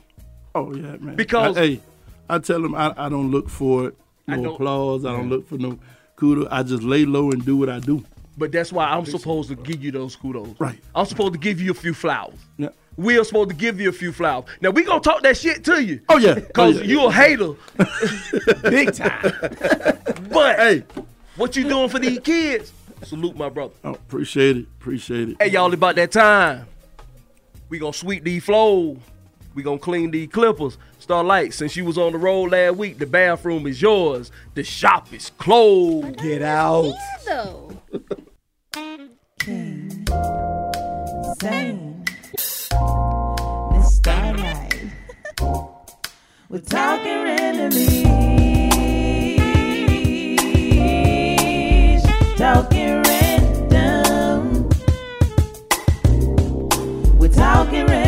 Oh 0.55 0.73
yeah, 0.73 0.95
man. 0.95 1.15
Because- 1.17 1.57
I, 1.57 1.61
hey, 1.61 1.81
I 2.31 2.39
tell 2.39 2.61
them 2.61 2.73
I, 2.75 2.93
I 2.97 3.09
don't 3.09 3.29
look 3.31 3.49
for 3.49 3.93
I 4.27 4.35
no 4.37 4.43
don't- 4.43 4.53
applause. 4.55 5.05
I 5.05 5.11
don't 5.11 5.29
look 5.29 5.47
for 5.47 5.57
no 5.57 5.77
kudos. 6.15 6.47
I 6.51 6.63
just 6.63 6.83
lay 6.83 7.05
low 7.05 7.31
and 7.31 7.43
do 7.45 7.57
what 7.57 7.69
I 7.69 7.79
do. 7.79 8.03
But 8.37 8.51
that's 8.53 8.71
why 8.71 8.85
I'm 8.85 9.05
supposed 9.05 9.49
to 9.49 9.55
give 9.55 9.83
you 9.83 9.91
those 9.91 10.15
kudos. 10.15 10.55
Right. 10.59 10.79
I'm 10.95 11.05
supposed 11.05 11.33
to 11.33 11.39
give 11.39 11.59
you 11.61 11.71
a 11.71 11.75
few 11.75 11.93
flowers. 11.93 12.35
Yeah. 12.57 12.69
We're 12.97 13.23
supposed 13.23 13.49
to 13.49 13.55
give 13.55 13.79
you 13.81 13.89
a 13.89 13.93
few 13.93 14.11
flowers. 14.11 14.45
Now 14.61 14.69
we 14.71 14.83
gonna 14.83 15.01
talk 15.01 15.21
that 15.23 15.35
shit 15.37 15.63
to 15.65 15.83
you. 15.83 15.99
Oh, 16.09 16.17
yeah. 16.17 16.35
Oh, 16.37 16.41
Cause 16.53 16.77
yeah. 16.77 16.83
you 16.83 17.05
a 17.05 17.11
hater. 17.11 17.53
Big 18.69 18.93
time. 18.93 19.33
But 20.31 20.55
Hey, 20.59 20.83
what 21.35 21.55
you 21.57 21.67
doing 21.67 21.89
for 21.89 21.99
these 21.99 22.19
kids? 22.19 22.71
Salute 23.03 23.35
my 23.35 23.49
brother. 23.49 23.73
oh, 23.83 23.91
appreciate 23.91 24.57
it. 24.57 24.65
Appreciate 24.79 25.29
it. 25.29 25.37
Hey 25.41 25.49
y'all, 25.49 25.73
about 25.73 25.95
that 25.95 26.11
time. 26.11 26.65
We 27.69 27.79
gonna 27.79 27.91
sweep 27.93 28.23
these 28.23 28.43
flows. 28.43 28.97
We 29.53 29.63
gonna 29.63 29.77
clean 29.79 30.11
these 30.11 30.29
clippers. 30.29 30.77
Starlight, 31.11 31.53
since 31.53 31.75
you 31.75 31.83
was 31.83 31.97
on 31.97 32.13
the 32.13 32.17
road 32.17 32.53
last 32.53 32.77
week, 32.77 32.97
the 32.97 33.05
bathroom 33.05 33.67
is 33.67 33.81
yours. 33.81 34.31
The 34.53 34.63
shop 34.63 35.11
is 35.11 35.29
closed. 35.31 36.17
Get 36.19 36.41
out. 36.41 36.93
though. 37.25 37.77
Same. 41.41 42.05
Miss 43.73 43.95
Starlight. 43.97 44.91
We're 46.47 46.59
talking 46.59 47.23
randomly. 47.23 48.03
Talking 52.37 53.03
random. 53.03 54.69
We're 57.19 57.27
talking 57.27 57.85
randomly. 57.85 58.00